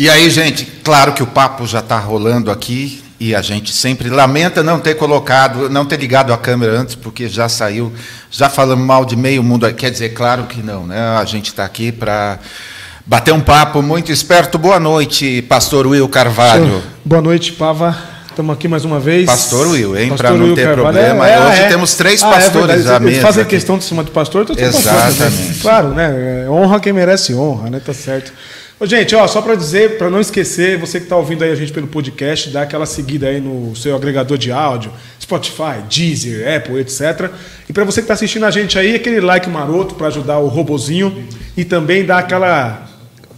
E 0.00 0.08
aí, 0.08 0.30
gente, 0.30 0.64
claro 0.82 1.12
que 1.12 1.22
o 1.22 1.26
papo 1.26 1.66
já 1.66 1.80
está 1.80 1.98
rolando 1.98 2.50
aqui 2.50 3.02
e 3.20 3.34
a 3.34 3.42
gente 3.42 3.70
sempre 3.70 4.08
lamenta 4.08 4.62
não 4.62 4.80
ter 4.80 4.94
colocado, 4.94 5.68
não 5.68 5.84
ter 5.84 6.00
ligado 6.00 6.32
a 6.32 6.38
câmera 6.38 6.72
antes, 6.72 6.94
porque 6.94 7.28
já 7.28 7.50
saiu, 7.50 7.92
já 8.30 8.48
falamos 8.48 8.82
mal 8.82 9.04
de 9.04 9.14
meio 9.14 9.42
mundo. 9.42 9.70
Quer 9.74 9.90
dizer, 9.90 10.14
claro 10.14 10.44
que 10.44 10.62
não, 10.62 10.86
né? 10.86 10.98
A 10.98 11.24
gente 11.26 11.48
está 11.48 11.66
aqui 11.66 11.92
para 11.92 12.38
bater 13.04 13.34
um 13.34 13.42
papo 13.42 13.82
muito 13.82 14.10
esperto. 14.10 14.56
Boa 14.56 14.80
noite, 14.80 15.42
Pastor 15.42 15.86
Will 15.86 16.08
Carvalho. 16.08 16.82
Boa 17.04 17.20
noite, 17.20 17.52
Pava. 17.52 17.94
Estamos 18.30 18.54
aqui 18.54 18.68
mais 18.68 18.86
uma 18.86 18.98
vez. 18.98 19.26
Pastor 19.26 19.66
Will, 19.66 19.98
hein? 19.98 20.14
Para 20.16 20.30
não 20.30 20.54
ter 20.54 20.64
Carvalho. 20.64 20.94
problema. 20.94 21.28
É, 21.28 21.46
Hoje 21.46 21.60
é. 21.60 21.68
temos 21.68 21.94
três 21.94 22.22
ah, 22.22 22.28
é 22.28 22.32
pastores 22.36 22.86
é 22.86 22.94
à 22.94 22.98
mesa. 22.98 23.20
Fazem 23.20 23.44
questão 23.44 23.76
de 23.76 23.84
cima 23.84 24.02
do 24.02 24.10
pastor, 24.12 24.46
então 24.48 24.56
Exatamente. 24.56 25.18
Pastor, 25.18 25.30
né? 25.30 25.54
Claro, 25.60 25.88
né? 25.90 26.48
Honra 26.48 26.80
quem 26.80 26.94
merece 26.94 27.34
honra, 27.34 27.68
né? 27.68 27.82
Tá 27.84 27.92
certo. 27.92 28.32
Gente, 28.82 29.14
ó, 29.14 29.26
só 29.28 29.42
para 29.42 29.54
dizer, 29.54 29.98
para 29.98 30.08
não 30.08 30.20
esquecer, 30.20 30.78
você 30.78 30.98
que 30.98 31.04
está 31.04 31.14
ouvindo 31.14 31.44
aí 31.44 31.50
a 31.50 31.54
gente 31.54 31.70
pelo 31.70 31.86
podcast, 31.86 32.48
dá 32.48 32.62
aquela 32.62 32.86
seguida 32.86 33.26
aí 33.26 33.38
no 33.38 33.76
seu 33.76 33.94
agregador 33.94 34.38
de 34.38 34.50
áudio, 34.50 34.90
Spotify, 35.20 35.82
Deezer, 35.86 36.56
Apple, 36.56 36.78
etc. 36.78 37.30
E 37.68 37.74
para 37.74 37.84
você 37.84 38.00
que 38.00 38.04
está 38.04 38.14
assistindo 38.14 38.46
a 38.46 38.50
gente 38.50 38.78
aí, 38.78 38.94
aquele 38.94 39.20
like 39.20 39.50
maroto 39.50 39.94
para 39.94 40.06
ajudar 40.06 40.38
o 40.38 40.48
robozinho 40.48 41.24
e 41.54 41.62
também 41.62 42.06
dar 42.06 42.20
aquela 42.20 42.88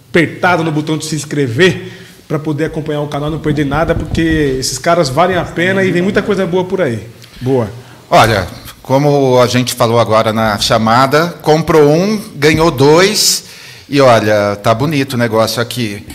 apertada 0.09 0.63
no 0.63 0.71
botão 0.71 0.97
de 0.97 1.07
se 1.07 1.17
inscrever 1.17 1.91
para 2.29 2.39
poder 2.39 2.67
acompanhar 2.67 3.01
o 3.01 3.09
canal, 3.09 3.29
não 3.29 3.41
perder 3.41 3.67
nada, 3.67 3.97
porque 3.97 4.57
esses 4.61 4.79
caras 4.79 5.09
valem 5.09 5.37
a 5.37 5.45
pena 5.45 5.83
e 5.83 5.91
vem 5.91 6.03
muita 6.03 6.23
coisa 6.23 6.47
boa 6.47 6.65
por 6.65 6.81
aí. 6.81 7.05
Boa. 7.41 7.69
Olha, 8.09 8.47
como 8.81 9.41
a 9.41 9.49
gente 9.49 9.75
falou 9.75 9.99
agora 9.99 10.33
na 10.33 10.57
chamada, 10.59 11.35
comprou 11.43 11.91
um, 11.91 12.21
ganhou 12.37 12.71
dois 12.71 13.51
e 13.89 14.01
olha, 14.01 14.57
tá 14.57 14.75
bonito 14.75 15.15
o 15.15 15.17
negócio 15.19 15.61
aqui. 15.61 16.07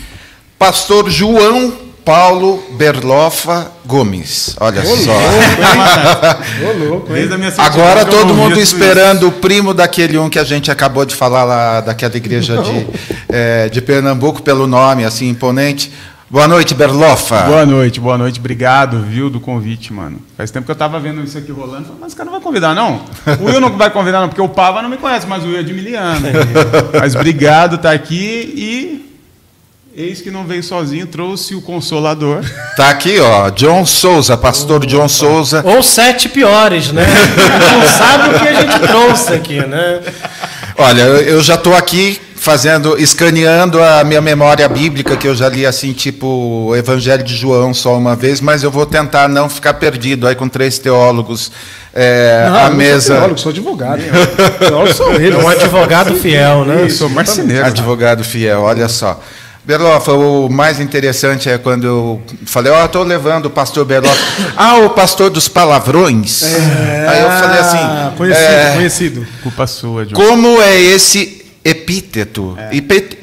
Pastor 0.58 1.08
João 1.10 1.88
Paulo 2.08 2.64
Berlofa 2.70 3.70
Gomes. 3.84 4.56
Olha 4.58 4.80
Ô, 4.80 4.96
só. 4.96 5.12
Louco, 6.88 7.14
hein? 7.14 7.28
Agora 7.58 8.06
todo 8.06 8.32
mundo 8.32 8.58
esperando 8.58 9.28
o 9.28 9.32
primo 9.32 9.74
daquele 9.74 10.16
um 10.16 10.30
que 10.30 10.38
a 10.38 10.44
gente 10.44 10.70
acabou 10.70 11.04
de 11.04 11.14
falar 11.14 11.44
lá, 11.44 11.82
daquela 11.82 12.16
igreja 12.16 12.62
de, 12.62 12.86
é, 13.28 13.68
de 13.68 13.82
Pernambuco, 13.82 14.42
pelo 14.42 14.66
nome 14.66 15.04
assim 15.04 15.28
imponente. 15.28 15.92
Boa 16.30 16.46
noite, 16.46 16.74
Berlofa. 16.74 17.44
Boa 17.44 17.64
noite, 17.64 17.98
boa 17.98 18.18
noite. 18.18 18.38
Obrigado, 18.38 19.00
viu, 19.00 19.30
do 19.30 19.40
convite, 19.40 19.94
mano. 19.94 20.20
Faz 20.36 20.50
tempo 20.50 20.66
que 20.66 20.70
eu 20.70 20.76
tava 20.76 21.00
vendo 21.00 21.24
isso 21.24 21.38
aqui 21.38 21.50
rolando. 21.50 21.96
Mas 21.98 22.12
o 22.12 22.16
cara 22.16 22.26
não 22.26 22.34
vai 22.34 22.42
convidar, 22.42 22.74
não. 22.74 23.02
O 23.40 23.46
Will 23.46 23.58
não 23.58 23.74
vai 23.78 23.88
convidar, 23.88 24.20
não, 24.20 24.28
porque 24.28 24.42
o 24.42 24.48
Pava 24.48 24.82
não 24.82 24.90
me 24.90 24.98
conhece, 24.98 25.26
mas 25.26 25.42
o 25.42 25.46
Will 25.46 25.60
é 25.60 25.62
de 25.62 25.72
Miliano. 25.72 26.26
mas 26.92 27.14
obrigado, 27.14 27.78
tá 27.78 27.92
aqui 27.92 28.52
e. 28.54 29.08
Eis 29.96 30.20
que 30.20 30.30
não 30.30 30.44
veio 30.44 30.62
sozinho, 30.62 31.06
trouxe 31.06 31.54
o 31.54 31.62
Consolador. 31.62 32.44
Tá 32.76 32.90
aqui, 32.90 33.18
ó, 33.18 33.48
John 33.48 33.86
Souza, 33.86 34.36
pastor 34.36 34.82
oh, 34.84 34.86
John 34.86 35.08
Souza. 35.08 35.62
Ou 35.64 35.82
sete 35.82 36.28
piores, 36.28 36.92
né? 36.92 37.06
não 37.72 37.88
sabe 37.88 38.36
o 38.36 38.38
que 38.38 38.48
a 38.48 38.60
gente 38.60 38.78
trouxe 38.80 39.32
aqui, 39.32 39.66
né? 39.66 40.02
Olha, 40.76 41.00
eu 41.00 41.42
já 41.42 41.54
estou 41.54 41.74
aqui 41.74 42.20
fazendo, 42.38 42.98
escaneando 42.98 43.82
a 43.82 44.04
minha 44.04 44.20
memória 44.20 44.68
bíblica, 44.68 45.16
que 45.16 45.26
eu 45.26 45.34
já 45.34 45.48
li 45.48 45.66
assim, 45.66 45.92
tipo 45.92 46.26
o 46.68 46.76
Evangelho 46.76 47.22
de 47.22 47.34
João 47.34 47.74
só 47.74 47.96
uma 47.96 48.14
vez, 48.14 48.40
mas 48.40 48.62
eu 48.62 48.70
vou 48.70 48.86
tentar 48.86 49.28
não 49.28 49.48
ficar 49.48 49.74
perdido 49.74 50.26
aí 50.26 50.34
com 50.34 50.48
três 50.48 50.78
teólogos 50.78 51.50
é, 51.92 52.46
não, 52.48 52.66
à 52.66 52.70
mesa. 52.70 53.00
Sou 53.00 53.16
teólogo, 53.16 53.40
sou 53.40 53.50
advogado. 53.50 54.02
Eu 54.60 54.94
sou 54.94 55.14
ele. 55.14 55.34
É 55.34 55.38
um 55.38 55.48
advogado 55.48 56.14
fiel, 56.14 56.64
né? 56.64 56.82
Eu 56.82 56.90
sou 56.90 57.08
marceneiro. 57.08 57.64
Advogado 57.64 58.22
fiel, 58.22 58.62
olha 58.62 58.88
só. 58.88 59.20
Berlofa, 59.64 60.12
o 60.14 60.48
mais 60.48 60.80
interessante 60.80 61.50
é 61.50 61.58
quando 61.58 61.86
eu 61.86 62.22
falei, 62.46 62.72
ó, 62.72 62.82
oh, 62.82 62.86
estou 62.86 63.02
levando 63.02 63.46
o 63.46 63.50
pastor 63.50 63.84
Berlofa. 63.84 64.16
ah, 64.56 64.76
o 64.78 64.90
pastor 64.90 65.28
dos 65.28 65.46
palavrões. 65.46 66.42
É, 66.42 67.06
Aí 67.06 67.20
eu 67.20 67.30
falei 67.30 67.60
assim. 67.60 68.16
Conhecido, 68.16 68.48
é, 68.48 68.72
conhecido. 68.74 69.26
Culpa 69.42 69.66
sua, 69.66 70.06
John. 70.06 70.14
Como 70.14 70.62
é 70.62 70.80
esse 70.80 71.37
epíteto. 71.70 72.56
É. 72.58 72.76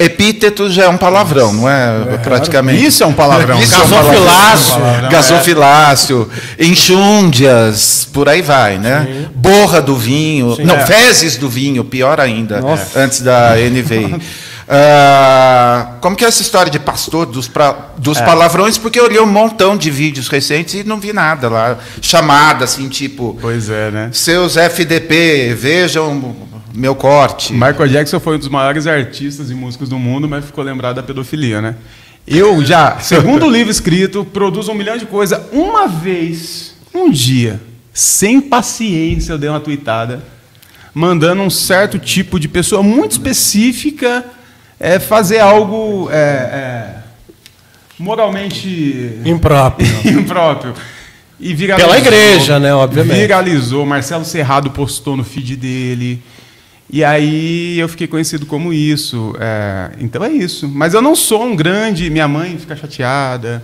Epíteto 0.04 0.70
já 0.70 0.84
é 0.84 0.88
um 0.88 0.96
palavrão, 0.96 1.52
não 1.52 1.68
é? 1.68 2.14
é 2.14 2.16
praticamente. 2.18 2.84
Isso 2.84 3.02
é 3.02 3.06
um 3.06 3.12
palavrão. 3.12 3.60
Isso 3.60 3.78
gasofilácio. 3.78 4.72
É 4.72 4.76
um 4.76 4.80
palavrão. 4.80 5.10
Gasofilácio. 5.10 6.30
Enxúndias, 6.58 8.08
por 8.12 8.28
aí 8.28 8.42
vai, 8.42 8.78
né? 8.78 9.06
Sim. 9.06 9.28
Borra 9.34 9.80
do 9.82 9.96
vinho. 9.96 10.54
Sim, 10.56 10.64
não, 10.64 10.76
é. 10.76 10.86
fezes 10.86 11.36
do 11.36 11.48
vinho, 11.48 11.84
pior 11.84 12.20
ainda, 12.20 12.60
Nossa. 12.60 12.98
antes 12.98 13.20
da 13.20 13.54
NVI. 13.56 14.14
Uh, 14.14 14.20
ah, 14.68 15.92
como 16.00 16.16
que 16.16 16.24
é 16.24 16.28
essa 16.28 16.42
história 16.42 16.70
de 16.70 16.78
pastor 16.78 17.26
dos, 17.26 17.48
pra, 17.48 17.90
dos 17.98 18.18
é. 18.18 18.24
palavrões? 18.24 18.78
Porque 18.78 18.98
eu 18.98 19.08
li 19.08 19.18
um 19.18 19.26
montão 19.26 19.76
de 19.76 19.90
vídeos 19.90 20.28
recentes 20.28 20.74
e 20.74 20.84
não 20.84 20.98
vi 20.98 21.12
nada 21.12 21.48
lá. 21.48 21.78
Chamada, 22.00 22.64
assim, 22.64 22.88
tipo. 22.88 23.36
Pois 23.40 23.68
é, 23.68 23.90
né? 23.90 24.10
Seus 24.12 24.56
FDP, 24.56 25.54
vejam 25.54 26.45
meu 26.76 26.94
corte. 26.94 27.52
Michael 27.52 27.88
Jackson 27.88 28.20
foi 28.20 28.36
um 28.36 28.38
dos 28.38 28.48
maiores 28.48 28.86
artistas 28.86 29.50
e 29.50 29.54
músicos 29.54 29.88
do 29.88 29.98
mundo, 29.98 30.28
mas 30.28 30.44
ficou 30.44 30.62
lembrado 30.62 30.96
da 30.96 31.02
pedofilia, 31.02 31.62
né? 31.62 31.76
Eu 32.26 32.62
já, 32.64 32.98
segundo 32.98 33.46
o 33.46 33.50
livro 33.50 33.70
escrito, 33.70 34.24
produzo 34.24 34.72
um 34.72 34.74
milhão 34.74 34.98
de 34.98 35.06
coisas. 35.06 35.40
Uma 35.52 35.86
vez, 35.86 36.74
um 36.92 37.10
dia, 37.10 37.60
sem 37.92 38.40
paciência, 38.40 39.32
eu 39.32 39.38
dei 39.38 39.48
uma 39.48 39.60
tweetada, 39.60 40.22
mandando 40.92 41.42
um 41.42 41.50
certo 41.50 41.98
tipo 41.98 42.38
de 42.38 42.48
pessoa 42.48 42.82
muito 42.82 43.12
específica 43.12 44.24
é, 44.78 44.98
fazer 44.98 45.38
algo 45.38 46.10
é, 46.10 46.16
é, 46.16 46.94
moralmente 47.98 49.18
impróprio. 49.24 49.88
impróprio. 50.04 50.74
E 51.38 51.54
viralizou, 51.54 51.90
Pela 51.90 52.00
igreja, 52.00 52.58
né? 52.58 52.74
Obviamente. 52.74 53.18
Viralizou. 53.18 53.84
Marcelo 53.84 54.24
Serrado 54.24 54.70
postou 54.70 55.16
no 55.16 55.24
feed 55.24 55.54
dele. 55.54 56.22
E 56.88 57.04
aí 57.04 57.78
eu 57.78 57.88
fiquei 57.88 58.06
conhecido 58.06 58.46
como 58.46 58.72
isso. 58.72 59.34
É, 59.40 59.90
então 59.98 60.24
é 60.24 60.30
isso. 60.30 60.68
Mas 60.68 60.94
eu 60.94 61.02
não 61.02 61.16
sou 61.16 61.44
um 61.44 61.56
grande. 61.56 62.08
Minha 62.10 62.28
mãe 62.28 62.56
fica 62.58 62.76
chateada. 62.76 63.62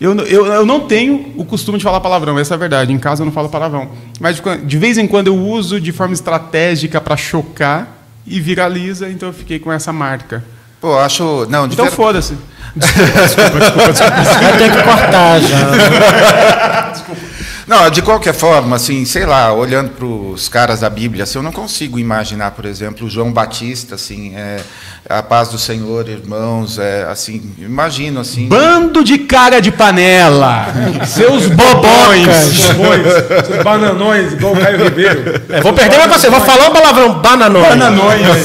Eu, 0.00 0.14
eu, 0.20 0.46
eu 0.46 0.66
não 0.66 0.80
tenho 0.80 1.32
o 1.36 1.44
costume 1.44 1.78
de 1.78 1.84
falar 1.84 2.00
palavrão, 2.00 2.38
essa 2.38 2.54
é 2.54 2.56
a 2.56 2.58
verdade. 2.58 2.92
Em 2.92 2.98
casa 2.98 3.22
eu 3.22 3.24
não 3.24 3.32
falo 3.32 3.48
palavrão. 3.48 3.90
Mas 4.20 4.36
de, 4.36 4.42
de 4.58 4.78
vez 4.78 4.98
em 4.98 5.06
quando 5.06 5.28
eu 5.28 5.36
uso 5.36 5.80
de 5.80 5.90
forma 5.90 6.12
estratégica 6.12 7.00
para 7.00 7.16
chocar 7.16 7.88
e 8.26 8.40
viraliza, 8.40 9.08
então 9.08 9.30
eu 9.30 9.32
fiquei 9.32 9.58
com 9.58 9.72
essa 9.72 9.92
marca. 9.92 10.44
Pô, 10.80 10.98
acho. 10.98 11.46
Não, 11.48 11.66
então 11.66 11.86
ver... 11.86 11.92
foda-se. 11.92 12.36
Desculpa, 12.74 13.10
desculpa, 13.22 13.58
desculpa. 13.58 13.92
desculpa. 13.92 14.40
Vai 14.42 14.58
ter 14.58 14.70
que 14.70 14.82
cortar 14.82 15.40
já. 15.40 16.90
desculpa. 16.92 17.25
Não, 17.66 17.90
de 17.90 18.00
qualquer 18.00 18.32
forma, 18.32 18.76
assim, 18.76 19.04
sei 19.04 19.26
lá, 19.26 19.52
olhando 19.52 19.90
para 19.90 20.06
os 20.06 20.48
caras 20.48 20.80
da 20.80 20.88
Bíblia, 20.88 21.24
assim, 21.24 21.38
eu 21.38 21.42
não 21.42 21.50
consigo 21.50 21.98
imaginar, 21.98 22.52
por 22.52 22.64
exemplo, 22.64 23.10
João 23.10 23.32
Batista, 23.32 23.96
assim, 23.96 24.36
é, 24.36 24.60
a 25.08 25.20
paz 25.20 25.48
do 25.48 25.58
Senhor, 25.58 26.08
irmãos, 26.08 26.78
é, 26.78 27.04
assim, 27.10 27.42
imagino, 27.58 28.20
assim... 28.20 28.46
Bando 28.46 29.02
de 29.02 29.18
cara 29.18 29.60
de 29.60 29.72
panela! 29.72 30.66
seus 31.08 31.46
bobões! 31.48 32.70
bobões 32.72 33.46
seus 33.46 33.62
bananões, 33.64 34.32
igual 34.34 34.52
o 34.52 34.60
Caio 34.60 34.84
Ribeiro. 34.84 35.42
É, 35.48 35.60
vou 35.60 35.72
perder 35.72 35.96
pra 35.96 36.06
você, 36.06 36.30
vou 36.30 36.40
falar 36.40 36.68
um 36.68 36.72
palavrão, 36.72 37.18
bananões. 37.18 37.68
Bananões. 37.68 38.44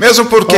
Mesmo 0.00 0.24
porque, 0.24 0.56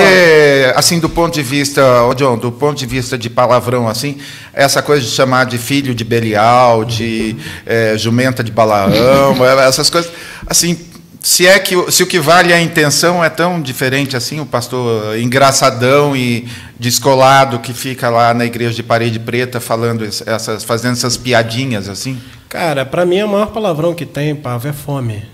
assim, 0.77 1.01
do 1.01 1.09
ponto 1.09 1.35
de 1.35 1.43
vista, 1.43 1.83
oh 2.05 2.15
John, 2.15 2.39
do 2.39 2.53
ponto 2.53 2.79
de 2.79 2.87
vista 2.87 3.19
de 3.19 3.29
palavrão, 3.29 3.89
assim, 3.89 4.19
essa 4.53 4.81
coisa 4.81 5.05
de 5.05 5.11
chamar 5.11 5.47
de 5.47 5.59
filho 5.59 5.93
de 5.97 6.05
Belial, 6.05 6.85
de 6.85 7.35
é, 7.67 7.99
jumenta 7.99 8.45
de 8.45 8.53
Balaão, 8.53 9.35
essas 9.67 9.91
coisas, 9.91 10.13
assim, 10.47 10.79
se 11.19 11.45
é 11.45 11.59
que 11.59 11.75
se 11.91 12.05
o 12.05 12.07
que 12.07 12.21
vale 12.21 12.53
é 12.53 12.57
a 12.57 12.63
intenção 12.63 13.25
é 13.25 13.29
tão 13.29 13.61
diferente 13.61 14.17
assim, 14.17 14.39
o 14.39 14.47
pastor 14.47 15.19
engraçadão 15.19 16.17
e 16.17 16.47
descolado 16.79 17.59
que 17.59 17.73
fica 17.73 18.09
lá 18.11 18.33
na 18.33 18.45
igreja 18.45 18.75
de 18.75 18.83
parede 18.83 19.19
preta 19.19 19.59
falando 19.61 20.05
essas, 20.05 20.63
fazendo 20.63 20.93
essas 20.93 21.17
piadinhas 21.17 21.89
assim. 21.89 22.17
Cara, 22.49 22.85
para 22.85 23.05
mim 23.05 23.23
o 23.23 23.29
maior 23.29 23.47
palavrão 23.47 23.93
que 23.93 24.07
tem, 24.07 24.37
Pavo, 24.37 24.69
é 24.69 24.73
fome. 24.73 25.32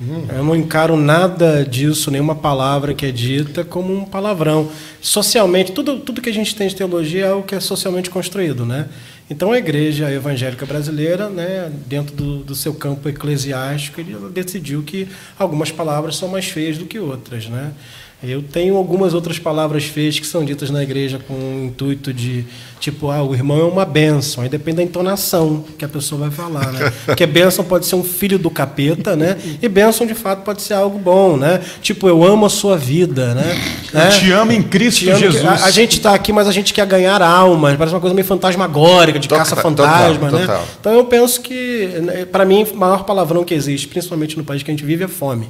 Hum. 0.00 0.26
Eu 0.34 0.42
não 0.42 0.56
encaro 0.56 0.96
nada 0.96 1.64
disso, 1.64 2.10
nenhuma 2.10 2.34
palavra 2.34 2.94
que 2.94 3.04
é 3.04 3.10
dita, 3.10 3.62
como 3.62 3.94
um 3.94 4.04
palavrão. 4.04 4.70
Socialmente, 5.00 5.72
tudo, 5.72 5.98
tudo 5.98 6.22
que 6.22 6.30
a 6.30 6.32
gente 6.32 6.56
tem 6.56 6.68
de 6.68 6.74
teologia 6.74 7.26
é 7.26 7.32
o 7.32 7.42
que 7.42 7.54
é 7.54 7.60
socialmente 7.60 8.08
construído. 8.08 8.64
Né? 8.64 8.88
Então, 9.28 9.52
a 9.52 9.58
igreja 9.58 10.10
evangélica 10.10 10.64
brasileira, 10.64 11.28
né, 11.28 11.70
dentro 11.86 12.16
do, 12.16 12.38
do 12.38 12.54
seu 12.54 12.74
campo 12.74 13.08
eclesiástico, 13.08 14.00
ele 14.00 14.16
decidiu 14.32 14.82
que 14.82 15.06
algumas 15.38 15.70
palavras 15.70 16.16
são 16.16 16.28
mais 16.28 16.46
feias 16.46 16.78
do 16.78 16.86
que 16.86 16.98
outras. 16.98 17.46
Né? 17.46 17.70
Eu 18.22 18.42
tenho 18.42 18.76
algumas 18.76 19.14
outras 19.14 19.38
palavras 19.38 19.84
feias 19.84 20.18
que 20.18 20.26
são 20.26 20.44
ditas 20.44 20.68
na 20.68 20.82
igreja 20.82 21.18
com 21.26 21.32
o 21.32 21.64
intuito 21.64 22.12
de, 22.12 22.44
tipo, 22.78 23.10
ah, 23.10 23.22
o 23.22 23.34
irmão 23.34 23.58
é 23.58 23.64
uma 23.64 23.86
bênção. 23.86 24.42
Aí 24.42 24.48
depende 24.48 24.76
da 24.76 24.82
entonação 24.82 25.64
que 25.78 25.86
a 25.86 25.88
pessoa 25.88 26.28
vai 26.28 26.30
falar, 26.30 26.70
né? 26.70 26.92
Porque 27.06 27.24
bênção 27.24 27.64
pode 27.64 27.86
ser 27.86 27.94
um 27.94 28.04
filho 28.04 28.38
do 28.38 28.50
capeta, 28.50 29.16
né? 29.16 29.38
E 29.62 29.66
bênção, 29.70 30.06
de 30.06 30.12
fato, 30.12 30.42
pode 30.42 30.60
ser 30.60 30.74
algo 30.74 30.98
bom, 30.98 31.38
né? 31.38 31.62
Tipo, 31.80 32.08
eu 32.08 32.22
amo 32.22 32.44
a 32.44 32.50
sua 32.50 32.76
vida, 32.76 33.34
né? 33.34 33.58
né? 33.90 34.08
Te 34.10 34.30
amo 34.32 34.52
em 34.52 34.62
Cristo 34.62 35.08
amo 35.08 35.14
que- 35.18 35.30
Jesus. 35.30 35.44
A, 35.46 35.64
a 35.64 35.70
gente 35.70 35.96
está 35.96 36.14
aqui, 36.14 36.30
mas 36.30 36.46
a 36.46 36.52
gente 36.52 36.74
quer 36.74 36.86
ganhar 36.86 37.22
almas. 37.22 37.74
Parece 37.78 37.94
uma 37.94 38.00
coisa 38.02 38.12
meio 38.12 38.26
fantasmagórica, 38.26 39.18
de 39.18 39.28
caça-fantasma, 39.28 40.30
né? 40.30 40.40
total. 40.40 40.64
Então 40.78 40.92
eu 40.92 41.06
penso 41.06 41.40
que, 41.40 41.88
para 42.30 42.44
mim, 42.44 42.66
o 42.70 42.76
maior 42.76 43.04
palavrão 43.04 43.44
que 43.44 43.54
existe, 43.54 43.88
principalmente 43.88 44.36
no 44.36 44.44
país 44.44 44.62
que 44.62 44.70
a 44.70 44.74
gente 44.74 44.84
vive, 44.84 45.04
é 45.04 45.08
fome. 45.08 45.48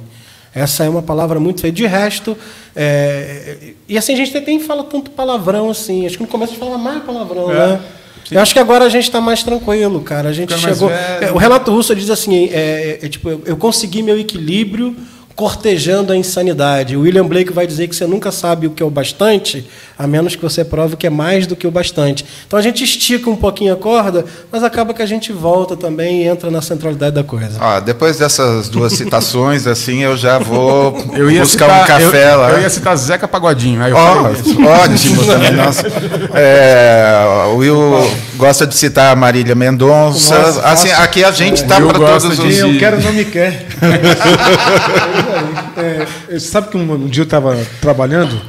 Essa 0.53 0.83
é 0.83 0.89
uma 0.89 1.01
palavra 1.01 1.39
muito 1.39 1.61
feia. 1.61 1.71
De 1.71 1.85
resto, 1.85 2.37
é, 2.75 3.57
e 3.87 3.97
assim, 3.97 4.13
a 4.13 4.17
gente 4.17 4.37
nem 4.41 4.59
fala 4.59 4.83
tanto 4.83 5.11
palavrão 5.11 5.69
assim. 5.69 6.05
Acho 6.05 6.17
que 6.17 6.23
no 6.23 6.29
começo 6.29 6.51
a 6.51 6.55
gente 6.55 6.59
falava 6.63 6.77
mais 6.81 7.03
palavrão, 7.03 7.51
É, 7.51 7.55
né? 7.55 7.81
Eu 8.29 8.39
acho 8.39 8.53
que 8.53 8.59
agora 8.59 8.85
a 8.85 8.89
gente 8.89 9.03
está 9.03 9.19
mais 9.19 9.43
tranquilo, 9.43 9.99
cara. 10.01 10.29
A 10.29 10.33
gente 10.33 10.53
Fica 10.53 10.61
mais 10.61 10.77
chegou. 10.77 10.89
é, 10.89 11.31
o 11.33 11.37
Renato 11.37 11.69
Russo 11.71 11.93
diz 11.93 12.09
assim: 12.09 12.49
é, 12.51 12.99
é, 13.01 13.09
tipo, 13.09 13.29
eu, 13.29 13.41
eu 13.45 13.57
consegui 13.57 14.01
meu 14.01 14.17
equilíbrio 14.17 14.95
cortejando 15.41 16.13
a 16.13 16.15
insanidade. 16.15 16.95
O 16.95 17.01
William 17.01 17.25
Blake 17.25 17.51
vai 17.51 17.65
dizer 17.65 17.87
que 17.87 17.95
você 17.95 18.05
nunca 18.05 18.31
sabe 18.31 18.67
o 18.67 18.69
que 18.69 18.83
é 18.83 18.85
o 18.85 18.91
bastante, 18.91 19.67
a 19.97 20.05
menos 20.05 20.35
que 20.35 20.43
você 20.43 20.63
prove 20.63 20.95
que 20.95 21.07
é 21.07 21.09
mais 21.09 21.47
do 21.47 21.55
que 21.55 21.65
o 21.65 21.71
bastante. 21.71 22.23
Então 22.45 22.59
a 22.59 22.61
gente 22.61 22.83
estica 22.83 23.27
um 23.27 23.35
pouquinho 23.35 23.73
a 23.73 23.75
corda, 23.75 24.23
mas 24.51 24.63
acaba 24.63 24.93
que 24.93 25.01
a 25.01 25.05
gente 25.07 25.31
volta 25.31 25.75
também 25.75 26.21
e 26.21 26.27
entra 26.27 26.51
na 26.51 26.61
centralidade 26.61 27.15
da 27.15 27.23
coisa. 27.23 27.57
Ó, 27.59 27.79
depois 27.79 28.19
dessas 28.19 28.69
duas 28.69 28.93
citações, 28.93 29.65
assim, 29.65 30.03
eu 30.03 30.15
já 30.15 30.37
vou 30.37 30.95
Eu 31.15 31.31
ia 31.31 31.41
buscar 31.41 31.65
citar, 31.65 31.83
um 31.83 31.87
café 31.87 32.33
eu, 32.33 32.37
lá. 32.37 32.51
Eu 32.51 32.61
ia 32.61 32.69
citar 32.69 32.95
Zeca 32.95 33.27
Pagodinho. 33.27 33.81
Aí 33.81 33.89
eu 33.89 33.97
isso. 34.33 34.63
ótimo 34.63 35.25
também, 35.25 35.53
nossa. 35.53 35.87
É, 36.35 37.47
o 37.51 37.55
Will 37.55 38.11
gosta 38.35 38.67
de 38.67 38.75
citar 38.75 39.11
a 39.11 39.15
Marília 39.15 39.55
Mendonça. 39.55 40.37
Nossa, 40.37 40.61
assim, 40.67 40.89
fácil. 40.89 41.03
aqui 41.03 41.23
a 41.23 41.31
gente 41.31 41.63
está 41.63 41.81
para 41.81 41.97
todos 41.97 42.25
os. 42.25 42.39
Quem 42.39 42.57
eu 42.57 42.77
quero 42.77 43.01
não 43.01 43.11
me 43.11 43.25
quer. 43.25 43.65
É, 45.77 46.35
é, 46.35 46.39
sabe 46.39 46.69
que 46.69 46.77
um, 46.77 46.91
um 46.93 47.07
dia 47.07 47.21
eu 47.21 47.25
estava 47.25 47.57
trabalhando 47.81 48.39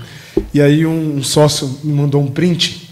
e 0.52 0.60
aí 0.60 0.84
um 0.86 1.22
sócio 1.22 1.78
me 1.82 1.92
mandou 1.92 2.20
um 2.20 2.26
print 2.28 2.88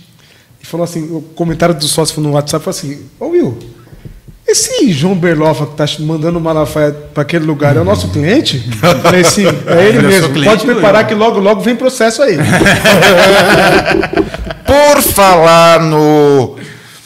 e 0.62 0.66
falou 0.66 0.84
assim, 0.84 1.02
o 1.10 1.20
comentário 1.34 1.74
do 1.74 1.84
sócio 1.86 2.20
no 2.20 2.32
WhatsApp 2.32 2.62
foi 2.64 2.70
assim, 2.70 3.02
ô 3.18 3.26
Will, 3.28 3.58
esse 4.46 4.92
João 4.92 5.14
Berloffa 5.14 5.64
que 5.66 5.76
tá 5.76 5.84
mandando 6.00 6.40
Malafaia 6.40 6.90
para 7.14 7.22
aquele 7.22 7.44
lugar 7.44 7.76
é 7.76 7.80
o 7.80 7.84
nosso 7.84 8.08
cliente? 8.08 8.68
Eu 8.82 8.98
falei, 9.00 9.22
sim, 9.24 9.46
é 9.46 9.86
ele 9.88 9.98
é 9.98 10.02
mesmo. 10.02 10.28
cliente, 10.30 10.48
Pode 10.50 10.64
preparar 10.66 11.06
que 11.06 11.14
logo, 11.14 11.38
logo 11.38 11.60
vem 11.60 11.76
processo 11.76 12.20
aí. 12.22 12.36
Por 14.66 15.02
falar 15.02 15.80
no 15.80 16.56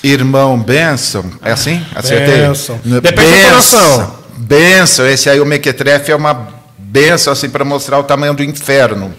irmão 0.02 0.58
Benção, 0.58 1.24
é 1.42 1.52
assim? 1.52 1.82
Acertei? 1.94 2.42
Benção. 2.42 2.78
No- 2.84 3.00
Depende 3.00 3.30
da 3.30 3.38
entonação. 3.38 3.80
Benção. 3.98 4.14
Benção, 4.36 5.08
esse 5.08 5.30
aí, 5.30 5.40
o 5.40 5.46
Mequetrefe, 5.46 6.12
é 6.12 6.16
uma 6.16 6.48
benção 6.94 7.32
assim, 7.32 7.50
para 7.50 7.64
mostrar 7.64 7.98
o 7.98 8.04
tamanho 8.04 8.34
do 8.34 8.44
inferno. 8.44 9.12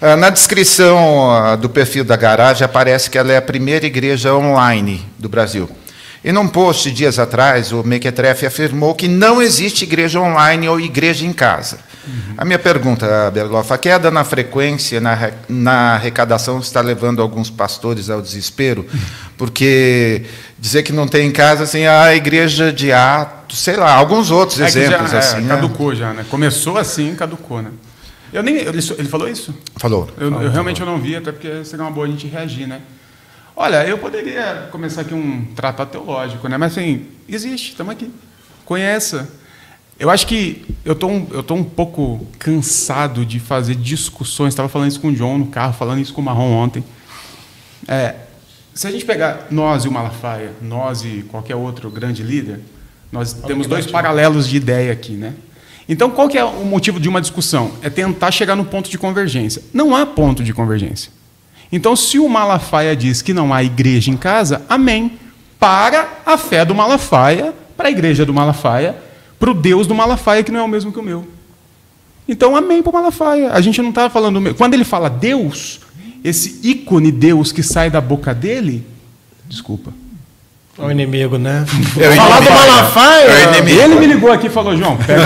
Ah, 0.00 0.16
Na 0.16 0.30
descrição 0.30 1.30
ah, 1.30 1.54
do 1.54 1.68
perfil 1.68 2.02
da 2.02 2.16
garagem 2.16 2.64
aparece 2.64 3.10
que 3.10 3.18
ela 3.18 3.30
é 3.30 3.36
a 3.36 3.42
primeira 3.42 3.84
igreja 3.84 4.34
online 4.34 5.06
do 5.18 5.28
Brasil. 5.28 5.68
E 6.24 6.32
num 6.32 6.48
post 6.48 6.90
dias 6.90 7.18
atrás, 7.18 7.72
o 7.72 7.84
Mequetrefe 7.84 8.46
afirmou 8.46 8.94
que 8.94 9.06
não 9.06 9.42
existe 9.42 9.84
igreja 9.84 10.18
online 10.18 10.66
ou 10.66 10.80
igreja 10.80 11.26
em 11.26 11.32
casa. 11.32 11.78
A 12.36 12.44
minha 12.44 12.58
pergunta, 12.58 13.30
Berloff, 13.30 13.72
a 13.72 13.78
queda 13.78 14.10
na 14.10 14.24
frequência, 14.24 15.00
na, 15.00 15.32
na 15.48 15.94
arrecadação, 15.94 16.58
está 16.58 16.80
levando 16.80 17.20
alguns 17.20 17.50
pastores 17.50 18.08
ao 18.08 18.22
desespero? 18.22 18.86
Porque 19.36 20.24
dizer 20.58 20.82
que 20.82 20.92
não 20.92 21.06
tem 21.06 21.26
em 21.28 21.32
casa, 21.32 21.64
assim, 21.64 21.86
a 21.86 22.14
igreja 22.14 22.72
de 22.72 22.92
Atos, 22.92 23.58
sei 23.58 23.76
lá, 23.76 23.94
alguns 23.94 24.30
outros 24.30 24.60
É 24.60 24.66
exemplos. 24.66 25.10
já, 25.10 25.16
é, 25.16 25.20
assim, 25.20 25.40
né? 25.42 25.54
caducou 25.54 25.94
já, 25.94 26.12
né? 26.12 26.24
Começou 26.30 26.78
assim, 26.78 27.14
caducou, 27.14 27.60
né? 27.62 27.70
Eu 28.32 28.42
nem, 28.42 28.56
ele, 28.56 28.78
ele 28.98 29.08
falou 29.08 29.28
isso? 29.28 29.54
Falou. 29.76 30.08
Eu, 30.18 30.30
eu 30.42 30.50
realmente 30.50 30.80
eu 30.80 30.86
não 30.86 30.98
vi, 31.00 31.16
até 31.16 31.32
porque 31.32 31.64
seria 31.64 31.84
uma 31.84 31.90
boa 31.90 32.06
a 32.06 32.10
gente 32.10 32.26
reagir, 32.26 32.66
né? 32.66 32.80
Olha, 33.56 33.84
eu 33.86 33.98
poderia 33.98 34.68
começar 34.70 35.02
aqui 35.02 35.12
um 35.12 35.44
tratado 35.54 35.90
teológico, 35.90 36.48
né? 36.48 36.56
Mas 36.56 36.72
assim, 36.72 37.06
existe, 37.28 37.70
estamos 37.72 37.92
aqui. 37.92 38.10
Conheça. 38.64 39.28
Eu 40.00 40.08
acho 40.08 40.26
que 40.26 40.64
eu 40.82 40.94
tô 40.94 41.08
um, 41.08 41.26
eu 41.30 41.42
tô 41.42 41.54
um 41.54 41.62
pouco 41.62 42.26
cansado 42.38 43.26
de 43.26 43.38
fazer 43.38 43.74
discussões. 43.74 44.48
Estava 44.48 44.66
falando 44.66 44.88
isso 44.88 44.98
com 44.98 45.08
o 45.08 45.12
John 45.12 45.36
no 45.36 45.48
carro, 45.48 45.74
falando 45.74 46.00
isso 46.00 46.14
com 46.14 46.22
o 46.22 46.24
Marrom 46.24 46.52
ontem. 46.52 46.82
É, 47.86 48.14
se 48.72 48.86
a 48.86 48.90
gente 48.90 49.04
pegar 49.04 49.48
nós 49.50 49.84
e 49.84 49.88
o 49.88 49.92
Malafaia, 49.92 50.52
nós 50.62 51.04
e 51.04 51.22
qualquer 51.28 51.54
outro 51.54 51.90
grande 51.90 52.22
líder, 52.22 52.60
nós 53.12 53.34
temos 53.34 53.66
dois 53.66 53.86
paralelos 53.86 54.48
de 54.48 54.56
ideia 54.56 54.90
aqui, 54.90 55.12
né? 55.12 55.34
Então, 55.86 56.08
qual 56.08 56.30
que 56.30 56.38
é 56.38 56.44
o 56.44 56.64
motivo 56.64 56.98
de 56.98 57.06
uma 57.06 57.20
discussão? 57.20 57.72
É 57.82 57.90
tentar 57.90 58.30
chegar 58.30 58.56
no 58.56 58.64
ponto 58.64 58.88
de 58.88 58.96
convergência. 58.96 59.62
Não 59.70 59.94
há 59.94 60.06
ponto 60.06 60.42
de 60.42 60.54
convergência. 60.54 61.12
Então, 61.70 61.94
se 61.94 62.18
o 62.18 62.26
Malafaia 62.26 62.96
diz 62.96 63.20
que 63.20 63.34
não 63.34 63.52
há 63.52 63.62
igreja 63.62 64.10
em 64.10 64.16
casa, 64.16 64.62
amém. 64.66 65.18
Para 65.58 66.20
a 66.24 66.38
fé 66.38 66.64
do 66.64 66.74
Malafaia, 66.74 67.52
para 67.76 67.88
a 67.88 67.90
igreja 67.90 68.24
do 68.24 68.32
Malafaia, 68.32 69.09
para 69.40 69.50
o 69.50 69.54
Deus 69.54 69.86
do 69.88 69.94
Malafaia, 69.94 70.44
que 70.44 70.52
não 70.52 70.60
é 70.60 70.62
o 70.62 70.68
mesmo 70.68 70.92
que 70.92 70.98
o 71.00 71.02
meu. 71.02 71.26
Então, 72.28 72.54
amém 72.54 72.80
para 72.82 72.90
o 72.90 72.92
Malafaia. 72.92 73.50
A 73.52 73.60
gente 73.60 73.82
não 73.82 73.88
está 73.88 74.08
falando. 74.08 74.40
meu- 74.40 74.54
Quando 74.54 74.74
ele 74.74 74.84
fala 74.84 75.10
Deus, 75.10 75.80
esse 76.22 76.60
ícone 76.62 77.10
Deus 77.10 77.50
que 77.50 77.62
sai 77.62 77.90
da 77.90 78.00
boca 78.00 78.32
dele, 78.32 78.86
desculpa. 79.48 79.92
É 80.78 80.82
o 80.84 80.90
inimigo, 80.90 81.36
né? 81.36 81.66
É 81.98 82.08
o 82.08 82.12
Falar 82.14 82.40
do. 82.40 82.50
Malafaia. 82.50 83.24
É 83.24 83.48
o 83.48 83.54
inimigo. 83.58 83.80
Ele 83.80 83.94
me 83.96 84.06
ligou 84.06 84.30
aqui 84.32 84.46
e 84.46 84.50
falou, 84.50 84.76
João, 84.76 84.96
pega 84.96 85.20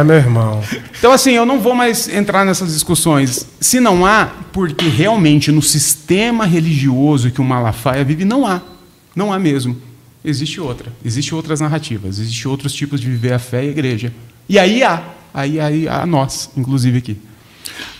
É, 0.00 0.04
meu 0.04 0.16
irmão. 0.16 0.62
Então, 0.98 1.12
assim, 1.12 1.32
eu 1.32 1.44
não 1.46 1.60
vou 1.60 1.74
mais 1.74 2.08
entrar 2.08 2.44
nessas 2.44 2.72
discussões. 2.72 3.46
Se 3.60 3.78
não 3.78 4.04
há, 4.06 4.28
porque 4.52 4.88
realmente 4.88 5.52
no 5.52 5.62
sistema 5.62 6.44
religioso 6.46 7.30
que 7.30 7.40
o 7.40 7.44
Malafaia 7.44 8.02
vive, 8.04 8.24
não 8.24 8.46
há. 8.46 8.60
Não 9.14 9.32
há 9.32 9.38
mesmo. 9.38 9.76
Existe 10.24 10.60
outra. 10.60 10.92
Existem 11.04 11.34
outras 11.34 11.60
narrativas. 11.60 12.18
Existem 12.18 12.50
outros 12.50 12.72
tipos 12.72 13.00
de 13.00 13.08
viver 13.08 13.32
a 13.32 13.38
fé 13.38 13.64
e 13.64 13.68
a 13.68 13.70
igreja. 13.70 14.12
E 14.48 14.58
aí 14.58 14.82
há. 14.82 15.02
Aí, 15.32 15.60
aí 15.60 15.88
há 15.88 16.04
nós, 16.06 16.50
inclusive 16.56 16.98
aqui. 16.98 17.20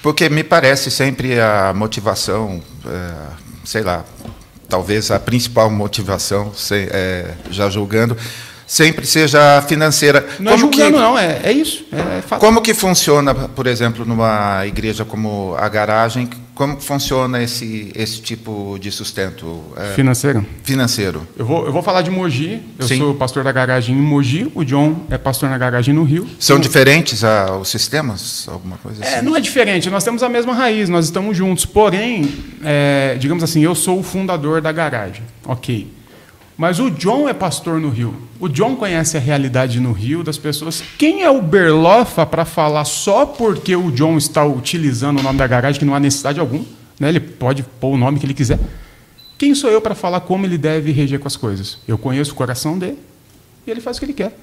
Porque 0.03 0.29
me 0.29 0.43
parece 0.43 0.91
sempre 0.91 1.39
a 1.41 1.73
motivação, 1.75 2.63
é, 2.87 3.13
sei 3.65 3.83
lá, 3.83 4.05
talvez 4.69 5.11
a 5.11 5.19
principal 5.19 5.71
motivação, 5.71 6.53
é, 6.73 7.35
já 7.51 7.69
julgando, 7.69 8.17
sempre 8.69 9.07
seja 9.07 9.63
financeira. 9.67 10.25
Não 10.39 10.53
é 10.53 10.55
Como 10.57 10.69
que- 10.71 10.77
julgando, 10.83 11.03
não. 11.03 11.19
É, 11.19 11.41
é 11.43 11.53
isso. 11.53 11.85
É 11.91 12.21
fato. 12.21 12.39
Como 12.39 12.61
que 12.61 12.75
funciona, 12.75 13.35
por 13.35 13.67
exemplo, 13.67 14.05
numa 14.05 14.65
igreja 14.67 15.05
como 15.05 15.57
a 15.59 15.69
garagem? 15.69 16.29
Como 16.55 16.77
que 16.77 16.85
funciona 16.85 17.41
esse, 17.41 17.93
esse 17.95 18.21
tipo 18.21 18.77
de 18.81 18.91
sustento 18.91 19.63
é, 19.77 19.95
Financeiro. 19.95 20.45
financeiro? 20.65 21.27
Eu 21.39 21.47
vou, 21.47 21.65
eu 21.65 21.73
vou 21.73 21.83
falar 21.85 22.03
de 22.03 22.11
Mogi. 22.11 22.61
Eu 22.77 22.87
Sim. 22.89 22.99
sou 22.99 23.15
pastor 23.15 23.45
da 23.45 23.53
garagem 23.53 23.97
em 23.97 24.01
Mogi. 24.01 24.51
O 24.57 24.65
John 24.65 25.07
é 25.09 25.17
pastor 25.17 25.49
na 25.49 25.57
garagem 25.57 25.95
no 25.95 26.03
Rio. 26.03 26.27
São 26.41 26.59
diferentes 26.59 27.23
ah, 27.23 27.57
os 27.61 27.69
sistemas? 27.69 28.47
Alguma 28.49 28.77
coisa 28.77 29.05
assim? 29.05 29.15
É, 29.15 29.23
não 29.23 29.37
é 29.37 29.41
diferente, 29.41 29.89
nós 29.89 30.03
temos 30.03 30.21
a 30.21 30.29
mesma 30.29 30.53
raiz, 30.53 30.89
nós 30.89 31.05
estamos 31.05 31.37
juntos. 31.37 31.65
Porém, 31.65 32.29
é, 32.65 33.17
digamos 33.21 33.45
assim, 33.45 33.63
eu 33.63 33.77
sou 33.77 34.01
o 34.01 34.03
fundador 34.03 34.61
da 34.61 34.73
garagem, 34.73 35.23
ok. 35.47 35.87
Mas 36.59 36.81
o 36.81 36.91
John 36.91 37.29
é 37.29 37.33
pastor 37.33 37.81
no 37.81 37.89
Rio. 37.89 38.13
O 38.41 38.49
John 38.49 38.75
conhece 38.75 39.17
a 39.17 39.21
realidade 39.21 39.79
no 39.79 39.93
Rio 39.93 40.25
das 40.25 40.37
pessoas. 40.37 40.83
Quem 40.99 41.23
é 41.23 41.31
o 41.31 41.41
Berlofa 41.41 42.27
para 42.27 42.45
falar 42.45 42.85
só 42.85 43.25
porque 43.25 43.77
o 43.77 43.93
John 43.93 44.19
está 44.19 44.45
utilizando 44.45 45.21
o 45.21 45.23
nome 45.23 45.39
da 45.39 45.47
garagem, 45.47 45.79
que 45.79 45.85
não 45.85 45.95
há 45.95 46.01
necessidade 46.01 46.41
alguma? 46.41 46.65
Né? 46.99 47.11
Ele 47.11 47.21
pode 47.21 47.63
pôr 47.63 47.95
o 47.95 47.97
nome 47.97 48.19
que 48.19 48.27
ele 48.27 48.35
quiser. 48.35 48.59
Quem 49.39 49.55
sou 49.55 49.71
eu 49.71 49.81
para 49.81 49.95
falar 49.95 50.19
como 50.23 50.47
ele 50.47 50.59
deve 50.59 50.91
reger 50.91 51.21
com 51.21 51.29
as 51.29 51.37
coisas? 51.37 51.79
Eu 51.87 51.97
conheço 51.97 52.33
o 52.33 52.35
coração 52.35 52.77
dele 52.77 52.99
e 53.65 53.71
ele 53.71 53.81
faz 53.81 53.97
o 53.97 54.01
que 54.01 54.07
ele 54.07 54.13
quer. 54.13 54.37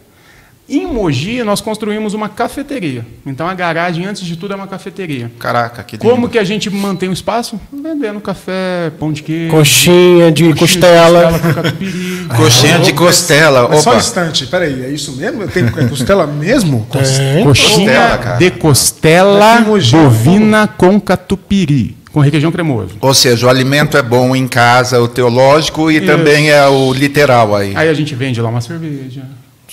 Em 0.67 0.87
Mogi, 0.87 1.43
nós 1.43 1.61
construímos 1.61 2.15
uma 2.15 2.27
cafeteria. 2.27 3.05
Então, 3.23 3.47
a 3.47 3.53
garagem, 3.53 4.05
antes 4.05 4.23
de 4.23 4.35
tudo, 4.35 4.53
é 4.53 4.55
uma 4.55 4.65
cafeteria. 4.67 5.31
Caraca, 5.39 5.83
que 5.83 5.95
lindo. 5.95 6.09
Como 6.09 6.27
que 6.27 6.39
a 6.39 6.43
gente 6.43 6.71
mantém 6.71 7.07
o 7.07 7.13
espaço? 7.13 7.59
Vendendo 7.71 8.19
café, 8.19 8.91
pão 8.99 9.13
de 9.13 9.21
queijo. 9.21 9.51
Coxinha 9.51 10.31
de 10.31 10.43
coxinha 10.43 10.53
de 10.53 10.59
costela. 10.59 11.39
com 11.39 11.53
catupiry. 11.53 12.27
Coxinha 12.35 12.79
de 12.79 12.93
costela. 12.93 13.67
Mas 13.69 13.81
só 13.81 13.91
um 13.91 13.93
Opa, 13.93 14.01
instante, 14.01 14.47
peraí, 14.47 14.83
é 14.83 14.89
isso 14.89 15.15
mesmo? 15.15 15.47
Tem 15.47 15.65
é 15.65 15.87
costela 15.87 16.25
mesmo? 16.25 16.87
Tem. 16.91 17.01
Coxinha 17.01 17.43
Costela, 17.43 18.17
cara. 18.17 18.37
de 18.37 18.51
costela 18.51 19.65
bovina 19.91 20.67
com 20.67 20.99
catupiry, 20.99 21.95
com 22.11 22.19
requeijão 22.19 22.51
cremoso. 22.51 22.95
Ou 22.99 23.13
seja, 23.13 23.45
o 23.45 23.49
alimento 23.49 23.97
é 23.97 24.01
bom 24.01 24.35
em 24.35 24.47
casa, 24.47 24.99
o 24.99 25.07
teológico 25.07 25.91
e 25.91 25.97
Isso. 25.97 26.05
também 26.05 26.49
é 26.49 26.65
o 26.67 26.91
literal 26.91 27.55
aí. 27.55 27.73
Aí 27.75 27.87
a 27.87 27.93
gente 27.93 28.15
vende 28.15 28.41
lá 28.41 28.49
uma 28.49 28.61
cerveja, 28.61 29.23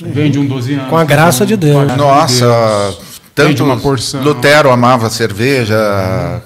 vende 0.05 0.39
um 0.39 0.47
12 0.47 0.75
anos. 0.75 0.89
Com 0.89 0.97
a 0.97 1.05
graça 1.05 1.45
de 1.47 1.57
Deus. 1.57 1.91
De 1.91 1.97
Nossa, 1.97 2.47
Tanto 3.35 3.65
uma 3.65 3.79
porção. 3.79 4.23
Lutero 4.23 4.71
amava 4.71 5.09
cerveja, 5.09 5.75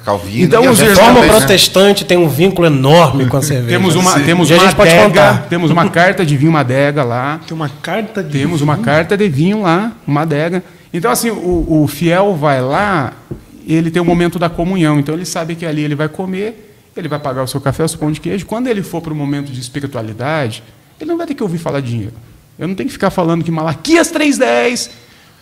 Calvino. 0.05 0.45
Então, 0.45 0.71
os 0.71 0.79
também, 0.79 1.23
né? 1.23 1.29
protestante 1.29 2.05
tem 2.05 2.17
um 2.17 2.29
vínculo 2.29 2.67
enorme 2.69 3.27
com 3.27 3.37
a 3.37 3.43
cerveja. 3.43 3.77
Temos 3.77 3.97
uma, 3.97 4.13
Sim. 4.13 4.25
temos 4.25 4.51
E 4.51 4.53
a 4.53 4.57
uma 4.57 4.65
gente 4.65 4.77
pode 4.77 4.91
adega, 4.91 5.05
contar. 5.09 5.47
temos 5.49 5.71
uma 5.71 5.89
carta 5.89 6.25
de 6.25 6.37
vinho, 6.37 6.51
uma 6.51 6.61
adega 6.61 7.03
lá. 7.03 7.41
Tem 7.45 7.57
uma 7.57 7.69
carta 7.69 8.23
de. 8.23 8.39
Temos 8.39 8.61
uma 8.61 8.77
carta 8.77 9.17
de 9.17 9.29
vinho 9.29 9.63
lá, 9.63 9.93
uma 10.07 10.23
adega. 10.23 10.63
Então, 10.95 11.11
assim, 11.11 11.31
o, 11.31 11.83
o 11.83 11.89
fiel 11.89 12.37
vai 12.37 12.63
lá, 12.63 13.13
ele 13.67 13.91
tem 13.91 14.01
o 14.01 14.05
momento 14.05 14.39
da 14.39 14.49
comunhão. 14.49 15.01
Então, 15.01 15.15
ele 15.17 15.27
sabe 15.27 15.57
que 15.57 15.67
ali 15.67 15.83
ele 15.83 15.97
vai 15.97 16.09
comer, 16.09 16.73
ele 16.97 17.09
vai 17.09 17.19
pagar 17.19 17.43
o 17.43 17.49
seu 17.49 17.61
café, 17.61 17.83
o 17.83 17.89
seu 17.89 17.99
pão 17.99 18.13
de 18.13 18.21
queijo. 18.21 18.47
Quando 18.47 18.69
ele 18.69 18.85
for 18.85 19.03
para 19.03 19.13
o 19.13 19.17
momento 19.17 19.51
de 19.51 19.59
espiritualidade, 19.61 20.63
ele 21.01 21.11
não 21.11 21.19
vai 21.19 21.27
ter 21.27 21.35
que 21.35 21.43
ouvir 21.43 21.59
falar 21.59 21.81
de 21.81 21.91
dinheiro. 21.91 22.13
Eu 22.59 22.69
não 22.69 22.75
tenho 22.75 22.89
que 22.89 22.93
ficar 22.93 23.11
falando 23.11 23.45
que 23.45 23.51
Malaquias 23.51 24.13
3.10, 24.13 24.91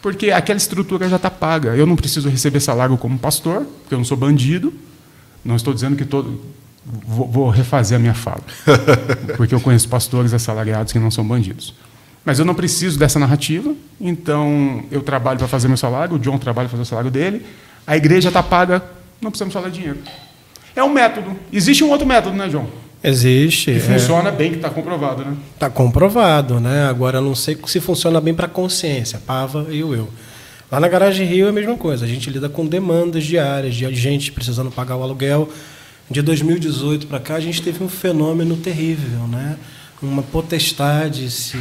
porque 0.02 0.30
aquela 0.30 0.56
estrutura 0.56 1.08
já 1.08 1.16
está 1.16 1.30
paga. 1.30 1.76
Eu 1.76 1.86
não 1.86 1.96
preciso 1.96 2.28
receber 2.28 2.60
salário 2.60 2.96
como 2.96 3.18
pastor, 3.18 3.66
porque 3.82 3.94
eu 3.94 3.98
não 3.98 4.04
sou 4.04 4.16
bandido. 4.16 4.72
Não 5.44 5.56
estou 5.56 5.74
dizendo 5.74 5.96
que 5.96 6.04
todo... 6.04 6.40
Vou, 6.86 7.30
vou 7.30 7.48
refazer 7.48 7.96
a 7.96 7.98
minha 7.98 8.12
fala. 8.12 8.42
Porque 9.38 9.54
eu 9.54 9.60
conheço 9.60 9.88
pastores 9.88 10.34
assalariados 10.34 10.92
que 10.92 10.98
não 10.98 11.10
são 11.10 11.26
bandidos. 11.26 11.74
Mas 12.24 12.38
eu 12.38 12.44
não 12.44 12.54
preciso 12.54 12.98
dessa 12.98 13.18
narrativa, 13.18 13.74
então 13.98 14.84
eu 14.90 15.02
trabalho 15.02 15.38
para 15.38 15.48
fazer 15.48 15.66
meu 15.68 15.76
salário, 15.78 16.16
o 16.16 16.18
John 16.18 16.38
trabalha 16.38 16.68
para 16.68 16.76
fazer 16.76 16.82
o 16.82 16.86
salário 16.86 17.10
dele, 17.10 17.44
a 17.86 17.96
igreja 17.96 18.28
está 18.28 18.42
paga, 18.42 18.82
não 19.20 19.30
precisamos 19.30 19.52
falar 19.52 19.68
de 19.68 19.78
dinheiro. 19.78 19.98
É 20.74 20.82
um 20.82 20.90
método. 20.90 21.36
Existe 21.52 21.84
um 21.84 21.90
outro 21.90 22.06
método, 22.06 22.36
né, 22.36 22.48
John? 22.48 22.66
Existe. 23.04 23.72
Que 23.72 23.76
é. 23.76 23.80
funciona 23.80 24.30
bem, 24.30 24.50
que 24.50 24.56
está 24.56 24.70
comprovado, 24.70 25.24
né? 25.26 25.36
Está 25.52 25.68
comprovado, 25.68 26.58
né? 26.58 26.86
Agora 26.86 27.18
eu 27.18 27.22
não 27.22 27.34
sei 27.34 27.58
se 27.66 27.78
funciona 27.78 28.18
bem 28.18 28.32
para 28.32 28.46
a 28.46 28.48
consciência, 28.48 29.20
Pava 29.26 29.66
e 29.70 29.84
o 29.84 29.94
eu. 29.94 30.08
Lá 30.72 30.80
na 30.80 30.88
Garagem 30.88 31.26
Rio 31.26 31.46
é 31.46 31.50
a 31.50 31.52
mesma 31.52 31.76
coisa. 31.76 32.06
A 32.06 32.08
gente 32.08 32.30
lida 32.30 32.48
com 32.48 32.66
demandas 32.66 33.24
diárias 33.24 33.74
de 33.74 33.94
gente 33.94 34.32
precisando 34.32 34.70
pagar 34.70 34.96
o 34.96 35.02
aluguel. 35.02 35.50
De 36.10 36.22
2018 36.22 37.06
para 37.06 37.20
cá 37.20 37.34
a 37.34 37.40
gente 37.40 37.60
teve 37.60 37.84
um 37.84 37.88
fenômeno 37.88 38.56
terrível, 38.56 39.28
né? 39.28 39.56
Uma 40.02 40.22
potestade 40.22 41.30
se 41.30 41.56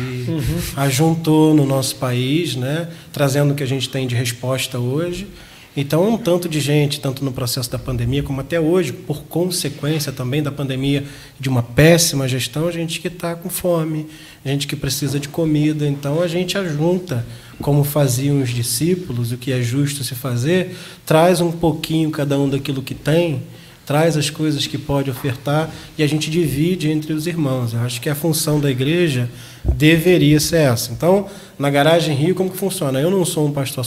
ajuntou 0.76 1.54
no 1.54 1.66
nosso 1.66 1.98
país, 1.98 2.56
né? 2.56 2.88
Trazendo 3.12 3.52
o 3.52 3.56
que 3.56 3.64
a 3.64 3.68
gente 3.68 3.90
tem 3.90 4.08
de 4.08 4.16
resposta 4.16 4.80
hoje. 4.80 5.28
Então, 5.76 6.08
um 6.08 6.18
tanto 6.18 6.48
de 6.48 6.60
gente, 6.60 7.00
tanto 7.00 7.26
no 7.26 7.32
processo 7.32 7.72
da 7.72 7.80
pandemia 7.80 8.22
como 8.22 8.42
até 8.42 8.60
hoje, 8.60 8.94
por 8.94 9.24
consequência 9.24 10.12
também 10.12 10.44
da 10.44 10.52
pandemia, 10.52 11.04
de 11.40 11.50
uma 11.50 11.64
péssima 11.64 12.28
gestão, 12.28 12.72
gente 12.72 13.00
que 13.00 13.08
está 13.08 13.36
com 13.36 13.50
fome, 13.50 14.06
gente 14.46 14.68
que 14.68 14.76
precisa 14.76 15.20
de 15.20 15.28
comida. 15.28 15.88
Então, 15.88 16.22
a 16.22 16.28
gente 16.28 16.56
ajunta, 16.60 17.26
como 17.60 17.84
faziam 17.84 18.40
os 18.40 18.50
discípulos, 18.50 19.32
o 19.32 19.38
que 19.38 19.52
é 19.52 19.64
justo 19.64 20.04
se 20.04 20.14
fazer, 20.14 20.76
traz 21.08 21.42
um 21.42 21.52
pouquinho 21.52 22.12
cada 22.12 22.38
um 22.38 22.48
daquilo 22.48 22.84
que 22.84 22.94
tem, 22.94 23.42
traz 23.84 24.16
as 24.16 24.30
coisas 24.30 24.68
que 24.68 24.78
pode 24.78 25.10
ofertar 25.10 25.70
e 25.98 26.04
a 26.04 26.08
gente 26.08 26.30
divide 26.30 26.90
entre 26.90 27.14
os 27.14 27.28
irmãos. 27.28 27.74
Eu 27.74 27.82
acho 27.82 28.00
que 28.00 28.10
a 28.10 28.16
função 28.16 28.60
da 28.60 28.70
igreja 28.70 29.30
deveria 29.66 30.40
ser 30.40 30.58
essa. 30.58 30.92
Então, 30.92 31.28
na 31.58 31.70
Garagem 31.70 32.16
Rio, 32.16 32.36
como 32.36 32.50
que 32.50 32.58
funciona? 32.58 33.00
Eu 33.00 33.12
não 33.12 33.26
sou 33.26 33.48
um 33.48 33.52
pastor 33.52 33.86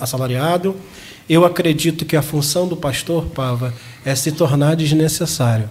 assalariado, 0.00 0.74
eu 1.28 1.44
acredito 1.44 2.04
que 2.04 2.16
a 2.16 2.22
função 2.22 2.68
do 2.68 2.76
pastor, 2.76 3.26
Pava, 3.26 3.74
é 4.04 4.14
se 4.14 4.30
tornar 4.32 4.76
desnecessário. 4.76 5.68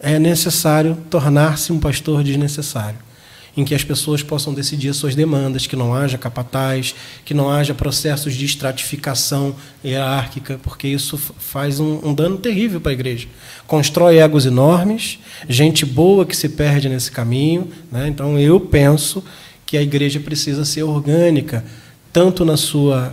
É 0.00 0.18
necessário 0.18 0.96
tornar-se 1.10 1.72
um 1.72 1.78
pastor 1.78 2.24
desnecessário, 2.24 2.98
em 3.56 3.64
que 3.64 3.74
as 3.74 3.84
pessoas 3.84 4.22
possam 4.22 4.54
decidir 4.54 4.88
as 4.88 4.96
suas 4.96 5.14
demandas, 5.14 5.66
que 5.66 5.76
não 5.76 5.94
haja 5.94 6.16
capataz, 6.16 6.94
que 7.24 7.34
não 7.34 7.50
haja 7.50 7.74
processos 7.74 8.34
de 8.34 8.44
estratificação 8.44 9.54
hierárquica, 9.84 10.58
porque 10.62 10.88
isso 10.88 11.18
faz 11.18 11.78
um, 11.78 12.00
um 12.02 12.14
dano 12.14 12.38
terrível 12.38 12.80
para 12.80 12.90
a 12.90 12.94
igreja. 12.94 13.28
Constrói 13.66 14.18
egos 14.18 14.46
enormes, 14.46 15.18
gente 15.48 15.84
boa 15.84 16.24
que 16.24 16.36
se 16.36 16.48
perde 16.48 16.88
nesse 16.88 17.12
caminho. 17.12 17.68
Né? 17.90 18.08
Então, 18.08 18.38
eu 18.38 18.58
penso 18.58 19.22
que 19.66 19.76
a 19.76 19.82
igreja 19.82 20.18
precisa 20.18 20.64
ser 20.64 20.82
orgânica, 20.82 21.64
tanto 22.12 22.44
na 22.44 22.56
sua, 22.56 23.12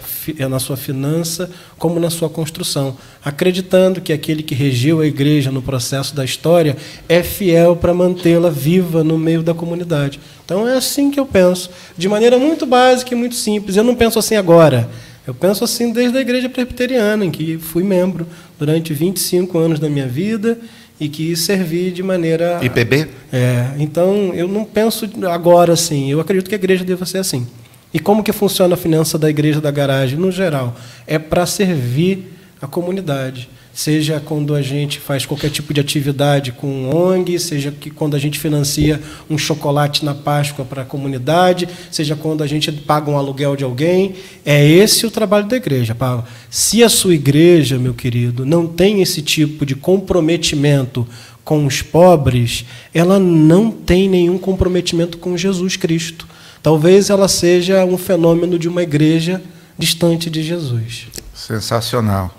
na 0.50 0.60
sua 0.60 0.75
finança 0.75 1.50
como 1.77 2.00
na 2.00 2.10
sua 2.10 2.29
construção, 2.29 2.98
acreditando 3.24 4.01
que 4.01 4.12
aquele 4.12 4.44
que 4.44 4.53
regiu 4.53 5.00
a 5.00 5.08
igreja 5.08 5.51
no 5.51 5.62
processo 5.62 6.13
da 6.13 6.25
história 6.25 6.75
é 7.08 7.24
fiel 7.24 7.75
para 7.75 7.94
mantê-la 7.94 8.50
viva 8.50 9.03
no 9.03 9.18
meio 9.18 9.41
da 9.41 9.53
comunidade. 9.53 10.20
Então 10.44 10.68
é 10.68 10.75
assim 10.75 11.10
que 11.10 11.20
eu 11.20 11.25
penso, 11.25 11.70
de 11.98 12.10
maneira 12.10 12.38
muito 12.38 12.65
básica 12.65 13.13
e 13.13 13.18
muito 13.18 13.36
simples. 13.36 13.77
Eu 13.77 13.84
não 13.84 13.96
penso 13.96 14.20
assim 14.20 14.36
agora. 14.36 14.89
Eu 15.25 15.34
penso 15.34 15.63
assim 15.63 15.94
desde 15.94 16.18
a 16.18 16.22
igreja 16.22 16.50
presbiteriana, 16.50 17.24
em 17.24 17.32
que 17.32 17.58
fui 17.58 17.84
membro 17.84 18.27
durante 18.58 18.94
25 18.94 19.58
anos 19.58 19.79
da 19.79 19.88
minha 19.88 20.08
vida 20.08 20.60
e 21.00 21.08
que 21.08 21.36
servi 21.36 21.91
de 21.91 22.03
maneira. 22.03 22.60
IPB? 22.62 23.08
É, 23.32 23.68
então 23.77 24.34
eu 24.34 24.48
não 24.48 24.65
penso 24.65 25.10
agora 25.32 25.72
assim. 25.72 26.12
Eu 26.12 26.20
acredito 26.20 26.50
que 26.50 26.56
a 26.56 26.58
igreja 26.58 26.84
deva 26.84 27.06
ser 27.06 27.20
assim. 27.20 27.48
E 27.93 28.00
como 28.00 28.24
que 28.24 28.31
funciona 28.31 28.75
a 28.75 28.77
finança 28.77 29.17
da 29.17 29.29
igreja 29.29 29.60
da 29.60 29.72
garagem? 29.72 30.17
No 30.17 30.31
geral, 30.31 30.75
é 31.08 31.17
para 31.17 31.46
servir 31.46 32.34
a 32.62 32.67
comunidade. 32.67 33.50
Seja 33.74 34.19
quando 34.19 34.55
a 34.55 34.62
gente 34.62 35.00
faz 35.00 35.25
qualquer 35.25 35.50
tipo 35.50 35.74
de 35.74 35.79
atividade 35.79 36.51
com 36.51 36.89
ONG, 36.89 37.39
seja 37.39 37.72
que 37.72 37.89
quando 37.89 38.15
a 38.15 38.19
gente 38.19 38.38
financia 38.38 39.01
um 39.29 39.38
chocolate 39.38 40.03
na 40.03 40.13
Páscoa 40.13 40.65
para 40.65 40.81
a 40.81 40.86
comunidade, 40.86 41.67
seja 41.89 42.15
quando 42.15 42.43
a 42.43 42.48
gente 42.48 42.72
paga 42.72 43.10
um 43.10 43.17
aluguel 43.17 43.55
de 43.55 43.63
alguém. 43.63 44.15
É 44.46 44.67
esse 44.67 45.05
o 45.05 45.12
trabalho 45.12 45.48
da 45.48 45.55
igreja, 45.55 45.96
Paulo. 45.96 46.25
Se 46.50 46.84
a 46.84 46.89
sua 46.89 47.13
igreja, 47.13 47.79
meu 47.79 47.93
querido, 47.93 48.46
não 48.46 48.67
tem 48.67 49.01
esse 49.01 49.22
tipo 49.22 49.65
de 49.65 49.75
comprometimento 49.75 51.08
com 51.46 51.65
os 51.65 51.81
pobres, 51.81 52.65
ela 52.93 53.17
não 53.17 53.72
tem 53.72 54.10
nenhum 54.10 54.38
comprometimento 54.38 55.17
com 55.17 55.38
Jesus 55.38 55.77
Cristo. 55.77 56.27
Talvez 56.62 57.10
ela 57.10 57.28
seja 57.28 57.86
um 57.86 57.98
fenômeno 57.98 58.60
de 58.60 58.68
uma 58.68 58.84
igreja 58.84 59.42
distante 59.78 60.30
de 60.30 60.44
Jesus. 60.44 61.08
Sensacional. 61.34 62.34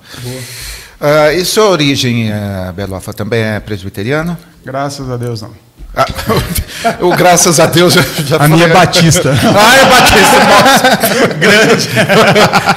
Uh, 1.00 1.32
e 1.34 1.44
sua 1.44 1.70
origem, 1.70 2.30
uh, 2.30 2.72
Belofa, 2.74 3.14
também 3.14 3.40
é 3.40 3.58
presbiteriano? 3.58 4.36
Graças 4.64 5.08
a 5.08 5.16
Deus, 5.16 5.40
não. 5.40 5.52
Ah, 5.94 6.06
o 7.02 7.14
graças 7.16 7.58
a 7.58 7.66
Deus 7.66 7.94
já, 7.94 8.02
já 8.24 8.36
A 8.36 8.48
minha 8.48 8.66
é 8.66 8.68
Batista. 8.68 9.30
Ah, 9.42 9.76
é 9.76 9.84
Batista, 9.84 10.38
nossa, 10.44 11.26
grande. 11.34 11.88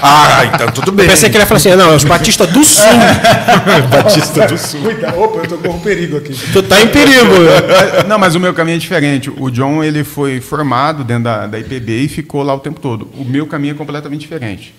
Ah, 0.01 0.46
então 0.46 0.72
tudo 0.72 0.91
bem. 0.91 1.05
Eu 1.05 1.12
pensei 1.12 1.29
que 1.29 1.36
ele 1.36 1.43
ia 1.43 1.48
falar 1.48 1.58
assim, 1.58 1.75
não, 1.75 1.91
é 1.91 1.96
os 1.96 2.03
batistas 2.03 2.50
do 2.50 2.63
sul. 2.63 2.84
Batista 3.89 4.48
do 4.48 4.58
Sul. 4.58 4.82
Cuidado, 4.82 5.20
opa, 5.20 5.39
eu 5.39 5.48
tô 5.48 5.58
com 5.58 5.70
um 5.70 5.79
perigo 5.79 6.17
aqui. 6.17 6.34
tu 6.51 6.63
tá 6.63 6.82
em 6.82 6.88
perigo. 6.88 7.34
Não, 8.08 8.17
mas 8.17 8.36
o 8.36 8.39
meu 8.39 8.53
caminho 8.53 8.75
é 8.75 8.79
diferente. 8.79 9.32
O 9.38 9.50
John 9.51 9.84
ele 9.84 10.03
foi 10.03 10.41
formado 10.41 11.03
dentro 11.03 11.25
da, 11.25 11.48
da 11.48 11.60
IPB 11.60 12.03
e 12.03 12.08
ficou 12.08 12.41
lá 12.41 12.53
o 12.53 12.60
tempo 12.60 12.79
todo. 12.79 13.10
O 13.17 13.24
meu 13.24 13.46
caminho 13.46 13.74
é 13.74 13.77
completamente 13.77 14.22
diferente. 14.22 14.74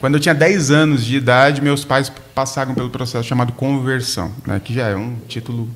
Quando 0.00 0.14
eu 0.14 0.20
tinha 0.20 0.34
10 0.34 0.70
anos 0.70 1.04
de 1.04 1.16
idade, 1.16 1.60
meus 1.60 1.84
pais 1.84 2.10
passaram 2.34 2.74
pelo 2.74 2.90
processo 2.90 3.28
chamado 3.28 3.52
conversão, 3.52 4.32
né, 4.44 4.60
que 4.62 4.74
já 4.74 4.88
é 4.88 4.96
um 4.96 5.14
título 5.28 5.68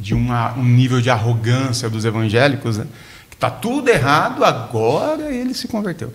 de 0.00 0.14
uma, 0.14 0.54
um 0.54 0.64
nível 0.64 1.00
de 1.00 1.10
arrogância 1.10 1.90
dos 1.90 2.04
evangélicos, 2.04 2.78
né, 2.78 2.86
que 3.28 3.36
está 3.36 3.50
tudo 3.50 3.88
errado, 3.88 4.44
agora 4.44 5.32
ele 5.32 5.54
se 5.54 5.68
converteu. 5.68 6.12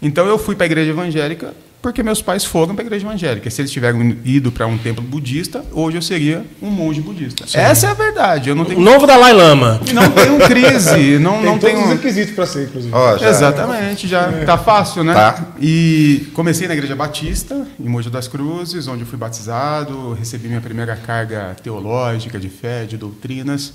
Então 0.00 0.26
eu 0.26 0.38
fui 0.38 0.54
para 0.54 0.64
a 0.64 0.66
igreja 0.66 0.90
evangélica 0.90 1.54
porque 1.86 2.02
meus 2.02 2.20
pais 2.20 2.44
foram 2.44 2.74
para 2.74 2.82
a 2.82 2.86
igreja 2.86 3.06
evangélica. 3.06 3.48
Se 3.48 3.60
eles 3.60 3.70
tivessem 3.70 4.18
ido 4.24 4.50
para 4.50 4.66
um 4.66 4.76
templo 4.76 5.04
budista, 5.04 5.64
hoje 5.70 5.96
eu 5.96 6.02
seria 6.02 6.44
um 6.60 6.68
monge 6.68 7.00
budista. 7.00 7.44
Essa 7.56 7.86
é 7.86 7.90
a 7.90 7.94
verdade. 7.94 8.48
Eu 8.48 8.56
não 8.56 8.64
O 8.64 8.66
tenho, 8.66 8.80
novo 8.80 9.06
Dalai 9.06 9.32
Lama. 9.32 9.80
não 9.94 10.10
tenho 10.10 10.36
crise, 10.48 11.16
não, 11.22 11.34
Tem 11.36 11.44
não 11.44 11.58
todos 11.60 11.76
os 11.76 11.82
tenho. 11.84 11.96
requisitos 11.96 12.34
para 12.34 12.44
ser, 12.44 12.64
inclusive. 12.64 12.92
Ó, 12.92 13.16
já- 13.18 13.28
Exatamente, 13.30 14.08
já 14.08 14.32
tá 14.44 14.58
fácil, 14.58 15.04
né? 15.04 15.14
Tá. 15.14 15.46
E 15.60 16.26
comecei 16.34 16.66
na 16.66 16.74
Igreja 16.74 16.96
Batista, 16.96 17.64
em 17.78 17.88
Mogi 17.88 18.10
das 18.10 18.26
Cruzes, 18.26 18.88
onde 18.88 19.02
eu 19.02 19.06
fui 19.06 19.16
batizado, 19.16 20.12
recebi 20.14 20.48
minha 20.48 20.60
primeira 20.60 20.96
carga 20.96 21.54
teológica, 21.62 22.36
de 22.36 22.48
fé, 22.48 22.84
de 22.84 22.96
doutrinas. 22.96 23.74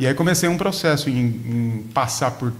E 0.00 0.08
aí 0.08 0.14
comecei 0.14 0.48
um 0.48 0.56
processo 0.56 1.08
em, 1.08 1.18
em 1.20 1.84
passar 1.94 2.32
por 2.32 2.52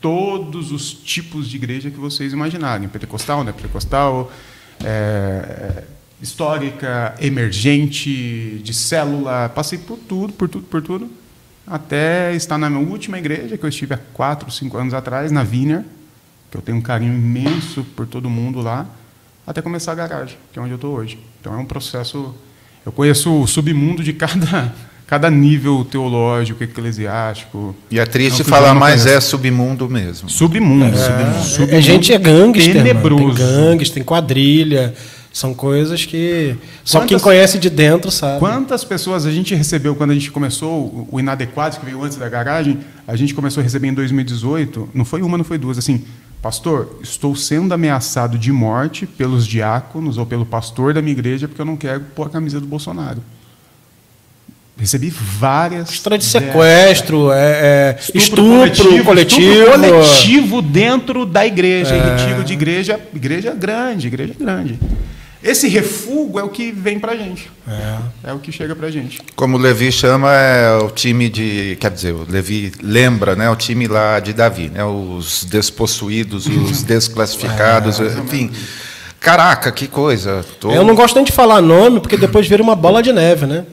todos 0.00 0.72
os 0.72 0.92
tipos 0.92 1.48
de 1.48 1.56
igreja 1.56 1.90
que 1.90 1.98
vocês 1.98 2.32
imaginarem. 2.32 2.88
Pentecostal, 2.88 3.44
né? 3.44 3.52
Pentecostal, 3.52 4.32
é, 4.82 5.84
histórica, 6.22 7.14
emergente, 7.20 8.60
de 8.64 8.72
célula. 8.72 9.48
Passei 9.48 9.78
por 9.78 9.98
tudo, 9.98 10.32
por 10.32 10.48
tudo, 10.48 10.66
por 10.66 10.82
tudo. 10.82 11.10
Até 11.66 12.34
estar 12.34 12.58
na 12.58 12.68
minha 12.68 12.84
última 12.84 13.18
igreja, 13.18 13.56
que 13.56 13.64
eu 13.64 13.68
estive 13.68 13.94
há 13.94 13.98
quatro, 14.12 14.50
cinco 14.50 14.76
anos 14.76 14.92
atrás, 14.92 15.30
na 15.30 15.44
Vineyard, 15.44 15.86
que 16.50 16.56
eu 16.56 16.62
tenho 16.62 16.78
um 16.78 16.82
carinho 16.82 17.14
imenso 17.14 17.84
por 17.94 18.06
todo 18.06 18.28
mundo 18.28 18.60
lá, 18.60 18.86
até 19.46 19.62
começar 19.62 19.92
a 19.92 19.94
garagem, 19.94 20.36
que 20.52 20.58
é 20.58 20.62
onde 20.62 20.72
eu 20.72 20.76
estou 20.76 20.96
hoje. 20.96 21.18
Então 21.40 21.54
é 21.54 21.56
um 21.56 21.64
processo. 21.64 22.34
Eu 22.84 22.90
conheço 22.90 23.42
o 23.42 23.46
submundo 23.46 24.02
de 24.02 24.12
cada, 24.12 24.74
cada 25.10 25.28
nível 25.28 25.84
teológico, 25.84 26.62
eclesiástico. 26.62 27.74
E 27.90 27.98
é 27.98 28.06
triste 28.06 28.44
falar, 28.44 28.74
mas 28.74 29.06
é 29.06 29.20
submundo 29.20 29.88
mesmo. 29.90 30.30
Submundo. 30.30 30.96
submundo, 30.96 31.42
submundo 31.44 31.74
É 31.74 31.80
gente 31.82 32.12
é 32.12 32.18
gangster, 32.18 32.76
mano. 32.94 33.16
Tem 33.16 33.34
gangster, 33.34 33.94
tem 33.94 34.02
quadrilha. 34.04 34.94
São 35.32 35.52
coisas 35.54 36.04
que 36.06 36.56
só 36.84 36.98
Quantas- 37.00 37.08
quem 37.08 37.18
conhece 37.20 37.58
de 37.58 37.68
dentro 37.70 38.10
sabe. 38.10 38.38
Quantas 38.40 38.84
pessoas 38.84 39.26
a 39.26 39.30
gente 39.32 39.54
recebeu 39.54 39.94
quando 39.94 40.10
a 40.10 40.14
gente 40.14 40.30
começou 40.30 40.80
o- 40.80 41.08
o 41.12 41.20
Inadequados, 41.20 41.78
que 41.78 41.84
veio 41.84 42.02
antes 42.02 42.16
da 42.16 42.28
garagem, 42.28 42.78
a 43.06 43.14
gente 43.16 43.32
começou 43.34 43.60
a 43.60 43.64
receber 43.64 43.88
em 43.88 43.94
2018, 43.94 44.88
não 44.94 45.04
foi 45.04 45.22
uma, 45.22 45.36
não 45.38 45.44
foi 45.44 45.56
duas, 45.58 45.78
assim, 45.78 46.04
pastor, 46.42 46.98
estou 47.02 47.34
sendo 47.36 47.72
ameaçado 47.74 48.36
de 48.38 48.50
morte 48.52 49.06
pelos 49.06 49.46
diáconos 49.46 50.18
ou 50.18 50.26
pelo 50.26 50.44
pastor 50.46 50.94
da 50.94 51.00
minha 51.00 51.12
igreja 51.12 51.46
porque 51.46 51.60
eu 51.62 51.66
não 51.66 51.76
quero 51.76 52.00
pôr 52.14 52.26
a 52.26 52.30
camisa 52.30 52.58
do 52.60 52.66
Bolsonaro. 52.66 53.22
Recebi 54.80 55.10
várias. 55.10 55.90
História 55.90 56.16
de 56.18 56.24
sequestro, 56.24 57.30
é, 57.30 57.36
é, 57.38 57.98
estupro, 58.14 58.44
coletivo, 58.46 59.12
estupro 59.12 59.70
coletivo 59.72 60.62
dentro 60.62 61.26
da 61.26 61.46
igreja. 61.46 61.94
E 61.94 62.00
retiro 62.00 62.42
de 62.42 62.52
igreja, 62.54 62.98
igreja 63.14 63.52
grande, 63.52 64.06
igreja 64.06 64.34
grande. 64.38 64.78
Esse 65.42 65.68
refúgio 65.68 66.38
é 66.38 66.42
o 66.42 66.48
que 66.50 66.70
vem 66.70 66.98
pra 66.98 67.14
gente. 67.16 67.50
É, 68.24 68.32
o 68.32 68.38
que 68.38 68.52
chega 68.52 68.74
pra 68.76 68.90
gente. 68.90 69.20
Como 69.34 69.56
o 69.56 69.60
Levi 69.60 69.90
chama, 69.90 70.34
é 70.34 70.76
o 70.76 70.90
time 70.90 71.28
de. 71.30 71.76
Quer 71.80 71.90
dizer, 71.90 72.12
o 72.12 72.26
Levi 72.28 72.72
lembra, 72.82 73.34
né? 73.34 73.48
O 73.50 73.56
time 73.56 73.86
lá 73.86 74.20
de 74.20 74.32
Davi, 74.34 74.68
né? 74.68 74.84
Os 74.84 75.44
despossuídos, 75.44 76.44
os 76.48 76.82
desclassificados, 76.82 78.00
enfim. 78.00 78.50
Caraca, 79.18 79.70
que 79.72 79.86
coisa. 79.86 80.44
Tô- 80.58 80.70
Eu 80.72 80.84
não 80.84 80.94
gosto 80.94 81.16
nem 81.16 81.24
de 81.24 81.32
falar 81.32 81.60
nome, 81.60 82.00
porque 82.00 82.16
depois 82.16 82.46
vira 82.46 82.62
uma 82.62 82.74
bola 82.76 83.02
de 83.02 83.12
neve, 83.12 83.44
né? 83.46 83.64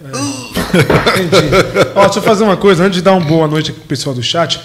Entendi. 0.73 1.89
Ó, 1.95 2.01
deixa 2.05 2.19
eu 2.19 2.23
fazer 2.23 2.43
uma 2.43 2.57
coisa, 2.57 2.83
antes 2.83 2.95
de 2.97 3.01
dar 3.01 3.13
uma 3.13 3.25
boa 3.25 3.47
noite 3.47 3.71
aqui 3.71 3.79
pro 3.79 3.89
pessoal 3.89 4.15
do 4.15 4.21
chat. 4.23 4.59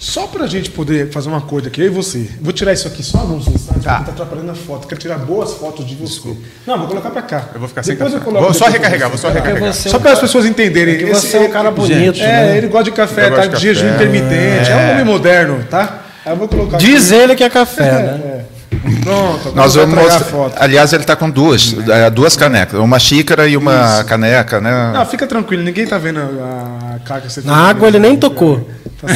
Só 0.00 0.28
pra 0.28 0.46
gente 0.46 0.70
poder 0.70 1.10
fazer 1.10 1.28
uma 1.28 1.40
coisa 1.40 1.66
aqui, 1.66 1.80
eu 1.80 1.86
e 1.86 1.88
você. 1.88 2.30
Vou 2.40 2.52
tirar 2.52 2.72
isso 2.72 2.86
aqui 2.86 3.02
só 3.02 3.18
alguns 3.18 3.48
instantes, 3.48 3.82
Tá. 3.82 3.94
porque 3.96 4.04
tá 4.06 4.12
atrapalhando 4.12 4.52
a 4.52 4.54
foto. 4.54 4.86
Quero 4.86 5.00
tirar 5.00 5.18
boas 5.18 5.54
fotos 5.54 5.84
de 5.84 5.96
você. 5.96 6.36
Não, 6.64 6.78
vou 6.78 6.86
colocar 6.86 7.10
pra 7.10 7.22
cá. 7.22 7.48
Eu 7.52 7.58
vou 7.58 7.68
ficar 7.68 7.82
sem 7.82 7.94
Depois 7.96 8.12
café. 8.12 8.22
eu 8.22 8.24
coloco 8.24 8.44
Vou 8.44 8.54
só 8.54 8.68
recarregar, 8.68 9.08
vou 9.08 9.18
só 9.18 9.28
recarregar. 9.28 9.72
você- 9.72 9.88
Só 9.88 9.98
para 9.98 10.12
as 10.12 10.20
pessoas 10.20 10.44
entenderem. 10.46 10.98
que 10.98 11.06
você 11.06 11.36
é 11.38 11.40
um 11.40 11.50
cara 11.50 11.72
bonito, 11.72 12.20
É, 12.20 12.26
né? 12.26 12.58
ele 12.58 12.68
gosta 12.68 12.84
de 12.84 12.92
café, 12.92 13.28
tá? 13.28 13.46
de 13.46 13.60
jejum 13.60 13.88
intermitente. 13.92 14.70
É. 14.70 14.76
um 14.76 14.90
homem 14.92 15.04
moderno, 15.04 15.64
tá? 15.68 16.04
Aí 16.24 16.32
eu 16.32 16.36
vou 16.36 16.46
colocar 16.46 16.76
Diz 16.76 17.10
ele 17.10 17.34
que 17.34 17.42
é 17.42 17.50
café, 17.50 17.90
aqui. 17.90 18.02
né? 18.04 18.20
É. 18.24 18.57
Pronto, 19.02 19.48
agora 19.48 19.54
Nós 19.54 19.74
vamos 19.74 19.94
mostrar. 19.94 20.20
foto. 20.24 20.56
Aliás, 20.58 20.92
ele 20.92 21.02
está 21.02 21.16
com 21.16 21.28
duas, 21.30 21.74
é, 21.88 22.08
duas 22.10 22.36
canecas, 22.36 22.78
uma 22.80 22.98
xícara 22.98 23.48
e 23.48 23.56
uma 23.56 24.04
caneca, 24.04 24.60
né? 24.60 24.92
Não, 24.94 25.04
fica 25.06 25.26
tranquilo, 25.26 25.62
ninguém 25.62 25.86
tá 25.86 25.98
vendo 25.98 26.20
a, 26.20 26.98
caca 27.04 27.22
que 27.22 27.32
você 27.32 27.40
Na 27.42 27.56
água 27.68 27.88
ele 27.88 27.98
nem 27.98 28.16
tocou. 28.16 28.68
Tá. 29.00 29.06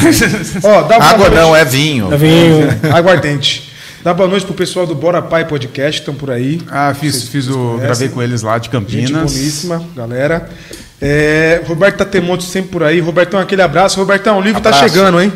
Ó, 0.63 0.79
Água 1.03 1.29
não, 1.29 1.49
noite. 1.49 1.61
é 1.61 1.65
vinho. 1.65 2.09
Tá 2.09 2.15
vinho. 2.15 2.67
Aguardente. 2.93 3.71
Dá 4.03 4.13
boa 4.13 4.27
noite 4.27 4.45
pro 4.45 4.53
pessoal 4.55 4.85
do 4.85 4.93
Bora 4.93 5.21
Pai 5.21 5.45
Podcast, 5.45 6.01
estão 6.01 6.13
por 6.13 6.29
aí. 6.29 6.61
Ah, 6.69 6.93
fiz, 6.93 7.27
fiz 7.29 7.47
o. 7.47 7.53
conhecem? 7.53 7.79
Gravei 7.81 8.09
com 8.09 8.21
eles 8.21 8.41
lá 8.41 8.57
de 8.57 8.65
Gente 8.65 8.71
Campinas. 8.71 9.31
boníssima, 9.33 9.83
galera. 9.95 10.49
É, 11.01 11.61
Roberto 11.65 11.97
Tatemonte 11.97 12.43
sempre 12.43 12.71
por 12.71 12.83
aí. 12.83 12.99
Robertão, 12.99 13.39
aquele 13.39 13.61
abraço. 13.61 13.99
Robertão, 13.99 14.37
o 14.37 14.41
livro 14.41 14.61
tá 14.61 14.69
Abraço. 14.69 14.89
chegando, 14.93 15.21
hein? 15.21 15.31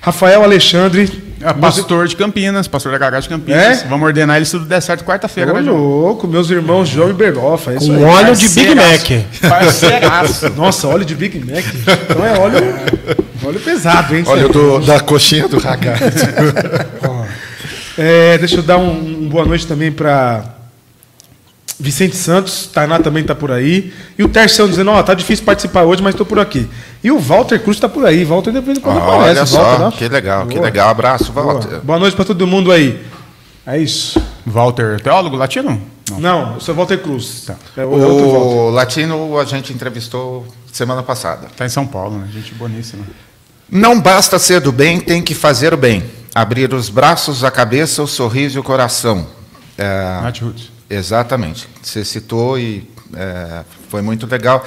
Rafael 0.00 0.42
Alexandre. 0.42 1.31
Ah, 1.44 1.54
pastor 1.54 2.06
de 2.08 2.14
Campinas, 2.16 2.68
pastor 2.68 2.92
da 2.92 2.98
garagem 2.98 3.28
de 3.28 3.34
Campinas. 3.36 3.82
É? 3.82 3.86
Vamos 3.88 4.06
ordenar 4.06 4.36
ele 4.36 4.44
se 4.44 4.52
tudo 4.52 4.64
der 4.64 4.80
certo 4.80 5.04
quarta-feira, 5.04 5.52
Ô, 5.52 5.54
né, 5.54 5.60
louco, 5.70 6.26
meus 6.28 6.48
irmãos 6.50 6.88
João 6.88 7.10
e 7.10 7.12
Bergofa. 7.12 7.72
É 7.72 7.76
isso 7.76 7.86
Com 7.88 7.94
aí. 7.96 8.02
óleo 8.04 8.36
de 8.36 8.48
Big 8.48 8.74
Mac. 8.74 9.50
Parceiraço. 9.50 10.50
Nossa, 10.50 10.88
óleo 10.88 11.04
de 11.04 11.14
Big 11.14 11.38
Mac. 11.40 11.64
Então 12.10 12.24
é 12.24 12.38
óleo, 12.38 12.58
óleo 13.44 13.60
pesado, 13.60 14.14
hein? 14.16 14.22
Olha 14.26 14.46
o 14.46 14.48
do- 14.48 14.78
da 14.80 15.00
coxinha 15.00 15.48
do 15.48 15.58
ragazzo. 15.58 16.02
É, 17.98 18.38
deixa 18.38 18.56
eu 18.56 18.62
dar 18.62 18.78
um, 18.78 18.90
um 19.24 19.28
boa 19.28 19.44
noite 19.44 19.66
também 19.66 19.92
para 19.92 20.44
Vicente 21.82 22.14
Santos, 22.14 22.70
Tainá 22.72 23.00
também 23.00 23.24
tá 23.24 23.34
por 23.34 23.50
aí. 23.50 23.92
E 24.16 24.22
o 24.22 24.28
Tercião 24.28 24.68
dizendo, 24.68 24.92
ó, 24.92 25.02
tá 25.02 25.14
difícil 25.14 25.44
participar 25.44 25.82
hoje, 25.82 26.00
mas 26.00 26.14
tô 26.14 26.24
por 26.24 26.38
aqui. 26.38 26.68
E 27.02 27.10
o 27.10 27.18
Walter 27.18 27.58
Cruz 27.58 27.80
tá 27.80 27.88
por 27.88 28.06
aí. 28.06 28.24
Walter 28.24 28.52
depois 28.52 28.78
quando 28.78 28.98
aparece. 28.98 29.24
Olha 29.24 29.44
Walter, 29.44 29.78
só, 29.78 29.86
ó. 29.88 29.90
que 29.90 30.08
legal, 30.08 30.46
que 30.46 30.54
Boa. 30.54 30.64
legal. 30.64 30.88
Abraço, 30.88 31.32
Boa. 31.32 31.54
Walter. 31.54 31.80
Boa 31.80 31.98
noite 31.98 32.14
para 32.14 32.24
todo 32.24 32.46
mundo 32.46 32.70
aí. 32.70 33.04
É 33.66 33.78
isso. 33.78 34.22
Walter, 34.46 35.00
teólogo 35.00 35.34
latino? 35.34 35.82
Não. 36.08 36.20
Não, 36.20 36.54
eu 36.54 36.60
sou 36.60 36.72
Walter 36.72 36.98
Cruz. 36.98 37.50
É 37.76 37.84
o 37.84 38.00
é 38.00 38.06
outro 38.06 38.30
Walter. 38.30 38.56
O 38.56 38.70
Latino 38.70 39.38
a 39.38 39.44
gente 39.44 39.72
entrevistou 39.72 40.46
semana 40.72 41.02
passada. 41.02 41.48
Tá 41.56 41.66
em 41.66 41.68
São 41.68 41.86
Paulo, 41.86 42.16
né? 42.18 42.28
Gente 42.32 42.54
boníssima. 42.54 43.04
Não 43.70 44.00
basta 44.00 44.38
ser 44.38 44.60
do 44.60 44.70
bem, 44.70 45.00
tem 45.00 45.22
que 45.22 45.34
fazer 45.34 45.74
o 45.74 45.76
bem. 45.76 46.04
Abrir 46.34 46.72
os 46.72 46.88
braços, 46.88 47.42
a 47.42 47.50
cabeça, 47.50 48.02
o 48.02 48.06
sorriso 48.06 48.58
e 48.58 48.60
o 48.60 48.62
coração. 48.62 49.26
É, 49.76 50.20
Nath 50.22 50.40
Roots. 50.42 50.71
Exatamente. 50.94 51.68
Você 51.82 52.04
citou 52.04 52.58
e 52.58 52.88
é, 53.14 53.62
foi 53.88 54.02
muito 54.02 54.26
legal. 54.26 54.64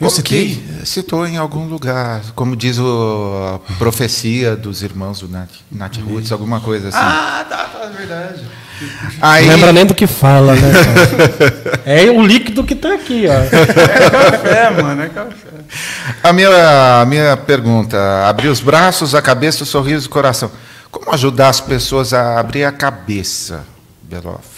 Eu 0.00 0.08
Como 0.08 0.10
citei? 0.10 0.56
que 0.80 0.86
citou 0.86 1.24
em 1.26 1.36
algum 1.36 1.66
lugar, 1.68 2.22
como 2.34 2.56
diz 2.56 2.76
o, 2.78 3.60
a 3.68 3.74
profecia 3.78 4.56
dos 4.56 4.82
irmãos 4.82 5.20
do 5.20 5.28
Nath, 5.28 5.50
Nath 5.70 5.96
Roots, 5.98 6.32
alguma 6.32 6.60
coisa 6.60 6.88
assim. 6.88 6.98
Ah, 7.00 7.46
tá, 7.48 7.64
tá, 7.66 7.84
é 7.84 7.90
verdade. 7.90 8.42
Aí, 9.20 9.46
Não 9.46 9.54
lembra 9.54 9.72
nem 9.72 9.86
do 9.86 9.94
que 9.94 10.08
fala, 10.08 10.56
né? 10.56 10.72
É 11.86 12.10
o 12.10 12.24
líquido 12.24 12.64
que 12.64 12.74
tá 12.74 12.94
aqui, 12.94 13.26
ó. 13.28 13.32
É 13.32 14.10
café, 14.10 14.70
mano, 14.70 15.02
é 15.02 15.08
café. 15.08 15.48
A 16.22 16.32
minha, 16.32 17.00
a 17.00 17.04
minha 17.06 17.36
pergunta: 17.36 17.96
abrir 18.26 18.48
os 18.48 18.60
braços, 18.60 19.14
a 19.14 19.22
cabeça, 19.22 19.62
o 19.62 19.66
sorriso 19.66 20.06
e 20.06 20.08
o 20.08 20.10
coração. 20.10 20.50
Como 20.90 21.12
ajudar 21.12 21.48
as 21.48 21.60
pessoas 21.60 22.12
a 22.12 22.38
abrir 22.40 22.64
a 22.64 22.72
cabeça, 22.72 23.64
Belofa? 24.02 24.51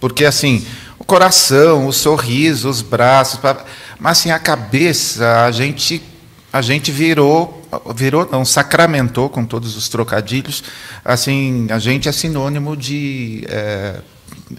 Porque, 0.00 0.24
assim, 0.24 0.66
o 0.98 1.04
coração, 1.04 1.86
o 1.86 1.92
sorriso, 1.92 2.68
os 2.68 2.82
braços, 2.82 3.40
mas, 3.98 4.18
assim, 4.18 4.30
a 4.30 4.38
cabeça, 4.38 5.44
a 5.44 5.50
gente, 5.50 6.02
a 6.52 6.62
gente 6.62 6.90
virou, 6.90 7.66
virou, 7.94 8.28
não, 8.30 8.44
sacramentou 8.44 9.28
com 9.28 9.44
todos 9.44 9.76
os 9.76 9.88
trocadilhos, 9.88 10.62
assim, 11.04 11.66
a 11.70 11.78
gente 11.78 12.08
é 12.08 12.12
sinônimo 12.12 12.76
de 12.76 13.44
é, 13.48 14.00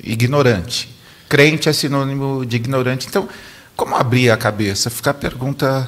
ignorante. 0.03 0.95
Crente 1.27 1.69
é 1.69 1.73
sinônimo 1.73 2.45
de 2.45 2.55
ignorante. 2.55 3.07
Então, 3.07 3.29
como 3.75 3.95
abrir 3.95 4.29
a 4.29 4.35
cabeça? 4.35 4.89
Fica 4.89 5.11
a 5.11 5.13
pergunta 5.13 5.87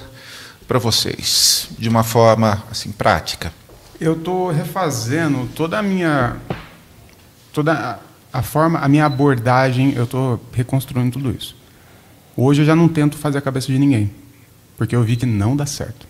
para 0.67 0.79
vocês, 0.79 1.67
de 1.77 1.89
uma 1.89 2.03
forma 2.03 2.63
assim 2.71 2.91
prática. 2.91 3.51
Eu 3.99 4.13
estou 4.13 4.49
refazendo 4.49 5.49
toda 5.53 5.77
a 5.77 5.83
minha. 5.83 6.37
toda 7.51 7.99
a, 8.31 8.41
forma, 8.41 8.79
a 8.79 8.87
minha 8.87 9.05
abordagem, 9.05 9.93
eu 9.93 10.05
estou 10.05 10.39
reconstruindo 10.53 11.11
tudo 11.11 11.31
isso. 11.31 11.55
Hoje 12.35 12.61
eu 12.61 12.65
já 12.65 12.75
não 12.75 12.87
tento 12.87 13.17
fazer 13.17 13.37
a 13.37 13.41
cabeça 13.41 13.67
de 13.67 13.77
ninguém, 13.77 14.11
porque 14.77 14.95
eu 14.95 15.03
vi 15.03 15.15
que 15.15 15.25
não 15.25 15.55
dá 15.55 15.65
certo. 15.65 16.07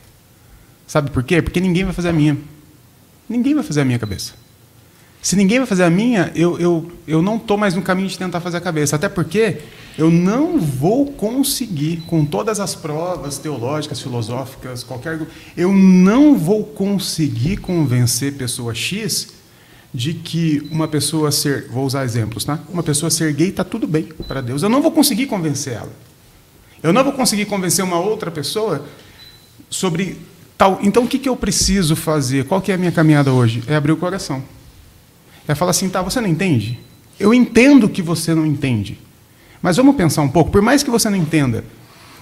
Sabe 0.86 1.10
por 1.10 1.24
quê? 1.24 1.42
Porque 1.42 1.60
ninguém 1.60 1.84
vai 1.84 1.94
fazer 1.94 2.10
a 2.10 2.14
minha. 2.14 2.38
Ninguém 3.28 3.56
vai 3.56 3.64
fazer 3.64 3.82
a 3.82 3.86
minha 3.86 3.98
cabeça. 3.98 4.34
Se 5.22 5.36
ninguém 5.36 5.60
vai 5.60 5.68
fazer 5.68 5.84
a 5.84 5.90
minha, 5.90 6.32
eu, 6.36 6.60
eu, 6.60 6.92
eu 7.08 7.22
não 7.22 7.38
estou 7.38 7.56
mais 7.56 7.76
no 7.76 7.82
caminho 7.82 8.08
de 8.08 8.18
tentar 8.18 8.42
fazer 8.42 8.58
a 8.58 8.62
cabeça. 8.62 8.96
Até 8.96 9.08
porque 9.08 9.60
eu 9.98 10.10
não 10.10 10.60
vou 10.60 11.06
conseguir, 11.14 12.02
com 12.08 12.26
todas 12.26 12.60
as 12.60 12.76
provas 12.76 13.38
teológicas, 13.38 14.02
filosóficas, 14.02 14.84
qualquer. 14.84 15.22
Eu 15.56 15.72
não 15.72 16.38
vou 16.38 16.64
conseguir 16.64 17.58
convencer 17.58 18.34
pessoa 18.34 18.74
X 18.74 19.41
de 19.94 20.14
que 20.14 20.68
uma 20.72 20.88
pessoa 20.88 21.32
ser. 21.32 21.68
Vou 21.70 21.86
usar 21.86 22.04
exemplos, 22.04 22.46
tá? 22.46 22.60
Uma 22.70 22.84
pessoa 22.84 23.10
ser 23.10 23.34
gay 23.34 23.50
está 23.50 23.64
tudo 23.64 23.88
bem 23.88 24.04
para 24.28 24.42
Deus. 24.42 24.64
Eu 24.64 24.70
não 24.70 24.82
vou 24.82 24.92
conseguir 24.92 25.28
convencer 25.28 25.74
ela. 25.74 25.92
Eu 26.82 26.92
não 26.94 27.04
vou 27.04 27.14
conseguir 27.14 27.46
convencer 27.46 27.84
uma 27.84 28.00
outra 28.00 28.32
pessoa 28.32 28.86
sobre 29.70 30.18
tal. 30.58 30.80
Então, 30.82 31.04
o 31.04 31.08
que, 31.08 31.20
que 31.20 31.30
eu 31.30 31.36
preciso 31.36 31.96
fazer? 31.96 32.46
Qual 32.46 32.62
que 32.62 32.72
é 32.72 32.76
a 32.76 32.78
minha 32.78 32.92
caminhada 32.92 33.32
hoje? 33.32 33.64
É 33.68 33.76
abrir 33.76 33.92
o 33.92 33.98
coração. 33.98 34.44
É 35.48 35.54
falar 35.54 35.72
assim, 35.72 35.90
tá, 35.90 36.02
você 36.02 36.22
não 36.22 36.30
entende? 36.30 36.80
Eu 37.20 37.34
entendo 37.34 37.90
que 37.90 38.02
você 38.02 38.34
não 38.34 38.46
entende. 38.46 38.98
Mas 39.62 39.78
vamos 39.78 39.96
pensar 39.96 40.22
um 40.24 40.30
pouco, 40.30 40.50
por 40.50 40.62
mais 40.62 40.82
que 40.82 40.90
você 40.90 41.10
não 41.10 41.18
entenda, 41.18 41.64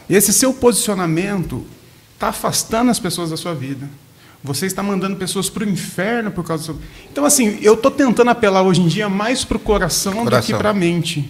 esse 0.10 0.34
seu 0.34 0.54
posicionamento 0.54 1.66
está 2.14 2.30
afastando 2.30 2.92
as 2.92 3.00
pessoas 3.00 3.30
da 3.30 3.38
sua 3.38 3.54
vida. 3.54 3.90
Você 4.44 4.66
está 4.66 4.82
mandando 4.82 5.18
pessoas 5.18 5.50
para 5.50 5.66
o 5.66 5.70
inferno 5.70 6.32
por 6.32 6.46
causa 6.46 6.64
do 6.64 6.66
seu... 6.68 6.82
Então, 7.12 7.26
assim, 7.26 7.58
eu 7.62 7.74
estou 7.74 7.92
tentando 7.92 8.30
apelar 8.30 8.62
hoje 8.62 8.82
em 8.82 8.88
dia 8.88 9.10
mais 9.10 9.44
para 9.44 9.58
o 9.58 9.60
coração, 9.60 10.14
do 10.14 10.20
que 10.20 10.24
Coração. 10.26 10.58
para 10.58 10.70
a 10.70 10.74
mente. 10.74 11.30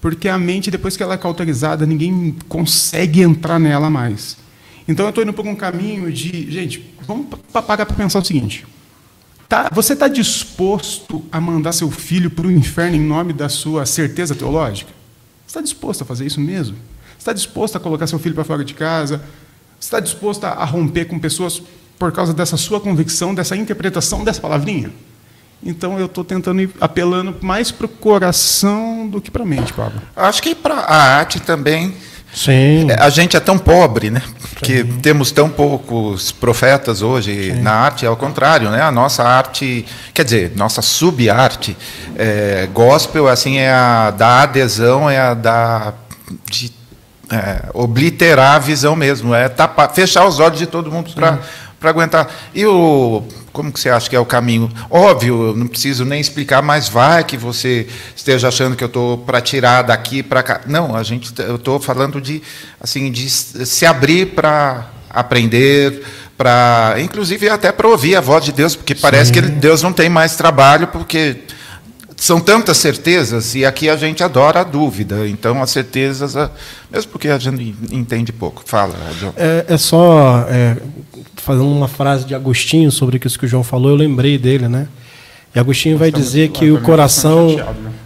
Porque 0.00 0.28
a 0.28 0.38
mente, 0.38 0.70
depois 0.70 0.96
que 0.96 1.02
ela 1.02 1.14
é 1.14 1.18
cauterizada, 1.18 1.84
ninguém 1.84 2.36
consegue 2.48 3.20
entrar 3.20 3.58
nela 3.58 3.90
mais. 3.90 4.36
Então, 4.86 5.04
eu 5.06 5.08
estou 5.08 5.24
indo 5.24 5.32
por 5.32 5.44
um 5.44 5.56
caminho 5.56 6.12
de... 6.12 6.48
Gente, 6.50 6.94
vamos 7.04 7.26
pa- 7.52 7.62
parar 7.62 7.84
para 7.84 7.96
pensar 7.96 8.20
o 8.20 8.24
seguinte. 8.24 8.64
Tá, 9.48 9.68
você 9.72 9.94
está 9.94 10.06
disposto 10.06 11.24
a 11.32 11.40
mandar 11.40 11.72
seu 11.72 11.90
filho 11.90 12.30
para 12.30 12.46
o 12.46 12.50
inferno 12.50 12.96
em 12.96 13.00
nome 13.00 13.32
da 13.32 13.48
sua 13.48 13.84
certeza 13.86 14.34
teológica? 14.36 14.90
Você 15.44 15.50
está 15.50 15.60
disposto 15.60 16.02
a 16.02 16.04
fazer 16.04 16.26
isso 16.26 16.40
mesmo? 16.40 16.76
Você 16.76 17.18
está 17.18 17.32
disposto 17.32 17.76
a 17.76 17.80
colocar 17.80 18.06
seu 18.06 18.18
filho 18.20 18.34
para 18.36 18.44
fora 18.44 18.64
de 18.64 18.74
casa? 18.74 19.18
Você 19.80 19.86
está 19.86 19.98
disposto 20.00 20.44
a 20.44 20.64
romper 20.64 21.06
com 21.06 21.18
pessoas 21.18 21.60
por 21.98 22.12
causa 22.12 22.32
dessa 22.32 22.56
sua 22.56 22.80
convicção, 22.80 23.34
dessa 23.34 23.56
interpretação 23.56 24.24
dessa 24.24 24.40
palavrinha? 24.40 24.90
Então 25.62 25.98
eu 25.98 26.06
estou 26.06 26.24
tentando 26.24 26.60
ir 26.60 26.70
apelando 26.80 27.34
mais 27.40 27.70
para 27.70 27.86
o 27.86 27.88
coração 27.88 29.08
do 29.08 29.20
que 29.20 29.30
para 29.30 29.42
a 29.42 29.46
mente, 29.46 29.72
Pablo. 29.72 30.00
Acho 30.14 30.42
que 30.42 30.54
para 30.54 30.74
a 30.74 31.16
arte 31.18 31.40
também. 31.40 31.94
Sim. 32.34 32.88
A 32.98 33.08
gente 33.08 33.34
é 33.34 33.40
tão 33.40 33.56
pobre, 33.56 34.10
né? 34.10 34.20
Que 34.62 34.84
temos 34.84 35.30
tão 35.30 35.48
poucos 35.48 36.30
profetas 36.30 37.00
hoje 37.00 37.54
Sim. 37.54 37.62
na 37.62 37.72
arte, 37.72 38.04
ao 38.04 38.14
contrário, 38.14 38.70
né? 38.70 38.82
A 38.82 38.92
nossa 38.92 39.22
arte, 39.22 39.86
quer 40.12 40.24
dizer, 40.24 40.52
nossa 40.54 40.82
sub-arte, 40.82 41.74
é, 42.16 42.68
gospel, 42.72 43.26
assim, 43.26 43.56
é 43.56 43.72
a 43.72 44.10
da 44.10 44.42
adesão, 44.42 45.08
é 45.08 45.18
a 45.18 45.32
da 45.32 45.94
de 46.50 46.70
é, 47.30 47.70
obliterar 47.72 48.56
a 48.56 48.58
visão 48.58 48.94
mesmo, 48.94 49.34
é 49.34 49.48
tapar, 49.48 49.92
fechar 49.92 50.26
os 50.26 50.38
olhos 50.38 50.58
de 50.58 50.66
todo 50.66 50.90
mundo 50.90 51.12
para 51.14 51.40
para 51.78 51.90
aguentar. 51.90 52.28
E 52.54 52.64
o 52.66 53.22
como 53.56 53.72
que 53.72 53.80
você 53.80 53.88
acha 53.88 54.10
que 54.10 54.14
é 54.14 54.20
o 54.20 54.26
caminho? 54.26 54.70
Óbvio, 54.90 55.54
não 55.56 55.66
preciso 55.66 56.04
nem 56.04 56.20
explicar, 56.20 56.60
mas 56.60 56.90
vai 56.90 57.24
que 57.24 57.38
você 57.38 57.86
esteja 58.14 58.48
achando 58.48 58.76
que 58.76 58.84
eu 58.84 58.88
estou 58.88 59.16
para 59.16 59.40
tirar 59.40 59.80
daqui 59.80 60.22
para 60.22 60.42
cá. 60.42 60.60
Não, 60.66 60.94
a 60.94 61.02
gente, 61.02 61.32
eu 61.40 61.56
estou 61.56 61.80
falando 61.80 62.20
de 62.20 62.42
assim 62.78 63.10
de 63.10 63.30
se 63.30 63.86
abrir 63.86 64.34
para 64.34 64.90
aprender, 65.08 66.02
para 66.36 66.96
inclusive 66.98 67.48
até 67.48 67.72
para 67.72 67.88
ouvir 67.88 68.14
a 68.14 68.20
voz 68.20 68.44
de 68.44 68.52
Deus, 68.52 68.76
porque 68.76 68.94
parece 68.94 69.32
Sim. 69.32 69.40
que 69.40 69.40
Deus 69.40 69.82
não 69.82 69.92
tem 69.92 70.10
mais 70.10 70.36
trabalho 70.36 70.88
porque 70.88 71.38
são 72.16 72.40
tantas 72.40 72.78
certezas 72.78 73.54
e 73.54 73.64
aqui 73.64 73.90
a 73.90 73.96
gente 73.96 74.22
adora 74.22 74.60
a 74.60 74.64
dúvida. 74.64 75.28
Então, 75.28 75.62
as 75.62 75.70
certezas, 75.70 76.34
mesmo 76.90 77.12
porque 77.12 77.28
a 77.28 77.38
gente 77.38 77.74
entende 77.92 78.32
pouco. 78.32 78.62
Fala, 78.64 78.94
João. 79.18 79.34
É, 79.36 79.66
é 79.68 79.78
só 79.78 80.46
é, 80.48 80.76
fazendo 81.46 81.70
uma 81.70 81.86
frase 81.86 82.24
de 82.24 82.34
Agostinho 82.34 82.90
sobre 82.90 83.20
isso 83.24 83.38
que 83.38 83.44
o 83.44 83.48
João 83.48 83.62
falou, 83.62 83.92
eu 83.92 83.96
lembrei 83.96 84.36
dele, 84.36 84.66
né? 84.66 84.88
E 85.54 85.60
Agostinho 85.60 85.96
vai 85.96 86.10
dizer 86.10 86.48
que 86.48 86.72
o 86.72 86.82
coração, 86.82 87.54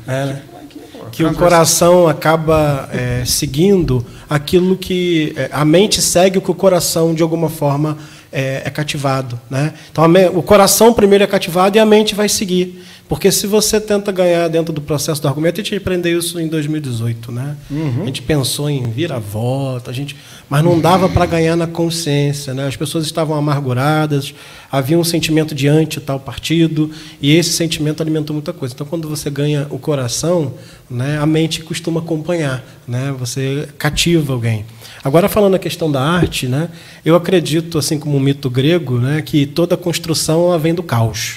né? 0.06 0.42
é, 0.46 1.06
que 1.10 1.24
o 1.24 1.32
coração 1.32 2.06
acaba 2.06 2.86
é, 2.92 3.24
seguindo 3.24 4.04
aquilo 4.28 4.76
que 4.76 5.32
é, 5.36 5.48
a 5.50 5.64
mente 5.64 6.02
segue 6.02 6.36
o 6.36 6.42
que 6.42 6.50
o 6.50 6.54
coração 6.54 7.14
de 7.14 7.22
alguma 7.22 7.48
forma 7.48 7.96
é, 8.30 8.60
é 8.66 8.70
cativado, 8.70 9.40
né? 9.48 9.72
Então 9.90 10.04
o 10.34 10.42
coração 10.42 10.92
primeiro 10.92 11.24
é 11.24 11.26
cativado 11.26 11.78
e 11.78 11.80
a 11.80 11.86
mente 11.86 12.14
vai 12.14 12.28
seguir. 12.28 12.84
Porque 13.10 13.32
se 13.32 13.48
você 13.48 13.80
tenta 13.80 14.12
ganhar 14.12 14.46
dentro 14.46 14.72
do 14.72 14.80
processo 14.80 15.20
do 15.20 15.26
argumento, 15.26 15.60
a 15.60 15.64
gente 15.64 15.74
aprendeu 15.74 16.16
isso 16.16 16.38
em 16.38 16.46
2018, 16.46 17.32
né? 17.32 17.56
Uhum. 17.68 18.02
A 18.02 18.06
gente 18.06 18.22
pensou 18.22 18.70
em 18.70 18.84
vir 18.84 19.10
a 19.12 19.18
volta, 19.18 19.90
a 19.90 19.92
gente, 19.92 20.14
mas 20.50 20.64
não 20.64 20.80
dava 20.80 21.08
para 21.08 21.24
ganhar 21.26 21.54
na 21.54 21.68
consciência, 21.68 22.52
né? 22.52 22.66
As 22.66 22.74
pessoas 22.74 23.04
estavam 23.04 23.36
amarguradas, 23.36 24.34
havia 24.70 24.98
um 24.98 25.04
sentimento 25.04 25.54
diante 25.54 26.00
tal 26.00 26.18
partido 26.18 26.90
e 27.22 27.36
esse 27.36 27.50
sentimento 27.50 28.02
alimentou 28.02 28.34
muita 28.34 28.52
coisa. 28.52 28.74
Então, 28.74 28.84
quando 28.84 29.08
você 29.08 29.30
ganha 29.30 29.68
o 29.70 29.78
coração, 29.78 30.54
né, 30.90 31.20
a 31.20 31.24
mente 31.24 31.62
costuma 31.62 32.00
acompanhar, 32.00 32.64
né? 32.86 33.14
Você 33.16 33.68
cativa 33.78 34.32
alguém. 34.32 34.66
Agora 35.04 35.28
falando 35.28 35.54
a 35.54 35.58
questão 35.58 35.90
da 35.90 36.02
arte, 36.02 36.48
né? 36.48 36.68
Eu 37.04 37.14
acredito, 37.14 37.78
assim 37.78 37.96
como 37.96 38.16
o 38.16 38.20
mito 38.20 38.50
grego, 38.50 38.98
né, 38.98 39.22
que 39.22 39.46
toda 39.46 39.76
construção 39.76 40.58
vem 40.58 40.74
do 40.74 40.82
caos. 40.82 41.36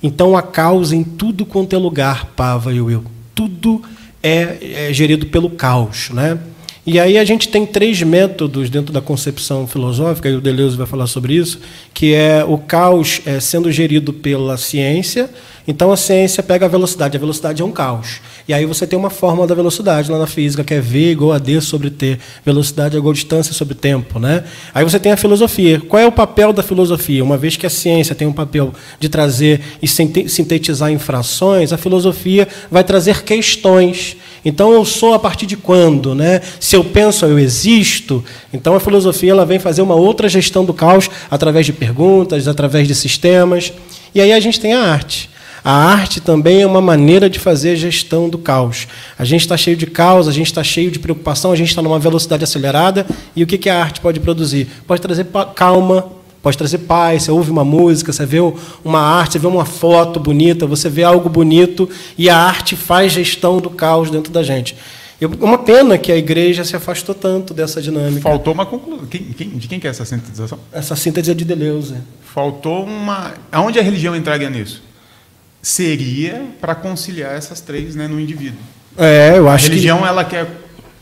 Então, 0.00 0.36
a 0.36 0.42
causa 0.42 0.94
em 0.94 1.02
tudo 1.02 1.44
quanto 1.44 1.74
é 1.74 1.78
lugar, 1.78 2.26
Pava 2.36 2.72
e 2.72 2.80
Will, 2.80 3.04
tudo 3.34 3.82
é, 4.22 4.88
é 4.88 4.92
gerido 4.92 5.26
pelo 5.26 5.50
caos. 5.50 6.10
Né? 6.10 6.38
E 6.86 7.00
aí 7.00 7.18
a 7.18 7.24
gente 7.24 7.48
tem 7.48 7.66
três 7.66 8.00
métodos 8.02 8.70
dentro 8.70 8.92
da 8.92 9.00
concepção 9.00 9.66
filosófica, 9.66 10.28
e 10.28 10.36
o 10.36 10.40
Deleuze 10.40 10.76
vai 10.76 10.86
falar 10.86 11.08
sobre 11.08 11.34
isso, 11.34 11.58
que 11.92 12.14
é 12.14 12.44
o 12.46 12.56
caos 12.56 13.20
é, 13.26 13.40
sendo 13.40 13.72
gerido 13.72 14.12
pela 14.12 14.56
ciência, 14.56 15.28
então 15.68 15.90
a 15.90 15.96
ciência 15.96 16.42
pega 16.42 16.66
a 16.66 16.68
velocidade, 16.68 17.16
a 17.16 17.20
velocidade 17.20 17.60
é 17.60 17.64
um 17.64 17.72
caos. 17.72 18.20
E 18.46 18.54
aí 18.54 18.64
você 18.64 18.86
tem 18.86 18.96
uma 18.96 19.10
fórmula 19.10 19.48
da 19.48 19.54
velocidade 19.54 20.10
lá 20.10 20.18
na 20.18 20.26
física, 20.26 20.62
que 20.62 20.72
é 20.72 20.80
V 20.80 21.10
igual 21.10 21.32
a 21.32 21.38
D 21.38 21.60
sobre 21.60 21.90
T. 21.90 22.18
Velocidade 22.44 22.94
é 22.94 22.98
igual 22.98 23.10
a 23.10 23.14
distância 23.14 23.52
sobre 23.52 23.74
tempo. 23.74 24.20
Né? 24.20 24.44
Aí 24.72 24.84
você 24.84 25.00
tem 25.00 25.10
a 25.10 25.16
filosofia. 25.16 25.80
Qual 25.80 26.00
é 26.00 26.06
o 26.06 26.12
papel 26.12 26.52
da 26.52 26.62
filosofia? 26.62 27.24
Uma 27.24 27.36
vez 27.36 27.56
que 27.56 27.66
a 27.66 27.70
ciência 27.70 28.14
tem 28.14 28.28
um 28.28 28.32
papel 28.32 28.72
de 29.00 29.08
trazer 29.08 29.60
e 29.82 29.88
sintetizar 29.88 30.92
infrações, 30.92 31.72
a 31.72 31.76
filosofia 31.76 32.46
vai 32.70 32.84
trazer 32.84 33.24
questões. 33.24 34.16
Então 34.48 34.72
eu 34.72 34.84
sou 34.84 35.12
a 35.12 35.18
partir 35.18 35.44
de 35.44 35.56
quando? 35.56 36.14
Né? 36.14 36.40
Se 36.60 36.76
eu 36.76 36.84
penso, 36.84 37.26
eu 37.26 37.36
existo. 37.36 38.24
Então 38.52 38.76
a 38.76 38.80
filosofia 38.80 39.32
ela 39.32 39.44
vem 39.44 39.58
fazer 39.58 39.82
uma 39.82 39.96
outra 39.96 40.28
gestão 40.28 40.64
do 40.64 40.72
caos 40.72 41.10
através 41.28 41.66
de 41.66 41.72
perguntas, 41.72 42.46
através 42.46 42.86
de 42.86 42.94
sistemas. 42.94 43.72
E 44.14 44.20
aí 44.20 44.32
a 44.32 44.38
gente 44.38 44.60
tem 44.60 44.72
a 44.72 44.80
arte. 44.80 45.28
A 45.64 45.72
arte 45.72 46.20
também 46.20 46.62
é 46.62 46.66
uma 46.66 46.80
maneira 46.80 47.28
de 47.28 47.40
fazer 47.40 47.74
gestão 47.74 48.28
do 48.28 48.38
caos. 48.38 48.86
A 49.18 49.24
gente 49.24 49.40
está 49.40 49.56
cheio 49.56 49.76
de 49.76 49.84
caos, 49.84 50.28
a 50.28 50.32
gente 50.32 50.46
está 50.46 50.62
cheio 50.62 50.92
de 50.92 51.00
preocupação, 51.00 51.50
a 51.50 51.56
gente 51.56 51.70
está 51.70 51.82
numa 51.82 51.98
velocidade 51.98 52.44
acelerada. 52.44 53.04
E 53.34 53.42
o 53.42 53.48
que, 53.48 53.58
que 53.58 53.68
a 53.68 53.82
arte 53.82 54.00
pode 54.00 54.20
produzir? 54.20 54.68
Pode 54.86 55.02
trazer 55.02 55.26
calma, 55.56 56.06
pode 56.46 56.56
trazer 56.56 56.78
paz. 56.78 57.24
Você 57.24 57.30
ouve 57.32 57.50
uma 57.50 57.64
música, 57.64 58.12
você 58.12 58.24
vê 58.24 58.38
uma 58.84 59.00
arte, 59.00 59.32
você 59.32 59.38
vê 59.40 59.48
uma 59.48 59.64
foto 59.64 60.20
bonita, 60.20 60.64
você 60.64 60.88
vê 60.88 61.02
algo 61.02 61.28
bonito 61.28 61.90
e 62.16 62.30
a 62.30 62.38
arte 62.38 62.76
faz 62.76 63.12
gestão 63.12 63.58
do 63.58 63.68
caos 63.68 64.10
dentro 64.10 64.32
da 64.32 64.44
gente. 64.44 64.76
Eu, 65.20 65.28
uma 65.40 65.58
pena 65.58 65.98
que 65.98 66.12
a 66.12 66.16
igreja 66.16 66.62
se 66.62 66.76
afastou 66.76 67.14
tanto 67.14 67.52
dessa 67.52 67.82
dinâmica. 67.82 68.20
Faltou 68.20 68.54
uma 68.54 68.64
conclusão. 68.64 69.06
Quem, 69.06 69.24
quem, 69.24 69.48
de 69.48 69.66
quem 69.66 69.80
que 69.80 69.88
é 69.88 69.90
essa 69.90 70.04
sintetização? 70.04 70.58
Essa 70.72 70.94
síntese 70.94 71.32
é 71.32 71.34
de 71.34 71.44
Deleuze. 71.44 71.96
Faltou 72.22 72.84
uma. 72.84 73.34
Aonde 73.50 73.78
a 73.80 73.82
religião 73.82 74.14
entraria 74.14 74.48
nisso? 74.48 74.86
seria 75.66 76.46
para 76.60 76.76
conciliar 76.76 77.34
essas 77.34 77.60
três 77.60 77.96
né, 77.96 78.06
no 78.06 78.20
indivíduo. 78.20 78.60
É, 78.96 79.36
eu 79.36 79.48
acho 79.48 79.66
A 79.66 79.68
religião 79.68 79.98
que... 79.98 80.04
ela 80.04 80.24
quer 80.24 80.46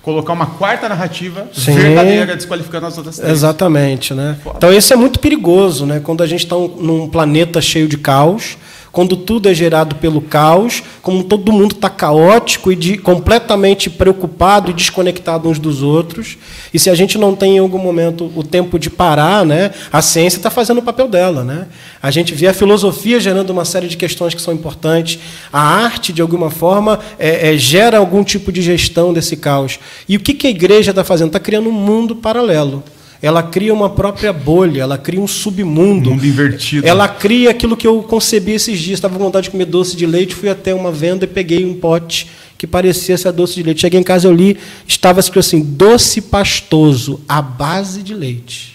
colocar 0.04 0.34
uma 0.34 0.46
quarta 0.46 0.86
narrativa 0.86 1.48
Sim. 1.50 1.72
verdadeira 1.74 2.36
desqualificando 2.36 2.86
as 2.86 2.98
outras 2.98 3.16
três. 3.16 3.32
Exatamente, 3.32 4.12
né? 4.12 4.36
Então 4.54 4.70
isso 4.70 4.92
é 4.92 4.96
muito 4.96 5.18
perigoso, 5.18 5.86
né? 5.86 5.98
Quando 5.98 6.22
a 6.22 6.26
gente 6.26 6.44
está 6.44 6.54
num 6.54 7.08
planeta 7.08 7.60
cheio 7.60 7.88
de 7.88 7.96
caos, 7.96 8.58
quando 8.94 9.16
tudo 9.16 9.48
é 9.48 9.52
gerado 9.52 9.96
pelo 9.96 10.20
caos, 10.20 10.80
como 11.02 11.24
todo 11.24 11.50
mundo 11.50 11.72
está 11.72 11.90
caótico 11.90 12.70
e 12.70 12.76
de, 12.76 12.96
completamente 12.96 13.90
preocupado 13.90 14.70
e 14.70 14.72
desconectado 14.72 15.48
uns 15.48 15.58
dos 15.58 15.82
outros. 15.82 16.38
E 16.72 16.78
se 16.78 16.88
a 16.88 16.94
gente 16.94 17.18
não 17.18 17.34
tem 17.34 17.56
em 17.56 17.58
algum 17.58 17.76
momento 17.76 18.30
o 18.36 18.44
tempo 18.44 18.78
de 18.78 18.88
parar, 18.88 19.44
né, 19.44 19.72
a 19.92 20.00
ciência 20.00 20.36
está 20.36 20.48
fazendo 20.48 20.78
o 20.78 20.82
papel 20.82 21.08
dela. 21.08 21.42
Né? 21.42 21.66
A 22.00 22.08
gente 22.12 22.32
vê 22.34 22.46
a 22.46 22.54
filosofia 22.54 23.18
gerando 23.18 23.50
uma 23.50 23.64
série 23.64 23.88
de 23.88 23.96
questões 23.96 24.32
que 24.32 24.40
são 24.40 24.54
importantes. 24.54 25.18
A 25.52 25.60
arte, 25.60 26.12
de 26.12 26.22
alguma 26.22 26.48
forma, 26.48 27.00
é, 27.18 27.52
é, 27.52 27.58
gera 27.58 27.98
algum 27.98 28.22
tipo 28.22 28.52
de 28.52 28.62
gestão 28.62 29.12
desse 29.12 29.36
caos. 29.36 29.80
E 30.08 30.16
o 30.16 30.20
que, 30.20 30.34
que 30.34 30.46
a 30.46 30.50
igreja 30.50 30.92
está 30.92 31.02
fazendo? 31.02 31.30
Está 31.30 31.40
criando 31.40 31.68
um 31.68 31.72
mundo 31.72 32.14
paralelo 32.14 32.84
ela 33.22 33.42
cria 33.42 33.72
uma 33.72 33.90
própria 33.90 34.32
bolha, 34.32 34.82
ela 34.82 34.98
cria 34.98 35.20
um 35.20 35.26
submundo. 35.26 36.10
Mundo 36.10 36.26
invertido. 36.26 36.86
Ela 36.86 37.08
cria 37.08 37.50
aquilo 37.50 37.76
que 37.76 37.86
eu 37.86 38.02
concebi 38.02 38.52
esses 38.52 38.78
dias. 38.78 38.98
Estava 38.98 39.16
com 39.16 39.24
vontade 39.24 39.44
de 39.44 39.50
comer 39.50 39.66
doce 39.66 39.96
de 39.96 40.06
leite, 40.06 40.34
fui 40.34 40.48
até 40.48 40.74
uma 40.74 40.92
venda 40.92 41.24
e 41.24 41.28
peguei 41.28 41.64
um 41.64 41.74
pote 41.74 42.28
que 42.58 42.66
parecia 42.66 43.16
ser 43.16 43.32
doce 43.32 43.54
de 43.54 43.62
leite. 43.62 43.80
Cheguei 43.80 44.00
em 44.00 44.02
casa, 44.02 44.28
eu 44.28 44.32
li, 44.32 44.56
estava 44.86 45.20
escrito 45.20 45.40
assim: 45.40 45.62
doce 45.62 46.20
pastoso, 46.20 47.20
à 47.28 47.40
base 47.40 48.02
de 48.02 48.14
leite. 48.14 48.74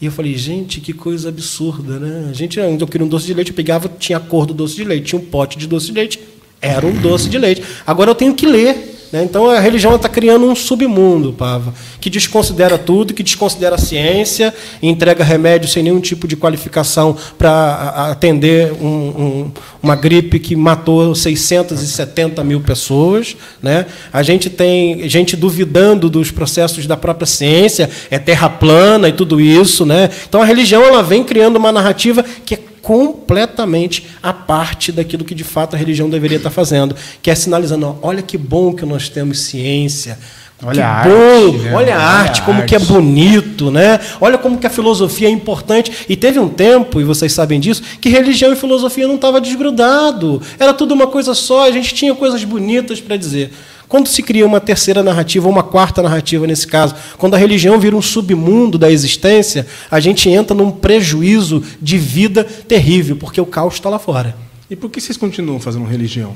E 0.00 0.06
eu 0.06 0.12
falei, 0.12 0.36
gente, 0.36 0.80
que 0.80 0.92
coisa 0.92 1.30
absurda, 1.30 1.98
né? 1.98 2.28
A 2.30 2.32
gente, 2.32 2.58
eu 2.58 2.86
queria 2.86 3.06
um 3.06 3.08
doce 3.08 3.26
de 3.26 3.32
leite, 3.32 3.50
eu 3.50 3.56
pegava, 3.56 3.88
tinha 3.98 4.18
a 4.18 4.20
cor 4.20 4.44
do 4.44 4.52
doce 4.52 4.76
de 4.76 4.84
leite, 4.84 5.06
tinha 5.06 5.20
um 5.20 5.24
pote 5.24 5.56
de 5.56 5.66
doce 5.66 5.86
de 5.86 5.92
leite, 5.92 6.20
era 6.60 6.86
um 6.86 6.92
doce 6.92 7.30
de 7.30 7.38
leite. 7.38 7.62
Agora 7.86 8.10
eu 8.10 8.14
tenho 8.14 8.34
que 8.34 8.46
ler? 8.46 8.95
Então 9.12 9.48
a 9.48 9.60
religião 9.60 9.96
está 9.96 10.08
criando 10.08 10.46
um 10.46 10.54
submundo, 10.54 11.32
Pava, 11.32 11.72
que 12.00 12.10
desconsidera 12.10 12.76
tudo, 12.76 13.14
que 13.14 13.22
desconsidera 13.22 13.76
a 13.76 13.78
ciência, 13.78 14.52
entrega 14.82 15.22
remédio 15.24 15.68
sem 15.68 15.82
nenhum 15.82 16.00
tipo 16.00 16.26
de 16.26 16.36
qualificação 16.36 17.16
para 17.38 18.10
atender 18.10 18.72
um, 18.72 18.86
um, 18.86 19.52
uma 19.82 19.94
gripe 19.94 20.38
que 20.38 20.56
matou 20.56 21.14
670 21.14 22.42
mil 22.44 22.60
pessoas. 22.60 23.36
Né? 23.62 23.86
A 24.12 24.22
gente 24.22 24.50
tem 24.50 25.08
gente 25.08 25.36
duvidando 25.36 26.10
dos 26.10 26.30
processos 26.30 26.86
da 26.86 26.96
própria 26.96 27.26
ciência, 27.26 27.88
é 28.10 28.18
terra 28.18 28.48
plana 28.48 29.08
e 29.08 29.12
tudo 29.12 29.40
isso. 29.40 29.86
Né? 29.86 30.10
Então 30.28 30.42
a 30.42 30.44
religião 30.44 30.82
ela 30.82 31.02
vem 31.02 31.22
criando 31.22 31.56
uma 31.56 31.72
narrativa 31.72 32.24
que 32.44 32.54
é 32.54 32.58
completamente 32.86 34.06
a 34.22 34.32
parte 34.32 34.92
daquilo 34.92 35.24
que 35.24 35.34
de 35.34 35.42
fato 35.42 35.74
a 35.74 35.76
religião 35.76 36.08
deveria 36.08 36.36
estar 36.36 36.50
fazendo, 36.50 36.94
que 37.20 37.28
é 37.28 37.34
sinalizando, 37.34 37.98
olha 38.00 38.22
que 38.22 38.38
bom 38.38 38.72
que 38.72 38.86
nós 38.86 39.08
temos 39.08 39.40
ciência, 39.40 40.16
Olha 40.62 40.74
que 40.74 40.80
a 40.80 41.02
bom, 41.02 41.46
arte, 41.46 41.58
né? 41.58 41.74
olha 41.74 41.96
a 41.96 42.02
arte, 42.02 42.42
como 42.42 42.60
arte. 42.60 42.68
que 42.68 42.76
é 42.76 42.78
bonito, 42.78 43.70
né? 43.70 44.00
Olha 44.20 44.38
como 44.38 44.56
que 44.56 44.66
a 44.66 44.70
filosofia 44.70 45.28
é 45.28 45.30
importante. 45.30 45.92
E 46.08 46.16
teve 46.16 46.38
um 46.38 46.48
tempo, 46.48 46.98
e 46.98 47.04
vocês 47.04 47.32
sabem 47.32 47.60
disso, 47.60 47.82
que 48.00 48.08
religião 48.08 48.52
e 48.52 48.56
filosofia 48.56 49.06
não 49.06 49.16
estava 49.16 49.38
desgrudado. 49.38 50.40
Era 50.58 50.72
tudo 50.72 50.94
uma 50.94 51.06
coisa 51.06 51.34
só, 51.34 51.66
a 51.66 51.70
gente 51.70 51.94
tinha 51.94 52.14
coisas 52.14 52.42
bonitas 52.42 53.00
para 53.00 53.16
dizer. 53.18 53.52
Quando 53.86 54.08
se 54.08 54.22
cria 54.22 54.46
uma 54.46 54.58
terceira 54.58 55.02
narrativa, 55.02 55.46
ou 55.46 55.52
uma 55.52 55.62
quarta 55.62 56.02
narrativa 56.02 56.46
nesse 56.46 56.66
caso, 56.66 56.94
quando 57.18 57.34
a 57.34 57.38
religião 57.38 57.78
vira 57.78 57.94
um 57.94 58.02
submundo 58.02 58.78
da 58.78 58.90
existência, 58.90 59.66
a 59.90 60.00
gente 60.00 60.28
entra 60.28 60.56
num 60.56 60.70
prejuízo 60.70 61.62
de 61.80 61.98
vida 61.98 62.42
terrível, 62.42 63.16
porque 63.16 63.40
o 63.40 63.46
caos 63.46 63.74
está 63.74 63.88
lá 63.88 63.98
fora. 63.98 64.34
E 64.70 64.74
por 64.74 64.90
que 64.90 65.00
vocês 65.00 65.16
continuam 65.16 65.60
fazendo 65.60 65.84
religião? 65.84 66.34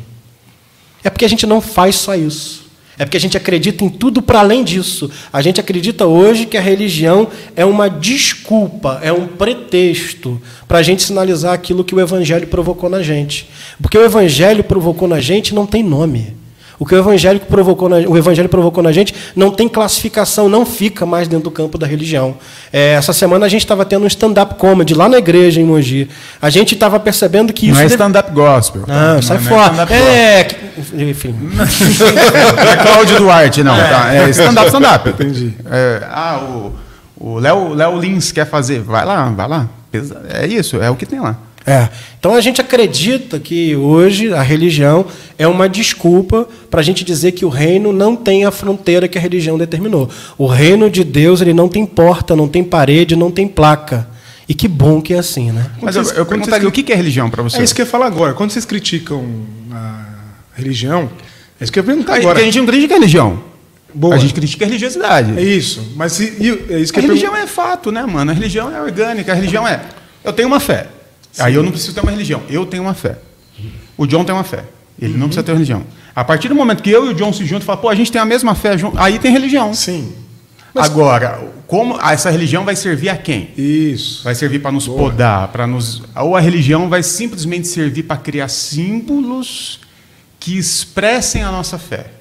É 1.02 1.10
porque 1.10 1.24
a 1.24 1.28
gente 1.28 1.46
não 1.46 1.60
faz 1.60 1.96
só 1.96 2.14
isso. 2.14 2.59
É 3.00 3.06
porque 3.06 3.16
a 3.16 3.20
gente 3.20 3.34
acredita 3.34 3.82
em 3.82 3.88
tudo 3.88 4.20
para 4.20 4.40
além 4.40 4.62
disso. 4.62 5.10
A 5.32 5.40
gente 5.40 5.58
acredita 5.58 6.04
hoje 6.04 6.44
que 6.44 6.58
a 6.58 6.60
religião 6.60 7.28
é 7.56 7.64
uma 7.64 7.88
desculpa, 7.88 9.00
é 9.02 9.10
um 9.10 9.26
pretexto 9.26 10.38
para 10.68 10.80
a 10.80 10.82
gente 10.82 11.02
sinalizar 11.02 11.54
aquilo 11.54 11.82
que 11.82 11.94
o 11.94 12.00
Evangelho 12.00 12.46
provocou 12.46 12.90
na 12.90 13.02
gente. 13.02 13.48
Porque 13.80 13.96
o 13.96 14.04
Evangelho 14.04 14.62
provocou 14.62 15.08
na 15.08 15.18
gente 15.18 15.54
não 15.54 15.64
tem 15.64 15.82
nome. 15.82 16.39
O 16.80 16.86
que 16.86 16.94
o 16.94 16.98
Evangelho 16.98 17.38
provocou 17.40 17.90
na, 17.90 17.96
o 17.96 18.16
Evangelho 18.16 18.48
provocou 18.48 18.82
na 18.82 18.90
gente 18.90 19.14
não 19.36 19.50
tem 19.50 19.68
classificação, 19.68 20.48
não 20.48 20.64
fica 20.64 21.04
mais 21.04 21.28
dentro 21.28 21.44
do 21.44 21.50
campo 21.50 21.76
da 21.76 21.86
religião. 21.86 22.34
É, 22.72 22.94
essa 22.94 23.12
semana 23.12 23.44
a 23.44 23.48
gente 23.50 23.60
estava 23.60 23.84
tendo 23.84 24.04
um 24.04 24.06
stand-up 24.06 24.54
comedy 24.54 24.94
lá 24.94 25.06
na 25.06 25.18
igreja 25.18 25.60
em 25.60 25.64
Mogi. 25.64 26.08
A 26.40 26.48
gente 26.48 26.72
estava 26.72 26.98
percebendo 26.98 27.52
que 27.52 27.66
isso. 27.66 27.74
Não 27.74 27.82
é 27.82 27.86
stand-up 27.86 28.32
gospel. 28.32 28.84
Não, 28.86 29.14
não 29.16 29.22
sai 29.22 29.36
não 29.36 29.44
fora. 29.44 29.86
É, 29.92 30.40
é, 30.40 31.02
enfim. 31.02 31.34
é 32.72 32.76
Cláudio 32.82 33.18
Duarte, 33.18 33.62
não. 33.62 33.76
Tá, 33.76 34.14
é 34.14 34.30
stand-up, 34.30 34.68
stand-up. 34.68 35.10
Entendi. 35.10 35.54
É, 35.70 36.02
ah, 36.10 36.40
o 37.20 37.38
Léo 37.38 37.74
Léo 37.74 38.00
Lins 38.00 38.32
quer 38.32 38.46
fazer. 38.46 38.80
Vai 38.80 39.04
lá, 39.04 39.28
vai 39.28 39.46
lá. 39.46 39.68
É 40.30 40.46
isso, 40.46 40.80
é 40.80 40.88
o 40.88 40.96
que 40.96 41.04
tem 41.04 41.20
lá. 41.20 41.36
É. 41.70 41.88
Então 42.18 42.34
a 42.34 42.40
gente 42.40 42.60
acredita 42.60 43.38
que 43.38 43.76
hoje 43.76 44.32
a 44.32 44.42
religião 44.42 45.06
é 45.38 45.46
uma 45.46 45.68
desculpa 45.68 46.48
para 46.68 46.80
a 46.80 46.82
gente 46.82 47.04
dizer 47.04 47.30
que 47.30 47.44
o 47.44 47.48
reino 47.48 47.92
não 47.92 48.16
tem 48.16 48.44
a 48.44 48.50
fronteira 48.50 49.06
que 49.06 49.16
a 49.16 49.20
religião 49.20 49.56
determinou. 49.56 50.10
O 50.36 50.48
reino 50.48 50.90
de 50.90 51.04
Deus 51.04 51.40
ele 51.40 51.54
não 51.54 51.68
tem 51.68 51.86
porta, 51.86 52.34
não 52.34 52.48
tem 52.48 52.64
parede, 52.64 53.14
não 53.14 53.30
tem 53.30 53.46
placa. 53.46 54.08
E 54.48 54.54
que 54.54 54.66
bom 54.66 55.00
que 55.00 55.14
é 55.14 55.18
assim, 55.18 55.52
né? 55.52 55.70
Mas 55.80 55.94
eu, 55.94 56.02
eu 56.02 56.26
perguntaria, 56.26 56.66
o 56.66 56.72
que 56.72 56.92
é 56.92 56.96
religião 56.96 57.30
para 57.30 57.40
você? 57.40 57.60
É 57.60 57.62
isso 57.62 57.72
que 57.72 57.82
eu 57.82 57.86
ia 57.86 57.90
falar 57.90 58.06
agora. 58.06 58.34
Quando 58.34 58.50
vocês 58.50 58.64
criticam 58.64 59.24
a 59.70 60.06
religião, 60.56 61.08
é 61.60 61.62
isso 61.62 61.72
que 61.72 61.78
eu 61.78 61.82
ia 61.82 61.86
perguntar 61.86 62.16
agora. 62.16 62.30
Porque 62.30 62.40
a 62.40 62.44
gente 62.46 62.58
não 62.58 62.66
critica 62.66 62.94
a 62.94 62.98
religião. 62.98 63.44
Boa. 63.94 64.16
A 64.16 64.18
gente 64.18 64.34
critica 64.34 64.64
a 64.64 64.66
religiosidade. 64.66 65.38
É 65.38 65.42
isso. 65.42 65.92
Mas 65.94 66.14
se, 66.14 66.24
é 66.68 66.80
isso 66.80 66.92
que 66.92 66.98
a 66.98 67.02
religião 67.02 67.32
pergun... 67.32 67.44
é 67.44 67.48
fato, 67.48 67.92
né, 67.92 68.04
mano? 68.04 68.32
A 68.32 68.34
religião 68.34 68.74
é 68.74 68.82
orgânica. 68.82 69.30
A 69.30 69.34
religião 69.36 69.66
é. 69.66 69.80
Eu 70.24 70.32
tenho 70.32 70.48
uma 70.48 70.58
fé. 70.58 70.88
Sim. 71.32 71.42
Aí 71.42 71.54
eu 71.54 71.62
não 71.62 71.70
preciso 71.70 71.94
ter 71.94 72.00
uma 72.00 72.10
religião. 72.10 72.42
Eu 72.48 72.66
tenho 72.66 72.82
uma 72.82 72.94
fé. 72.94 73.18
O 73.96 74.06
John 74.06 74.24
tem 74.24 74.34
uma 74.34 74.44
fé. 74.44 74.64
Ele 75.00 75.12
uhum. 75.14 75.18
não 75.18 75.26
precisa 75.26 75.42
ter 75.42 75.52
religião. 75.52 75.84
A 76.14 76.24
partir 76.24 76.48
do 76.48 76.54
momento 76.54 76.82
que 76.82 76.90
eu 76.90 77.06
e 77.06 77.10
o 77.10 77.14
John 77.14 77.32
se 77.32 77.44
juntam 77.44 77.62
e 77.62 77.66
falam, 77.66 77.80
pô, 77.80 77.88
a 77.88 77.94
gente 77.94 78.10
tem 78.10 78.20
a 78.20 78.24
mesma 78.24 78.54
fé, 78.54 78.72
aí 78.96 79.18
tem 79.18 79.32
religião. 79.32 79.72
Sim. 79.72 80.12
Mas... 80.74 80.86
Agora, 80.86 81.40
como 81.66 82.00
essa 82.00 82.30
religião 82.30 82.64
vai 82.64 82.76
servir 82.76 83.08
a 83.08 83.16
quem? 83.16 83.50
Isso. 83.56 84.24
Vai 84.24 84.34
servir 84.34 84.60
para 84.60 84.70
nos 84.70 84.86
Boa. 84.86 84.98
podar, 84.98 85.48
para 85.48 85.66
nos. 85.66 86.02
Ou 86.16 86.36
a 86.36 86.40
religião 86.40 86.88
vai 86.88 87.02
simplesmente 87.02 87.68
servir 87.68 88.04
para 88.04 88.16
criar 88.16 88.48
símbolos 88.48 89.80
que 90.38 90.58
expressem 90.58 91.42
a 91.42 91.50
nossa 91.50 91.78
fé 91.78 92.19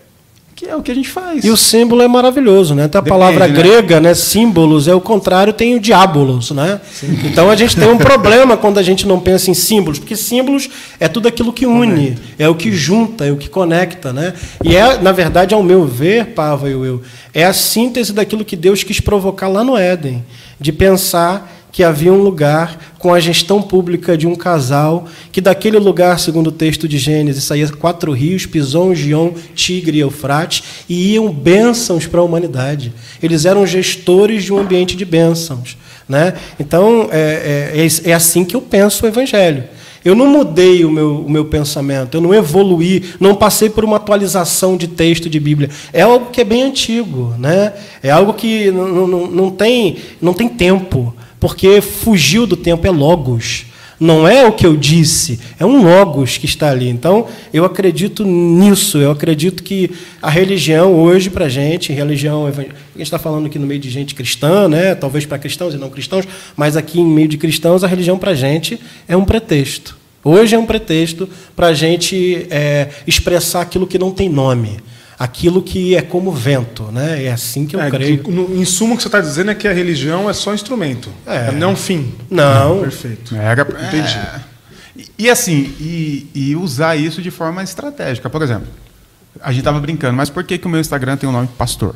que 0.59 0.67
é 0.67 0.75
o 0.75 0.83
que 0.83 0.91
a 0.91 0.95
gente 0.95 1.07
faz. 1.07 1.45
E 1.45 1.49
o 1.49 1.55
símbolo 1.55 2.01
é 2.01 2.07
maravilhoso, 2.09 2.75
né? 2.75 2.83
Até 2.83 2.97
a 2.97 3.01
Depende, 3.01 3.17
palavra 3.17 3.47
né? 3.47 3.53
grega, 3.53 4.01
né? 4.01 4.13
Símbolos 4.13 4.89
é 4.89 4.93
o 4.93 4.99
contrário, 4.99 5.53
tem 5.53 5.73
o 5.73 5.79
diabolos, 5.79 6.51
né? 6.51 6.81
Sim. 6.91 7.17
Então 7.23 7.49
a 7.49 7.55
gente 7.55 7.77
tem 7.77 7.87
um 7.87 7.95
problema 7.97 8.57
quando 8.57 8.77
a 8.77 8.83
gente 8.83 9.07
não 9.07 9.21
pensa 9.21 9.49
em 9.49 9.53
símbolos, 9.53 9.99
porque 9.99 10.17
símbolos 10.17 10.69
é 10.99 11.07
tudo 11.07 11.29
aquilo 11.29 11.53
que 11.53 11.65
une, 11.65 12.17
é 12.37 12.49
o 12.49 12.55
que 12.55 12.73
junta, 12.73 13.25
é 13.25 13.31
o 13.31 13.37
que 13.37 13.47
conecta, 13.47 14.11
né? 14.11 14.33
E 14.61 14.75
é, 14.75 14.97
na 14.97 15.13
verdade, 15.13 15.55
ao 15.55 15.63
meu 15.63 15.85
ver, 15.85 16.33
Pava 16.33 16.67
e 16.67 16.73
eu, 16.73 17.01
é 17.33 17.45
a 17.45 17.53
síntese 17.53 18.11
daquilo 18.11 18.43
que 18.43 18.57
Deus 18.57 18.83
quis 18.83 18.99
provocar 18.99 19.47
lá 19.47 19.63
no 19.63 19.77
Éden, 19.77 20.25
de 20.59 20.73
pensar 20.73 21.58
que 21.71 21.83
havia 21.83 22.11
um 22.11 22.21
lugar 22.21 22.95
com 22.97 23.13
a 23.13 23.19
gestão 23.19 23.61
pública 23.61 24.17
de 24.17 24.27
um 24.27 24.35
casal, 24.35 25.07
que 25.31 25.39
daquele 25.39 25.77
lugar, 25.77 26.19
segundo 26.19 26.47
o 26.47 26.51
texto 26.51 26.87
de 26.87 26.97
Gênesis, 26.97 27.43
saía 27.43 27.67
quatro 27.69 28.11
rios, 28.11 28.45
Pison, 28.45 28.93
Gion, 28.93 29.31
Tigre 29.55 29.97
e 29.97 30.01
Eufrates, 30.01 30.63
e 30.89 31.13
iam 31.13 31.31
bênçãos 31.31 32.05
para 32.07 32.19
a 32.19 32.23
humanidade. 32.23 32.93
Eles 33.21 33.45
eram 33.45 33.65
gestores 33.65 34.43
de 34.43 34.53
um 34.53 34.57
ambiente 34.57 34.95
de 34.95 35.05
bênçãos. 35.05 35.77
Né? 36.07 36.33
Então, 36.59 37.07
é, 37.11 37.87
é, 38.03 38.09
é 38.09 38.13
assim 38.13 38.43
que 38.43 38.55
eu 38.55 38.61
penso 38.61 39.05
o 39.05 39.07
Evangelho. 39.07 39.63
Eu 40.03 40.15
não 40.15 40.27
mudei 40.27 40.85
o 40.85 40.91
meu, 40.91 41.25
o 41.25 41.29
meu 41.29 41.45
pensamento, 41.45 42.15
eu 42.15 42.21
não 42.21 42.33
evoluí, 42.33 43.03
não 43.19 43.35
passei 43.35 43.69
por 43.69 43.83
uma 43.83 43.97
atualização 43.97 44.77
de 44.77 44.87
texto 44.87 45.29
de 45.29 45.39
Bíblia. 45.39 45.69
É 45.91 46.01
algo 46.01 46.27
que 46.31 46.39
é 46.39 46.43
bem 46.45 46.63
antigo, 46.63 47.35
né? 47.37 47.73
é 48.01 48.09
algo 48.09 48.33
que 48.33 48.71
não, 48.71 49.07
não, 49.07 49.27
não, 49.27 49.51
tem, 49.51 49.97
não 50.21 50.33
tem 50.33 50.47
tempo 50.47 51.13
porque 51.39 51.81
fugiu 51.81 52.45
do 52.45 52.57
tempo, 52.57 52.85
é 52.85 52.91
logos. 52.91 53.65
Não 53.99 54.25
é 54.25 54.47
o 54.47 54.53
que 54.53 54.65
eu 54.65 54.77
disse, 54.77 55.39
é 55.59 55.65
um 55.65 55.83
logos 55.83 56.37
que 56.37 56.45
está 56.45 56.69
ali. 56.69 56.87
Então, 56.87 57.27
eu 57.53 57.65
acredito 57.65 58.23
nisso. 58.23 58.97
Eu 58.97 59.11
acredito 59.11 59.61
que 59.61 59.91
a 60.21 60.29
religião 60.29 60.93
hoje 60.93 61.29
para 61.29 61.49
gente, 61.49 61.91
religião, 61.91 62.47
a 62.47 62.51
gente 62.51 62.73
está 62.97 63.19
falando 63.19 63.47
aqui 63.47 63.59
no 63.59 63.67
meio 63.67 63.79
de 63.79 63.89
gente 63.89 64.15
cristã, 64.15 64.69
né? 64.69 64.95
talvez 64.95 65.25
para 65.25 65.37
cristãos 65.37 65.73
e 65.73 65.77
não 65.77 65.89
cristãos, 65.89 66.25
mas 66.55 66.77
aqui 66.77 67.01
em 67.01 67.05
meio 67.05 67.27
de 67.27 67.37
cristãos, 67.37 67.83
a 67.83 67.87
religião 67.87 68.17
para 68.17 68.33
gente 68.33 68.79
é 69.05 69.17
um 69.17 69.25
pretexto. 69.25 69.97
Hoje 70.23 70.55
é 70.55 70.59
um 70.59 70.65
pretexto 70.65 71.27
para 71.53 71.67
a 71.67 71.73
gente 71.73 72.47
é, 72.49 72.89
expressar 73.05 73.61
aquilo 73.61 73.85
que 73.85 73.99
não 73.99 74.11
tem 74.11 74.29
nome 74.29 74.79
aquilo 75.19 75.61
que 75.61 75.97
é 75.97 76.01
como 76.01 76.31
vento, 76.31 76.83
né? 76.93 77.25
É 77.25 77.31
assim 77.31 77.67
que 77.67 77.75
eu 77.75 77.81
é, 77.81 77.89
creio. 77.89 78.23
De, 78.23 78.31
no, 78.31 78.55
em 78.55 78.63
suma, 78.63 78.93
o 78.93 78.97
que 78.97 79.03
você 79.03 79.09
está 79.09 79.19
dizendo 79.19 79.51
é 79.51 79.55
que 79.55 79.67
a 79.67 79.73
religião 79.73 80.29
é 80.29 80.33
só 80.33 80.53
instrumento, 80.53 81.09
é, 81.25 81.51
não 81.51 81.75
fim. 81.75 82.15
Não. 82.29 82.75
não 82.75 82.81
perfeito. 82.81 83.35
É, 83.35 83.51
Entendi. 83.87 84.17
É, 84.17 84.39
e 85.17 85.29
assim, 85.29 85.75
e, 85.79 86.27
e, 86.33 86.55
usar 86.55 86.95
isso 86.95 87.21
de 87.21 87.29
forma 87.29 87.61
estratégica. 87.61 88.29
Por 88.29 88.41
exemplo, 88.41 88.67
a 89.41 89.51
gente 89.51 89.59
estava 89.59 89.79
brincando, 89.79 90.15
mas 90.15 90.29
por 90.29 90.43
que, 90.43 90.57
que 90.57 90.65
o 90.65 90.69
meu 90.69 90.79
Instagram 90.79 91.17
tem 91.17 91.27
o 91.27 91.31
nome 91.31 91.49
pastor? 91.57 91.95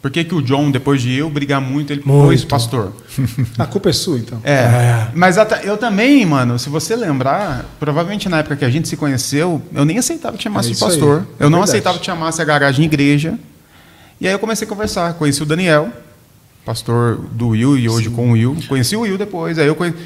Por 0.00 0.10
que, 0.10 0.24
que 0.24 0.34
o 0.34 0.40
John, 0.40 0.70
depois 0.70 1.02
de 1.02 1.14
eu 1.14 1.28
brigar 1.28 1.60
muito, 1.60 1.92
ele 1.92 2.02
muito. 2.04 2.26
pôs 2.26 2.44
pastor? 2.44 2.92
A 3.58 3.66
culpa 3.66 3.90
é 3.90 3.92
sua, 3.92 4.18
então. 4.18 4.40
É. 4.42 4.52
é. 4.52 5.08
Mas 5.14 5.36
eu 5.62 5.76
também, 5.76 6.24
mano, 6.24 6.58
se 6.58 6.70
você 6.70 6.96
lembrar, 6.96 7.66
provavelmente 7.78 8.26
na 8.26 8.38
época 8.38 8.56
que 8.56 8.64
a 8.64 8.70
gente 8.70 8.88
se 8.88 8.96
conheceu, 8.96 9.60
eu 9.74 9.84
nem 9.84 9.98
aceitava 9.98 10.38
que 10.38 10.42
chamasse 10.42 10.70
é 10.70 10.72
de 10.72 10.80
pastor. 10.80 11.18
Aí. 11.18 11.24
eu 11.40 11.46
é 11.46 11.50
não 11.50 11.58
verdade. 11.58 11.64
aceitava 11.64 11.98
que 11.98 12.06
chamasse 12.06 12.40
a 12.40 12.44
garagem 12.44 12.86
igreja. 12.86 13.38
E 14.18 14.26
aí 14.26 14.32
eu 14.32 14.38
comecei 14.38 14.66
a 14.66 14.68
conversar. 14.68 15.12
Conheci 15.14 15.42
o 15.42 15.46
Daniel, 15.46 15.90
pastor 16.64 17.16
do 17.32 17.48
Will 17.48 17.76
e 17.76 17.86
hoje 17.86 18.08
Sim. 18.08 18.14
com 18.14 18.30
o 18.30 18.32
Will. 18.32 18.56
Conheci 18.68 18.96
o 18.96 19.00
Will 19.00 19.18
depois. 19.18 19.58
Aí 19.58 19.66
eu 19.66 19.74
conheci. 19.74 19.98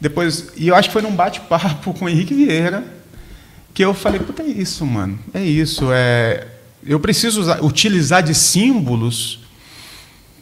Depois, 0.00 0.48
e 0.56 0.68
eu 0.68 0.76
acho 0.76 0.90
que 0.90 0.92
foi 0.92 1.02
num 1.02 1.14
bate-papo 1.14 1.92
com 1.98 2.04
o 2.04 2.08
Henrique 2.08 2.34
Vieira 2.34 2.84
que 3.74 3.84
eu 3.84 3.92
falei, 3.92 4.20
puta, 4.20 4.44
é 4.44 4.46
isso, 4.46 4.86
mano. 4.86 5.18
É 5.34 5.42
isso. 5.42 5.88
É, 5.92 6.46
eu 6.86 7.00
preciso 7.00 7.40
usar, 7.40 7.64
utilizar 7.64 8.22
de 8.22 8.34
símbolos 8.34 9.40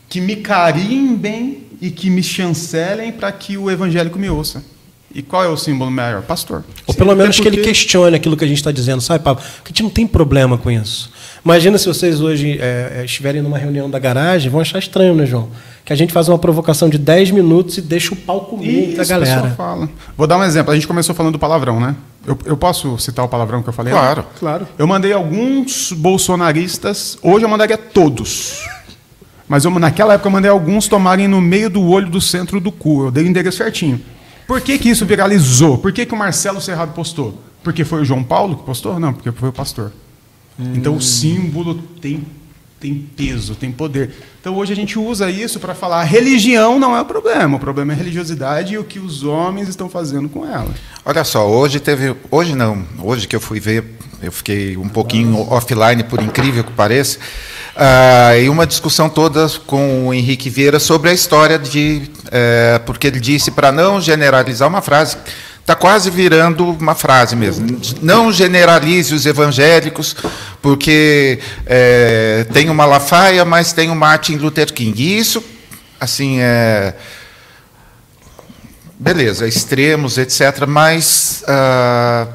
que 0.09 0.21
me 0.21 0.37
carimbem 0.37 1.65
e 1.81 1.91
que 1.91 2.11
me 2.11 2.23
chancelem 2.23 3.13
para 3.13 3.31
que 3.33 3.57
o 3.57 3.71
evangélico 3.71 4.19
me 4.19 4.29
ouça. 4.29 4.63
E 5.15 5.21
qual 5.21 5.45
é 5.45 5.49
o 5.49 5.57
símbolo 5.57 5.91
maior? 5.91 6.23
Pastor. 6.23 6.65
Ou 6.87 6.95
pelo 6.95 7.15
menos 7.15 7.37
porque... 7.37 7.51
que 7.51 7.57
ele 7.57 7.67
questione 7.67 8.17
aquilo 8.17 8.37
que 8.37 8.45
a 8.45 8.49
gente 8.49 8.57
está 8.57 8.73
dizendo, 8.73 9.01
sabe, 9.03 9.23
Pablo? 9.23 9.43
Que 9.63 9.69
a 9.69 9.71
gente 9.71 9.83
não 9.83 9.91
tem 9.91 10.07
problema 10.07 10.57
com 10.57 10.71
isso. 10.71 11.11
Imagina 11.45 11.77
se 11.77 11.87
vocês 11.87 12.21
hoje 12.21 12.59
é, 12.61 13.03
estiverem 13.05 13.43
numa 13.43 13.59
reunião 13.59 13.91
da 13.91 13.99
garagem, 13.99 14.51
vão 14.51 14.61
achar 14.61 14.79
estranho, 14.79 15.15
né, 15.15 15.27
João? 15.27 15.51
Que 15.85 15.93
a 15.93 15.97
gente 15.97 16.13
faz 16.13 16.29
uma 16.29 16.39
provocação 16.39 16.89
de 16.89 16.97
10 16.97 17.33
minutos 17.33 17.77
e 17.77 17.83
deixa 17.83 18.15
o 18.15 18.17
palco 18.17 18.57
comer 18.57 18.95
da 18.95 19.05
galera. 19.05 19.51
Fala. 19.51 19.89
Vou 20.17 20.27
dar 20.27 20.39
um 20.39 20.45
exemplo. 20.45 20.73
A 20.73 20.75
gente 20.75 20.87
começou 20.87 21.15
falando 21.15 21.35
do 21.35 21.39
palavrão, 21.39 21.79
né? 21.79 21.95
Eu, 22.27 22.39
eu, 22.45 22.57
posso 22.57 22.97
citar 22.99 23.25
o 23.25 23.29
palavrão 23.29 23.63
que 23.63 23.69
eu 23.69 23.73
falei? 23.73 23.93
Claro, 23.93 24.25
claro. 24.39 24.69
Eu 24.79 24.87
mandei 24.87 25.13
alguns 25.13 25.93
bolsonaristas, 25.93 27.19
hoje 27.21 27.45
eu 27.45 27.49
mandaria 27.49 27.77
todos. 27.77 28.65
Mas 29.49 29.65
eu, 29.65 29.71
naquela 29.73 30.15
época 30.15 30.29
eu 30.29 30.33
mandei 30.33 30.51
alguns 30.51 30.87
tomarem 30.87 31.27
no 31.27 31.41
meio 31.41 31.69
do 31.69 31.83
olho 31.83 32.09
do 32.09 32.21
centro 32.21 32.61
do 32.61 32.71
cu. 32.71 33.07
Eu 33.07 33.11
dei 33.11 33.25
o 33.25 33.27
endereço 33.27 33.59
certinho. 33.59 34.01
Por 34.47 34.61
que, 34.61 34.79
que 34.79 34.89
isso 34.89 35.05
viralizou? 35.05 35.79
Por 35.79 35.93
que, 35.93 36.07
que 36.07 36.15
o 36.15 36.17
Marcelo 36.17 36.61
Serrado 36.61 36.93
postou? 36.93 37.39
Porque 37.63 37.85
foi 37.85 38.03
o 38.03 38.05
João 38.05 38.23
Paulo 38.23 38.57
que 38.57 38.65
postou? 38.65 38.99
Não, 38.99 39.13
porque 39.13 39.31
foi 39.33 39.49
o 39.49 39.53
pastor. 39.53 39.93
Hum. 40.59 40.73
Então 40.75 40.97
o 40.97 41.01
símbolo 41.01 41.75
tem 42.01 42.25
tem 42.83 43.09
peso, 43.17 43.55
tem 43.55 43.71
poder. 43.71 44.11
Então 44.41 44.57
hoje 44.57 44.73
a 44.73 44.77
gente 44.77 44.99
usa 44.99 45.31
isso 45.31 45.61
para 45.61 45.73
falar 45.73 46.03
religião 46.03 46.81
não 46.81 46.97
é 46.97 47.01
o 47.01 47.05
problema, 47.05 47.57
o 47.57 47.61
problema 47.61 47.93
é 47.93 47.95
a 47.95 47.99
religiosidade 47.99 48.75
e 48.75 48.79
o 48.79 48.83
que 48.83 48.99
os 48.99 49.23
homens 49.23 49.69
estão 49.69 49.89
fazendo 49.89 50.29
com 50.29 50.45
ela. 50.45 50.69
Olha 51.05 51.23
só, 51.23 51.49
hoje 51.49 51.79
teve, 51.79 52.17
hoje 52.29 52.57
não, 52.57 52.85
hoje 52.99 53.29
que 53.29 53.37
eu 53.37 53.41
fui 53.41 53.61
ver, 53.61 53.85
eu 54.21 54.33
fiquei 54.33 54.77
um 54.77 54.89
pouquinho 54.89 55.49
offline, 55.49 56.03
por 56.03 56.21
incrível 56.21 56.65
que 56.65 56.73
pareça, 56.73 57.21
uh, 57.77 58.37
e 58.43 58.49
uma 58.49 58.67
discussão 58.67 59.09
toda 59.09 59.49
com 59.65 60.09
o 60.09 60.15
Henrique 60.15 60.51
Vieira 60.51 60.81
sobre 60.81 61.11
a 61.11 61.13
história 61.13 61.61
de, 61.61 62.11
uh, 62.27 62.85
porque 62.85 63.07
ele 63.07 63.21
disse 63.21 63.53
para 63.53 63.71
não 63.71 64.01
generalizar 64.01 64.69
uma 64.69 64.83
frase 64.83 65.17
Está 65.63 65.77
quase 65.77 66.11
virando 66.11 66.69
uma 66.71 66.95
frase 66.95 67.37
mesmo. 67.37 67.81
Não 68.03 68.33
generalize 68.33 69.15
os 69.15 69.25
evangélicos, 69.25 70.17
porque 70.61 71.39
é, 71.65 72.45
tem 72.53 72.69
o 72.69 72.75
Malafaia, 72.75 73.45
mas 73.45 73.73
tem 73.73 73.89
o 73.89 73.95
Martin 73.95 74.35
Luther 74.37 74.73
King. 74.73 75.01
E 75.01 75.19
isso, 75.19 75.43
assim, 76.01 76.41
é. 76.41 76.95
Beleza, 78.99 79.47
extremos, 79.47 80.19
etc. 80.19 80.67
Mas. 80.67 81.45
Ah, 81.47 82.27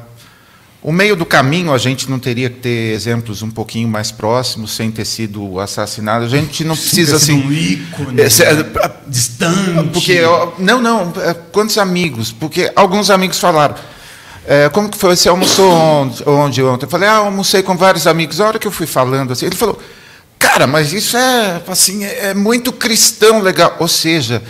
o 0.80 0.92
meio 0.92 1.16
do 1.16 1.26
caminho, 1.26 1.72
a 1.72 1.78
gente 1.78 2.08
não 2.08 2.20
teria 2.20 2.48
que 2.48 2.60
ter 2.60 2.94
exemplos 2.94 3.42
um 3.42 3.50
pouquinho 3.50 3.88
mais 3.88 4.12
próximos, 4.12 4.70
sem 4.72 4.90
ter 4.92 5.04
sido 5.04 5.58
assassinado. 5.58 6.24
A 6.24 6.28
gente 6.28 6.62
não 6.62 6.76
precisa 6.76 7.16
assim. 7.16 7.42
Um 7.42 7.52
ícone, 7.52 8.20
é, 8.20 8.26
é, 8.26 8.90
distante. 9.06 9.90
Porque 9.92 10.20
não, 10.58 10.80
não. 10.80 11.12
é, 11.20 11.34
Quantos 11.34 11.76
amigos? 11.78 12.30
Porque 12.30 12.70
alguns 12.76 13.10
amigos 13.10 13.40
falaram. 13.40 13.74
é, 14.46 14.68
como 14.68 14.88
que 14.88 14.96
foi? 14.96 15.16
Você 15.16 15.28
almoçou 15.28 15.68
onde, 15.72 16.22
onde 16.24 16.62
ontem? 16.62 16.86
Eu 16.86 16.90
falei, 16.90 17.08
ah, 17.08 17.16
almocei 17.16 17.60
com 17.62 17.76
vários 17.76 18.06
amigos. 18.06 18.40
A 18.40 18.46
hora 18.46 18.58
que 18.58 18.66
eu 18.66 18.72
fui 18.72 18.86
falando 18.86 19.32
assim, 19.32 19.46
ele 19.46 19.56
falou, 19.56 19.80
cara, 20.38 20.64
mas 20.68 20.92
isso 20.92 21.16
é 21.16 21.60
assim, 21.66 22.04
é 22.04 22.26
é 22.28 22.34
muito 22.34 22.72
cristão 22.72 23.40
legal. 23.40 23.74
Ou 23.80 23.88
seja, 23.88 24.40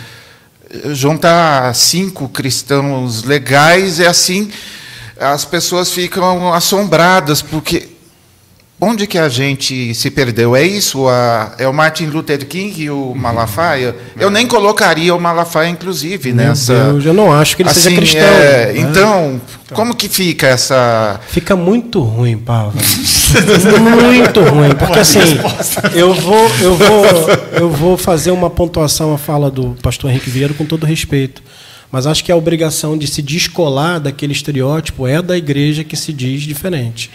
juntar 0.91 1.73
cinco 1.73 2.29
cristãos 2.29 3.23
legais 3.23 3.99
é 3.99 4.05
assim, 4.05 4.51
as 5.19 5.45
pessoas 5.45 5.91
ficam 5.91 6.53
assombradas, 6.53 7.41
porque 7.41 7.89
onde 8.81 9.05
que 9.05 9.17
a 9.17 9.27
gente 9.27 9.93
se 9.93 10.09
perdeu? 10.09 10.55
É 10.55 10.63
isso? 10.63 11.07
A- 11.09 11.53
é 11.57 11.67
o 11.67 11.73
Martin 11.73 12.05
Luther 12.05 12.45
King 12.47 12.83
e 12.83 12.89
o 12.89 13.13
Malafaia? 13.13 13.93
Eu 14.17 14.29
nem 14.29 14.47
colocaria 14.47 15.13
o 15.13 15.19
Malafaia, 15.19 15.67
inclusive, 15.67 16.31
Meu 16.31 16.45
nessa. 16.47 16.73
Deus, 16.85 17.05
eu 17.05 17.13
não 17.13 17.33
acho 17.33 17.57
que 17.57 17.63
ele 17.63 17.69
seja 17.73 17.87
Assim, 17.89 17.97
cristão. 17.97 18.21
é, 18.21 18.71
né? 18.73 18.79
então, 18.79 19.41
como 19.73 19.93
que 19.93 20.07
fica 20.07 20.47
essa. 20.47 21.19
Fica 21.27 21.55
muito 21.57 21.99
ruim, 22.01 22.37
Pava. 22.37 22.71
muito 24.01 24.41
ruim, 24.41 24.69
porque 24.75 24.99
assim, 24.99 25.19
eu 25.93 26.13
vou, 26.13 26.49
eu 26.61 26.75
vou, 26.75 27.05
eu 27.53 27.69
vou 27.69 27.97
fazer 27.97 28.31
uma 28.31 28.49
pontuação 28.49 29.13
à 29.13 29.17
fala 29.17 29.51
do 29.51 29.75
pastor 29.81 30.09
Henrique 30.09 30.29
Vieira 30.29 30.53
com 30.53 30.65
todo 30.65 30.85
respeito. 30.85 31.43
Mas 31.91 32.05
acho 32.05 32.23
que 32.23 32.31
a 32.31 32.35
obrigação 32.35 32.97
de 32.97 33.07
se 33.07 33.21
descolar 33.21 33.99
daquele 33.99 34.33
estereótipo 34.33 35.07
é 35.07 35.21
da 35.21 35.37
igreja 35.37 35.83
que 35.83 35.95
se 35.95 36.13
diz 36.13 36.43
diferente. 36.43 37.09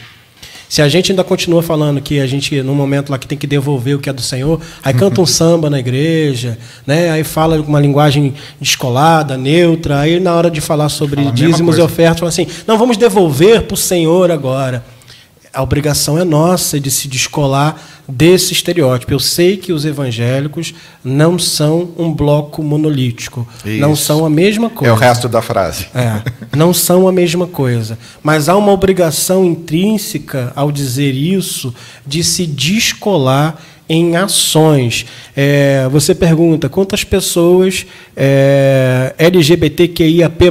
Se 0.68 0.82
a 0.82 0.88
gente 0.88 1.12
ainda 1.12 1.22
continua 1.22 1.62
falando 1.62 2.00
que 2.00 2.18
a 2.18 2.26
gente, 2.26 2.60
num 2.62 2.74
momento 2.74 3.10
lá 3.10 3.18
que 3.18 3.28
tem 3.28 3.38
que 3.38 3.46
devolver 3.46 3.94
o 3.96 4.00
que 4.00 4.10
é 4.10 4.12
do 4.12 4.22
Senhor, 4.22 4.60
aí 4.82 4.92
canta 4.92 5.20
um 5.20 5.26
samba 5.26 5.70
na 5.70 5.78
igreja, 5.78 6.58
né? 6.84 7.10
aí 7.10 7.22
fala 7.22 7.62
com 7.62 7.68
uma 7.68 7.78
linguagem 7.78 8.34
descolada, 8.60 9.36
neutra, 9.36 10.00
aí 10.00 10.18
na 10.18 10.34
hora 10.34 10.50
de 10.50 10.60
falar 10.60 10.88
sobre 10.88 11.22
Fala 11.22 11.32
dízimos 11.32 11.78
e 11.78 11.80
ofertas, 11.80 12.18
fala 12.18 12.28
assim: 12.30 12.48
não, 12.66 12.76
vamos 12.76 12.96
devolver 12.96 13.62
para 13.62 13.74
o 13.74 13.76
Senhor 13.76 14.30
agora. 14.32 14.84
A 15.54 15.62
obrigação 15.62 16.18
é 16.18 16.24
nossa 16.24 16.80
de 16.80 16.90
se 16.90 17.06
descolar 17.08 17.80
desse 18.08 18.52
estereótipo. 18.52 19.12
Eu 19.12 19.18
sei 19.20 19.56
que 19.56 19.72
os 19.72 19.84
evangélicos 19.84 20.74
não 21.02 21.38
são 21.38 21.90
um 21.96 22.12
bloco 22.12 22.62
monolítico, 22.62 23.46
não 23.64 23.92
Isso. 23.92 24.04
são 24.04 24.26
a 24.26 24.30
mesma 24.30 24.66
É 24.66 24.70
coisa. 24.70 24.92
o 24.94 24.96
resto 24.96 25.28
da 25.28 25.40
frase. 25.40 25.86
É, 25.94 26.20
não 26.56 26.74
são 26.74 27.08
a 27.08 27.12
mesma 27.12 27.46
coisa. 27.46 27.98
Mas 28.22 28.48
há 28.48 28.56
uma 28.56 28.72
obrigação 28.72 29.44
intrínseca 29.44 30.52
ao 30.54 30.70
dizer 30.70 31.14
isso 31.14 31.74
de 32.06 32.22
se 32.24 32.46
descolar 32.46 33.56
em 33.88 34.16
ações. 34.16 35.04
É, 35.36 35.86
você 35.90 36.14
pergunta 36.14 36.68
quantas 36.68 37.04
pessoas 37.04 37.86
é, 38.16 39.14
LGBTQIAP+, 39.18 40.44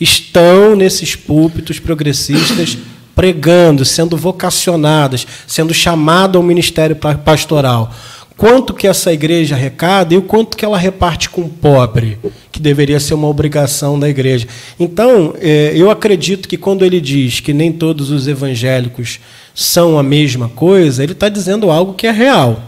estão 0.00 0.74
nesses 0.76 1.14
púlpitos 1.14 1.78
progressistas 1.78 2.78
pregando, 3.16 3.84
sendo 3.84 4.16
vocacionadas, 4.16 5.26
sendo 5.46 5.74
chamado 5.74 6.36
ao 6.38 6.44
ministério 6.44 6.94
pa- 6.94 7.14
pastoral. 7.14 7.90
Quanto 8.36 8.74
que 8.74 8.86
essa 8.86 9.10
igreja 9.10 9.54
arrecada 9.54 10.12
e 10.12 10.18
o 10.18 10.22
quanto 10.22 10.58
que 10.58 10.64
ela 10.64 10.76
reparte 10.76 11.30
com 11.30 11.40
o 11.40 11.48
pobre, 11.48 12.18
que 12.52 12.60
deveria 12.60 13.00
ser 13.00 13.14
uma 13.14 13.26
obrigação 13.28 13.98
da 13.98 14.06
igreja. 14.10 14.46
Então, 14.78 15.34
eh, 15.40 15.72
eu 15.74 15.90
acredito 15.90 16.46
que 16.46 16.58
quando 16.58 16.84
ele 16.84 17.00
diz 17.00 17.40
que 17.40 17.54
nem 17.54 17.72
todos 17.72 18.10
os 18.10 18.28
evangélicos 18.28 19.18
são 19.54 19.98
a 19.98 20.02
mesma 20.02 20.50
coisa, 20.50 21.02
ele 21.02 21.12
está 21.12 21.30
dizendo 21.30 21.70
algo 21.70 21.94
que 21.94 22.06
é 22.06 22.10
real. 22.10 22.60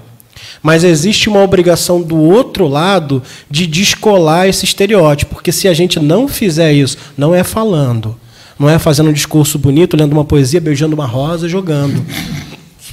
Mas 0.62 0.84
existe 0.84 1.28
uma 1.28 1.42
obrigação 1.42 2.00
do 2.00 2.16
outro 2.16 2.66
lado 2.66 3.22
de 3.50 3.66
descolar 3.66 4.48
esse 4.48 4.64
estereótipo, 4.64 5.34
porque 5.34 5.52
se 5.52 5.68
a 5.68 5.74
gente 5.74 6.00
não 6.00 6.26
fizer 6.26 6.72
isso, 6.72 6.96
não 7.16 7.34
é 7.34 7.44
falando, 7.44 8.16
não 8.58 8.68
é 8.68 8.78
fazendo 8.78 9.10
um 9.10 9.12
discurso 9.12 9.58
bonito, 9.58 9.96
lendo 9.96 10.12
uma 10.12 10.24
poesia, 10.24 10.60
beijando 10.60 10.94
uma 10.94 11.06
rosa, 11.06 11.48
jogando. 11.48 12.04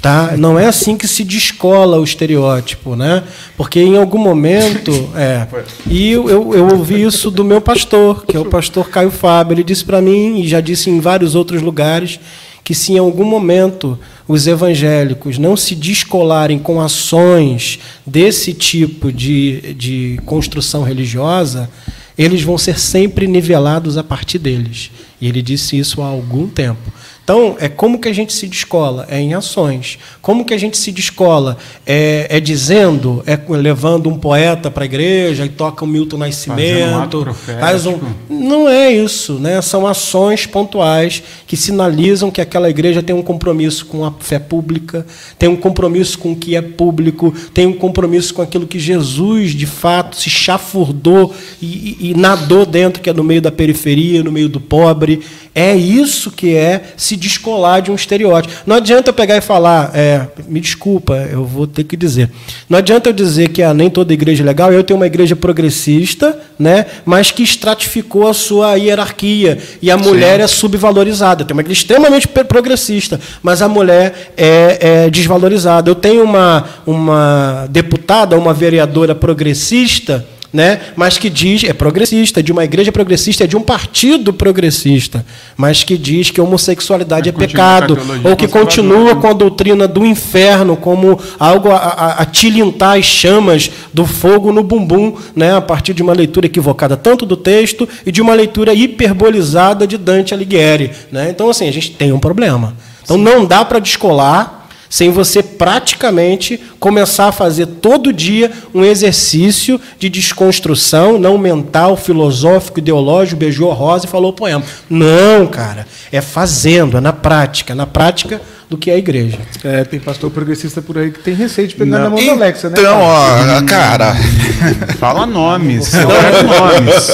Tá? 0.01 0.35
Não 0.37 0.59
é 0.59 0.67
assim 0.67 0.95
que 0.95 1.07
se 1.07 1.23
descola 1.23 1.99
o 1.99 2.03
estereótipo, 2.03 2.95
né? 2.95 3.23
Porque 3.57 3.79
em 3.79 3.97
algum 3.97 4.19
momento, 4.19 4.91
é. 5.17 5.47
E 5.89 6.11
eu, 6.11 6.53
eu, 6.53 6.67
ouvi 6.67 7.01
isso 7.01 7.31
do 7.31 7.43
meu 7.43 7.59
pastor, 7.59 8.23
que 8.23 8.37
é 8.37 8.39
o 8.39 8.45
pastor 8.45 8.89
Caio 8.89 9.09
Fábio. 9.09 9.55
Ele 9.55 9.63
disse 9.63 9.83
para 9.83 10.01
mim 10.01 10.41
e 10.41 10.47
já 10.47 10.61
disse 10.61 10.91
em 10.91 10.99
vários 10.99 11.33
outros 11.33 11.61
lugares 11.61 12.19
que 12.63 12.75
se 12.75 12.93
em 12.93 12.97
algum 12.97 13.23
momento 13.23 13.97
os 14.27 14.47
evangélicos 14.47 15.37
não 15.37 15.55
se 15.55 15.75
descolarem 15.75 16.57
com 16.57 16.81
ações 16.81 17.79
desse 18.05 18.53
tipo 18.53 19.11
de, 19.11 19.73
de 19.73 20.19
construção 20.25 20.83
religiosa, 20.83 21.69
eles 22.17 22.41
vão 22.41 22.57
ser 22.57 22.79
sempre 22.79 23.27
nivelados 23.27 23.97
a 23.97 24.03
partir 24.03 24.39
deles. 24.39 24.91
E 25.19 25.27
ele 25.27 25.41
disse 25.41 25.77
isso 25.77 26.01
há 26.01 26.07
algum 26.07 26.47
tempo. 26.47 26.91
Então, 27.25 27.55
é 27.59 27.67
como 27.67 27.97
que 27.99 28.07
a 28.07 28.13
gente 28.13 28.31
se 28.31 28.47
descola? 28.47 29.07
É 29.09 29.19
em 29.19 29.33
ações. 29.33 29.97
Como 30.21 30.45
que 30.45 30.53
a 30.53 30.57
gente 30.59 30.77
se 30.77 30.91
descola? 30.91 31.57
É, 31.83 32.27
é 32.29 32.39
dizendo, 32.39 33.23
é 33.25 33.35
levando 33.49 34.07
um 34.07 34.15
poeta 34.15 34.69
para 34.69 34.83
a 34.83 34.85
igreja 34.85 35.43
e 35.43 35.49
toca 35.49 35.83
o 35.83 35.87
Milton 35.87 36.17
um 36.17 36.19
Nascimento. 36.19 37.21
profético. 37.21 37.59
faz 37.65 37.87
um... 37.87 37.97
Não 38.29 38.69
é 38.69 38.91
isso, 38.91 39.39
né? 39.39 39.59
São 39.63 39.87
ações 39.87 40.45
pontuais 40.45 41.23
que 41.47 41.57
sinalizam 41.57 42.29
que 42.29 42.39
aquela 42.39 42.69
igreja 42.69 43.01
tem 43.01 43.15
um 43.15 43.23
compromisso 43.23 43.87
com 43.87 44.05
a 44.05 44.11
fé 44.19 44.37
pública, 44.37 45.03
tem 45.39 45.49
um 45.49 45.55
compromisso 45.55 46.19
com 46.19 46.33
o 46.33 46.35
que 46.35 46.55
é 46.55 46.61
público, 46.61 47.33
tem 47.55 47.65
um 47.65 47.73
compromisso 47.73 48.35
com 48.35 48.43
aquilo 48.43 48.67
que 48.67 48.77
Jesus, 48.77 49.55
de 49.55 49.65
fato, 49.65 50.15
se 50.15 50.29
chafurdou 50.29 51.33
e, 51.59 51.65
e- 51.99 52.11
e 52.11 52.13
nadou 52.13 52.67
dentro, 52.67 53.01
que 53.01 53.09
é 53.09 53.13
no 53.13 53.23
meio 53.23 53.41
da 53.41 53.51
periferia, 53.51 54.23
no 54.23 54.31
meio 54.31 54.47
do 54.47 54.59
pobre. 54.61 55.21
É 55.55 55.75
isso 55.75 56.29
que 56.31 56.53
é 56.53 56.83
se 56.97 57.14
descolar 57.17 57.81
de 57.81 57.91
um 57.91 57.95
estereótipo. 57.95 58.53
Não 58.65 58.75
adianta 58.75 59.09
eu 59.09 59.13
pegar 59.13 59.37
e 59.37 59.41
falar, 59.41 59.91
é, 59.93 60.27
me 60.47 60.59
desculpa, 60.59 61.15
eu 61.31 61.45
vou 61.45 61.67
ter 61.67 61.83
que 61.83 61.95
dizer. 61.95 62.29
Não 62.69 62.77
adianta 62.77 63.09
eu 63.09 63.13
dizer 63.13 63.49
que 63.49 63.61
ah, 63.61 63.73
nem 63.73 63.89
toda 63.89 64.13
igreja 64.13 64.43
é 64.43 64.45
legal, 64.45 64.71
eu 64.71 64.83
tenho 64.83 64.99
uma 64.99 65.07
igreja 65.07 65.35
progressista, 65.35 66.37
né, 66.57 66.85
mas 67.05 67.31
que 67.31 67.43
estratificou 67.43 68.27
a 68.27 68.33
sua 68.33 68.75
hierarquia 68.75 69.57
e 69.81 69.91
a 69.91 69.97
mulher 69.97 70.39
é 70.39 70.47
subvalorizada. 70.47 71.41
Eu 71.41 71.47
tenho 71.47 71.57
uma 71.57 71.61
igreja 71.61 71.81
extremamente 71.81 72.27
progressista, 72.27 73.19
mas 73.41 73.61
a 73.61 73.67
mulher 73.67 74.33
é, 74.37 75.05
é 75.05 75.09
desvalorizada. 75.09 75.89
Eu 75.89 75.95
tenho 75.95 76.23
uma, 76.23 76.65
uma 76.85 77.67
deputada, 77.69 78.37
uma 78.37 78.53
vereadora 78.53 79.13
progressista 79.13 80.25
né? 80.55 80.79
mas 80.95 81.17
que 81.17 81.29
diz, 81.29 81.65
é 81.65 81.73
progressista, 81.73 82.41
de 82.41 82.49
uma 82.49 82.63
igreja 82.63 82.89
progressista, 82.89 83.43
é 83.43 83.47
de 83.47 83.57
um 83.57 83.61
partido 83.61 84.31
progressista, 84.31 85.25
mas 85.57 85.83
que 85.83 85.97
diz 85.97 86.31
que 86.31 86.39
homossexualidade 86.39 87.29
Mas 87.29 87.41
é 87.41 87.45
a 87.45 87.47
pecado, 87.47 87.99
ou 88.23 88.37
que 88.37 88.47
continua 88.47 89.17
com 89.17 89.27
a 89.27 89.33
doutrina 89.33 89.85
do 89.85 90.05
inferno 90.05 90.77
como 90.77 91.19
algo 91.37 91.69
a, 91.69 91.75
a, 91.75 92.11
a 92.21 92.25
tilintar 92.25 92.97
as 92.97 93.03
chamas 93.03 93.69
do 93.93 94.05
fogo 94.05 94.53
no 94.53 94.63
bumbum, 94.63 95.17
né? 95.35 95.53
a 95.53 95.61
partir 95.61 95.93
de 95.93 96.01
uma 96.01 96.13
leitura 96.13 96.45
equivocada 96.45 96.95
tanto 96.95 97.25
do 97.25 97.35
texto 97.35 97.87
e 98.05 98.11
de 98.11 98.21
uma 98.21 98.33
leitura 98.33 98.73
hiperbolizada 98.73 99.85
de 99.85 99.97
Dante 99.97 100.33
Alighieri. 100.33 100.91
Né? 101.11 101.27
Então, 101.31 101.49
assim, 101.49 101.67
a 101.67 101.73
gente 101.73 101.91
tem 101.91 102.13
um 102.13 102.19
problema. 102.19 102.77
Então, 103.03 103.17
não 103.17 103.45
dá 103.45 103.65
para 103.65 103.79
descolar 103.79 104.64
sem 104.95 105.09
você 105.09 105.43
praticamente 105.43 106.57
começar 106.79 107.27
a 107.27 107.31
fazer 107.33 107.65
todo 107.65 108.13
dia 108.13 108.49
um 108.73 108.81
exercício 108.81 109.77
de 109.99 110.07
desconstrução, 110.07 111.19
não 111.19 111.37
mental, 111.37 111.97
filosófico, 111.97 112.79
ideológico, 112.79 113.37
beijou 113.37 113.69
a 113.69 113.73
rosa 113.73 114.05
e 114.05 114.09
falou 114.09 114.29
o 114.29 114.33
poema. 114.33 114.63
Não, 114.89 115.47
cara. 115.47 115.85
É 116.13 116.21
fazendo, 116.21 116.95
é 116.95 117.01
na 117.01 117.11
prática. 117.11 117.75
Na 117.75 117.85
prática 117.85 118.41
do 118.69 118.77
que 118.77 118.89
é 118.89 118.95
a 118.95 118.97
igreja. 118.97 119.37
É, 119.63 119.83
tem 119.83 119.99
pastor 119.99 120.31
progressista 120.31 120.81
por 120.81 120.97
aí 120.97 121.11
que 121.11 121.19
tem 121.19 121.33
receio 121.35 121.67
de 121.67 121.75
pegar 121.75 121.99
Não. 121.99 122.03
na 122.05 122.09
mão 122.09 122.25
da 122.25 122.31
Alexa, 122.33 122.69
né? 122.69 122.75
Então, 122.79 122.99
cara? 122.99 123.57
ó, 123.57 123.65
cara, 123.65 124.15
Fala 124.99 125.25
nomes. 125.25 125.91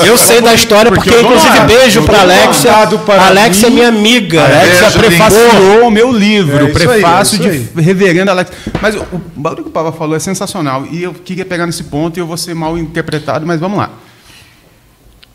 Eu 0.06 0.18
sei 0.18 0.42
da 0.42 0.54
história 0.54 0.92
porque, 0.92 1.10
Porque 1.10 1.24
inclusive, 1.26 1.58
lá. 1.58 1.66
beijo 1.66 2.06
tô 2.06 2.16
Alexia. 2.16 2.72
para 3.06 3.26
Alexia 3.28 3.68
é 3.68 3.70
mim. 3.70 3.76
minha 3.76 3.90
amiga. 3.90 4.44
Alexia 4.46 4.82
Beijo, 4.82 5.00
prefaciou 5.00 5.88
o 5.88 5.92
meu 5.92 6.12
livro, 6.12 6.58
É 6.58 6.68
aí, 6.68 6.72
prefácio 6.74 7.44
é 7.46 7.56
isso 7.56 7.74
de 7.76 7.82
Reverendo 7.82 8.32
Alex. 8.32 8.52
Mas 8.82 8.96
o, 8.96 9.00
o 9.12 9.22
barulho 9.36 9.64
que 9.64 9.70
o 9.70 9.74
Papa 9.74 9.92
falou 9.92 10.16
é 10.16 10.20
sensacional. 10.20 10.86
E 10.90 11.04
eu 11.04 11.14
queria 11.14 11.46
pegar 11.46 11.66
nesse 11.66 11.84
ponto 11.84 12.18
e 12.18 12.22
eu 12.22 12.28
vou 12.28 12.38
ser 12.38 12.54
mal 12.54 12.78
interpretado, 12.78 13.46
mas 13.46 13.60
vamos 13.60 13.78
lá. 13.78 13.90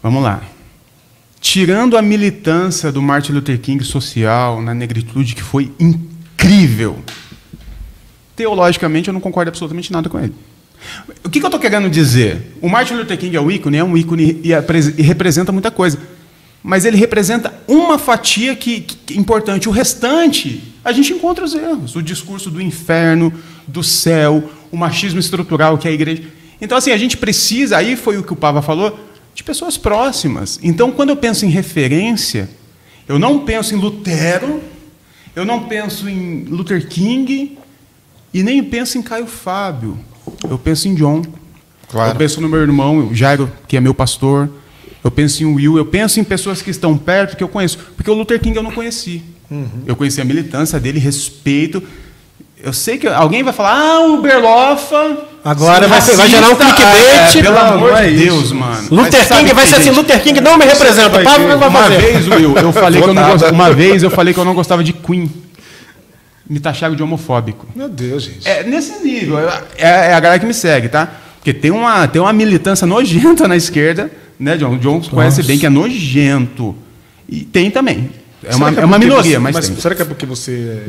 Vamos 0.03 0.23
lá. 0.23 0.41
Tirando 1.47 1.97
a 1.97 2.03
militância 2.03 2.90
do 2.90 3.01
Martin 3.01 3.30
Luther 3.30 3.61
King 3.61 3.84
social 3.84 4.61
na 4.61 4.74
negritude, 4.74 5.36
que 5.36 5.42
foi 5.42 5.70
incrível, 5.78 6.99
teologicamente 8.34 9.07
eu 9.07 9.14
não 9.14 9.20
concordo 9.20 9.51
absolutamente 9.51 9.92
nada 9.92 10.09
com 10.09 10.18
ele. 10.18 10.34
O 11.22 11.30
que, 11.30 11.38
eu 11.38 11.44
estou 11.44 11.61
querendo 11.61 11.88
dizer? 11.88 12.53
O 12.61 12.68
Martin 12.68 12.94
Luther 12.94 13.16
King 13.16 13.36
é 13.36 13.40
um 13.40 13.49
ícone, 13.49 13.76
é 13.76 13.84
um 13.84 13.97
ícone 13.97 14.40
e, 14.42 14.51
representa 15.01 15.53
muita 15.53 15.70
coisa. 15.70 16.01
Mas 16.64 16.84
ele 16.84 16.97
representa 16.97 17.55
uma 17.68 17.97
fatia 17.97 18.57
que, 18.57 18.80
que 18.80 19.14
é 19.14 19.16
importante. 19.16 19.68
O 19.68 19.72
restante, 19.72 20.74
a 20.84 20.90
gente 20.90 21.12
encontra 21.12 21.44
os 21.44 21.55
erros. 21.55 21.94
O 21.94 22.03
discurso 22.03 22.51
do 22.51 22.61
inferno, 22.61 23.32
do 23.68 23.84
céu, 23.84 24.51
o 24.72 24.76
machismo 24.76 25.20
estrutural 25.20 25.78
que 25.78 25.86
é 25.86 25.92
a 25.92 25.94
igreja. 25.94 26.24
Então, 26.61 26.76
assim, 26.76 26.90
a 26.90 26.97
gente 26.97 27.16
precisa, 27.16 27.76
aí 27.76 27.94
foi 27.94 28.18
o 28.18 28.24
que 28.24 28.32
o 28.32 28.36
Pava 28.36 28.61
falou, 28.61 28.99
de 29.37 29.45
pessoas 29.45 29.76
próximas. 29.76 30.59
Então, 30.62 30.91
quando 30.91 31.11
eu 31.11 31.16
penso 31.16 31.45
em 31.45 31.51
referência, 31.51 32.49
eu 33.07 33.18
não 33.18 33.41
penso 33.41 33.74
em 33.74 33.78
Lutero, 33.78 34.62
eu 35.37 35.45
não 35.45 35.64
penso 35.64 36.09
em 36.09 36.45
Luther 36.45 36.89
King 36.89 37.59
e 38.32 38.43
nem 38.43 38.64
penso 38.64 38.97
em 38.97 39.03
Caio 39.03 39.26
Fábio. 39.26 39.99
Eu 40.49 40.59
penso 40.59 40.89
em 40.89 40.95
John. 40.95 41.22
Claro. 41.89 42.12
Eu 42.12 42.16
penso 42.16 42.41
no 42.41 42.49
meu 42.49 42.62
irmão, 42.62 43.14
Jairo, 43.14 43.53
que 43.68 43.76
é 43.76 43.80
meu 43.80 43.93
pastor. 43.93 44.49
Eu 45.05 45.11
penso 45.11 45.43
em 45.43 45.55
Will. 45.55 45.76
Eu 45.76 45.84
penso 45.84 46.18
em 46.18 46.24
pessoas 46.24 46.62
que 46.62 46.70
estão 46.70 46.97
perto, 46.97 47.37
que 47.37 47.45
eu 47.45 47.49
conheço. 47.49 47.76
Porque 47.95 48.11
o 48.11 48.14
Luther 48.14 48.41
King 48.41 48.57
eu 48.57 48.62
não 48.62 48.72
conheci. 48.72 49.22
Uhum. 49.51 49.82
Eu 49.87 49.95
conheci 49.95 50.18
a 50.18 50.24
militância 50.24 50.80
dele, 50.80 50.99
respeito. 50.99 51.82
Eu 52.59 52.72
sei 52.72 52.97
que 52.97 53.07
alguém 53.07 53.43
vai 53.43 53.53
falar, 53.53 53.78
ah, 53.78 54.01
o 54.09 54.22
Berlofa. 54.22 55.36
Agora 55.47 55.86
vai, 55.86 56.01
vai, 56.01 56.28
gerar 56.28 56.51
um 56.51 56.57
clickbait. 56.57 57.36
É, 57.36 57.40
pelo 57.40 57.55
não, 57.55 57.74
amor 57.74 57.92
é 57.92 58.11
de 58.11 58.16
Deus, 58.16 58.47
isso. 58.47 58.55
mano. 58.57 58.88
Luther 58.90 59.28
King 59.28 59.53
vai 59.53 59.64
ser 59.64 59.76
assim, 59.76 59.90
Luther 59.90 60.20
King 60.20 60.40
não 60.40 60.59
me 60.59 60.64
representa. 60.64 61.20
Pablo 61.22 61.57
vai 61.57 61.70
fazer. 61.70 61.94
Uma 61.94 62.01
vez, 62.01 62.28
Will, 62.28 62.57
eu 62.57 62.72
falei 62.72 63.01
que 63.01 63.09
eu 63.09 63.14
não 63.14 63.30
gostava, 63.30 63.53
uma 63.53 63.72
vez 63.72 64.03
eu 64.03 64.11
falei 64.11 64.34
que 64.34 64.40
eu 64.40 64.44
não 64.44 64.55
gostava 64.55 64.82
de 64.82 64.92
Queen. 64.92 65.30
Me 66.51 66.59
taxaram 66.59 66.97
de 66.97 67.03
homofóbico. 67.03 67.68
Meu 67.76 67.88
Deus, 67.88 68.24
gente. 68.24 68.49
É 68.49 68.64
nesse 68.64 69.01
nível. 69.05 69.38
É, 69.38 69.53
é 69.78 70.14
a 70.14 70.18
galera 70.18 70.40
que 70.40 70.47
me 70.47 70.55
segue, 70.55 70.88
tá? 70.88 71.09
Porque 71.36 71.55
tem 71.55 71.70
uma, 71.70 72.09
tem 72.09 72.20
uma 72.20 72.32
militância 72.32 72.84
nojenta 72.84 73.47
na 73.47 73.57
esquerda, 73.57 74.11
né, 74.40 74.57
John? 74.57 74.74
O 74.74 74.78
John 74.78 74.97
Nossa. 74.97 75.11
conhece 75.11 75.44
bem 75.44 75.59
que 75.61 75.66
é 75.66 75.70
nojento. 75.70 76.74
E 77.28 77.44
tem 77.44 77.70
também. 77.70 78.11
É 78.42 78.55
uma, 78.57 78.70
é, 78.70 78.80
é 78.80 78.84
uma 78.84 78.99
minoria, 78.99 79.22
você, 79.22 79.38
mas, 79.38 79.55
mas 79.55 79.68
tem. 79.68 79.76
será 79.76 79.94
que 79.94 80.03
é 80.03 80.05
porque 80.05 80.26
você 80.26 80.82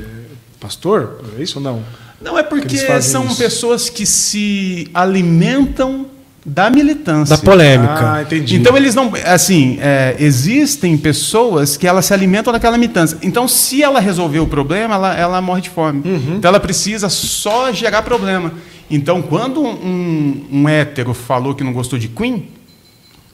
Pastor? 0.59 1.21
É 1.37 1.43
isso 1.43 1.59
ou 1.59 1.63
não? 1.63 1.83
Não, 2.21 2.37
é 2.37 2.43
porque 2.43 2.77
são 3.01 3.25
isso? 3.25 3.37
pessoas 3.37 3.89
que 3.89 4.05
se 4.05 4.89
alimentam 4.93 6.07
da 6.45 6.69
militância. 6.69 7.35
Da 7.35 7.43
polêmica. 7.43 8.13
Ah, 8.13 8.21
entendi. 8.21 8.55
Então 8.55 8.75
eles 8.77 8.95
não. 8.95 9.11
Assim, 9.25 9.77
é, 9.81 10.15
existem 10.17 10.97
pessoas 10.97 11.75
que 11.75 11.85
elas 11.85 12.05
se 12.05 12.13
alimentam 12.13 12.53
daquela 12.53 12.77
militância. 12.77 13.17
Então, 13.21 13.47
se 13.49 13.83
ela 13.83 13.99
resolver 13.99 14.39
o 14.39 14.47
problema, 14.47 14.95
ela, 14.95 15.15
ela 15.15 15.41
morre 15.41 15.61
de 15.61 15.69
fome. 15.69 16.01
Uhum. 16.05 16.35
Então 16.37 16.47
ela 16.47 16.59
precisa 16.59 17.09
só 17.09 17.71
gerar 17.73 18.01
problema. 18.01 18.53
Então, 18.89 19.21
quando 19.21 19.61
um, 19.61 20.45
um 20.49 20.69
hétero 20.69 21.13
falou 21.13 21.53
que 21.53 21.65
não 21.65 21.73
gostou 21.73 21.99
de 21.99 22.07
Queen, 22.07 22.47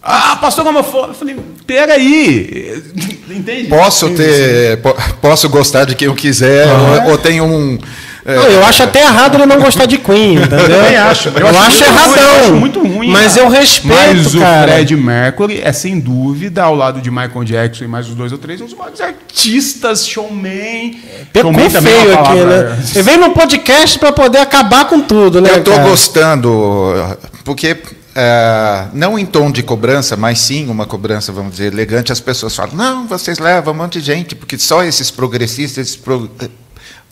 ah, 0.02 0.36
pastor 0.36 0.66
homofóbico. 0.68 1.12
Eu 1.12 1.14
falei, 1.14 1.36
peraí. 1.66 2.84
Entende? 3.30 3.70
Posso 3.70 4.10
ter. 4.10 4.80
Posso 5.22 5.48
gostar 5.50 5.86
de 5.86 5.96
quem 5.96 6.08
eu 6.08 6.16
quiser, 6.16 6.68
ou, 6.68 7.12
ou 7.12 7.18
tenho 7.18 7.46
um. 7.46 7.78
É, 8.26 8.36
não, 8.36 8.44
eu 8.44 8.66
acho 8.66 8.84
até 8.84 9.02
errado 9.02 9.36
ele 9.36 9.46
não 9.46 9.60
gostar 9.60 9.86
de 9.86 9.98
Queen, 9.98 10.36
entendeu? 10.36 10.60
Eu 10.60 10.70
também 10.70 10.96
acho. 10.96 11.30
Eu, 11.30 11.38
eu 11.40 11.48
acho, 11.48 11.60
acho 11.60 11.84
erradão. 11.84 12.16
Eu 12.16 12.42
acho 12.42 12.54
muito 12.54 12.80
ruim. 12.80 13.12
Mas 13.12 13.34
cara. 13.34 13.46
eu 13.46 13.50
respeito, 13.50 13.98
mas 13.98 14.36
cara. 14.36 14.72
o 14.72 14.74
Fred 14.74 14.96
Mercury 14.96 15.62
é, 15.62 15.74
sem 15.74 16.00
dúvida, 16.00 16.64
ao 16.64 16.74
lado 16.74 17.02
de 17.02 17.12
Michael 17.12 17.44
Jackson 17.44 17.84
e 17.84 17.88
mais 17.88 18.08
os 18.08 18.16
dois 18.16 18.32
ou 18.32 18.38
três, 18.38 18.62
um 18.62 18.66
dos 18.66 18.74
maiores 18.74 19.02
artistas, 19.02 20.08
showman. 20.08 20.98
Showman 21.36 21.70
feio 21.70 22.12
é 22.12 22.14
aqui, 22.14 22.36
né? 22.36 22.84
Ele 22.96 23.04
veio 23.04 23.20
no 23.20 23.32
podcast 23.32 24.00
para 24.00 24.14
poder 24.14 24.38
acabar 24.38 24.86
com 24.86 25.02
tudo, 25.02 25.42
né, 25.42 25.50
Eu 25.52 25.64
tô 25.64 25.72
cara? 25.72 25.84
gostando, 25.84 27.18
porque 27.44 27.78
é, 28.16 28.88
não 28.94 29.18
em 29.18 29.26
tom 29.26 29.52
de 29.52 29.64
cobrança, 29.64 30.16
mas 30.16 30.40
sim 30.40 30.70
uma 30.70 30.86
cobrança, 30.86 31.32
vamos 31.32 31.54
dizer, 31.54 31.74
elegante, 31.74 32.12
as 32.12 32.20
pessoas 32.20 32.56
falam: 32.56 32.76
não, 32.76 33.08
vocês 33.08 33.40
levam 33.40 33.74
um 33.74 33.78
monte 33.78 34.00
de 34.00 34.06
gente, 34.06 34.36
porque 34.36 34.58
só 34.58 34.84
esses 34.84 35.10
progressistas, 35.10 35.88
esses 35.88 35.96
pro, 35.96 36.30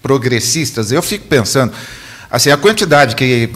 progressistas. 0.02 0.92
Eu 0.92 1.02
fico 1.02 1.28
pensando, 1.28 1.74
assim, 2.30 2.50
a 2.50 2.58
quantidade 2.58 3.16
que 3.16 3.50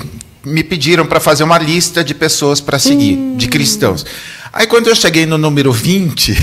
me 0.43 0.63
pediram 0.63 1.05
para 1.05 1.19
fazer 1.19 1.43
uma 1.43 1.57
lista 1.57 2.03
de 2.03 2.13
pessoas 2.13 2.61
para 2.61 2.77
seguir, 2.77 3.15
hum. 3.15 3.35
de 3.35 3.47
cristãos. 3.47 4.05
Aí 4.53 4.67
quando 4.67 4.87
eu 4.87 4.95
cheguei 4.95 5.25
no 5.25 5.37
número 5.37 5.73
20, 5.73 6.37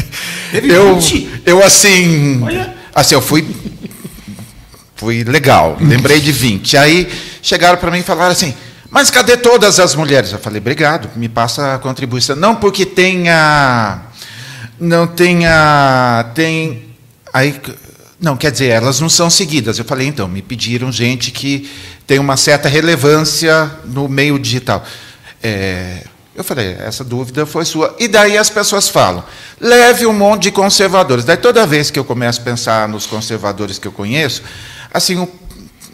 eu, 0.62 0.98
eu 1.44 1.64
assim, 1.64 2.42
Olha. 2.42 2.74
assim, 2.94 3.14
eu 3.14 3.22
fui 3.22 3.44
fui 4.94 5.24
legal, 5.24 5.76
lembrei 5.80 6.20
de 6.20 6.32
20. 6.32 6.76
Aí 6.76 7.08
chegaram 7.42 7.78
para 7.78 7.90
mim 7.90 7.98
e 7.98 8.02
falaram 8.02 8.32
assim: 8.32 8.54
mas 8.90 9.10
cadê 9.10 9.36
todas 9.36 9.80
as 9.80 9.94
mulheres? 9.94 10.32
Eu 10.32 10.38
falei, 10.38 10.60
obrigado, 10.60 11.10
me 11.16 11.28
passa 11.28 11.74
a 11.74 11.78
contribuição. 11.78 12.36
Não 12.36 12.54
porque 12.54 12.86
tenha. 12.86 14.00
Não 14.78 15.06
tenha. 15.06 16.26
Tem. 16.34 16.84
Aí. 17.32 17.54
Não, 18.18 18.36
quer 18.36 18.50
dizer, 18.50 18.68
elas 18.68 18.98
não 19.00 19.08
são 19.08 19.28
seguidas. 19.28 19.78
Eu 19.78 19.84
falei, 19.84 20.06
então, 20.06 20.26
me 20.26 20.40
pediram 20.40 20.90
gente 20.90 21.30
que 21.30 21.70
tem 22.06 22.18
uma 22.18 22.36
certa 22.36 22.68
relevância 22.68 23.70
no 23.84 24.08
meio 24.08 24.38
digital. 24.38 24.82
É, 25.42 26.04
eu 26.34 26.44
falei, 26.44 26.76
essa 26.78 27.04
dúvida 27.04 27.46
foi 27.46 27.64
sua. 27.64 27.94
E 27.98 28.08
daí 28.08 28.36
as 28.36 28.50
pessoas 28.50 28.88
falam, 28.88 29.24
leve 29.60 30.06
um 30.06 30.12
monte 30.12 30.44
de 30.44 30.50
conservadores. 30.50 31.24
Daí 31.24 31.36
toda 31.36 31.66
vez 31.66 31.90
que 31.90 31.98
eu 31.98 32.04
começo 32.04 32.40
a 32.40 32.44
pensar 32.44 32.88
nos 32.88 33.06
conservadores 33.06 33.78
que 33.78 33.88
eu 33.88 33.92
conheço, 33.92 34.42
assim, 34.92 35.26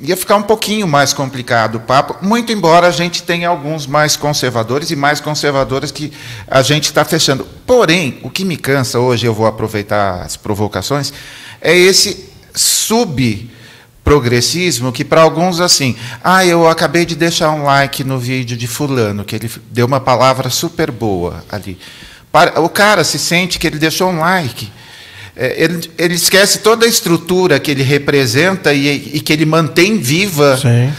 ia 0.01 0.17
ficar 0.17 0.35
um 0.37 0.43
pouquinho 0.43 0.87
mais 0.87 1.13
complicado 1.13 1.77
o 1.77 1.81
papo, 1.81 2.25
muito 2.27 2.53
embora 2.53 2.89
a 2.89 2.91
gente 2.91 3.23
tenha 3.23 3.49
alguns 3.49 3.87
mais 3.87 4.17
conservadores 4.17 4.91
e 4.91 4.97
mais 4.97 5.21
conservadores 5.21 5.93
que 5.93 6.13
a 6.49 6.61
gente 6.61 6.85
está 6.85 7.05
fechando. 7.05 7.47
Porém, 7.65 8.19
o 8.23 8.29
que 8.29 8.45
me 8.45 8.57
cansa 8.57 8.99
hoje, 8.99 9.25
eu 9.25 9.33
vou 9.33 9.47
aproveitar 9.47 10.23
as 10.23 10.37
provocações, 10.37 11.13
é 11.63 11.77
esse 11.77 12.31
subprogressismo 12.55 14.93
que 14.93 15.05
para 15.05 15.23
alguns 15.23 15.61
assim, 15.61 15.97
ah, 16.23 16.45
eu 16.45 16.69
acabei 16.69 17.07
de 17.07 17.15
deixar 17.15 17.51
um 17.51 17.63
like 17.65 18.05
no 18.05 18.19
vídeo 18.19 18.57
de 18.57 18.67
fulano, 18.67 19.25
que 19.25 19.37
ele 19.37 19.51
deu 19.71 19.87
uma 19.87 20.01
palavra 20.01 20.51
super 20.51 20.91
boa 20.91 21.45
ali. 21.51 21.79
O 22.57 22.69
cara 22.69 23.05
se 23.05 23.19
sente 23.19 23.59
que 23.59 23.67
ele 23.67 23.79
deixou 23.79 24.11
um 24.11 24.19
like 24.19 24.71
é, 25.35 25.65
ele, 25.65 25.91
ele, 25.97 26.15
esquece 26.15 26.59
toda 26.59 26.85
a 26.85 26.89
estrutura 26.89 27.59
que 27.59 27.71
ele 27.71 27.83
representa 27.83 28.73
e, 28.73 29.13
e 29.15 29.21
que 29.21 29.33
ele 29.33 29.47
mantém 29.47 29.99
viva. 29.99 30.59
Sim. 30.59 30.93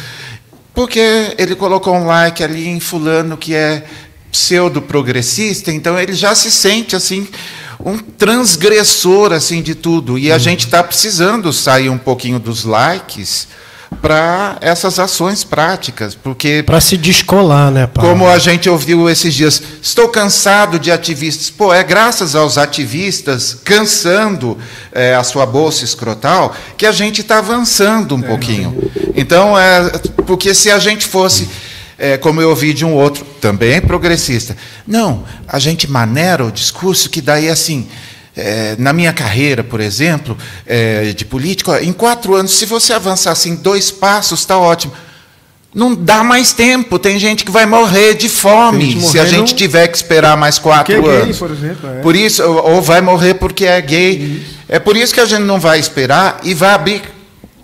Porque 0.73 1.35
ele 1.37 1.55
colocou 1.55 1.95
um 1.95 2.05
like 2.05 2.43
ali 2.43 2.67
em 2.67 2.79
fulano 2.79 3.37
que 3.37 3.53
é 3.53 3.83
pseudo-progressista, 4.31 5.71
então 5.71 5.99
ele 5.99 6.13
já 6.13 6.33
se 6.33 6.49
sente 6.49 6.95
assim 6.95 7.27
um 7.85 7.97
transgressor 7.97 9.31
assim 9.33 9.61
de 9.61 9.75
tudo. 9.75 10.17
E 10.17 10.31
a 10.31 10.35
hum. 10.35 10.39
gente 10.39 10.65
está 10.65 10.83
precisando 10.83 11.51
sair 11.51 11.89
um 11.89 11.97
pouquinho 11.97 12.39
dos 12.39 12.63
likes 12.63 13.47
para 14.01 14.57
essas 14.59 14.99
ações 14.99 15.43
práticas, 15.43 16.15
porque 16.15 16.63
para 16.65 16.81
se 16.81 16.97
descolar, 16.97 17.71
né, 17.71 17.87
Paulo? 17.87 18.09
Como 18.09 18.27
a 18.27 18.37
gente 18.37 18.69
ouviu 18.69 19.09
esses 19.09 19.33
dias, 19.33 19.61
estou 19.81 20.09
cansado 20.09 20.79
de 20.79 20.91
ativistas. 20.91 21.49
Pô, 21.49 21.73
é 21.73 21.83
graças 21.83 22.35
aos 22.35 22.57
ativistas 22.57 23.57
cansando 23.63 24.57
é, 24.91 25.15
a 25.15 25.23
sua 25.23 25.45
bolsa 25.45 25.85
escrotal 25.85 26.55
que 26.75 26.85
a 26.85 26.91
gente 26.91 27.21
está 27.21 27.37
avançando 27.37 28.15
um 28.15 28.23
é, 28.23 28.27
pouquinho. 28.27 28.91
Então, 29.15 29.57
é, 29.57 29.89
porque 30.25 30.53
se 30.53 30.71
a 30.71 30.79
gente 30.79 31.05
fosse 31.05 31.47
é, 31.97 32.17
como 32.17 32.41
eu 32.41 32.49
ouvi 32.49 32.73
de 32.73 32.85
um 32.85 32.93
outro, 32.93 33.25
também 33.39 33.81
progressista. 33.81 34.55
Não, 34.87 35.23
a 35.47 35.59
gente 35.59 35.89
maneira 35.89 36.45
o 36.45 36.51
discurso 36.51 37.09
que 37.09 37.21
daí 37.21 37.49
assim, 37.49 37.87
é, 38.35 38.75
na 38.77 38.93
minha 38.93 39.13
carreira, 39.13 39.63
por 39.63 39.79
exemplo, 39.79 40.37
é, 40.65 41.13
de 41.13 41.25
político, 41.25 41.73
em 41.75 41.93
quatro 41.93 42.35
anos, 42.35 42.53
se 42.53 42.65
você 42.65 42.93
avançar 42.93 43.31
assim 43.31 43.55
dois 43.55 43.91
passos, 43.91 44.39
está 44.39 44.57
ótimo. 44.57 44.93
Não 45.73 45.95
dá 45.95 46.23
mais 46.23 46.53
tempo. 46.53 46.99
Tem 46.99 47.17
gente 47.17 47.43
que 47.43 47.49
vai 47.49 47.65
morrer 47.65 48.13
de 48.13 48.29
fome 48.29 49.01
se 49.01 49.19
a 49.19 49.25
gente 49.25 49.55
tiver 49.55 49.87
que 49.87 49.97
esperar 49.97 50.37
mais 50.37 50.59
quatro 50.59 50.93
porque 50.93 51.09
anos. 51.09 51.23
É 51.23 51.25
gay, 51.31 51.39
por 51.39 51.51
exemplo. 51.51 51.89
É. 51.89 52.01
Por 52.01 52.15
isso, 52.15 52.43
ou 52.43 52.79
vai 52.79 53.01
morrer 53.01 53.33
porque 53.35 53.65
é 53.65 53.81
gay. 53.81 54.13
Isso. 54.13 54.53
É 54.69 54.79
por 54.79 54.95
isso 54.95 55.13
que 55.13 55.19
a 55.19 55.25
gente 55.25 55.41
não 55.41 55.59
vai 55.59 55.79
esperar 55.79 56.39
e 56.43 56.53
vai 56.53 56.69
abrir 56.71 57.01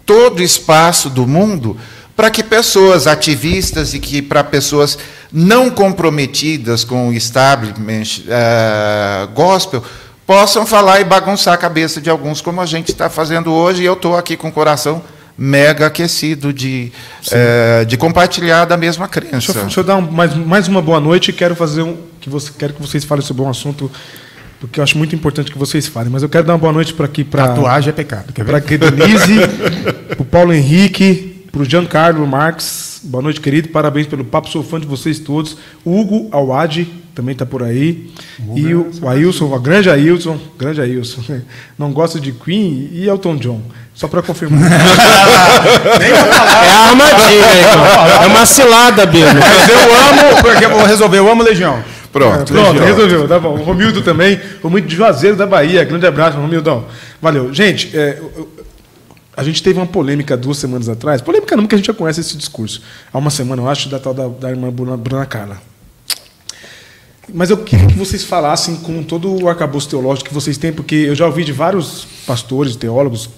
todo 0.05 0.39
o 0.39 0.43
espaço 0.43 1.07
do 1.09 1.27
mundo 1.27 1.77
para 2.19 2.29
que 2.29 2.43
pessoas 2.43 3.07
ativistas 3.07 3.93
e 3.93 3.99
que 3.99 4.21
para 4.21 4.43
pessoas 4.43 4.99
não 5.31 5.69
comprometidas 5.69 6.83
com 6.83 7.07
o 7.07 7.13
establishment 7.13 8.25
uh, 8.25 9.25
gospel 9.29 9.81
possam 10.27 10.65
falar 10.65 10.99
e 10.99 11.05
bagunçar 11.05 11.53
a 11.53 11.57
cabeça 11.57 12.01
de 12.01 12.09
alguns, 12.09 12.41
como 12.41 12.59
a 12.59 12.65
gente 12.65 12.91
está 12.91 13.09
fazendo 13.09 13.53
hoje, 13.53 13.83
e 13.83 13.85
eu 13.85 13.93
estou 13.93 14.17
aqui 14.17 14.35
com 14.35 14.49
o 14.49 14.51
coração 14.51 15.01
mega 15.37 15.85
aquecido 15.85 16.51
de, 16.51 16.91
é, 17.31 17.85
de 17.85 17.95
compartilhar 17.95 18.65
da 18.65 18.75
mesma 18.75 19.07
crença. 19.07 19.37
Deixa 19.37 19.51
eu, 19.53 19.61
deixa 19.61 19.79
eu 19.79 19.83
dar 19.85 19.95
um, 19.95 20.01
mais, 20.01 20.35
mais 20.35 20.67
uma 20.67 20.81
boa 20.81 20.99
noite 20.99 21.29
e 21.29 21.33
quero 21.33 21.55
fazer 21.55 21.83
um 21.83 21.95
que 22.19 22.29
você 22.29 22.51
quero 22.59 22.73
que 22.73 22.81
vocês 22.81 23.05
falem 23.05 23.23
sobre 23.23 23.43
um 23.43 23.49
assunto 23.49 23.89
porque 24.59 24.81
eu 24.81 24.83
acho 24.83 24.97
muito 24.97 25.15
importante 25.15 25.49
que 25.49 25.57
vocês 25.57 25.87
falem. 25.87 26.11
Mas 26.11 26.21
eu 26.21 26.27
quero 26.27 26.45
dar 26.45 26.51
uma 26.51 26.59
boa 26.59 26.73
noite 26.73 26.93
para 26.93 27.05
aqui 27.05 27.23
para 27.23 27.47
Tatuagem 27.47 27.91
é 27.91 27.93
pecado. 27.93 28.33
Para 28.33 28.57
a 28.57 28.59
Denise, 28.59 29.35
para 30.09 30.21
o 30.21 30.25
Paulo 30.25 30.51
Henrique, 30.51 31.28
para 31.51 31.61
o 31.61 31.65
Giancarlo 31.65 32.25
Marques. 32.27 33.01
Boa 33.03 33.21
noite, 33.21 33.41
querido. 33.41 33.69
Parabéns 33.69 34.07
pelo 34.07 34.23
papo. 34.23 34.49
Sou 34.49 34.63
fã 34.63 34.79
de 34.79 34.87
vocês 34.87 35.19
todos. 35.19 35.57
O 35.83 35.99
Hugo 35.99 36.29
Awad 36.31 36.87
também 37.15 37.33
está 37.33 37.45
por 37.45 37.63
aí. 37.63 38.11
E 38.55 38.73
o, 38.73 38.91
o 39.01 39.09
Ailson, 39.09 39.53
o 39.53 39.59
grande 39.59 39.89
Ailson, 39.89 40.39
grande 40.57 40.81
Ailson. 40.81 41.21
Não 41.77 41.91
gosta 41.91 42.19
de 42.19 42.31
Queen 42.31 42.89
e 42.91 43.07
Elton 43.07 43.37
John. 43.37 43.61
Só 43.93 44.07
para 44.07 44.21
confirmar. 44.21 44.61
É 45.99 46.71
a 46.71 46.89
armadilha, 46.89 47.45
então. 47.59 48.23
É 48.23 48.27
uma 48.27 48.45
cilada, 48.45 49.05
Bino. 49.05 49.27
Mas 49.27 49.69
eu 49.69 49.77
amo, 49.77 50.41
porque 50.41 50.65
eu 50.65 50.69
vou 50.69 50.85
resolver, 50.85 51.17
eu 51.17 51.29
amo 51.29 51.43
Legião. 51.43 51.83
Pronto. 52.11 52.51
Pronto, 52.51 52.79
resolveu. 52.79 53.27
Tá 53.27 53.39
bom. 53.39 53.55
O 53.55 53.63
Romildo 53.63 54.01
também, 54.01 54.39
Romildo 54.63 54.87
de 54.87 54.95
Juazeiro 54.95 55.35
da 55.35 55.45
Bahia. 55.45 55.83
Grande 55.83 56.07
abraço, 56.07 56.37
Romildão. 56.37 56.85
Valeu. 57.21 57.53
Gente, 57.53 57.91
é, 57.93 58.19
a 59.39 59.43
gente 59.43 59.63
teve 59.63 59.79
uma 59.79 59.87
polêmica 59.87 60.35
duas 60.35 60.57
semanas 60.57 60.89
atrás. 60.89 61.21
Polêmica 61.21 61.55
não, 61.55 61.63
porque 61.63 61.75
a 61.75 61.77
gente 61.77 61.87
já 61.87 61.93
conhece 61.93 62.19
esse 62.19 62.35
discurso. 62.35 62.81
Há 63.11 63.17
uma 63.17 63.29
semana, 63.29 63.61
eu 63.61 63.69
acho, 63.69 63.87
da 63.87 63.97
tal 63.97 64.13
da, 64.13 64.27
da 64.27 64.49
irmã 64.49 64.69
Bruna, 64.69 65.25
Carla. 65.25 65.61
Mas 67.33 67.49
eu 67.49 67.57
queria 67.57 67.87
que 67.87 67.93
vocês 67.93 68.21
falassem 68.21 68.75
com 68.75 69.01
todo 69.01 69.41
o 69.41 69.47
arcabouço 69.47 69.87
teológico 69.87 70.27
que 70.27 70.33
vocês 70.33 70.57
têm, 70.57 70.73
porque 70.73 70.93
eu 70.93 71.15
já 71.15 71.25
ouvi 71.25 71.45
de 71.45 71.53
vários 71.53 72.05
pastores, 72.27 72.75
teólogos, 72.75 73.29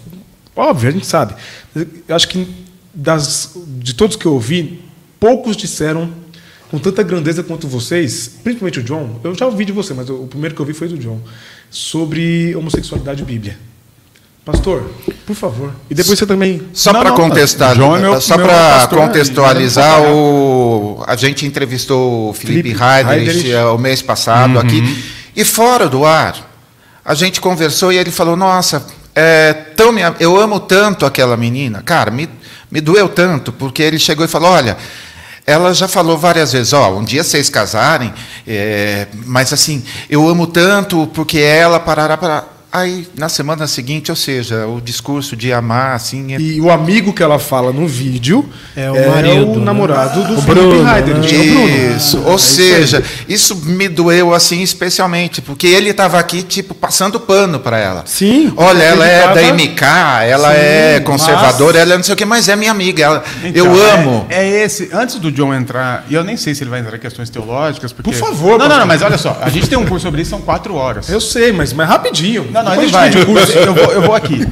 óbvio, 0.56 0.90
a 0.90 0.92
gente 0.92 1.06
sabe. 1.06 1.36
Eu 1.76 2.16
acho 2.16 2.28
que 2.30 2.48
das, 2.92 3.56
de 3.68 3.94
todos 3.94 4.16
que 4.16 4.26
eu 4.26 4.34
ouvi, 4.34 4.82
poucos 5.20 5.56
disseram 5.56 6.12
com 6.72 6.80
tanta 6.80 7.04
grandeza 7.04 7.44
quanto 7.44 7.68
vocês, 7.68 8.40
principalmente 8.44 8.80
o 8.80 8.84
John, 8.84 9.20
eu 9.24 9.36
já 9.36 9.46
ouvi 9.46 9.66
de 9.66 9.72
você, 9.72 9.94
mas 9.94 10.10
o 10.10 10.26
primeiro 10.26 10.56
que 10.56 10.62
eu 10.62 10.66
ouvi 10.66 10.74
foi 10.74 10.88
do 10.88 10.98
John, 10.98 11.22
sobre 11.70 12.56
homossexualidade 12.56 13.22
e 13.22 13.26
Bíblia. 13.26 13.71
Pastor, 14.44 14.90
por 15.28 15.36
favor. 15.36 15.72
E 15.90 15.94
depois 15.94 16.18
você 16.18 16.26
também. 16.26 16.62
Só 16.74 16.92
para 16.92 17.12
contestar, 17.12 17.76
João 17.76 17.96
é 17.96 18.00
meu- 18.00 18.20
só 18.20 18.36
para 18.38 18.88
contextualizar, 18.88 20.02
o, 20.02 21.04
a 21.08 21.16
gente 21.16 21.46
entrevistou 21.46 22.30
o 22.30 22.34
Felipe, 22.34 22.70
Felipe 22.74 22.84
Heidrich, 22.84 23.30
Heidrich. 23.38 23.52
eh, 23.52 23.66
o 23.66 23.78
mês 23.78 24.02
passado 24.02 24.54
Uhum. 24.54 24.60
aqui, 24.60 25.04
e 25.36 25.46
fora 25.46 25.88
do 25.88 26.06
ar, 26.06 26.36
a 27.06 27.14
gente 27.14 27.40
conversou 27.40 27.94
e 27.94 27.98
ele 27.98 28.10
falou: 28.10 28.36
Nossa, 28.36 28.84
é, 29.14 29.54
tão 29.54 29.92
me- 29.92 30.02
eu 30.20 30.36
amo 30.40 30.60
tanto 30.60 31.06
aquela 31.06 31.38
menina, 31.38 31.84
cara, 31.84 32.10
me, 32.10 32.28
me 32.72 32.82
doeu 32.82 33.08
tanto, 33.08 33.52
porque 33.52 33.84
ele 33.84 34.00
chegou 34.00 34.26
e 34.26 34.28
falou: 34.28 34.50
Olha. 34.52 34.76
Ela 35.44 35.74
já 35.74 35.88
falou 35.88 36.20
várias 36.20 36.54
vezes, 36.54 36.72
ó, 36.72 36.92
um 36.96 37.04
dia 37.04 37.24
vocês 37.24 37.50
casarem, 37.50 38.14
é, 38.48 39.08
mas 39.26 39.52
assim, 39.52 39.84
eu 40.08 40.30
amo 40.30 40.46
tanto 40.46 41.08
porque 41.16 41.40
ela 41.40 41.80
parará 41.80 42.16
para. 42.16 42.44
Aí, 42.74 43.06
na 43.18 43.28
semana 43.28 43.68
seguinte, 43.68 44.10
ou 44.12 44.16
seja, 44.16 44.66
o 44.66 44.80
discurso 44.80 45.36
de 45.36 45.52
amar, 45.52 45.94
assim, 45.94 46.34
é 46.34 46.40
E 46.40 46.62
o 46.62 46.72
amigo 46.72 47.12
que 47.12 47.22
ela 47.22 47.38
fala 47.38 47.74
no 47.74 47.86
vídeo 47.86 48.48
É 48.78 48.90
o 48.90 49.10
marido, 49.12 49.60
né? 49.60 49.66
namorado 49.66 50.24
do 50.24 50.38
O 50.38 50.42
Felipe 50.42 50.68
Bruno, 50.68 50.90
Heidrich, 50.90 51.36
né? 51.36 51.48
é 51.48 51.50
o 51.52 51.54
Bruno. 51.54 51.98
Isso, 51.98 52.22
ou 52.24 52.40
seja, 52.40 53.04
isso 53.28 53.58
me 53.58 53.90
doeu 53.90 54.34
assim 54.34 54.62
especialmente, 54.62 55.42
porque 55.42 55.68
ele 55.68 55.90
estava 55.90 56.18
aqui 56.18 56.44
tipo 56.44 56.74
passando 56.74 57.20
pano 57.20 57.60
para 57.60 57.78
ela. 57.78 58.04
Sim, 58.06 58.54
Olha, 58.56 58.82
ela 58.84 59.06
é 59.06 59.18
ele 59.18 59.28
da 59.28 59.34
tava- 59.34 59.48
MK, 59.54 60.24
ela 60.30 60.48
Sim, 60.52 60.56
é 60.58 61.02
conservadora, 61.04 61.74
mas- 61.74 61.82
ela 61.82 61.94
é 61.94 61.98
não 61.98 62.04
sei 62.06 62.14
o 62.14 62.18
que, 62.18 62.24
mas 62.24 62.48
é 62.48 62.56
minha 62.56 62.72
amiga, 62.72 63.04
ela- 63.04 63.24
Então, 63.44 63.66
eu 63.66 63.86
é- 63.86 63.92
amo. 63.96 64.26
É, 64.30 64.48
esse. 64.64 64.90
Antes 64.94 65.16
do 65.20 65.30
John 65.30 65.54
entrar, 65.54 66.06
e 66.10 66.14
eu 66.14 66.24
nem 66.24 66.38
sei 66.38 66.56
se 66.56 66.64
ele 66.64 66.70
vai 66.70 66.80
entrar 66.80 66.96
em 66.96 67.00
questões 67.02 67.30
teológicas, 67.30 67.92
porque. 67.92 68.12
Por 68.12 68.18
favor, 68.18 68.58
Não, 68.58 68.70
não, 68.70 68.80
não, 68.80 68.86
mas 68.88 69.02
olha 69.02 69.18
só, 69.18 69.38
a 69.42 69.50
gente 69.50 69.68
tem 69.68 69.78
um 69.78 69.86
curso 69.86 70.06
sobre 70.06 70.22
isso, 70.22 70.30
são 70.30 70.40
quatro 70.40 70.74
horas. 70.76 71.10
Eu 71.10 71.20
sei, 71.20 71.52
mas, 71.52 71.74
mas 71.74 71.90
rapidinho. 71.90 72.48
Não, 72.50 72.61
não, 72.64 72.72
Depois 72.72 72.90
ele 72.90 72.92
vai. 72.92 73.26
curso. 73.26 73.52
Eu 73.58 73.74
vou, 73.74 73.92
eu 73.94 74.02
vou 74.04 74.16
aqui. 74.16 74.46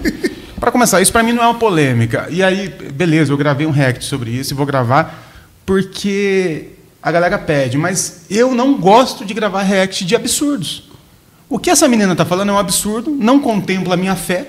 Para 0.60 0.72
começar, 0.72 1.02
isso 1.02 1.12
para 1.12 1.24
mim 1.24 1.32
não 1.32 1.42
é 1.44 1.48
uma 1.48 1.56
polêmica. 1.56 2.28
E 2.30 2.44
aí, 2.44 2.68
beleza, 2.94 3.32
eu 3.32 3.38
gravei 3.38 3.66
um 3.66 3.72
react 3.72 4.04
sobre 4.06 4.32
isso 4.32 4.54
e 4.54 4.56
vou 4.56 4.66
gravar 4.66 5.26
porque 5.66 6.70
a 7.02 7.12
galera 7.12 7.38
pede, 7.38 7.78
mas 7.78 8.22
eu 8.30 8.54
não 8.54 8.74
gosto 8.78 9.24
de 9.24 9.34
gravar 9.34 9.62
react 9.62 10.04
de 10.04 10.16
absurdos. 10.16 10.90
O 11.48 11.58
que 11.58 11.70
essa 11.70 11.88
menina 11.88 12.12
está 12.12 12.26
falando 12.26 12.50
é 12.50 12.52
um 12.54 12.58
absurdo, 12.58 13.10
não 13.12 13.40
contempla 13.40 13.94
a 13.94 13.98
minha 13.98 14.16
fé, 14.16 14.46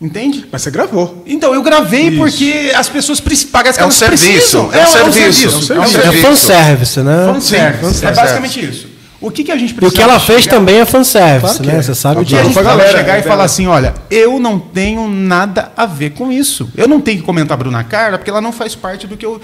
entende? 0.00 0.44
Mas 0.52 0.62
você 0.62 0.70
gravou. 0.70 1.22
Então, 1.26 1.54
eu 1.54 1.62
gravei 1.62 2.08
Isso. 2.08 2.18
porque 2.18 2.72
as 2.74 2.88
pessoas 2.88 3.20
parece 3.20 3.78
que 3.78 3.82
É 3.82 3.86
um 3.86 3.88
elas 3.88 3.94
serviço, 3.94 4.26
precisam. 4.64 4.70
é 4.72 4.82
um 4.84 5.12
serviço, 5.12 5.72
É 5.72 5.78
um 5.78 5.82
é 5.82 5.84
um 5.84 5.86
serviço. 5.86 5.98
É 5.98 6.02
serviço. 6.02 6.22
fanservice, 6.26 7.00
né? 7.00 7.26
Fanservice. 7.32 7.94
Sim, 7.94 8.06
É 8.06 8.12
basicamente 8.12 8.64
isso. 8.68 8.93
O 9.26 9.30
que, 9.30 9.44
que 9.44 9.52
a 9.52 9.56
gente 9.56 9.70
E 9.70 9.72
o 9.72 9.76
precisa 9.76 9.96
que 9.96 10.02
ela 10.02 10.20
fez 10.20 10.42
chegar- 10.44 10.56
também 10.56 10.76
é 10.80 10.84
fanservice, 10.84 11.40
Claro 11.54 11.60
que 11.62 11.66
né? 11.66 11.78
é. 11.78 11.82
Você 11.82 11.94
sabe 11.94 12.20
O 12.20 12.24
que 12.24 12.34
a 12.34 12.42
gente 12.42 12.52
precisa 12.52 12.62
galera, 12.76 12.98
chegar 12.98 13.18
e 13.18 13.22
falar 13.22 13.34
dela. 13.36 13.44
assim, 13.44 13.66
olha, 13.66 13.94
eu 14.10 14.38
não 14.38 14.58
tenho 14.58 15.08
nada 15.08 15.72
a 15.76 15.86
ver 15.86 16.10
com 16.10 16.30
isso. 16.30 16.70
Eu 16.76 16.86
não 16.86 17.00
tenho 17.00 17.18
que 17.20 17.24
comentar 17.24 17.54
a 17.54 17.58
Bruna 17.58 17.82
Carla, 17.84 18.18
porque 18.18 18.30
ela 18.30 18.40
não 18.40 18.52
faz 18.52 18.74
parte 18.74 19.06
do 19.06 19.16
que 19.16 19.24
eu... 19.24 19.40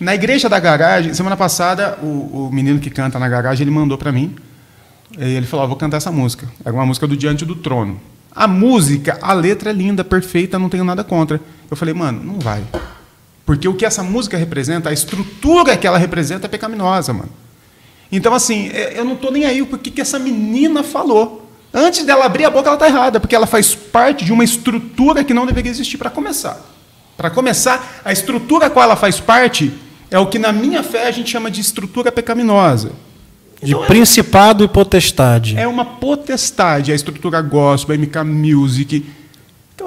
Na 0.00 0.14
igreja 0.14 0.48
da 0.48 0.58
garagem, 0.60 1.12
semana 1.12 1.36
passada, 1.36 1.98
o, 2.02 2.06
o 2.46 2.50
menino 2.52 2.78
que 2.78 2.88
canta 2.88 3.18
na 3.18 3.28
garagem, 3.28 3.64
ele 3.64 3.70
mandou 3.70 3.98
para 3.98 4.12
mim, 4.12 4.34
e 5.18 5.24
ele 5.24 5.44
falou, 5.46 5.64
ó, 5.64 5.68
vou 5.68 5.76
cantar 5.76 5.96
essa 5.96 6.12
música. 6.12 6.46
É 6.64 6.70
uma 6.70 6.86
música 6.86 7.06
do 7.06 7.16
Diante 7.16 7.44
do 7.44 7.56
Trono. 7.56 8.00
A 8.34 8.46
música, 8.46 9.18
a 9.20 9.32
letra 9.32 9.70
é 9.70 9.72
linda, 9.72 10.04
perfeita, 10.04 10.58
não 10.58 10.68
tenho 10.68 10.84
nada 10.84 11.02
contra. 11.02 11.40
Eu 11.68 11.76
falei, 11.76 11.92
mano, 11.94 12.22
não 12.22 12.38
vai. 12.38 12.62
Porque 13.44 13.66
o 13.66 13.74
que 13.74 13.84
essa 13.84 14.02
música 14.02 14.36
representa, 14.36 14.88
a 14.90 14.92
estrutura 14.92 15.76
que 15.76 15.86
ela 15.86 15.98
representa 15.98 16.46
é 16.46 16.48
pecaminosa, 16.48 17.12
mano. 17.12 17.30
Então, 18.10 18.32
assim, 18.34 18.68
é- 18.72 18.98
eu 18.98 19.04
não 19.04 19.14
estou 19.14 19.30
nem 19.30 19.44
aí 19.44 19.60
o 19.62 19.66
que, 19.66 20.00
essa 20.00 20.18
menina 20.18 20.82
falou. 20.82 21.50
Antes 21.72 22.04
dela 22.04 22.24
abrir 22.24 22.44
a 22.44 22.50
boca, 22.50 22.68
ela 22.68 22.76
está 22.76 22.86
errada, 22.86 23.20
porque 23.20 23.34
ela 23.34 23.46
faz 23.46 23.74
parte 23.74 24.24
de 24.24 24.32
uma 24.32 24.42
estrutura 24.42 25.22
que 25.22 25.34
não 25.34 25.44
deveria 25.44 25.70
existir 25.70 25.98
para 25.98 26.08
começar. 26.08 26.58
Para 27.16 27.30
começar, 27.30 28.00
a 28.04 28.12
estrutura 28.12 28.66
a 28.66 28.70
qual 28.70 28.84
ela 28.84 28.96
faz 28.96 29.20
parte 29.20 29.72
é 30.10 30.18
o 30.18 30.26
que, 30.26 30.38
na 30.38 30.52
minha 30.52 30.82
fé, 30.82 31.06
a 31.06 31.10
gente 31.10 31.30
chama 31.30 31.50
de 31.50 31.60
estrutura 31.60 32.10
pecaminosa. 32.10 32.92
De 33.62 33.74
principado 33.86 34.64
e 34.64 34.68
potestade. 34.68 35.58
É 35.58 35.66
uma 35.66 35.84
potestade, 35.84 36.92
a 36.92 36.94
estrutura 36.94 37.42
gospel, 37.42 37.94
a 37.94 37.98
MK 37.98 38.24
Music. 38.24 39.04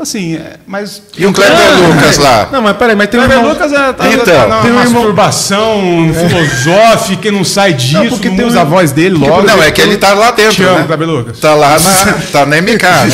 Assim, 0.02 0.36
é, 0.36 0.54
mas. 0.66 1.02
E 1.18 1.26
o 1.26 1.32
Kleber 1.34 1.56
Lucas 1.88 2.18
lá? 2.18 2.50
Não, 2.52 2.62
mas 2.62 2.76
peraí, 2.78 2.96
mas 2.96 3.08
tem 3.10 3.20
um 3.20 3.24
Kleber 3.24 3.38
irmão... 3.38 3.54
Lucas 3.54 3.72
é, 3.74 3.94
tá, 3.94 4.08
Então, 4.08 4.26
tá 4.26 4.48
numa 4.48 4.62
tem 4.62 4.72
um 4.72 4.80
irmão- 4.80 4.94
masturbação 4.94 5.82
filosófica 6.28 7.28
e 7.28 7.32
não 7.32 7.44
sai 7.44 7.74
disso, 7.74 7.94
não, 8.04 8.10
porque 8.10 8.30
tem 8.30 8.46
usa 8.46 8.60
a 8.60 8.62
irmão- 8.64 8.78
voz 8.78 8.92
dele 8.92 9.16
porque, 9.20 9.30
logo. 9.30 9.48
Não, 9.48 9.62
é 9.62 9.70
que 9.72 9.82
ele 9.82 9.98
tá 9.98 10.14
lá 10.14 10.32
dentro, 10.32 10.56
Te 10.56 10.64
amo, 10.64 10.80
né? 10.80 10.84
Kleber 10.88 11.08
Lucas. 11.08 11.40
Tá 11.40 11.54
lá 11.54 11.78
na, 11.80 12.14
tá 12.32 12.46
na 12.46 12.58
MK, 12.62 12.84
né? 12.84 13.10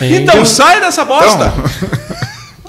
Então, 0.16 0.44
sai 0.44 0.80
dessa 0.80 1.04
bosta. 1.04 1.52
Então, 1.52 2.09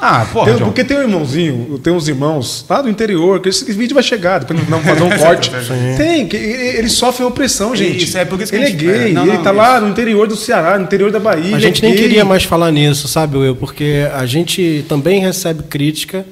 Ah, 0.03 0.25
porra, 0.33 0.53
Tem- 0.55 0.63
porque 0.65 0.83
tem 0.83 0.97
um 0.97 1.01
irmãozinho, 1.01 1.77
tem 1.77 1.93
uns 1.93 2.07
irmãos 2.07 2.65
lá 2.67 2.81
do 2.81 2.89
interior, 2.89 3.39
que 3.39 3.49
esse 3.49 3.71
vídeo 3.71 3.93
vai 3.93 4.01
chegar, 4.01 4.39
depois 4.39 4.59
não 4.59 4.65
vamos 4.65 4.85
fazer 4.85 5.03
um 5.03 5.09
corte. 5.17 5.51
tem, 5.95 6.27
que 6.27 6.35
ele, 6.35 6.77
ele 6.79 6.89
sofre 6.89 7.23
opressão, 7.23 7.75
gente. 7.75 8.03
Isso, 8.05 8.17
é 8.17 8.25
por 8.25 8.41
isso 8.41 8.51
que 8.51 8.57
ele 8.57 8.65
a 8.65 8.67
é 8.67 8.71
gente- 8.71 8.83
gay, 8.83 9.09
é, 9.11 9.13
não, 9.13 9.23
ele 9.27 9.33
não, 9.37 9.43
tá 9.43 9.51
isso. 9.51 9.59
lá 9.59 9.79
no 9.79 9.89
interior 9.89 10.27
do 10.27 10.35
Ceará, 10.35 10.77
no 10.79 10.85
interior 10.85 11.11
da 11.11 11.19
Bahia. 11.19 11.43
A 11.45 11.49
ele 11.51 11.59
gente 11.59 11.85
é 11.85 11.87
nem 11.87 11.95
gay. 11.95 12.03
queria 12.07 12.25
mais 12.25 12.43
falar 12.43 12.71
nisso, 12.71 13.07
sabe, 13.07 13.37
Will? 13.37 13.55
Porque 13.55 14.07
a 14.13 14.25
gente 14.25 14.83
também 14.89 15.19
recebe 15.19 15.63
crítica 15.63 16.25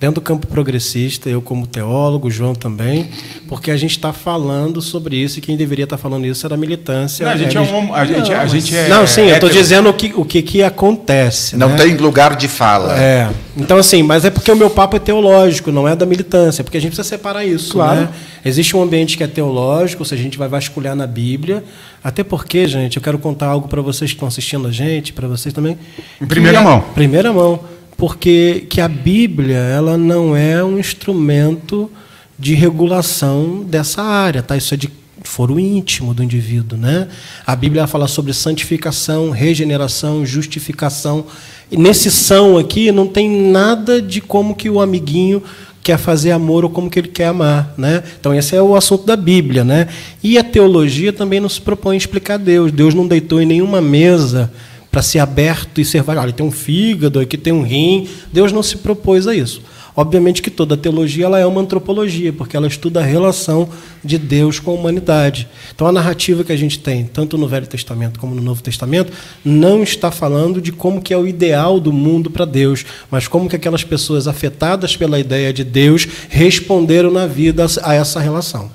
dentro 0.00 0.16
do 0.16 0.20
campo 0.20 0.46
progressista, 0.46 1.28
eu 1.28 1.42
como 1.42 1.66
teólogo, 1.66 2.28
o 2.28 2.30
João 2.30 2.54
também, 2.54 3.08
porque 3.48 3.70
a 3.70 3.76
gente 3.76 3.92
está 3.92 4.12
falando 4.12 4.80
sobre 4.80 5.16
isso 5.16 5.38
e 5.38 5.42
quem 5.42 5.56
deveria 5.56 5.84
estar 5.84 5.98
falando 5.98 6.24
isso 6.24 6.46
era 6.46 6.54
a 6.54 6.58
militância. 6.58 7.26
Não, 7.26 7.32
a 7.32 7.36
gente 7.36 7.56
é 7.56 7.60
um 7.60 7.94
a 7.94 8.04
gente- 8.04 8.32
a 8.32 8.46
gente 8.46 8.76
é- 8.76 8.88
Não, 8.88 9.06
sim, 9.06 9.22
eu 9.22 9.34
estou 9.34 9.50
dizendo 9.50 9.88
o 9.88 9.92
que, 9.92 10.12
o 10.14 10.24
que, 10.24 10.40
que 10.40 10.62
acontece. 10.62 11.56
não 11.56 11.70
né? 11.70 11.76
tem 11.76 11.96
lugar 11.96 12.36
de 12.36 12.46
fala. 12.46 12.96
É. 12.96 13.28
Então, 13.56 13.76
assim, 13.76 14.02
mas 14.04 14.24
é 14.24 14.30
porque 14.30 14.52
o 14.52 14.56
meu 14.56 14.70
papo 14.70 14.94
é 14.96 15.00
teológico, 15.00 15.72
não 15.72 15.88
é 15.88 15.96
da 15.96 16.06
militância, 16.06 16.62
porque 16.62 16.76
a 16.78 16.80
gente 16.80 16.90
precisa 16.90 17.08
separar 17.08 17.44
isso. 17.44 17.72
Claro. 17.72 18.02
Né? 18.02 18.08
Existe 18.44 18.76
um 18.76 18.82
ambiente 18.82 19.16
que 19.16 19.24
é 19.24 19.26
teológico, 19.26 20.04
se 20.04 20.14
a 20.14 20.16
gente 20.16 20.38
vai 20.38 20.48
vasculhar 20.48 20.94
na 20.94 21.06
Bíblia. 21.08 21.64
Até 22.04 22.22
porque, 22.22 22.68
gente, 22.68 22.96
eu 22.96 23.02
quero 23.02 23.18
contar 23.18 23.46
algo 23.46 23.66
para 23.66 23.82
vocês 23.82 24.12
que 24.12 24.16
estão 24.16 24.28
assistindo 24.28 24.68
a 24.68 24.70
gente, 24.70 25.12
para 25.12 25.26
vocês 25.26 25.52
também. 25.52 25.76
Em 26.20 26.26
primeira 26.26 26.58
é- 26.58 26.62
mão. 26.62 26.80
Primeira 26.94 27.32
mão. 27.32 27.58
Porque 27.98 28.64
que 28.70 28.80
a 28.80 28.86
Bíblia 28.86 29.56
ela 29.58 29.98
não 29.98 30.36
é 30.36 30.62
um 30.62 30.78
instrumento 30.78 31.90
de 32.38 32.54
regulação 32.54 33.64
dessa 33.64 34.00
área, 34.00 34.40
tá? 34.40 34.56
Isso 34.56 34.72
é 34.72 34.76
de 34.76 34.88
foro 35.24 35.58
íntimo 35.58 36.14
do 36.14 36.22
indivíduo, 36.22 36.78
né? 36.78 37.08
A 37.44 37.56
Bíblia 37.56 37.88
fala 37.88 38.06
sobre 38.06 38.32
santificação, 38.32 39.30
regeneração, 39.30 40.24
justificação. 40.24 41.26
E 41.72 41.76
nesse 41.76 42.08
são 42.08 42.56
aqui 42.56 42.92
não 42.92 43.08
tem 43.08 43.28
nada 43.28 44.00
de 44.00 44.20
como 44.20 44.54
que 44.54 44.70
o 44.70 44.80
amiguinho 44.80 45.42
quer 45.82 45.98
fazer 45.98 46.30
amor 46.30 46.62
ou 46.62 46.70
como 46.70 46.88
que 46.88 47.00
ele 47.00 47.08
quer 47.08 47.26
amar, 47.26 47.74
né? 47.76 48.04
Então 48.20 48.32
esse 48.32 48.54
é 48.54 48.62
o 48.62 48.76
assunto 48.76 49.06
da 49.06 49.16
Bíblia, 49.16 49.64
né? 49.64 49.88
E 50.22 50.38
a 50.38 50.44
teologia 50.44 51.12
também 51.12 51.40
não 51.40 51.48
se 51.48 51.60
propõe 51.60 51.96
a 51.96 51.98
explicar 51.98 52.38
Deus. 52.38 52.70
Deus 52.70 52.94
não 52.94 53.08
deitou 53.08 53.42
em 53.42 53.46
nenhuma 53.46 53.80
mesa 53.80 54.52
para 54.90 55.02
ser 55.02 55.18
aberto 55.18 55.80
e 55.80 55.84
ser 55.84 56.02
vários. 56.02 56.24
Olha, 56.24 56.32
tem 56.32 56.46
um 56.46 56.50
fígado, 56.50 57.20
aqui 57.20 57.36
tem 57.36 57.52
um 57.52 57.62
rim. 57.62 58.08
Deus 58.32 58.52
não 58.52 58.62
se 58.62 58.76
propôs 58.78 59.26
a 59.26 59.34
isso. 59.34 59.62
Obviamente 59.98 60.40
que 60.40 60.48
toda 60.48 60.76
teologia 60.76 61.24
ela 61.24 61.40
é 61.40 61.44
uma 61.44 61.60
antropologia, 61.60 62.32
porque 62.32 62.56
ela 62.56 62.68
estuda 62.68 63.00
a 63.00 63.02
relação 63.02 63.68
de 64.04 64.16
Deus 64.16 64.60
com 64.60 64.70
a 64.70 64.74
humanidade. 64.74 65.48
Então 65.74 65.88
a 65.88 65.92
narrativa 65.92 66.44
que 66.44 66.52
a 66.52 66.56
gente 66.56 66.78
tem, 66.78 67.04
tanto 67.04 67.36
no 67.36 67.48
Velho 67.48 67.66
Testamento 67.66 68.20
como 68.20 68.32
no 68.32 68.40
Novo 68.40 68.62
Testamento, 68.62 69.12
não 69.44 69.82
está 69.82 70.12
falando 70.12 70.60
de 70.60 70.70
como 70.70 71.02
que 71.02 71.12
é 71.12 71.18
o 71.18 71.26
ideal 71.26 71.80
do 71.80 71.92
mundo 71.92 72.30
para 72.30 72.44
Deus, 72.44 72.86
mas 73.10 73.26
como 73.26 73.48
que 73.48 73.56
aquelas 73.56 73.82
pessoas 73.82 74.28
afetadas 74.28 74.96
pela 74.96 75.18
ideia 75.18 75.52
de 75.52 75.64
Deus 75.64 76.06
responderam 76.28 77.10
na 77.10 77.26
vida 77.26 77.66
a 77.82 77.92
essa 77.92 78.20
relação. 78.20 78.70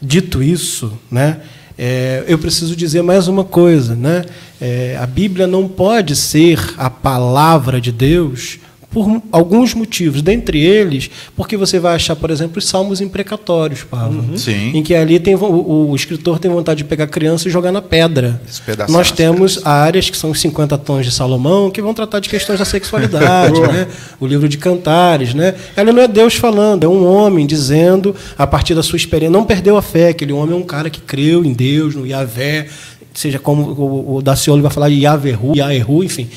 Dito 0.00 0.40
isso, 0.40 0.96
né, 1.10 1.40
é, 1.78 2.24
eu 2.26 2.36
preciso 2.38 2.74
dizer 2.74 3.02
mais 3.02 3.28
uma 3.28 3.44
coisa, 3.44 3.94
né? 3.94 4.24
É, 4.60 4.98
a 5.00 5.06
Bíblia 5.06 5.46
não 5.46 5.68
pode 5.68 6.16
ser 6.16 6.74
a 6.76 6.90
palavra 6.90 7.80
de 7.80 7.92
Deus 7.92 8.58
por 8.90 9.22
alguns 9.30 9.74
motivos, 9.74 10.22
dentre 10.22 10.58
eles, 10.58 11.10
porque 11.36 11.56
você 11.56 11.78
vai 11.78 11.94
achar, 11.94 12.16
por 12.16 12.30
exemplo, 12.30 12.58
os 12.58 12.66
salmos 12.66 13.00
imprecatórios, 13.00 13.84
Pablo, 13.84 14.24
uhum. 14.30 14.36
Sim. 14.36 14.72
em 14.74 14.82
que 14.82 14.94
ali 14.94 15.20
tem, 15.20 15.34
o, 15.34 15.90
o, 15.90 15.94
escritor 15.94 16.38
tem 16.38 16.50
vontade 16.50 16.78
de 16.78 16.84
pegar 16.84 17.04
a 17.04 17.08
criança 17.08 17.48
e 17.48 17.50
jogar 17.50 17.70
na 17.70 17.82
pedra. 17.82 18.40
Nós 18.88 19.10
temos 19.10 19.64
áreas 19.66 20.08
que 20.08 20.16
são 20.16 20.30
os 20.30 20.40
50 20.40 20.78
tons 20.78 21.04
de 21.04 21.12
Salomão, 21.12 21.70
que 21.70 21.82
vão 21.82 21.92
tratar 21.92 22.20
de 22.20 22.30
questões 22.30 22.58
da 22.58 22.64
sexualidade, 22.64 23.60
né? 23.60 23.88
o 24.18 24.26
livro 24.26 24.48
de 24.48 24.56
Cantares. 24.56 25.34
Né? 25.34 25.54
Ela 25.76 25.92
não 25.92 26.02
é 26.02 26.08
Deus 26.08 26.34
falando, 26.34 26.84
é 26.84 26.88
um 26.88 27.06
homem 27.06 27.46
dizendo, 27.46 28.16
a 28.38 28.46
partir 28.46 28.74
da 28.74 28.82
sua 28.82 28.96
experiência, 28.96 29.30
não 29.30 29.44
perdeu 29.44 29.76
a 29.76 29.82
fé, 29.82 30.08
aquele 30.08 30.32
homem 30.32 30.54
é 30.54 30.58
um 30.58 30.64
cara 30.64 30.88
que 30.88 31.00
creu 31.00 31.44
em 31.44 31.52
Deus, 31.52 31.94
no 31.94 32.06
Yahvé, 32.06 32.68
seja 33.18 33.40
como 33.40 34.14
o, 34.16 34.22
Daciolo 34.22 34.62
vai 34.62 34.70
falar 34.70 34.88
de 34.88 35.00
Yaveru, 35.00 35.52
Yaeru, 35.56 36.04
enfim. 36.04 36.28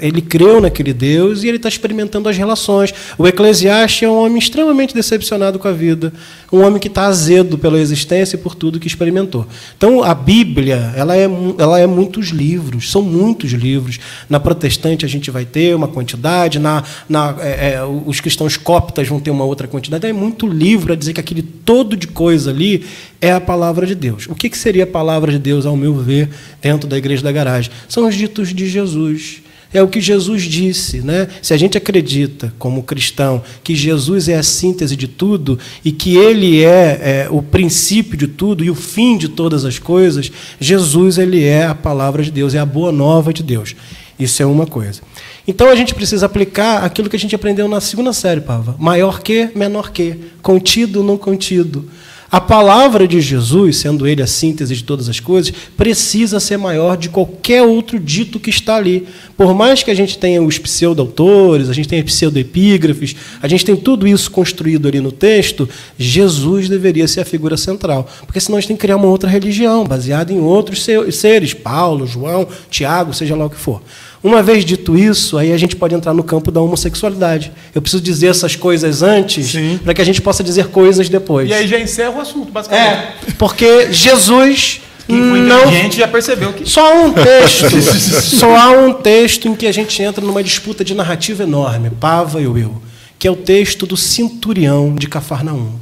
Ele 0.00 0.22
creu 0.22 0.58
naquele 0.58 0.94
Deus 0.94 1.42
e 1.42 1.48
ele 1.48 1.58
está 1.58 1.68
experimentando 1.68 2.30
as 2.30 2.36
relações. 2.38 2.94
O 3.18 3.26
Eclesiastes 3.26 4.04
é 4.04 4.08
um 4.08 4.16
homem 4.16 4.38
extremamente 4.38 4.94
decepcionado 4.94 5.58
com 5.58 5.68
a 5.68 5.72
vida, 5.72 6.10
um 6.50 6.62
homem 6.64 6.80
que 6.80 6.88
está 6.88 7.04
azedo 7.04 7.58
pela 7.58 7.78
existência 7.78 8.36
e 8.36 8.38
por 8.38 8.54
tudo 8.54 8.80
que 8.80 8.86
experimentou. 8.86 9.46
Então, 9.76 10.02
a 10.02 10.14
Bíblia, 10.14 10.94
ela 10.96 11.14
é, 11.14 11.28
ela 11.58 11.78
é 11.78 11.86
muitos 11.86 12.28
livros, 12.28 12.90
são 12.90 13.02
muitos 13.02 13.52
livros. 13.52 14.00
Na 14.26 14.40
protestante 14.40 15.04
a 15.04 15.08
gente 15.08 15.30
vai 15.30 15.44
ter 15.44 15.76
uma 15.76 15.88
quantidade, 15.88 16.58
na, 16.58 16.82
na 17.06 17.36
é, 17.40 17.74
é, 17.74 17.84
os 17.84 18.18
cristãos 18.18 18.56
coptas 18.56 19.06
vão 19.06 19.20
ter 19.20 19.30
uma 19.30 19.44
outra 19.44 19.68
quantidade. 19.68 20.06
É 20.06 20.12
muito 20.12 20.46
livro 20.46 20.94
a 20.94 20.96
dizer 20.96 21.12
que 21.12 21.20
aquele 21.20 21.42
todo 21.42 21.98
de 21.98 22.06
coisa 22.06 22.50
ali 22.50 22.86
é 23.20 23.32
a 23.32 23.40
palavra 23.40 23.86
de 23.86 23.94
Deus. 23.94 24.26
O 24.28 24.34
que, 24.34 24.56
seria 24.56 24.84
a 24.84 24.86
palavra 24.86 25.30
de 25.30 25.38
Deus, 25.38 25.66
ao 25.66 25.76
meu 25.76 25.94
ver, 25.94 26.30
dentro 26.60 26.88
da 26.88 26.96
igreja 26.96 27.22
da 27.22 27.30
garagem? 27.30 27.70
São 27.88 28.06
os 28.06 28.14
ditos 28.14 28.54
de 28.54 28.66
Jesus. 28.66 29.42
É 29.72 29.80
o 29.80 29.86
que 29.86 30.00
Jesus 30.00 30.42
disse, 30.42 31.00
né? 31.00 31.28
Se 31.40 31.54
a 31.54 31.56
gente 31.56 31.78
acredita, 31.78 32.52
como 32.58 32.82
cristão, 32.82 33.40
que 33.62 33.76
Jesus 33.76 34.28
é 34.28 34.36
a 34.36 34.42
síntese 34.42 34.96
de 34.96 35.06
tudo 35.06 35.58
e 35.84 35.92
que 35.92 36.16
Ele 36.16 36.64
é, 36.64 37.26
é, 37.26 37.28
o 37.30 37.40
princípio 37.40 38.16
de 38.16 38.26
tudo 38.26 38.64
e 38.64 38.70
o 38.70 38.74
fim 38.74 39.16
de 39.16 39.28
todas 39.28 39.64
as 39.64 39.78
coisas, 39.78 40.32
Jesus 40.58 41.18
ele 41.18 41.44
é 41.44 41.66
a 41.66 41.74
palavra 41.74 42.20
de 42.20 42.32
Deus, 42.32 42.52
é 42.52 42.58
a 42.58 42.66
boa 42.66 42.90
nova 42.90 43.32
de 43.32 43.44
Deus. 43.44 43.76
Isso 44.18 44.42
é 44.42 44.46
uma 44.46 44.66
coisa. 44.66 45.02
Então 45.46 45.68
a 45.68 45.74
gente 45.76 45.94
precisa 45.94 46.26
aplicar 46.26 46.84
aquilo 46.84 47.08
que 47.08 47.16
a 47.16 47.18
gente 47.18 47.34
aprendeu 47.34 47.68
na 47.68 47.80
segunda 47.80 48.12
série, 48.12 48.40
Pava. 48.40 48.74
Maior 48.76 49.22
que, 49.22 49.50
menor 49.54 49.92
que, 49.92 50.16
contido, 50.42 51.04
não 51.04 51.16
contido. 51.16 51.88
A 52.32 52.40
palavra 52.40 53.08
de 53.08 53.20
Jesus, 53.20 53.78
sendo 53.78 54.06
ele 54.06 54.22
a 54.22 54.26
síntese 54.26 54.76
de 54.76 54.84
todas 54.84 55.08
as 55.08 55.18
coisas, 55.18 55.52
precisa 55.76 56.38
ser 56.38 56.56
maior 56.56 56.96
de 56.96 57.08
qualquer 57.08 57.62
outro 57.62 57.98
dito 57.98 58.38
que 58.38 58.50
está 58.50 58.76
ali. 58.76 59.08
Por 59.36 59.52
mais 59.52 59.82
que 59.82 59.90
a 59.90 59.94
gente 59.94 60.16
tenha 60.16 60.40
os 60.40 60.56
pseudo-autores, 60.56 61.68
a 61.68 61.72
gente 61.72 61.88
tenha 61.88 62.04
pseudo-epígrafes, 62.04 63.16
a 63.42 63.48
gente 63.48 63.64
tem 63.64 63.74
tudo 63.74 64.06
isso 64.06 64.30
construído 64.30 64.86
ali 64.86 65.00
no 65.00 65.10
texto, 65.10 65.68
Jesus 65.98 66.68
deveria 66.68 67.08
ser 67.08 67.22
a 67.22 67.24
figura 67.24 67.56
central. 67.56 68.08
Porque 68.24 68.38
senão 68.38 68.58
a 68.58 68.60
gente 68.60 68.68
tem 68.68 68.76
que 68.76 68.82
criar 68.82 68.96
uma 68.96 69.08
outra 69.08 69.28
religião, 69.28 69.84
baseada 69.84 70.32
em 70.32 70.38
outros 70.38 70.86
seres, 71.10 71.52
Paulo, 71.52 72.06
João, 72.06 72.46
Tiago, 72.70 73.12
seja 73.12 73.34
lá 73.34 73.46
o 73.46 73.50
que 73.50 73.56
for. 73.56 73.82
Uma 74.22 74.42
vez 74.42 74.64
dito 74.64 74.96
isso, 74.98 75.38
aí 75.38 75.50
a 75.50 75.56
gente 75.56 75.74
pode 75.74 75.94
entrar 75.94 76.12
no 76.12 76.22
campo 76.22 76.50
da 76.50 76.60
homossexualidade. 76.60 77.52
Eu 77.74 77.80
preciso 77.80 78.02
dizer 78.02 78.26
essas 78.26 78.54
coisas 78.54 79.02
antes 79.02 79.54
para 79.82 79.94
que 79.94 80.02
a 80.02 80.04
gente 80.04 80.20
possa 80.20 80.44
dizer 80.44 80.68
coisas 80.68 81.08
depois. 81.08 81.48
E 81.48 81.54
aí 81.54 81.66
já 81.66 81.80
encerra 81.80 82.18
o 82.18 82.20
assunto, 82.20 82.52
basicamente. 82.52 82.90
É, 83.28 83.32
porque 83.38 83.90
Jesus 83.90 84.82
não 85.08 85.70
gente 85.72 85.96
já 85.96 86.06
percebeu 86.06 86.52
que 86.52 86.68
só 86.68 86.92
há 86.92 87.04
um 87.04 87.12
texto, 87.12 87.80
só 88.38 88.54
há 88.56 88.70
um 88.70 88.92
texto 88.92 89.48
em 89.48 89.54
que 89.54 89.66
a 89.66 89.72
gente 89.72 90.00
entra 90.02 90.24
numa 90.24 90.42
disputa 90.42 90.84
de 90.84 90.94
narrativa 90.94 91.42
enorme, 91.42 91.90
Pava 91.90 92.40
e 92.40 92.44
eu, 92.44 92.80
que 93.18 93.26
é 93.26 93.30
o 93.30 93.36
texto 93.36 93.86
do 93.86 93.96
centurião 93.96 94.94
de 94.94 95.08
Cafarnaum. 95.08 95.72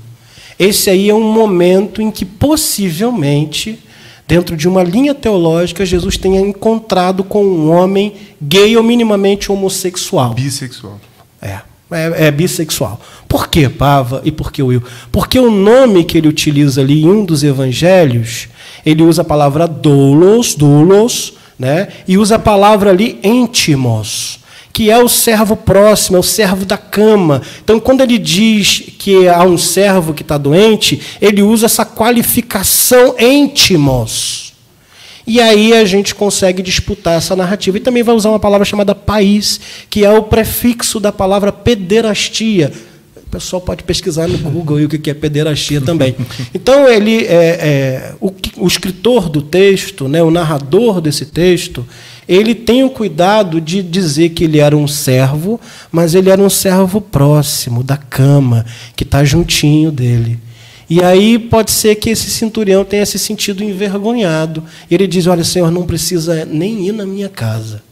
Esse 0.59 0.91
aí 0.91 1.09
é 1.09 1.15
um 1.15 1.33
momento 1.33 2.03
em 2.03 2.11
que 2.11 2.25
possivelmente 2.25 3.79
dentro 4.29 4.55
de 4.55 4.69
uma 4.69 4.83
linha 4.83 5.15
teológica, 5.15 5.87
Jesus 5.87 6.19
tenha 6.19 6.39
encontrado 6.39 7.25
com 7.25 7.43
um 7.43 7.71
homem 7.71 8.13
gay 8.41 8.77
ou 8.77 8.83
minimamente 8.83 9.51
homossexual. 9.51 10.35
Bissexual. 10.35 11.01
É. 11.41 11.61
É, 11.91 12.27
é, 12.27 12.31
bissexual. 12.31 13.01
Por 13.27 13.49
que 13.49 13.67
Pava 13.67 14.21
e 14.23 14.31
por 14.31 14.53
que 14.53 14.63
Will? 14.63 14.83
Porque 15.11 15.41
o 15.41 15.51
nome 15.51 16.05
que 16.05 16.19
ele 16.19 16.29
utiliza 16.29 16.83
ali 16.83 17.03
em 17.03 17.09
um 17.09 17.25
dos 17.25 17.43
evangelhos, 17.43 18.49
ele 18.85 19.03
usa 19.03 19.23
a 19.23 19.25
palavra 19.25 19.67
doulos, 19.67 20.55
doulos, 20.55 21.33
né? 21.59 21.89
e 22.07 22.19
usa 22.19 22.37
a 22.37 22.39
palavra 22.39 22.91
ali 22.91 23.19
íntimos 23.25 24.39
que 24.79 24.93
é 24.93 24.97
o 25.03 25.09
servo 25.09 25.57
próximo, 25.57 26.19
é 26.19 26.21
o 26.21 26.23
servo 26.23 26.65
da 26.65 26.79
cama. 26.79 27.43
Então, 27.65 27.81
quando 27.81 28.01
ele 28.01 28.17
diz 28.17 28.85
que 28.97 29.27
há 29.27 29.43
um 29.43 29.59
servo 29.59 30.15
que 30.15 30.23
está 30.23 30.39
doente, 30.39 31.01
ele 31.21 31.43
usa 31.43 31.67
essa 31.67 31.85
qualificação 31.85 33.17
íntimos. 33.19 34.53
E 35.27 35.41
aí 35.41 35.73
a 35.73 35.85
gente 35.85 36.15
consegue 36.15 36.63
disputar 36.63 37.19
essa 37.19 37.35
narrativa. 37.35 37.77
E 37.77 37.81
também 37.81 38.05
vai 38.05 38.15
usar 38.15 38.29
uma 38.29 38.39
palavra 38.39 38.65
chamada 38.65 38.95
país, 38.95 39.61
que 39.91 40.05
é 40.05 40.13
o 40.13 40.23
prefixo 40.23 41.01
da 41.01 41.11
palavra 41.11 41.51
pederastia. 41.51 42.73
O 43.17 43.31
pessoal 43.31 43.61
pode 43.61 43.83
pesquisar 43.83 44.29
no 44.29 44.39
Google 44.39 44.79
o 44.85 44.89
que 44.89 45.11
é 45.11 45.15
pederastia 45.15 45.81
também. 45.81 46.15
Então, 46.55 46.89
ele 46.89 47.25
é, 47.25 47.33
é 47.33 48.15
o, 48.21 48.33
o 48.59 48.67
escritor 48.69 49.29
do 49.29 49.43
texto, 49.43 50.07
né, 50.07 50.23
o 50.23 50.31
narrador 50.31 51.01
desse 51.01 51.27
texto, 51.27 51.85
ele 52.29 52.55
tem 52.55 52.85
o 52.85 52.91
cuidado 52.91 53.61
de 53.61 53.83
dizer 53.83 54.31
que 54.31 54.45
ele 54.45 54.59
era 54.59 54.77
um 54.77 54.87
servo, 54.87 55.59
mas 55.91 56.15
ele 56.15 56.29
era 56.29 56.43
um 56.43 56.51
servo 56.51 57.01
próximo, 57.01 57.83
da 57.83 57.97
cama, 57.97 58.67
que 58.95 59.03
está 59.03 59.25
juntinho 59.25 59.91
dele. 59.91 60.39
E 60.91 61.03
aí 61.03 61.39
pode 61.39 61.71
ser 61.71 61.95
que 61.97 62.11
esse 62.11 62.31
centurião 62.31 62.85
tenha 62.85 63.05
se 63.05 63.19
sentido 63.19 63.65
envergonhado. 63.65 64.63
E 64.91 64.95
ele 64.95 65.07
diz: 65.07 65.27
Olha, 65.27 65.45
Senhor, 65.45 65.71
não 65.71 65.87
precisa 65.87 66.45
nem 66.45 66.87
ir 66.87 66.93
na 66.93 67.05
minha 67.05 67.29
casa. 67.29 67.83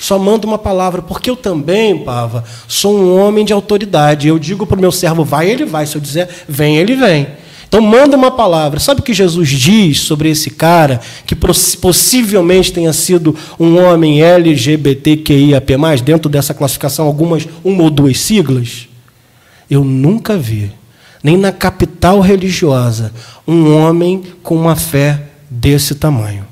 Só 0.00 0.18
manda 0.18 0.46
uma 0.46 0.58
palavra, 0.58 1.02
porque 1.02 1.28
eu 1.28 1.36
também, 1.36 2.04
Pava, 2.04 2.44
sou 2.68 2.96
um 2.96 3.18
homem 3.18 3.44
de 3.44 3.52
autoridade. 3.52 4.28
Eu 4.28 4.38
digo 4.38 4.64
para 4.64 4.78
o 4.78 4.80
meu 4.80 4.92
servo, 4.92 5.24
vai, 5.24 5.50
ele 5.50 5.64
vai. 5.64 5.86
Se 5.86 5.96
eu 5.96 6.00
dizer, 6.00 6.28
vem, 6.48 6.76
ele 6.76 6.94
vem. 6.94 7.26
Então 7.68 7.82
manda 7.82 8.16
uma 8.16 8.30
palavra. 8.30 8.80
Sabe 8.80 9.00
o 9.00 9.04
que 9.04 9.12
Jesus 9.12 9.50
diz 9.50 10.00
sobre 10.00 10.30
esse 10.30 10.50
cara 10.50 11.00
que 11.26 11.36
possivelmente 11.36 12.72
tenha 12.72 12.92
sido 12.92 13.36
um 13.60 13.78
homem 13.78 14.22
LGBTQIAP+, 14.22 15.76
dentro 16.02 16.30
dessa 16.30 16.54
classificação, 16.54 17.06
algumas 17.06 17.46
uma 17.62 17.82
ou 17.82 17.90
duas 17.90 18.18
siglas? 18.18 18.88
Eu 19.70 19.84
nunca 19.84 20.36
vi, 20.36 20.72
nem 21.22 21.36
na 21.36 21.52
capital 21.52 22.20
religiosa, 22.20 23.12
um 23.46 23.74
homem 23.76 24.22
com 24.42 24.56
uma 24.56 24.74
fé 24.74 25.24
desse 25.50 25.94
tamanho. 25.94 26.46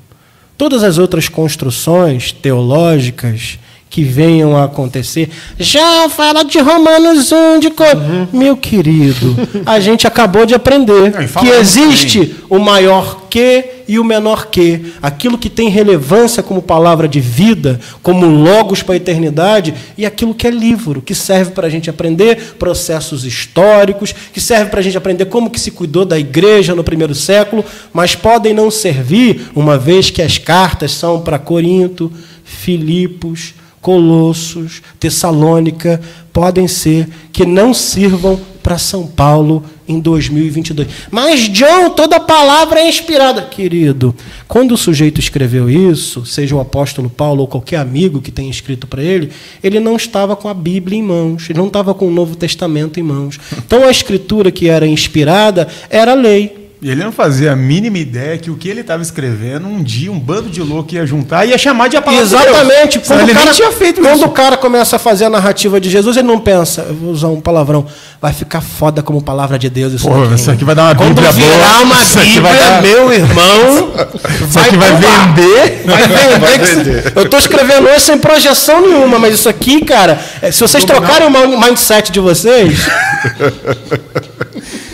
Todas 0.58 0.82
as 0.82 0.98
outras 0.98 1.28
construções 1.28 2.30
teológicas 2.30 3.58
que 3.88 4.02
venham 4.02 4.56
a 4.56 4.64
acontecer. 4.64 5.30
Já 5.58 6.08
fala 6.08 6.44
de 6.44 6.58
Romanos 6.58 7.32
1, 7.32 7.60
de 7.60 7.70
co... 7.70 7.84
Uhum. 7.84 8.28
Meu 8.32 8.56
querido, 8.56 9.36
a 9.64 9.80
gente 9.80 10.06
acabou 10.06 10.44
de 10.44 10.54
aprender 10.54 11.12
que 11.38 11.48
existe 11.48 12.36
o 12.50 12.58
maior 12.58 13.26
que 13.30 13.76
e 13.88 13.98
o 13.98 14.04
menor 14.04 14.46
que. 14.46 14.92
Aquilo 15.00 15.38
que 15.38 15.48
tem 15.48 15.68
relevância 15.68 16.42
como 16.42 16.60
palavra 16.60 17.06
de 17.06 17.20
vida, 17.20 17.78
como 18.02 18.26
logos 18.26 18.82
para 18.82 18.94
a 18.94 18.96
eternidade, 18.96 19.74
e 19.96 20.04
aquilo 20.04 20.34
que 20.34 20.46
é 20.46 20.50
livro, 20.50 21.00
que 21.00 21.14
serve 21.14 21.52
para 21.52 21.66
a 21.66 21.70
gente 21.70 21.88
aprender 21.88 22.56
processos 22.58 23.24
históricos, 23.24 24.12
que 24.32 24.40
serve 24.40 24.70
para 24.70 24.80
a 24.80 24.82
gente 24.82 24.98
aprender 24.98 25.26
como 25.26 25.50
que 25.50 25.60
se 25.60 25.70
cuidou 25.70 26.04
da 26.04 26.18
igreja 26.18 26.74
no 26.74 26.84
primeiro 26.84 27.14
século, 27.14 27.64
mas 27.92 28.14
podem 28.14 28.52
não 28.52 28.70
servir, 28.70 29.48
uma 29.54 29.78
vez 29.78 30.10
que 30.10 30.22
as 30.22 30.38
cartas 30.38 30.92
são 30.92 31.20
para 31.20 31.38
Corinto, 31.38 32.12
Filipos, 32.44 33.54
Colossos, 33.86 34.82
Tessalônica, 34.98 36.00
podem 36.32 36.66
ser 36.66 37.08
que 37.32 37.46
não 37.46 37.72
sirvam 37.72 38.36
para 38.60 38.78
São 38.78 39.06
Paulo 39.06 39.62
em 39.86 40.00
2022. 40.00 40.88
Mas, 41.08 41.42
John, 41.42 41.90
toda 41.90 42.18
palavra 42.18 42.80
é 42.80 42.88
inspirada. 42.88 43.42
Querido, 43.42 44.12
quando 44.48 44.72
o 44.72 44.76
sujeito 44.76 45.20
escreveu 45.20 45.70
isso, 45.70 46.26
seja 46.26 46.56
o 46.56 46.58
apóstolo 46.58 47.08
Paulo 47.08 47.42
ou 47.42 47.46
qualquer 47.46 47.76
amigo 47.76 48.20
que 48.20 48.32
tenha 48.32 48.50
escrito 48.50 48.88
para 48.88 49.04
ele, 49.04 49.30
ele 49.62 49.78
não 49.78 49.94
estava 49.94 50.34
com 50.34 50.48
a 50.48 50.54
Bíblia 50.54 50.98
em 50.98 51.02
mãos, 51.02 51.48
ele 51.48 51.60
não 51.60 51.68
estava 51.68 51.94
com 51.94 52.08
o 52.08 52.12
Novo 52.12 52.34
Testamento 52.34 52.98
em 52.98 53.04
mãos. 53.04 53.38
Então, 53.56 53.84
a 53.84 53.90
escritura 53.92 54.50
que 54.50 54.68
era 54.68 54.84
inspirada 54.84 55.68
era 55.88 56.10
a 56.10 56.16
lei. 56.16 56.65
E 56.82 56.90
ele 56.90 57.02
não 57.02 57.10
fazia 57.10 57.52
a 57.52 57.56
mínima 57.56 57.96
ideia 57.96 58.36
que 58.36 58.50
o 58.50 58.54
que 58.54 58.68
ele 58.68 58.82
estava 58.82 59.02
escrevendo, 59.02 59.66
um 59.66 59.82
dia 59.82 60.12
um 60.12 60.18
bando 60.20 60.50
de 60.50 60.60
louco 60.62 60.94
ia 60.94 61.06
juntar 61.06 61.46
e 61.46 61.50
ia 61.50 61.56
chamar 61.58 61.88
de 61.88 61.96
a 61.96 62.02
palavra 62.02 62.22
Exatamente. 62.22 62.98
de. 62.98 63.04
Quando, 63.06 63.20
ele 63.22 63.32
o 63.32 63.34
cara, 63.34 63.50
tinha 63.54 63.72
feito 63.72 64.00
quando 64.02 64.16
isso. 64.16 64.26
o 64.26 64.28
cara 64.28 64.58
começa 64.58 64.96
a 64.96 64.98
fazer 64.98 65.24
a 65.24 65.30
narrativa 65.30 65.80
de 65.80 65.88
Jesus, 65.88 66.18
ele 66.18 66.26
não 66.28 66.38
pensa, 66.38 66.82
eu 66.86 66.94
vou 66.94 67.10
usar 67.12 67.28
um 67.28 67.40
palavrão, 67.40 67.86
vai 68.20 68.30
ficar 68.34 68.60
foda 68.60 69.02
como 69.02 69.22
palavra 69.22 69.58
de 69.58 69.70
Deus 69.70 69.94
isso 69.94 70.06
Pô, 70.06 70.20
daqui. 70.20 70.34
isso 70.34 70.50
aqui 70.50 70.64
vai 70.64 70.74
dar 70.74 70.82
uma 70.82 70.94
Quando 70.94 71.14
Bíblia 71.14 71.32
virar 71.32 71.48
boa. 71.56 71.80
uma 71.82 71.94
Isso 72.02 72.18
aqui 72.18 72.28
Bíblia, 72.34 72.42
vai 72.52 72.58
dar- 72.58 72.82
meu 72.82 73.12
irmão, 73.12 73.92
Isso 74.48 74.58
aqui 74.58 74.76
vai 74.76 74.92
vender. 74.92 75.82
Vai 75.86 76.02
vender. 76.08 76.38
Vai 76.38 76.58
vender. 76.58 77.12
Eu 77.16 77.28
tô 77.30 77.38
escrevendo 77.38 77.88
isso 77.88 78.06
sem 78.06 78.18
projeção 78.18 78.82
nenhuma, 78.82 79.18
mas 79.18 79.32
isso 79.34 79.48
aqui, 79.48 79.82
cara, 79.82 80.20
é, 80.42 80.52
se 80.52 80.60
vocês 80.60 80.84
trocarem 80.84 81.26
o 81.26 81.30
mi- 81.30 81.56
mindset 81.56 82.12
de 82.12 82.20
vocês. 82.20 82.80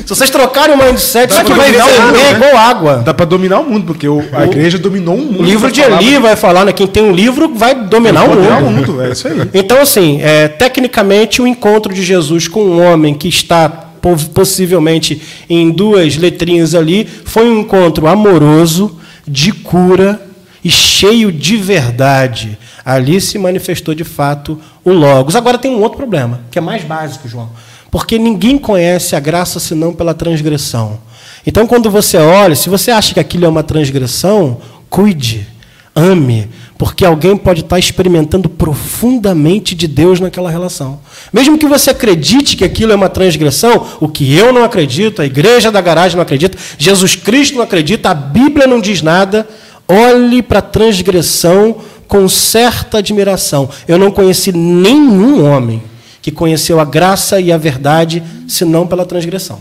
se 0.05 0.09
vocês 0.09 0.31
trocarem 0.31 0.75
o 0.75 0.79
mindset, 0.79 1.31
isso 1.33 1.41
aqui 1.41 1.53
vai 1.53 1.71
vender 1.73 1.83
mundo, 1.85 2.13
né? 2.13 2.33
igual 2.33 2.57
água. 2.57 2.97
Dá 3.05 3.15
para 3.15 3.25
dominar 3.27 3.61
o 3.61 3.65
mundo, 3.71 3.85
porque 3.87 4.09
o- 4.09 4.23
a 4.33 4.45
igreja 4.45 4.79
dominou 4.79 5.15
o 5.15 5.19
mundo. 5.19 5.41
O 5.41 5.45
livro 5.45 5.71
de. 5.71 5.81
Eli 5.81 6.19
vai 6.19 6.37
falar, 6.37 6.65
né? 6.65 6.73
Quem 6.73 6.87
tem 6.87 7.03
um 7.03 7.13
livro 7.13 7.53
vai 7.55 7.75
dominar 7.75 8.25
o 8.25 8.35
mundo. 8.35 8.93
mundo, 8.93 9.03
é 9.03 9.11
isso 9.11 9.29
aí. 9.29 9.41
Então, 9.55 9.81
assim, 9.81 10.21
é, 10.23 10.49
tecnicamente, 10.49 11.41
o 11.41 11.47
encontro 11.47 11.93
de 11.93 12.03
Jesus 12.03 12.49
com 12.49 12.63
um 12.65 12.83
homem 12.83 13.15
que 13.15 13.29
está 13.29 13.69
po- 13.69 14.17
possivelmente 14.35 15.21
em 15.49 15.71
duas 15.71 16.17
letrinhas 16.17 16.75
ali 16.75 17.09
foi 17.25 17.49
um 17.49 17.61
encontro 17.61 18.07
amoroso, 18.07 18.99
de 19.27 19.53
cura 19.53 20.21
e 20.65 20.71
cheio 20.71 21.31
de 21.31 21.57
verdade. 21.57 22.59
Ali 22.85 23.21
se 23.21 23.39
manifestou 23.39 23.95
de 23.95 24.03
fato 24.05 24.59
o 24.85 24.91
Logos. 24.93 25.37
Agora 25.37 25.57
tem 25.59 25.71
um 25.71 25.81
outro 25.81 25.97
problema, 25.97 26.41
que 26.51 26.59
é 26.59 26.61
mais 26.61 26.83
básico, 26.83 27.29
João. 27.29 27.49
Porque 27.93 28.19
ninguém 28.19 28.57
conhece 28.57 29.15
a 29.15 29.21
graça 29.21 29.61
senão 29.61 29.93
pela 29.93 30.15
transgressão. 30.15 30.99
Então, 31.47 31.67
quando 31.67 31.91
você 31.91 32.17
olha, 32.17 32.57
se 32.57 32.71
você 32.71 32.91
acha 32.91 33.13
que 33.13 33.21
aquilo 33.21 33.45
é 33.45 33.49
uma 33.49 33.63
transgressão, 33.63 34.63
cuide, 34.89 35.47
ame, 35.95 36.49
porque 36.79 37.05
alguém 37.05 37.37
pode 37.37 37.61
estar 37.61 37.79
experimentando 37.79 38.49
profundamente 38.49 39.75
de 39.75 39.87
Deus 39.87 40.21
naquela 40.21 40.51
relação. 40.51 41.01
Mesmo 41.31 41.59
que 41.59 41.67
você 41.67 41.91
acredite 41.91 42.57
que 42.57 42.65
aquilo 42.65 42.93
é 42.93 42.95
uma 42.95 43.11
transgressão, 43.11 43.87
o 44.01 44.09
que 44.09 44.35
eu 44.35 44.55
não 44.55 44.65
acredito, 44.65 45.21
a 45.21 45.27
igreja 45.27 45.71
da 45.71 45.83
garagem 45.83 46.17
não 46.17 46.23
acredita, 46.23 46.57
Jesus 46.79 47.15
Cristo 47.15 47.57
não 47.57 47.63
acredita, 47.63 48.09
a 48.09 48.15
Bíblia 48.15 48.67
não 48.67 48.81
diz 48.81 49.03
nada, 49.03 49.47
olhe 49.87 50.41
para 50.41 50.61
a 50.61 50.63
transgressão 50.63 51.77
com 52.09 52.27
certa 52.27 52.99
admiração. 52.99 53.69
Eu 53.87 53.99
não 53.99 54.11
conheci 54.11 54.51
nenhum 54.51 55.45
homem 55.45 55.92
que 56.23 56.31
conheceu 56.31 56.81
a 56.81 56.85
graça 56.85 57.41
e 57.41 57.53
a 57.53 57.59
verdade 57.59 58.23
senão 58.49 58.87
pela 58.87 59.05
transgressão. 59.05 59.61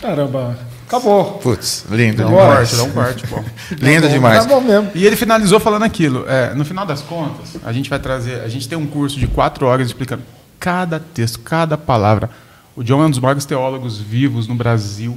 Caramba, 0.00 0.58
acabou. 0.86 1.38
Putz, 1.42 1.84
lindo 1.90 2.18
Dá 2.18 2.26
um 2.26 2.30
demais. 2.30 2.46
corte, 2.70 2.76
dá 2.76 2.82
um 2.82 2.90
corte, 2.90 3.26
pô. 3.26 3.42
Lindo 3.80 4.08
demais. 4.08 4.40
Tá 4.40 4.48
bom 4.48 4.60
mesmo. 4.60 4.90
E 4.94 5.06
ele 5.06 5.16
finalizou 5.16 5.58
falando 5.58 5.84
aquilo. 5.84 6.24
é, 6.28 6.54
no 6.54 6.64
final 6.64 6.84
das 6.84 7.00
contas, 7.00 7.56
a 7.64 7.72
gente 7.72 7.88
vai 7.88 7.98
trazer. 7.98 8.40
A 8.40 8.48
gente 8.48 8.68
tem 8.68 8.76
um 8.76 8.86
curso 8.86 9.18
de 9.18 9.26
quatro 9.26 9.66
horas 9.66 9.86
explicando 9.86 10.22
cada 10.60 11.00
texto, 11.00 11.38
cada 11.40 11.78
palavra. 11.78 12.28
O 12.76 12.82
John 12.82 13.02
é 13.02 13.06
um 13.06 13.10
dos 13.10 13.18
maiores 13.18 13.44
teólogos 13.44 13.98
vivos 13.98 14.46
no 14.46 14.54
Brasil. 14.54 15.16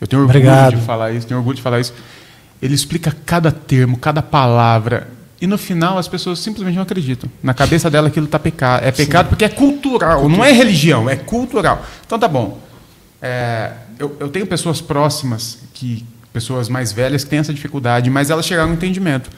Eu 0.00 0.06
tenho 0.06 0.22
orgulho 0.22 0.38
Obrigado. 0.38 0.76
de 0.76 0.82
falar 0.82 1.12
isso, 1.12 1.26
tenho 1.26 1.38
orgulho 1.38 1.56
de 1.56 1.62
falar 1.62 1.80
isso. 1.80 1.92
Ele 2.60 2.74
explica 2.74 3.14
cada 3.24 3.52
termo, 3.52 3.96
cada 3.98 4.22
palavra. 4.22 5.08
E 5.44 5.46
no 5.46 5.58
final 5.58 5.98
as 5.98 6.08
pessoas 6.08 6.38
simplesmente 6.38 6.74
não 6.74 6.84
acreditam. 6.84 7.30
Na 7.42 7.52
cabeça 7.52 7.90
dela 7.90 8.08
aquilo 8.08 8.26
tá 8.26 8.38
pecado. 8.38 8.82
É 8.82 8.90
pecado 8.90 9.28
porque 9.28 9.44
é 9.44 9.48
cultural, 9.50 10.26
não 10.26 10.42
é 10.42 10.50
religião, 10.50 11.06
é 11.06 11.16
cultural. 11.16 11.84
Então 12.06 12.18
tá 12.18 12.26
bom. 12.26 12.58
É, 13.20 13.72
eu, 13.98 14.16
eu 14.20 14.30
tenho 14.30 14.46
pessoas 14.46 14.80
próximas, 14.80 15.58
que 15.74 16.02
pessoas 16.32 16.70
mais 16.70 16.92
velhas 16.92 17.24
que 17.24 17.30
têm 17.30 17.40
essa 17.40 17.52
dificuldade, 17.52 18.08
mas 18.08 18.30
elas 18.30 18.46
chegaram 18.46 18.70
ao 18.70 18.74
entendimento. 18.74 19.28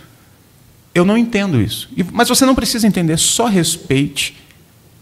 Eu 0.95 1.05
não 1.05 1.19
entendo 1.19 1.61
isso. 1.61 1.89
Mas 2.13 2.29
você 2.29 2.47
não 2.47 2.55
precisa 2.55 2.87
entender, 2.87 3.19
só 3.19 3.47
respeite, 3.47 4.37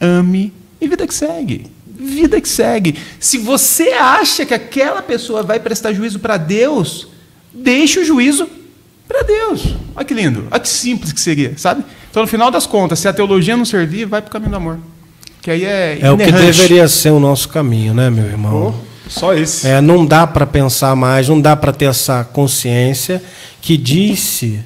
ame 0.00 0.54
e 0.80 0.88
vida 0.88 1.06
que 1.06 1.12
segue. 1.12 1.70
Vida 1.86 2.40
que 2.40 2.48
segue. 2.48 2.98
Se 3.20 3.36
você 3.36 3.90
acha 3.90 4.46
que 4.46 4.54
aquela 4.54 5.02
pessoa 5.02 5.42
vai 5.42 5.60
prestar 5.60 5.92
juízo 5.92 6.18
para 6.18 6.38
Deus, 6.38 7.08
deixe 7.52 8.00
o 8.00 8.04
juízo 8.06 8.48
para 9.06 9.22
Deus. 9.22 9.74
Olha 9.94 10.04
que 10.04 10.14
lindo, 10.14 10.46
olha 10.50 10.60
que 10.60 10.68
simples 10.68 11.12
que 11.12 11.20
seria, 11.20 11.54
sabe? 11.56 11.84
Então, 12.10 12.22
no 12.22 12.28
final 12.28 12.50
das 12.50 12.66
contas, 12.66 12.98
se 12.98 13.08
a 13.08 13.12
teologia 13.12 13.56
não 13.56 13.64
servir, 13.64 14.06
vai 14.06 14.20
para 14.22 14.28
o 14.28 14.32
caminho 14.32 14.50
do 14.50 14.56
amor. 14.56 14.78
Que 15.42 15.50
aí 15.50 15.64
é 15.64 15.98
É 16.00 16.10
o 16.10 16.16
que 16.16 16.22
inerrante. 16.22 16.46
deveria 16.46 16.88
ser 16.88 17.10
o 17.10 17.20
nosso 17.20 17.48
caminho, 17.48 17.92
né, 17.92 18.08
meu 18.08 18.24
irmão? 18.24 18.74
Só 19.08 19.34
esse. 19.34 19.66
É, 19.68 19.80
não 19.80 20.06
dá 20.06 20.26
para 20.26 20.46
pensar 20.46 20.96
mais, 20.96 21.28
não 21.28 21.40
dá 21.40 21.54
para 21.54 21.72
ter 21.72 21.84
essa 21.86 22.24
consciência 22.24 23.22
que 23.60 23.76
disse 23.76 24.60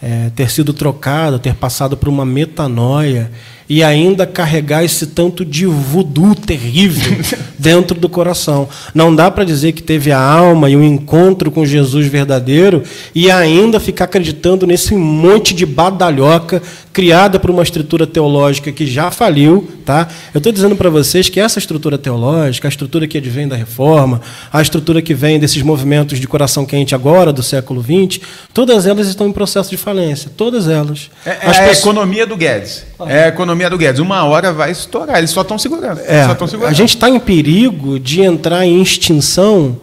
é, 0.00 0.30
ter 0.36 0.50
sido 0.50 0.72
trocado, 0.72 1.38
ter 1.38 1.54
passado 1.54 1.96
por 1.96 2.08
uma 2.08 2.24
metanoia 2.24 3.30
e 3.68 3.82
ainda 3.82 4.26
carregar 4.26 4.84
esse 4.84 5.06
tanto 5.08 5.44
de 5.44 5.66
voodoo 5.66 6.34
terrível 6.34 7.16
dentro 7.58 7.98
do 7.98 8.08
coração. 8.08 8.68
Não 8.94 9.14
dá 9.14 9.30
para 9.30 9.44
dizer 9.44 9.72
que 9.72 9.82
teve 9.82 10.10
a 10.12 10.20
alma 10.20 10.68
e 10.68 10.76
um 10.76 10.82
encontro 10.84 11.50
com 11.50 11.64
Jesus 11.64 12.06
verdadeiro 12.06 12.82
e 13.14 13.30
ainda 13.30 13.78
ficar 13.80 14.04
acreditando 14.04 14.66
nesse 14.66 14.94
monte 14.94 15.54
de 15.54 15.64
badalhoca 15.66 16.62
criada 16.92 17.40
por 17.40 17.50
uma 17.50 17.62
estrutura 17.62 18.06
teológica 18.06 18.70
que 18.70 18.86
já 18.86 19.10
faliu, 19.10 19.66
tá? 19.84 20.06
Eu 20.34 20.38
estou 20.38 20.52
dizendo 20.52 20.76
para 20.76 20.90
vocês 20.90 21.28
que 21.30 21.40
essa 21.40 21.58
estrutura 21.58 21.96
teológica, 21.96 22.68
a 22.68 22.70
estrutura 22.70 23.06
que 23.06 23.16
advém 23.16 23.48
da 23.48 23.56
reforma, 23.56 24.20
a 24.52 24.60
estrutura 24.60 25.00
que 25.00 25.14
vem 25.14 25.38
desses 25.40 25.62
movimentos 25.62 26.20
de 26.20 26.28
coração 26.28 26.66
quente 26.66 26.94
agora 26.94 27.32
do 27.32 27.42
século 27.42 27.82
XX, 27.82 28.20
todas 28.52 28.86
elas 28.86 29.06
estão 29.08 29.26
em 29.26 29.32
processo 29.32 29.70
de 29.70 29.78
falência, 29.78 30.30
todas 30.36 30.68
elas. 30.68 31.10
É, 31.24 31.30
é 31.30 31.32
As 31.44 31.56
a 31.56 31.60
pessoas- 31.60 31.78
economia 31.78 32.26
do 32.26 32.36
Guedes. 32.36 32.84
É 33.06 33.24
a 33.24 33.28
economia 33.28 33.51
do 33.70 33.78
Guedes. 33.78 34.00
Uma 34.00 34.24
hora 34.24 34.52
vai 34.52 34.70
estourar. 34.70 35.18
Eles 35.18 35.30
só 35.30 35.42
estão 35.42 35.58
segurando. 35.58 36.00
É, 36.00 36.26
só 36.26 36.46
segurando. 36.46 36.70
a 36.70 36.74
gente 36.74 36.96
está 36.96 37.08
em 37.08 37.18
perigo 37.18 37.98
de 37.98 38.22
entrar 38.22 38.64
em 38.66 38.80
extinção 38.80 39.78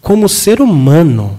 como 0.00 0.28
ser 0.28 0.60
humano 0.60 1.38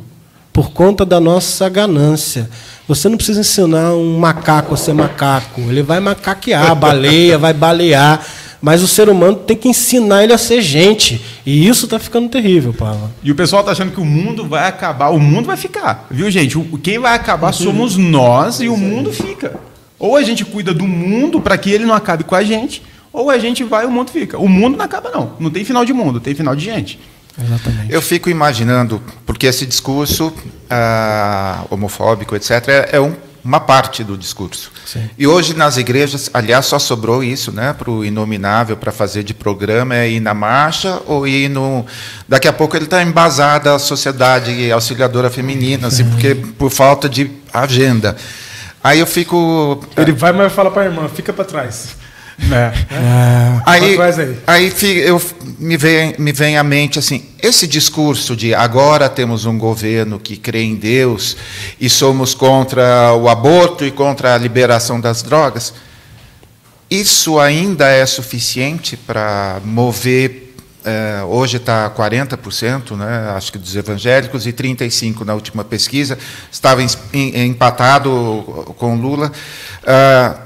por 0.52 0.72
conta 0.72 1.06
da 1.06 1.20
nossa 1.20 1.68
ganância. 1.68 2.50
Você 2.88 3.10
não 3.10 3.18
precisa 3.18 3.42
ensinar 3.42 3.94
um 3.94 4.18
macaco 4.18 4.74
a 4.74 4.78
ser 4.78 4.94
macaco. 4.94 5.62
Ele 5.62 5.84
vai 5.84 6.00
macaquear, 6.00 6.72
a 6.72 6.74
baleia 6.76 7.38
vai 7.38 7.54
balear. 7.54 8.26
Mas 8.62 8.82
o 8.82 8.88
ser 8.88 9.10
humano 9.10 9.36
tem 9.36 9.56
que 9.56 9.68
ensinar 9.68 10.24
ele 10.24 10.34
a 10.34 10.38
ser 10.38 10.62
gente. 10.62 11.22
E 11.46 11.68
isso 11.68 11.86
está 11.86 12.00
ficando 12.00 12.30
terrível, 12.30 12.74
Paulo. 12.74 13.12
E 13.22 13.32
o 13.32 13.36
pessoal 13.36 13.64
tá 13.64 13.72
achando 13.72 13.92
que 13.92 14.00
o 14.00 14.06
mundo 14.06 14.48
vai 14.48 14.68
acabar. 14.68 15.10
O 15.10 15.20
mundo 15.20 15.46
vai 15.46 15.58
ficar. 15.58 16.08
Viu, 16.10 16.32
gente? 16.32 16.58
Quem 16.82 16.98
vai 16.98 17.16
acabar 17.16 17.52
somos 17.52 17.98
nós 17.98 18.62
e 18.62 18.68
o 18.68 18.78
mundo 18.78 19.12
fica. 19.12 19.60
Ou 20.00 20.16
a 20.16 20.24
gente 20.24 20.44
cuida 20.46 20.74
do 20.74 20.88
mundo 20.88 21.40
para 21.42 21.58
que 21.58 21.72
ele 21.72 21.86
não 21.86 21.94
acabe 21.94 22.24
com 22.24 22.36
a 22.36 22.44
gente, 22.44 22.82
ou 23.14 23.30
a 23.30 23.38
gente 23.38 23.64
vai 23.64 23.84
e 23.86 23.88
o 23.88 23.92
mundo 23.92 24.12
fica. 24.12 24.38
O 24.38 24.48
mundo 24.48 24.78
não 24.78 24.86
acaba, 24.86 25.10
não. 25.10 25.34
Não 25.40 25.50
tem 25.50 25.64
final 25.64 25.86
de 25.86 25.94
mundo, 25.94 26.20
tem 26.20 26.36
final 26.36 26.56
de 26.56 26.66
gente. 26.66 27.00
Exatamente. 27.42 27.92
Eu 27.94 28.02
fico 28.02 28.30
imaginando, 28.30 29.02
porque 29.26 29.46
esse 29.48 29.66
discurso 29.66 30.34
ah, 30.70 31.64
homofóbico, 31.70 32.36
etc., 32.36 32.52
é, 32.68 32.90
é 32.94 33.02
um- 33.02 33.14
uma 33.44 33.60
parte 33.60 34.04
do 34.04 34.18
discurso. 34.18 34.72
E 35.20 35.28
hoje 35.28 35.54
nas 35.54 35.78
igrejas, 35.78 36.32
aliás, 36.34 36.66
só 36.66 36.80
sobrou 36.80 37.24
isso, 37.24 37.52
né, 37.52 37.74
para 37.78 37.92
o 37.92 38.04
inominável 38.04 38.76
para 38.76 38.92
fazer 38.92 39.22
de 39.22 39.36
programa 39.36 39.96
é 39.96 40.10
ir 40.10 40.20
na 40.20 40.34
marcha 40.34 41.00
ou 41.06 41.28
ir 41.28 41.48
no. 41.48 41.86
Daqui 42.28 42.48
a 42.48 42.54
pouco 42.54 42.76
ele 42.76 42.86
está 42.86 43.04
embasado 43.04 43.70
a 43.70 43.78
sociedade 43.78 44.72
auxiliadora 44.72 45.30
feminina, 45.30 45.88
assim, 45.90 46.06
porque 46.10 46.34
por 46.34 46.72
falta 46.72 47.08
de 47.08 47.30
agenda. 47.54 48.16
Aí 48.86 49.00
eu 49.00 49.08
fico. 49.08 49.84
Ele 49.98 50.12
vai, 50.12 50.32
mas 50.32 50.54
fala 50.54 50.70
pra 50.70 50.86
irmã, 50.86 51.10
fica 51.10 51.34
pra 51.34 51.44
trás. 51.44 51.96
É. 52.52 52.74
Aí, 53.66 53.98
aí. 53.98 54.38
aí 54.46 54.74
eu, 55.06 55.22
me, 55.58 55.78
vem, 55.78 56.16
me 56.20 56.34
vem 56.34 56.58
à 56.58 56.64
mente 56.64 57.00
assim, 57.00 57.30
esse 57.42 57.66
discurso 57.66 58.36
de 58.36 58.54
agora 58.54 59.08
temos 59.08 59.46
um 59.46 59.58
governo 59.58 60.20
que 60.20 60.36
crê 60.36 60.64
em 60.64 60.76
Deus 60.76 61.38
e 61.80 61.90
somos 61.90 62.34
contra 62.34 63.14
o 63.14 63.30
aborto 63.30 63.86
e 63.86 63.92
contra 63.92 64.36
a 64.36 64.38
liberação 64.38 65.00
das 65.00 65.24
drogas, 65.24 65.74
isso 66.92 67.40
ainda 67.40 67.88
é 67.88 68.06
suficiente 68.06 68.98
para 68.98 69.62
mover, 69.64 70.45
eh, 70.86 71.24
hoje 71.28 71.58
está 71.58 71.90
40%, 71.90 72.96
né, 72.96 73.32
acho 73.36 73.52
que 73.52 73.58
dos 73.58 73.76
evangélicos, 73.76 74.46
e 74.48 74.54
35% 74.54 75.26
na 75.26 75.34
última 75.34 75.64
pesquisa, 75.64 76.18
estava 76.52 76.82
em- 76.84 76.88
em- 77.14 77.48
empatado 77.48 78.74
com 78.78 78.96
Lula. 78.96 79.32
Ah, 79.86 80.38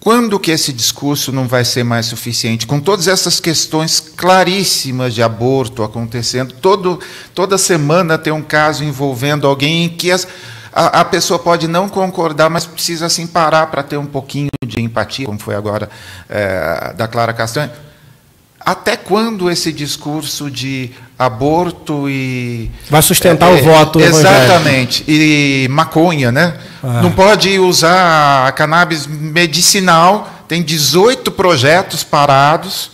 Quando 0.00 0.38
que 0.38 0.52
esse 0.52 0.72
discurso 0.72 1.32
não 1.32 1.48
vai 1.48 1.64
ser 1.64 1.82
mais 1.82 2.06
suficiente? 2.06 2.66
Com 2.66 2.78
todas 2.80 3.08
essas 3.08 3.40
questões 3.40 3.98
claríssimas 4.00 5.12
de 5.12 5.22
aborto 5.22 5.82
acontecendo, 5.82 6.54
todo, 6.54 7.00
toda 7.34 7.58
semana 7.58 8.16
tem 8.16 8.32
um 8.32 8.40
caso 8.40 8.84
envolvendo 8.84 9.46
alguém 9.46 9.84
em 9.84 9.88
que 9.88 10.10
as, 10.12 10.26
a, 10.72 11.00
a, 11.00 11.04
pessoa 11.04 11.38
pode 11.38 11.66
não 11.66 11.88
concordar, 11.88 12.48
mas 12.48 12.64
precisa 12.64 13.06
assim 13.06 13.26
parar 13.26 13.66
para 13.66 13.82
ter 13.82 13.96
um 13.96 14.06
pouquinho 14.06 14.48
de 14.64 14.80
empatia, 14.80 15.26
como 15.26 15.38
foi 15.38 15.56
agora 15.56 15.90
é, 16.28 16.94
da 16.96 17.08
Clara 17.08 17.32
Castanha. 17.34 17.87
Até 18.60 18.96
quando 18.96 19.50
esse 19.50 19.72
discurso 19.72 20.50
de 20.50 20.90
aborto 21.18 22.08
e. 22.08 22.70
Vai 22.90 23.02
sustentar 23.02 23.50
é, 23.50 23.54
o 23.54 23.64
voto. 23.64 24.00
Exatamente. 24.00 25.04
E 25.08 25.66
maconha, 25.70 26.30
né? 26.30 26.54
Ah. 26.82 27.00
Não 27.02 27.10
pode 27.10 27.58
usar 27.58 28.50
cannabis 28.52 29.06
medicinal. 29.06 30.34
Tem 30.46 30.62
18 30.62 31.30
projetos 31.32 32.02
parados, 32.02 32.90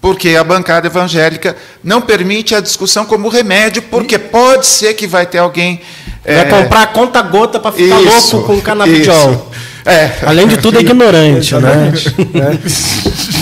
porque 0.00 0.36
a 0.36 0.44
bancada 0.44 0.86
evangélica 0.86 1.56
não 1.82 2.00
permite 2.00 2.54
a 2.54 2.60
discussão 2.60 3.06
como 3.06 3.28
remédio, 3.28 3.82
porque 3.82 4.18
pode 4.18 4.66
ser 4.66 4.94
que 4.94 5.06
vai 5.06 5.26
ter 5.26 5.38
alguém. 5.38 5.80
Vai 6.24 6.40
é... 6.40 6.44
comprar 6.44 6.92
conta-gota 6.92 7.58
para 7.58 7.72
ficar 7.72 8.00
isso, 8.00 8.36
louco 8.36 8.54
com 8.54 8.60
canabidiol. 8.60 9.50
É. 9.86 10.10
Além 10.24 10.46
de 10.48 10.56
tudo, 10.58 10.78
é 10.78 10.80
ignorante, 10.80 11.54
né? 11.56 11.92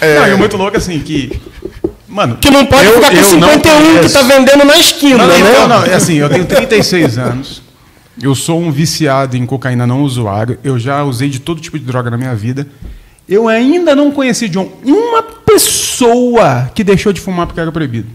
É... 0.00 0.18
Não, 0.20 0.28
e 0.28 0.34
o 0.34 0.38
muito 0.38 0.56
louco 0.56 0.76
assim 0.76 0.98
que 1.00 1.40
Mano, 2.10 2.38
que 2.38 2.50
não 2.50 2.66
pode 2.66 2.86
eu, 2.86 2.94
ficar 2.94 3.10
com 3.10 3.22
51 3.22 4.00
que 4.00 4.08
tá 4.12 4.22
vendendo 4.22 4.64
na 4.64 4.76
esquina, 4.76 5.18
não, 5.18 5.26
não, 5.26 5.44
né? 5.44 5.52
Não, 5.52 5.68
não, 5.68 5.84
é 5.84 5.94
assim, 5.94 6.14
eu 6.14 6.28
tenho 6.28 6.44
36 6.44 7.18
anos. 7.18 7.62
Eu 8.20 8.34
sou 8.34 8.60
um 8.60 8.72
viciado 8.72 9.36
em 9.36 9.46
cocaína 9.46 9.86
não 9.86 10.02
usuário. 10.02 10.58
Eu 10.64 10.76
já 10.76 11.04
usei 11.04 11.28
de 11.28 11.38
todo 11.38 11.60
tipo 11.60 11.78
de 11.78 11.84
droga 11.84 12.10
na 12.10 12.18
minha 12.18 12.34
vida. 12.34 12.66
Eu 13.28 13.46
ainda 13.46 13.94
não 13.94 14.10
conheci, 14.10 14.48
John, 14.48 14.72
uma 14.84 15.22
pessoa 15.22 16.70
que 16.74 16.82
deixou 16.82 17.12
de 17.12 17.20
fumar 17.20 17.46
porque 17.46 17.60
era 17.60 17.70
proibido. 17.70 18.08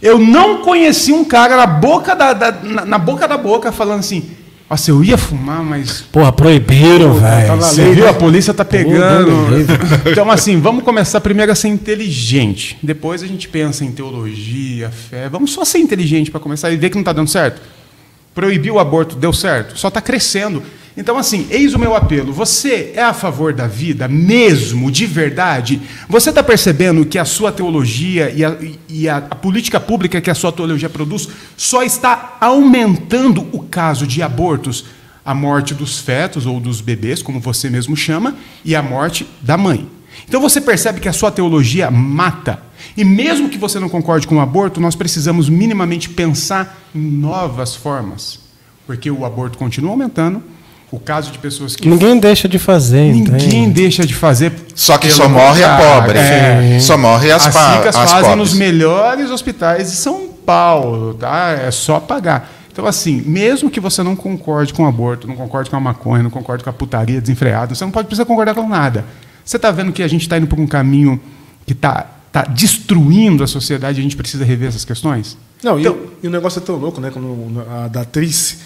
Eu 0.00 0.18
não 0.18 0.62
conheci 0.62 1.12
um 1.12 1.24
cara 1.24 1.54
na 1.56 1.66
boca 1.66 2.16
da, 2.16 2.32
da 2.32 2.50
na, 2.50 2.84
na 2.86 2.98
boca 2.98 3.28
da 3.28 3.36
boca 3.36 3.70
falando 3.70 4.00
assim: 4.00 4.30
nossa, 4.70 4.90
eu 4.90 5.02
ia 5.02 5.16
fumar, 5.16 5.62
mas. 5.62 6.02
Porra, 6.12 6.30
proibiram, 6.30 7.14
velho. 7.14 7.46
Tá 7.48 7.56
Você 7.56 7.90
viu? 7.94 8.06
A 8.06 8.12
polícia 8.12 8.52
tá 8.52 8.64
pegando. 8.64 9.32
então, 10.10 10.30
assim, 10.30 10.60
vamos 10.60 10.84
começar 10.84 11.20
primeiro 11.22 11.50
a 11.50 11.54
ser 11.54 11.68
inteligente. 11.68 12.76
Depois 12.82 13.22
a 13.22 13.26
gente 13.26 13.48
pensa 13.48 13.82
em 13.84 13.90
teologia, 13.90 14.90
fé. 14.90 15.28
Vamos 15.28 15.52
só 15.52 15.64
ser 15.64 15.78
inteligente 15.78 16.30
para 16.30 16.38
começar 16.38 16.70
e 16.70 16.76
ver 16.76 16.90
que 16.90 16.96
não 16.96 17.02
está 17.02 17.14
dando 17.14 17.28
certo. 17.28 17.62
Proibir 18.34 18.70
o 18.70 18.78
aborto 18.78 19.16
deu 19.16 19.32
certo? 19.32 19.78
Só 19.78 19.88
está 19.88 20.02
crescendo. 20.02 20.62
Então, 20.98 21.16
assim, 21.16 21.46
eis 21.48 21.74
o 21.74 21.78
meu 21.78 21.94
apelo. 21.94 22.32
Você 22.32 22.92
é 22.96 23.02
a 23.04 23.14
favor 23.14 23.52
da 23.52 23.68
vida 23.68 24.08
mesmo, 24.08 24.90
de 24.90 25.06
verdade? 25.06 25.80
Você 26.08 26.30
está 26.30 26.42
percebendo 26.42 27.06
que 27.06 27.20
a 27.20 27.24
sua 27.24 27.52
teologia 27.52 28.32
e, 28.34 28.44
a, 28.44 28.56
e 28.88 29.08
a, 29.08 29.18
a, 29.18 29.36
política 29.36 29.78
pública 29.78 30.20
que 30.20 30.28
a 30.28 30.34
sua 30.34 30.50
teologia 30.50 30.90
produz 30.90 31.28
só 31.56 31.84
está 31.84 32.36
aumentando 32.40 33.46
o 33.52 33.60
caso 33.60 34.08
de 34.08 34.24
abortos, 34.24 34.86
a 35.24 35.32
morte 35.32 35.72
dos 35.72 36.00
fetos 36.00 36.46
ou 36.46 36.58
dos 36.58 36.80
bebês, 36.80 37.22
como 37.22 37.38
você 37.38 37.70
mesmo 37.70 37.96
chama, 37.96 38.34
e 38.64 38.74
a 38.74 38.82
morte 38.82 39.24
da 39.40 39.56
mãe. 39.56 39.88
Então 40.26 40.40
você 40.40 40.60
percebe 40.60 40.98
que 40.98 41.08
a 41.08 41.12
sua 41.12 41.30
teologia 41.30 41.92
mata. 41.92 42.60
E 42.96 43.04
mesmo 43.04 43.48
que 43.48 43.56
você 43.56 43.78
não 43.78 43.88
concorde 43.88 44.26
com 44.26 44.38
o 44.38 44.40
aborto, 44.40 44.80
nós 44.80 44.96
precisamos 44.96 45.48
minimamente 45.48 46.08
pensar 46.08 46.76
em 46.92 46.98
novas 46.98 47.76
formas. 47.76 48.40
Porque 48.84 49.08
o 49.08 49.24
aborto 49.24 49.56
continua 49.56 49.92
aumentando, 49.92 50.42
o 50.90 50.98
caso 50.98 51.30
de 51.30 51.38
pessoas 51.38 51.76
que. 51.76 51.88
Ninguém 51.88 52.18
deixa 52.18 52.48
de 52.48 52.58
fazer, 52.58 53.12
Ninguém 53.12 53.70
deixa 53.70 54.06
de 54.06 54.14
fazer. 54.14 54.52
Só 54.74 54.96
que 54.96 55.10
só 55.10 55.28
morre 55.28 55.62
a 55.62 55.76
pobre. 55.76 56.18
É. 56.18 56.78
Só 56.80 56.96
morre 56.96 57.30
as, 57.30 57.46
as 57.46 57.76
ricas 57.76 57.96
as 57.96 58.10
fazem 58.10 58.30
pobres. 58.30 58.50
nos 58.50 58.54
melhores 58.54 59.30
hospitais 59.30 59.90
de 59.90 59.96
São 59.96 60.28
Paulo, 60.46 61.14
tá? 61.14 61.50
É 61.50 61.70
só 61.70 62.00
pagar. 62.00 62.50
Então, 62.72 62.86
assim, 62.86 63.22
mesmo 63.26 63.68
que 63.70 63.80
você 63.80 64.02
não 64.02 64.14
concorde 64.14 64.72
com 64.72 64.84
o 64.84 64.86
aborto, 64.86 65.26
não 65.26 65.34
concorde 65.34 65.68
com 65.68 65.76
a 65.76 65.80
maconha, 65.80 66.22
não 66.22 66.30
concorde 66.30 66.62
com 66.62 66.70
a 66.70 66.72
putaria 66.72 67.20
desenfreada, 67.20 67.74
você 67.74 67.84
não 67.84 67.90
pode 67.90 68.06
precisar 68.06 68.24
concordar 68.24 68.54
com 68.54 68.68
nada. 68.68 69.04
Você 69.44 69.56
está 69.56 69.70
vendo 69.70 69.92
que 69.92 70.02
a 70.02 70.08
gente 70.08 70.22
está 70.22 70.38
indo 70.38 70.46
por 70.46 70.60
um 70.60 70.66
caminho 70.66 71.20
que 71.66 71.72
está 71.72 72.06
tá 72.30 72.42
destruindo 72.42 73.42
a 73.42 73.46
sociedade 73.46 73.98
e 73.98 74.00
a 74.00 74.02
gente 74.02 74.16
precisa 74.16 74.44
rever 74.44 74.68
essas 74.68 74.84
questões? 74.84 75.36
Não, 75.62 75.78
então, 75.78 75.96
e, 76.22 76.26
e 76.26 76.28
o 76.28 76.30
negócio 76.30 76.60
é 76.60 76.62
tão 76.62 76.76
louco, 76.76 77.00
né? 77.00 77.10
Quando 77.10 77.64
a 77.68 77.88
da 77.88 78.02
atriz 78.02 78.58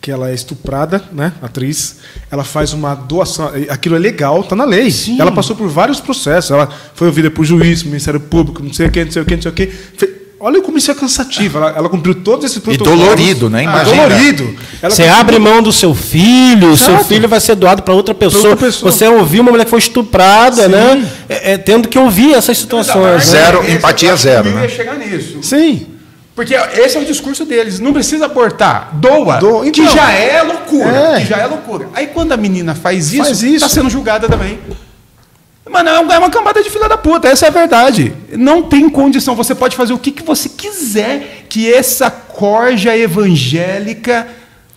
que 0.00 0.10
ela 0.10 0.30
é 0.30 0.34
estuprada, 0.34 1.02
né, 1.12 1.32
atriz, 1.42 1.96
ela 2.30 2.44
faz 2.44 2.72
uma 2.72 2.94
doação, 2.94 3.50
aquilo 3.68 3.96
é 3.96 3.98
legal, 3.98 4.44
tá 4.44 4.54
na 4.54 4.64
lei. 4.64 4.90
Sim. 4.90 5.20
Ela 5.20 5.32
passou 5.32 5.56
por 5.56 5.68
vários 5.68 6.00
processos, 6.00 6.50
ela 6.50 6.68
foi 6.94 7.08
ouvida 7.08 7.30
por 7.30 7.44
juiz, 7.44 7.82
Ministério 7.82 8.20
Público, 8.20 8.62
não 8.62 8.72
sei 8.72 8.86
o 8.86 8.90
que, 8.90 9.04
não 9.04 9.10
sei 9.10 9.22
o 9.22 9.24
que, 9.24 9.34
não 9.34 9.42
sei 9.42 9.50
o 9.50 9.54
que. 9.54 9.72
Olha 10.40 10.62
como 10.62 10.78
isso 10.78 10.88
é 10.88 10.94
cansativo. 10.94 11.58
Ela, 11.58 11.74
ela 11.76 11.88
cumpriu 11.88 12.14
todos 12.14 12.44
esses 12.44 12.58
protocolos. 12.58 13.00
E 13.00 13.04
dolorido, 13.04 13.50
né? 13.50 13.64
Imagina. 13.64 14.04
Ah, 14.04 14.08
dolorido. 14.08 14.56
Ela 14.80 14.94
você 14.94 15.02
abre 15.02 15.36
mão 15.36 15.60
do 15.60 15.72
seu 15.72 15.92
filho, 15.96 16.72
Exato. 16.74 16.92
seu 16.92 17.04
filho 17.04 17.28
vai 17.28 17.40
ser 17.40 17.56
doado 17.56 17.82
para 17.82 17.92
outra 17.92 18.14
pessoa. 18.14 18.50
outra 18.50 18.66
pessoa. 18.66 18.92
Você 18.92 19.08
ouviu 19.08 19.42
uma 19.42 19.50
mulher 19.50 19.64
que 19.64 19.70
foi 19.70 19.80
estuprada, 19.80 20.64
Sim. 20.64 20.68
né? 20.68 21.10
É, 21.28 21.52
é, 21.54 21.58
tendo 21.58 21.88
que 21.88 21.98
ouvir 21.98 22.34
essas 22.34 22.56
situações. 22.56 23.24
Zero, 23.24 23.64
né? 23.64 23.72
empatia 23.72 24.14
zero. 24.14 24.50
Né? 24.50 24.68
chegar 24.68 24.96
nisso. 24.96 25.38
Sim. 25.42 25.97
Porque 26.38 26.54
esse 26.54 26.96
é 26.96 27.00
o 27.00 27.04
discurso 27.04 27.44
deles. 27.44 27.80
Não 27.80 27.92
precisa 27.92 28.26
abortar. 28.26 28.90
Doa. 28.92 29.38
Do... 29.38 29.64
Então, 29.64 29.72
que 29.72 29.88
já 29.88 30.12
é 30.12 30.40
loucura. 30.40 31.16
É. 31.16 31.20
Que 31.20 31.26
já 31.26 31.38
é 31.38 31.46
loucura. 31.46 31.88
Aí 31.92 32.06
quando 32.06 32.30
a 32.30 32.36
menina 32.36 32.76
faz 32.76 33.12
isso, 33.12 33.24
faz 33.24 33.42
isso. 33.42 33.56
está 33.56 33.68
sendo 33.68 33.90
julgada 33.90 34.28
também. 34.28 34.56
Mano, 35.68 35.88
é, 35.88 36.14
é 36.14 36.18
uma 36.20 36.30
cambada 36.30 36.62
de 36.62 36.70
filha 36.70 36.88
da 36.88 36.96
puta, 36.96 37.26
essa 37.26 37.46
é 37.46 37.48
a 37.48 37.50
verdade. 37.50 38.14
Não 38.36 38.62
tem 38.62 38.88
condição. 38.88 39.34
Você 39.34 39.52
pode 39.52 39.74
fazer 39.74 39.92
o 39.92 39.98
que, 39.98 40.12
que 40.12 40.22
você 40.22 40.48
quiser 40.48 41.46
que 41.48 41.74
essa 41.74 42.08
corja 42.08 42.96
evangélica 42.96 44.28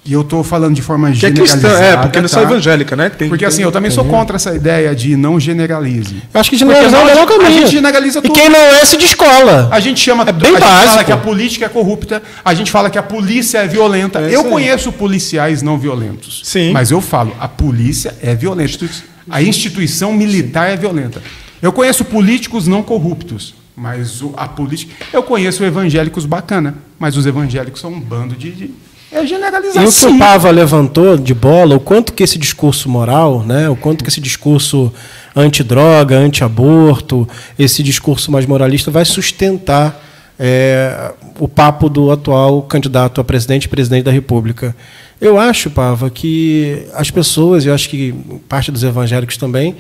e 0.03 0.13
eu 0.13 0.21
estou 0.21 0.43
falando 0.43 0.73
de 0.73 0.81
forma 0.81 1.09
que 1.11 1.15
generalizada. 1.15 1.67
É, 1.67 1.71
cristã, 1.71 1.85
é 1.85 1.97
porque 1.97 2.13
tá? 2.13 2.19
não 2.21 2.25
é 2.25 2.27
só 2.27 2.41
evangélica, 2.41 2.95
né? 2.95 3.09
Tem, 3.09 3.29
porque 3.29 3.45
assim, 3.45 3.57
tem, 3.57 3.63
assim, 3.63 3.67
eu 3.67 3.71
também 3.71 3.91
sou 3.91 4.03
contra 4.05 4.35
essa 4.35 4.55
ideia 4.55 4.95
de 4.95 5.15
não 5.15 5.39
generalize. 5.39 6.23
Eu 6.33 6.41
acho 6.41 6.49
que 6.49 6.57
generalizar 6.57 7.07
é 7.07 7.23
o 7.23 7.27
caminho. 7.27 7.47
A 7.47 7.51
gente 7.51 7.71
generaliza 7.71 8.19
tudo. 8.19 8.31
E 8.31 8.33
quem 8.33 8.49
não 8.49 8.59
é, 8.59 8.83
se 8.83 8.97
descola. 8.97 9.69
A 9.71 9.79
gente 9.79 9.99
chama... 9.99 10.23
É 10.27 10.31
bem 10.31 10.55
a 10.55 10.59
básico. 10.59 10.79
gente 10.79 10.89
fala 10.89 11.03
que 11.03 11.11
a 11.11 11.17
política 11.17 11.65
é 11.65 11.69
corrupta, 11.69 12.23
a 12.43 12.53
gente 12.55 12.71
fala 12.71 12.89
que 12.89 12.97
a 12.97 13.03
polícia 13.03 13.59
é 13.59 13.67
violenta. 13.67 14.19
É 14.21 14.35
eu 14.35 14.45
conheço 14.45 14.91
policiais 14.91 15.61
não 15.61 15.77
violentos. 15.77 16.41
Sim. 16.43 16.71
Mas 16.71 16.89
eu 16.89 16.99
falo, 16.99 17.35
a 17.39 17.47
polícia 17.47 18.15
é 18.23 18.33
violenta. 18.33 18.89
A 19.29 19.41
instituição 19.41 20.13
militar 20.13 20.67
Sim. 20.67 20.73
é 20.73 20.77
violenta. 20.77 21.21
Eu 21.61 21.71
conheço 21.71 22.03
políticos 22.03 22.67
não 22.67 22.81
corruptos. 22.81 23.53
Mas 23.75 24.21
a 24.35 24.47
política... 24.47 24.93
Eu 25.13 25.21
conheço 25.23 25.63
evangélicos 25.63 26.25
bacana, 26.25 26.75
mas 26.99 27.15
os 27.15 27.25
evangélicos 27.25 27.79
são 27.79 27.93
um 27.93 27.99
bando 27.99 28.35
de, 28.35 28.51
de 28.51 28.69
é 29.11 29.25
generalização. 29.25 29.83
E 29.83 29.85
o 29.85 29.91
que 29.91 30.05
o 30.05 30.19
Pava 30.19 30.49
levantou 30.49 31.17
de 31.17 31.33
bola, 31.33 31.75
o 31.75 31.79
quanto 31.79 32.13
que 32.13 32.23
esse 32.23 32.37
discurso 32.37 32.89
moral, 32.89 33.43
né, 33.43 33.69
o 33.69 33.75
quanto 33.75 34.03
que 34.03 34.09
esse 34.09 34.21
discurso 34.21 34.91
anti-droga, 35.35 36.17
anti-aborto, 36.17 37.27
esse 37.59 37.83
discurso 37.83 38.31
mais 38.31 38.45
moralista 38.45 38.89
vai 38.89 39.05
sustentar 39.05 40.01
é, 40.39 41.11
o 41.39 41.47
papo 41.47 41.89
do 41.89 42.09
atual 42.11 42.63
candidato 42.63 43.21
a 43.21 43.23
presidente 43.23 43.65
e 43.65 43.69
presidente 43.69 44.03
da 44.03 44.11
República. 44.11 44.75
Eu 45.19 45.37
acho, 45.37 45.69
Pava, 45.69 46.09
que 46.09 46.87
as 46.93 47.11
pessoas, 47.11 47.65
eu 47.65 47.73
acho 47.73 47.89
que 47.89 48.13
parte 48.49 48.71
dos 48.71 48.83
evangélicos 48.83 49.37
também, 49.37 49.75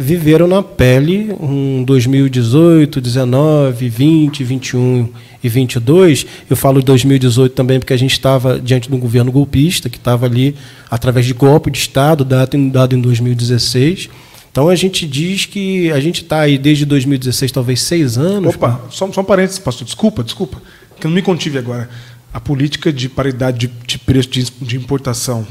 viveram 0.00 0.46
na 0.46 0.62
pele 0.62 1.34
um 1.40 1.82
2018, 1.82 3.00
19, 3.00 3.88
20, 3.88 4.44
21 4.44 5.08
e 5.42 5.48
22. 5.48 6.24
Eu 6.48 6.56
falo 6.56 6.78
de 6.78 6.86
2018 6.86 7.52
também 7.52 7.80
porque 7.80 7.92
a 7.92 7.96
gente 7.96 8.12
estava 8.12 8.60
diante 8.60 8.88
de 8.88 8.94
um 8.94 9.00
governo 9.00 9.32
golpista 9.32 9.90
que 9.90 9.96
estava 9.96 10.26
ali 10.26 10.54
através 10.88 11.26
de 11.26 11.34
golpe 11.34 11.68
de 11.68 11.78
Estado 11.78 12.24
dado 12.24 12.56
em, 12.56 12.68
dado 12.68 12.94
em 12.94 13.00
2016. 13.00 14.08
Então 14.52 14.68
a 14.68 14.76
gente 14.76 15.04
diz 15.04 15.46
que 15.46 15.90
a 15.90 15.98
gente 15.98 16.22
está 16.22 16.40
aí 16.42 16.56
desde 16.56 16.86
2016, 16.86 17.50
talvez 17.50 17.82
seis 17.82 18.16
anos. 18.16 18.54
Opa, 18.54 18.80
só, 18.90 19.10
só 19.10 19.20
um 19.20 19.24
parênteses, 19.24 19.58
pastor. 19.58 19.84
Desculpa, 19.84 20.22
desculpa, 20.22 20.62
que 21.00 21.08
eu 21.08 21.10
não 21.10 21.16
me 21.16 21.22
contive 21.22 21.58
agora. 21.58 21.90
A 22.32 22.38
política 22.38 22.92
de 22.92 23.08
paridade 23.08 23.66
de, 23.66 23.72
de 23.84 23.98
preço 23.98 24.28
de, 24.28 24.44
de 24.62 24.76
importação 24.76 25.44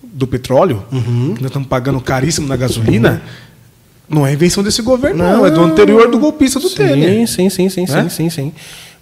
do 0.00 0.28
petróleo, 0.28 0.84
uhum. 0.92 1.34
que 1.34 1.42
nós 1.42 1.50
estamos 1.50 1.68
pagando 1.68 2.00
caríssimo 2.00 2.46
na 2.46 2.56
gasolina. 2.56 3.20
Uhum 3.24 3.49
não 4.10 4.26
é 4.26 4.32
invenção 4.32 4.62
desse 4.62 4.82
governo, 4.82 5.22
não. 5.22 5.36
não. 5.38 5.46
É 5.46 5.50
do 5.50 5.62
anterior 5.62 6.10
do 6.10 6.18
golpista 6.18 6.58
do 6.58 6.68
sim, 6.68 6.74
Temer. 6.74 7.28
Sim, 7.28 7.48
sim, 7.48 7.68
sim, 7.68 7.86
sim, 7.86 7.96
é? 7.96 8.08
sim, 8.08 8.28
sim. 8.28 8.52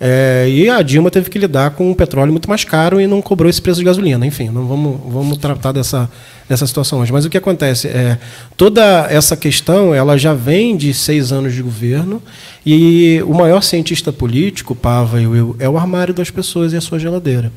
É, 0.01 0.47
e 0.49 0.69
a 0.69 0.81
Dilma 0.81 1.11
teve 1.11 1.29
que 1.29 1.39
lidar 1.39 1.71
com 1.71 1.91
um 1.91 1.95
petróleo 1.95 2.31
muito 2.31 2.49
mais 2.49 2.63
caro 2.63 3.01
e 3.01 3.07
não 3.07 3.21
cobrou 3.21 3.49
esse 3.49 3.61
preço 3.61 3.81
de 3.81 3.87
gasolina. 3.87 4.25
Enfim, 4.27 4.51
não 4.51 4.67
vamos, 4.67 5.01
vamos 5.09 5.39
tratar 5.39 5.73
dessa, 5.73 6.09
dessa 6.47 6.67
situação 6.67 7.01
hoje. 7.01 7.11
Mas 7.11 7.25
o 7.25 7.31
que 7.31 7.39
acontece 7.39 7.89
é 7.89 8.19
toda 8.57 9.09
essa 9.11 9.35
questão 9.37 9.95
ela 9.95 10.17
já 10.19 10.35
vem 10.35 10.77
de 10.77 10.93
seis 10.93 11.33
anos 11.33 11.55
de 11.55 11.63
governo 11.63 12.23
e 12.65 13.21
o 13.27 13.35
maior 13.35 13.63
cientista 13.63 14.13
político, 14.13 14.77
Pava 14.77 15.21
e 15.21 15.27
Will, 15.27 15.57
é 15.59 15.69
o 15.69 15.79
armário 15.79 16.13
das 16.13 16.31
pessoas 16.31 16.73
e 16.75 16.77
a 16.77 16.81
sua 16.81 16.99
geladeira. 16.99 17.51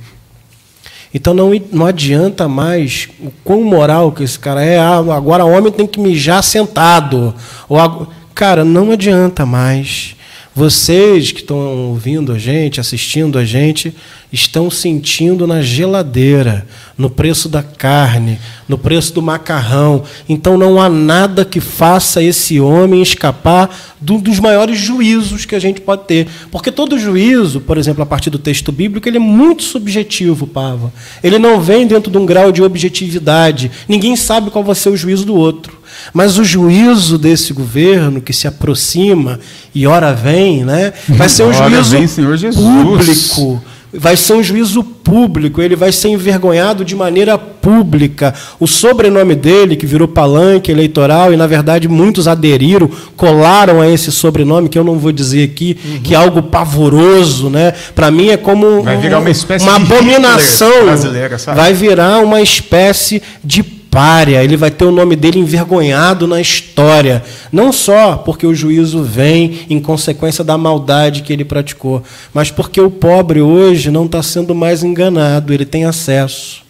Então 1.13 1.33
não, 1.33 1.51
não 1.71 1.85
adianta 1.85 2.47
mais 2.47 3.09
o 3.19 3.31
quão 3.43 3.63
moral 3.63 4.11
que 4.11 4.23
esse 4.23 4.39
cara 4.39 4.63
é. 4.63 4.79
Ah, 4.79 4.97
agora 4.97 5.45
homem 5.45 5.71
tem 5.71 5.85
que 5.85 5.99
mijar 5.99 6.41
sentado. 6.41 7.33
Ou, 7.67 8.07
cara, 8.33 8.63
não 8.63 8.91
adianta 8.91 9.45
mais. 9.45 10.15
Vocês 10.53 11.31
que 11.31 11.39
estão 11.39 11.57
ouvindo 11.89 12.33
a 12.33 12.37
gente, 12.37 12.79
assistindo 12.79 13.37
a 13.37 13.45
gente, 13.45 13.95
estão 14.31 14.69
sentindo 14.69 15.47
na 15.47 15.61
geladeira, 15.61 16.67
no 17.01 17.09
preço 17.09 17.49
da 17.49 17.63
carne, 17.63 18.39
no 18.69 18.77
preço 18.77 19.11
do 19.13 19.23
macarrão. 19.23 20.03
Então 20.29 20.55
não 20.55 20.79
há 20.79 20.87
nada 20.87 21.43
que 21.43 21.59
faça 21.59 22.21
esse 22.21 22.59
homem 22.59 23.01
escapar 23.01 23.75
de 23.99 24.13
um 24.13 24.19
dos 24.19 24.39
maiores 24.39 24.77
juízos 24.77 25.43
que 25.43 25.55
a 25.55 25.59
gente 25.59 25.81
pode 25.81 26.03
ter. 26.03 26.27
Porque 26.51 26.71
todo 26.71 26.99
juízo, 26.99 27.59
por 27.59 27.77
exemplo, 27.77 28.03
a 28.03 28.05
partir 28.05 28.29
do 28.29 28.37
texto 28.37 28.71
bíblico, 28.71 29.09
ele 29.09 29.17
é 29.17 29.19
muito 29.19 29.63
subjetivo, 29.63 30.45
Pava. 30.45 30.93
Ele 31.23 31.39
não 31.39 31.59
vem 31.59 31.87
dentro 31.87 32.11
de 32.11 32.17
um 32.19 32.25
grau 32.25 32.51
de 32.51 32.61
objetividade. 32.61 33.71
Ninguém 33.89 34.15
sabe 34.15 34.51
qual 34.51 34.63
vai 34.63 34.75
ser 34.75 34.89
o 34.89 34.97
juízo 34.97 35.25
do 35.25 35.33
outro. 35.33 35.81
Mas 36.13 36.37
o 36.37 36.43
juízo 36.43 37.17
desse 37.17 37.51
governo 37.51 38.21
que 38.21 38.31
se 38.31 38.47
aproxima 38.47 39.39
e 39.73 39.87
ora 39.87 40.13
vem, 40.13 40.63
né, 40.63 40.93
vai 41.09 41.27
ser 41.27 41.43
um 41.43 41.51
juízo 41.51 41.97
vem, 41.97 42.07
público. 42.53 43.61
Vai 43.93 44.15
ser 44.15 44.33
um 44.33 44.43
juízo 44.43 44.83
público, 44.83 45.61
ele 45.61 45.75
vai 45.75 45.91
ser 45.91 46.07
envergonhado 46.09 46.85
de 46.85 46.95
maneira 46.95 47.37
pública. 47.37 48.33
O 48.59 48.65
sobrenome 48.65 49.35
dele, 49.35 49.75
que 49.75 49.85
virou 49.85 50.07
palanque 50.07 50.71
eleitoral, 50.71 51.33
e 51.33 51.37
na 51.37 51.45
verdade 51.45 51.89
muitos 51.89 52.27
aderiram, 52.27 52.89
colaram 53.17 53.81
a 53.81 53.89
esse 53.89 54.09
sobrenome, 54.11 54.69
que 54.69 54.79
eu 54.79 54.83
não 54.83 54.97
vou 54.97 55.11
dizer 55.11 55.43
aqui, 55.43 55.73
que 56.03 56.13
é 56.13 56.17
algo 56.17 56.41
pavoroso, 56.41 57.49
né? 57.49 57.73
Para 57.93 58.09
mim 58.09 58.29
é 58.29 58.37
como 58.37 58.81
Vai 58.81 58.97
virar 58.97 59.19
uma 59.19 59.29
espécie 59.29 59.65
uma 59.65 59.75
abominação. 59.75 60.85
brasileira, 60.85 61.37
sabe? 61.37 61.57
Vai 61.57 61.73
virar 61.73 62.19
uma 62.23 62.41
espécie 62.41 63.21
de 63.43 63.80
párea, 63.91 64.41
ele 64.41 64.55
vai 64.55 64.71
ter 64.71 64.85
o 64.85 64.91
nome 64.91 65.17
dele 65.17 65.37
envergonhado 65.37 66.25
na 66.25 66.39
história. 66.39 67.21
Não 67.51 67.73
só 67.73 68.15
porque 68.15 68.47
o 68.47 68.55
juízo 68.55 69.03
vem 69.03 69.65
em 69.69 69.81
consequência 69.81 70.43
da 70.43 70.57
maldade 70.57 71.21
que 71.21 71.33
ele 71.33 71.43
praticou, 71.43 72.01
mas 72.33 72.49
porque 72.49 72.79
o 72.79 72.89
pobre 72.89 73.41
hoje 73.41 73.91
não 73.91 74.05
está 74.05 74.23
sendo 74.23 74.55
mais 74.55 74.81
enganado, 74.81 75.53
ele 75.53 75.65
tem 75.65 75.83
acesso. 75.83 76.61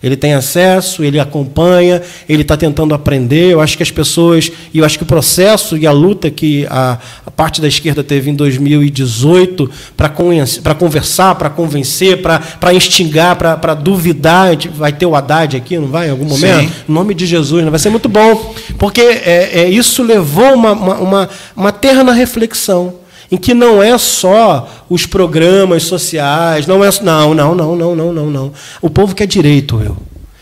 Ele 0.00 0.16
tem 0.16 0.34
acesso, 0.34 1.02
ele 1.02 1.18
acompanha, 1.18 2.00
ele 2.28 2.42
está 2.42 2.56
tentando 2.56 2.94
aprender. 2.94 3.52
Eu 3.52 3.60
acho 3.60 3.76
que 3.76 3.82
as 3.82 3.90
pessoas, 3.90 4.50
e 4.72 4.78
eu 4.78 4.84
acho 4.84 4.96
que 4.96 5.02
o 5.02 5.06
processo 5.06 5.76
e 5.76 5.88
a 5.88 5.92
luta 5.92 6.30
que 6.30 6.64
a, 6.70 6.98
parte 7.38 7.60
da 7.60 7.68
esquerda 7.68 8.02
teve 8.02 8.28
em 8.28 8.34
2018 8.34 9.70
para 9.96 10.74
conversar, 10.74 11.36
para 11.36 11.48
convencer, 11.48 12.20
para 12.20 12.74
instigar, 12.74 13.36
para 13.36 13.74
duvidar. 13.74 14.56
Vai 14.74 14.92
ter 14.92 15.06
o 15.06 15.14
Haddad 15.14 15.56
aqui, 15.56 15.78
não 15.78 15.86
vai? 15.86 16.08
Em 16.08 16.10
algum 16.10 16.24
momento? 16.24 16.68
Sim. 16.68 16.72
Em 16.88 16.92
nome 16.92 17.14
de 17.14 17.26
Jesus, 17.26 17.64
né? 17.64 17.70
vai 17.70 17.78
ser 17.78 17.90
muito 17.90 18.08
bom. 18.08 18.56
Porque 18.76 19.00
é, 19.00 19.50
é, 19.52 19.70
isso 19.70 20.02
levou 20.02 20.52
uma, 20.52 20.72
uma, 20.72 20.94
uma, 20.96 21.28
uma 21.54 21.70
terna 21.70 22.12
reflexão 22.12 22.94
em 23.30 23.36
que 23.36 23.54
não 23.54 23.80
é 23.80 23.96
só 23.98 24.84
os 24.90 25.06
programas 25.06 25.84
sociais, 25.84 26.66
não 26.66 26.82
é 26.82 26.90
não, 27.00 27.36
não, 27.36 27.54
não, 27.54 27.76
não, 27.76 27.94
não, 27.94 28.12
não, 28.12 28.26
não. 28.26 28.52
O 28.82 28.90
povo 28.90 29.14
quer 29.14 29.28
direito, 29.28 29.80
eu. 29.80 29.96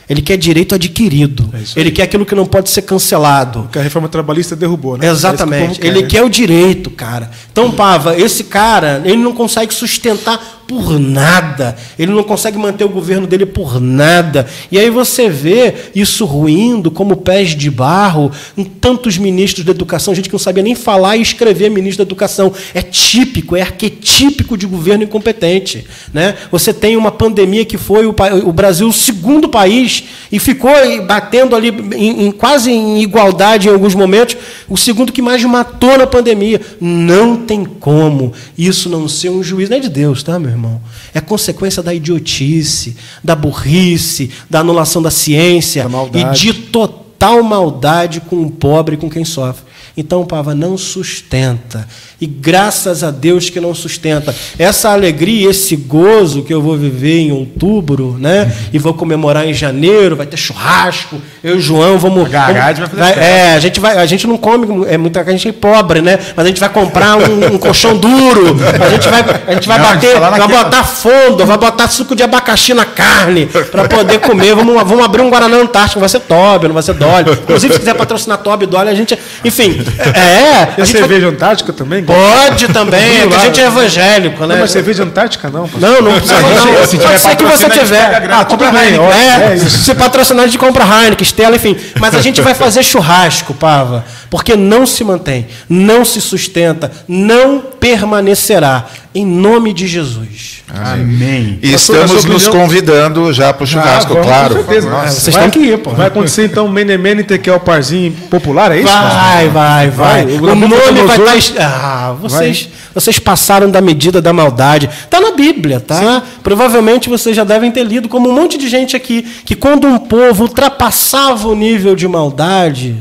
Ele 0.09 0.23
quer 0.23 0.37
direito 0.37 0.75
adquirido. 0.75 1.51
É. 1.53 1.81
Ele 1.81 1.91
quer 1.91 2.05
aquilo 2.05 2.25
que 2.25 2.35
não 2.35 2.47
pode 2.47 2.71
ser 2.71 2.83
cancelado. 2.83 3.69
Que 3.73 3.79
a 3.79 3.83
reforma 3.83 4.09
trabalhista 4.09 4.55
derrubou, 4.55 4.97
né? 4.97 5.07
É 5.07 5.11
Exatamente. 5.11 5.81
que 5.81 5.87
o 5.87 5.91
Ele 5.91 6.03
quer, 6.03 6.09
quer 6.09 6.23
o 6.23 6.29
direito, 6.29 6.91
cara. 6.91 7.31
Então, 7.51 7.73
Pava, 7.73 8.19
esse 8.19 8.45
cara, 8.45 9.03
ele 9.05 9.17
não 9.17 9.33
consegue 9.33 9.75
sustentar 9.75 10.56
por 10.67 10.99
nada. 10.99 11.77
Ele 11.99 12.13
não 12.13 12.23
consegue 12.23 12.59
manter 12.59 12.85
o 12.85 12.89
governo 12.89 13.27
dele 13.27 13.47
por 13.47 13.81
nada. 13.81 14.47
E 14.71 14.79
aí 14.79 14.91
você 14.91 15.29
vê 15.29 15.75
isso 15.95 16.25
ruindo 16.25 16.91
como 16.91 17.17
pés 17.17 17.51
de 17.51 17.71
barro 17.71 18.31
em 18.57 18.65
tantos 18.65 19.17
ministros 19.19 19.65
da 19.65 19.71
educação, 19.73 20.15
gente 20.15 20.29
que 20.29 20.35
não 20.35 20.39
sabia 20.41 20.63
nem 20.63 20.75
falar 20.75 21.17
e 21.17 21.23
escrever 21.23 21.71
ministro 21.71 22.05
da 22.05 22.09
educação. 22.09 22.53
É 22.75 22.83
típico, 22.83 23.57
é 23.57 23.63
arquetípico 23.63 24.57
de 24.57 24.67
governo 24.67 25.05
incompetente. 25.05 25.87
Né? 26.13 26.35
Você 26.51 26.73
tem 26.73 26.97
uma 26.97 27.11
pandemia 27.13 27.65
que 27.65 27.79
foi 27.79 28.07
o, 28.07 28.15
o 28.45 28.53
Brasil 28.53 28.89
o 28.89 28.93
segundo 28.93 29.49
país 29.49 30.05
e 30.31 30.39
ficou 30.39 30.71
batendo 31.07 31.55
ali 31.55 31.69
em, 31.95 32.27
em- 32.27 32.33
quase 32.33 32.71
em 32.71 33.01
igualdade 33.03 33.69
em 33.69 33.73
alguns 33.73 33.95
momentos, 33.95 34.37
o 34.69 34.77
segundo 34.77 35.13
que 35.13 35.23
mais 35.23 35.43
matou 35.45 35.97
na 35.99 36.07
pandemia. 36.07 36.61
Não 36.81 37.37
tem 37.37 37.65
como 37.65 38.33
isso 38.57 38.89
não 38.89 39.09
ser 39.09 39.31
um 39.31 39.43
juiz, 39.43 39.69
não 39.69 39.77
é 39.77 39.81
de 39.81 39.89
Deus, 39.89 40.23
tá, 40.23 40.39
meu 40.39 40.56
irmão? 40.57 40.81
É 41.15 41.21
consequência 41.21 41.83
da 41.83 41.95
idiotice, 41.95 42.97
da 43.23 43.37
burrice, 43.37 44.31
da 44.51 44.61
anulação 44.61 45.01
da 45.01 45.11
ciência 45.11 45.89
Da 46.11 46.19
e 46.19 46.33
de 46.33 46.53
total 46.53 47.43
maldade 47.43 48.21
com 48.21 48.43
o 48.43 48.51
pobre 48.51 48.97
com 48.97 49.09
quem 49.09 49.25
sofre. 49.25 49.65
Então, 49.97 50.27
Pava, 50.27 50.55
não 50.55 50.77
sustenta. 50.77 51.89
E 52.19 52.27
graças 52.27 53.05
a 53.05 53.11
Deus 53.11 53.51
que 53.51 53.61
não 53.61 53.75
sustenta. 53.75 54.35
Essa 54.59 54.91
alegria, 54.91 55.51
esse 55.51 55.77
gozo 55.77 56.43
que 56.43 56.55
eu 56.55 56.63
vou 56.63 56.75
viver 56.75 57.19
em 57.19 57.31
outubro, 57.33 58.17
né? 58.19 58.51
E 58.73 58.79
vou 58.79 58.95
comemorar 58.95 59.47
em 59.47 59.53
janeiro, 59.53 60.17
vai 60.17 60.25
ter 60.25 60.39
churrasco. 60.39 61.21
Eu 61.45 61.57
e 61.57 61.59
o 61.59 61.61
João 61.61 61.99
vamos. 61.99 62.35
A 62.35 62.47
vamos- 62.53 62.79
vai 62.79 62.87
fazer 62.89 63.21
É, 63.21 63.53
a 63.55 63.59
gente 63.61 63.79
vai, 63.79 63.99
a 63.99 64.07
gente 64.07 64.27
não 64.27 64.39
come, 64.39 64.87
é 64.89 64.97
muita 64.97 65.21
a 65.21 65.31
gente 65.31 65.49
é 65.49 65.53
pobre, 65.53 66.01
né? 66.01 66.19
Mas 66.35 66.47
a 66.47 66.49
gente 66.49 66.59
vai 66.59 66.71
comprar 66.71 67.17
um, 67.19 67.55
um 67.55 67.59
colchão 67.61 67.95
duro. 67.99 68.57
A 68.83 68.89
gente 68.89 69.09
vai, 69.11 69.25
a 69.49 69.53
gente 69.53 69.69
vai 69.69 69.79
Não, 69.79 69.85
bater, 69.87 70.19
tá 70.19 70.31
vai 70.31 70.49
botar 70.49 70.85
fundo, 70.85 71.45
vai 71.45 71.59
botar 71.59 71.87
suco 71.89 72.17
de 72.17 72.23
abacaxi 72.23 72.73
na 72.73 72.87
carne 72.87 73.45
para 73.71 73.87
poder 73.89 74.21
comer. 74.21 74.55
Vamos, 74.55 74.75
vamos 74.85 75.05
abrir 75.05 75.21
um 75.21 75.29
Guaraná 75.29 75.59
Antártico, 75.59 76.01
vai 76.01 76.09
ser 76.09 76.21
Toby, 76.21 76.69
não 76.69 76.75
vai 76.75 76.83
ser 76.83 76.95
Dolly. 76.95 77.31
Inclusive, 77.43 77.75
se 77.75 77.79
quiser 77.81 77.95
patrocinar 77.95 78.39
Toby 78.39 78.65
e 78.65 78.67
Dolly, 78.67 78.89
a 78.89 78.95
gente. 78.95 79.19
Enfim, 79.45 79.85
é. 80.15 80.79
E 80.79 80.81
A 80.81 80.83
a 80.83 80.85
gente 80.85 80.93
vai- 80.93 81.03
cerveja 81.03 81.29
antártica 81.29 81.75
também? 81.75 82.06
Pode 82.07 82.69
também, 82.69 83.23
é 83.23 83.27
que 83.27 83.35
a 83.35 83.39
gente 83.39 83.61
é 83.61 83.67
evangélico, 83.67 84.47
né? 84.47 84.55
Não, 84.55 84.61
mas 84.61 84.71
cerveja 84.71 85.03
antártica 85.03 85.49
não. 85.51 85.69
pastor. 85.69 85.81
Não, 85.81 86.03
não 86.03 86.13
precisa 86.13 86.41
não. 86.41 86.87
se 86.87 86.99
Pode 86.99 87.21
ser 87.21 87.37
que 87.37 87.45
você 87.45 87.71
tiver. 87.71 88.31
Ah, 88.31 88.45
tudo 88.45 88.65
compra 88.65 88.81
bem. 88.81 88.95
Heineken. 88.95 89.11
É, 89.13 89.55
É 89.55 89.59
se 89.59 89.95
patrocinar, 89.95 90.45
a 90.45 90.47
gente 90.47 90.59
compra 90.59 90.85
Heineken, 90.85 91.25
Stella, 91.25 91.57
enfim. 91.57 91.77
Mas 91.99 92.15
a 92.15 92.21
gente 92.21 92.41
vai 92.41 92.55
fazer 92.55 92.83
churrasco, 92.83 93.55
Pava. 93.55 94.05
Porque 94.31 94.57
não 94.57 94.87
se 94.87 95.05
mantém, 95.05 95.47
não 95.69 96.05
se 96.05 96.21
sustenta, 96.21 96.91
não 97.07 97.61
permanecerá. 97.81 98.87
Em 99.15 99.25
nome 99.25 99.73
de 99.73 99.87
Jesus. 99.87 100.63
Amém. 100.69 101.59
E 101.63 101.73
estamos 101.73 102.25
nos 102.25 102.47
opinião? 102.47 102.53
convidendo 102.67 103.33
já 103.33 103.53
para 103.55 103.65
o 103.65 103.67
churrasco, 103.67 104.13
Ah, 104.13 104.15
vamos, 104.15 104.27
claro. 104.27 104.55
Com 104.57 104.65
certeza. 104.65 104.91
Nossa. 104.91 105.21
Vocês 105.21 105.37
Vai- 105.37 105.51
têm 105.51 105.63
que 105.63 105.69
ir, 105.71 105.79
pô. 105.79 105.91
Vai 105.91 106.09
acontecer 106.09 106.45
então 106.45 106.69
Mene 106.69 106.99
Mene 106.99 107.23
Tekel 107.25 107.59
Parzinho 107.61 108.13
popular, 108.29 108.73
é 108.73 108.81
isso? 108.81 108.93
Vai, 108.93 109.49
vai, 109.49 109.91
vai. 109.91 110.25
Vai, 110.27 110.35
o 110.35 110.43
O 110.43 110.47
nome 110.47 110.61
Nabucodonosor- 110.69 111.25
vai 111.25 111.39
estar. 111.39 111.65
Ah, 111.67 112.13
vocês, 112.21 112.69
vocês 112.93 113.19
passaram 113.19 113.71
da 113.71 113.81
medida 113.81 114.21
da 114.21 114.33
maldade. 114.35 114.87
Está 115.05 115.19
na 115.21 115.31
Bíblia, 115.33 115.81
tá? 115.81 116.23
Provavelmente 116.43 117.09
vocês 117.09 117.35
já 117.35 117.45
devem 117.45 117.71
ter 117.71 117.85
lido, 117.85 118.09
como 118.09 118.29
um 118.29 118.33
monte 118.35 118.59
de 118.59 118.69
gente 118.69 118.95
aqui, 118.97 119.23
que 119.47 119.55
quando 119.55 119.87
um 119.87 119.99
povo 119.99 120.43
ultrapassava 120.43 121.49
o 121.49 121.55
nível 121.55 121.95
de 121.97 122.07
maldade, 122.07 122.97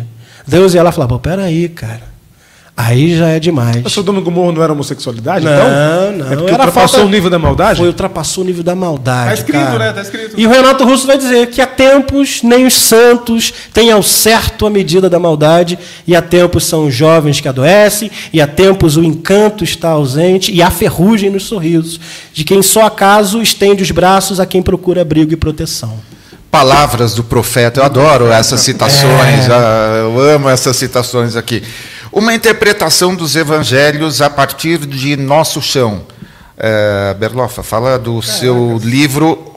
Deus 0.47 0.73
ia 0.75 0.83
lá 0.83 0.91
e 0.91 0.93
falava: 0.93 1.13
pô, 1.15 1.19
peraí, 1.19 1.67
cara. 1.67 2.14
Aí 2.77 3.17
já 3.17 3.29
é 3.29 3.39
demais. 3.39 3.85
A 3.85 3.89
Sodoma 3.89 4.19
e 4.19 4.21
Gomorra 4.21 4.51
não 4.51 4.61
era 4.61 4.73
homossexualidade, 4.73 5.45
Não, 5.45 5.53
então? 5.53 5.67
não. 6.17 6.25
É 6.25 6.35
porque 6.35 6.51
Era 6.51 6.63
ultrapassou 6.65 6.87
falta- 6.99 7.05
o 7.05 7.09
nível 7.09 7.29
da 7.29 7.39
maldade? 7.39 7.77
Foi, 7.79 7.87
ultrapassou 7.87 8.43
o 8.43 8.47
nível 8.47 8.63
da 8.63 8.75
maldade. 8.75 9.27
Tá 9.29 9.33
escrito, 9.33 9.63
cara. 9.63 9.77
né? 9.79 9.93
Tá 9.93 10.01
escrito. 10.01 10.33
E 10.37 10.45
o 10.45 10.49
Renato 10.49 10.83
Russo 10.83 11.07
vai 11.07 11.17
dizer 11.17 11.47
que 11.47 11.61
há 11.61 11.67
tempos 11.67 12.41
nem 12.43 12.65
os 12.65 12.73
santos 12.73 13.53
têm 13.73 13.91
ao 13.91 14.03
certo 14.03 14.65
a 14.65 14.69
medida 14.69 15.09
da 15.09 15.17
maldade, 15.17 15.79
e 16.05 16.13
há 16.17 16.21
tempos 16.21 16.65
são 16.65 16.85
os 16.87 16.93
jovens 16.93 17.39
que 17.39 17.47
adoecem, 17.47 18.11
e 18.33 18.41
há 18.41 18.47
tempos 18.47 18.97
o 18.97 19.03
encanto 19.05 19.63
está 19.63 19.89
ausente, 19.91 20.51
e 20.51 20.61
há 20.61 20.69
ferrugem 20.69 21.29
nos 21.29 21.43
sorrisos, 21.43 21.97
de 22.33 22.43
quem 22.43 22.61
só 22.61 22.85
acaso 22.85 23.41
estende 23.41 23.83
os 23.83 23.91
braços 23.91 24.37
a 24.37 24.45
quem 24.45 24.61
procura 24.61 25.01
abrigo 25.01 25.31
e 25.31 25.37
proteção. 25.37 25.93
Palavras 26.51 27.13
do 27.13 27.23
profeta, 27.23 27.79
eu 27.79 27.83
adoro 27.85 28.27
essas 28.31 28.59
citações, 28.61 29.47
É. 29.49 29.51
ah, 29.51 29.93
eu 30.03 30.19
amo 30.35 30.49
essas 30.49 30.75
citações 30.75 31.35
aqui. 31.37 31.61
Uma 32.15 32.33
interpretação 32.33 33.13
dos 33.13 33.35
evangelhos 33.35 34.21
a 34.21 34.29
partir 34.29 34.77
de 34.79 35.17
nosso 35.17 35.61
chão. 35.61 36.03
É, 36.57 37.13
Berlofa, 37.19 37.61
fala 37.61 37.99
do 37.99 38.21
seu 38.21 38.79
livro 38.81 39.53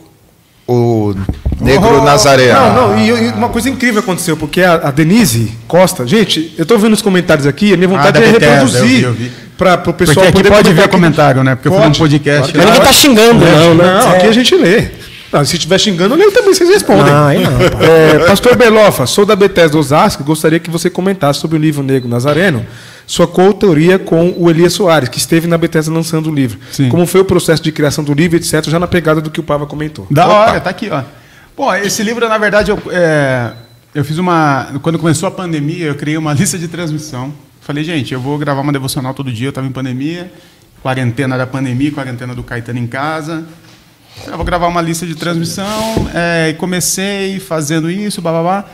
O 0.66 1.14
Negro 1.60 2.00
Oh, 2.00 2.04
Nazareno. 2.04 2.58
Não, 2.58 2.88
não, 2.88 2.98
e, 2.98 3.08
e 3.10 3.28
uma 3.28 3.48
coisa 3.48 3.70
incrível 3.70 4.00
aconteceu, 4.00 4.36
porque 4.36 4.60
a, 4.60 4.74
a 4.74 4.90
Denise 4.90 5.52
Costa, 5.68 6.04
gente, 6.04 6.52
eu 6.58 6.62
estou 6.64 6.76
vendo 6.76 6.94
os 6.94 7.00
comentários 7.02 7.46
aqui, 7.46 7.72
a 7.72 7.76
minha 7.76 7.88
vontade 7.88 8.18
Ah, 8.18 8.22
é 8.26 8.32
Bethesda, 8.32 8.80
reproduzir 8.80 9.32
para 9.56 9.74
o 9.88 9.92
pessoal 9.94 10.14
Porque 10.16 10.28
aqui 10.28 10.36
poder 10.38 10.50
pode 10.50 10.72
ver 10.72 10.82
aqui. 10.82 10.90
comentário, 10.90 11.44
né? 11.44 11.54
Porque 11.54 11.68
eu 11.68 11.72
fui 11.72 11.80
num 11.80 11.86
Pode, 11.86 11.98
podcast. 12.00 12.52
claro 12.52 12.68
ninguém 12.70 12.82
está 12.82 12.92
xingando, 12.92 13.44
não, 13.46 13.74
né? 13.76 14.00
Não, 14.02 14.10
aqui 14.10 14.26
a 14.26 14.32
gente 14.32 14.54
lê. 14.56 14.88
Não, 15.32 15.44
se 15.44 15.56
estiver 15.56 15.78
xingando, 15.78 16.14
eu 16.14 16.18
leio 16.18 16.32
também, 16.32 16.54
vocês 16.54 16.68
respondem. 16.68 17.12
Aí 17.12 17.42
não. 17.42 17.58
É, 17.86 18.26
Pastor 18.26 18.56
Belofa, 18.56 19.06
sou 19.06 19.26
da 19.26 19.36
Bethesda 19.36 19.76
Osasco, 19.76 20.24
gostaria 20.24 20.58
que 20.58 20.70
você 20.70 20.88
comentasse 20.88 21.40
sobre 21.40 21.56
o 21.56 21.60
livro 21.60 21.82
Negro 21.82 22.08
Nazareno. 22.08 22.66
sua 23.06 23.26
coautoria 23.26 23.98
com 23.98 24.34
o 24.36 24.50
Elias 24.50 24.72
Soares, 24.72 25.08
que 25.08 25.18
esteve 25.18 25.46
na 25.46 25.58
Bethesda 25.58 25.92
lançando 25.92 26.30
o 26.30 26.34
livro. 26.34 26.58
Sim. 26.72 26.88
Como 26.88 27.06
foi 27.06 27.20
o 27.20 27.24
processo 27.24 27.62
de 27.62 27.70
criação 27.72 28.02
do 28.02 28.14
livro, 28.14 28.36
etc., 28.36 28.64
já 28.68 28.78
na 28.78 28.86
pegada 28.86 29.20
do 29.20 29.30
que 29.30 29.40
o 29.40 29.42
Pava 29.42 29.66
comentou. 29.66 30.06
Da 30.10 30.26
hora, 30.26 30.60
tá 30.60 30.70
aqui, 30.70 30.88
ó. 30.90 31.02
Bom, 31.56 31.74
esse 31.74 32.02
livro, 32.02 32.28
na 32.28 32.38
verdade, 32.38 32.70
eu, 32.70 32.80
é, 32.90 33.52
eu 33.94 34.04
fiz 34.04 34.16
uma. 34.16 34.68
Quando 34.80 34.98
começou 34.98 35.26
a 35.26 35.30
pandemia, 35.30 35.86
eu 35.86 35.94
criei 35.94 36.16
uma 36.16 36.32
lista 36.34 36.56
de 36.58 36.68
transmissão. 36.68 37.32
Falei, 37.60 37.84
gente, 37.84 38.14
eu 38.14 38.20
vou 38.20 38.38
gravar 38.38 38.60
uma 38.62 38.72
devocional 38.72 39.12
todo 39.12 39.30
dia, 39.30 39.48
eu 39.48 39.50
estava 39.50 39.66
em 39.66 39.72
pandemia, 39.72 40.32
quarentena 40.82 41.36
da 41.36 41.46
pandemia, 41.46 41.90
quarentena 41.90 42.34
do 42.34 42.42
Caetano 42.42 42.78
em 42.78 42.86
casa. 42.86 43.44
Eu 44.26 44.36
vou 44.36 44.44
gravar 44.44 44.66
uma 44.68 44.82
lista 44.82 45.06
de 45.06 45.14
transmissão, 45.14 46.10
é, 46.14 46.50
e 46.50 46.54
comecei 46.54 47.40
fazendo 47.40 47.90
isso, 47.90 48.20
blá. 48.20 48.64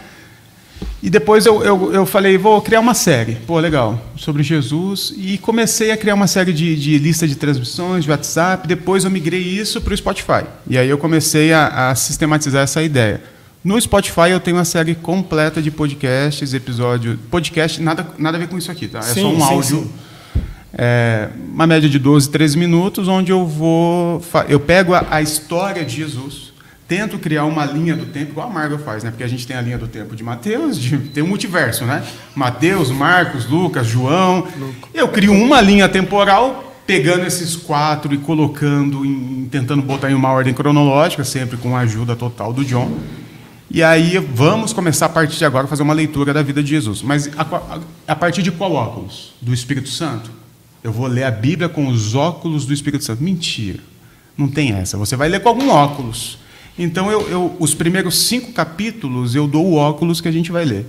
E 1.03 1.11
depois 1.11 1.45
eu, 1.45 1.63
eu, 1.63 1.93
eu 1.93 2.07
falei, 2.07 2.39
vou 2.39 2.63
criar 2.63 2.81
uma 2.81 2.95
série, 2.95 3.35
pô, 3.47 3.59
legal, 3.59 4.01
sobre 4.17 4.43
Jesus. 4.43 5.13
E 5.17 5.37
comecei 5.37 5.91
a 5.91 5.99
criar 5.99 6.15
uma 6.15 6.27
série 6.27 6.51
de, 6.51 6.75
de 6.75 6.99
lista 6.99 7.29
de 7.29 7.37
transmissões, 7.37 8.05
de 8.05 8.11
WhatsApp. 8.11 8.67
Depois 8.67 9.05
eu 9.05 9.11
migrei 9.11 9.43
isso 9.43 9.83
para 9.83 9.93
o 9.93 9.97
Spotify. 9.97 10.45
E 10.67 10.79
aí 10.79 10.89
eu 10.89 10.97
comecei 10.97 11.53
a, 11.53 11.91
a 11.91 11.95
sistematizar 11.95 12.63
essa 12.63 12.83
ideia. 12.83 13.23
No 13.63 13.79
Spotify 13.79 14.31
eu 14.31 14.41
tenho 14.41 14.57
uma 14.57 14.65
série 14.65 14.95
completa 14.95 15.61
de 15.61 15.71
podcasts, 15.71 16.55
episódio. 16.55 17.19
Podcast, 17.31 17.83
nada, 17.83 18.07
nada 18.19 18.39
a 18.39 18.41
ver 18.41 18.49
com 18.49 18.57
isso 18.57 18.71
aqui, 18.71 18.89
tá? 18.89 19.01
É 19.01 19.03
Sim, 19.03 19.23
só 19.23 19.29
um 19.29 19.37
sim, 19.37 19.43
áudio. 19.43 19.79
sim. 19.83 19.91
É, 20.77 21.29
uma 21.53 21.67
média 21.67 21.89
de 21.89 21.99
12, 21.99 22.31
13 22.31 22.59
minutos, 22.59 23.07
onde 23.09 23.31
eu 23.31 23.47
vou. 23.47 24.21
Eu 24.49 24.59
pego 24.61 24.93
a, 24.95 25.07
a 25.11 25.23
história 25.23 25.85
de 25.85 25.97
Jesus, 25.97 26.53
tento 26.89 27.17
criar 27.19 27.45
uma 27.45 27.65
linha 27.65 27.95
do 27.95 28.07
tempo, 28.07 28.33
igual 28.33 28.49
a 28.49 28.53
Marvel 28.53 28.79
faz, 28.79 29.05
né? 29.05 29.11
Porque 29.11 29.23
a 29.23 29.29
gente 29.29 29.47
tem 29.47 29.57
a 29.57 29.61
linha 29.61 29.79
do 29.79 29.87
tempo 29.87 30.17
de 30.17 30.23
Mateus, 30.25 30.79
de- 30.79 30.99
tem 30.99 31.23
um 31.23 31.29
multiverso, 31.29 31.85
né? 31.85 32.03
Mateus, 32.35 32.91
Marcos, 32.91 33.47
Lucas, 33.49 33.87
João. 33.87 34.47
Eu 34.93 35.07
crio 35.09 35.33
uma 35.33 35.61
linha 35.61 35.89
temporal, 35.89 36.75
pegando 36.87 37.25
esses 37.25 37.55
quatro 37.55 38.13
e 38.13 38.19
colocando, 38.19 39.07
em, 39.07 39.47
tentando 39.51 39.81
botar 39.83 40.11
em 40.11 40.15
uma 40.15 40.31
ordem 40.33 40.53
cronológica, 40.53 41.23
sempre 41.25 41.57
com 41.57 41.77
a 41.77 41.81
ajuda 41.81 42.17
total 42.17 42.53
do 42.53 42.65
John. 42.65 42.91
E 43.71 43.83
aí 43.83 44.19
vamos 44.19 44.73
começar 44.73 45.07
a 45.07 45.09
partir 45.09 45.37
de 45.39 45.45
agora 45.45 45.65
a 45.65 45.69
fazer 45.69 45.83
uma 45.83 45.95
leitura 45.95 46.35
da 46.35 46.43
vida 46.43 46.63
de 46.63 46.71
Jesus. 46.71 47.01
Mas 47.01 47.31
a, 47.39 47.43
a- 47.43 47.81
a 48.09 48.17
partir 48.17 48.43
de 48.43 48.51
qual 48.51 48.73
óculos? 48.73 49.33
Do 49.41 49.55
Espírito 49.55 49.89
Santo? 49.89 50.31
Eu 50.85 50.93
vou 50.93 51.07
ler 51.07 51.25
a 51.25 51.31
Bíblia 51.31 51.67
com 51.69 51.89
os 51.89 52.15
óculos 52.15 52.67
do 52.67 52.75
Espírito 52.75 53.03
Santo. 53.03 53.23
Mentira. 53.25 53.81
Não 54.37 54.47
tem 54.49 54.73
essa. 54.73 54.99
Você 54.99 55.17
vai 55.17 55.31
ler 55.31 55.41
com 55.41 55.49
algum 55.49 55.71
óculos. 55.71 56.39
Então, 56.79 57.11
eu, 57.11 57.27
eu- 57.31 57.57
os 57.59 57.75
primeiros 57.75 58.19
cinco 58.27 58.53
capítulos 58.53 59.35
eu 59.35 59.47
dou 59.49 59.65
o 59.65 59.75
óculos 59.77 60.21
que 60.21 60.29
a 60.29 60.33
gente 60.33 60.53
vai 60.53 60.67
ler. 60.67 60.87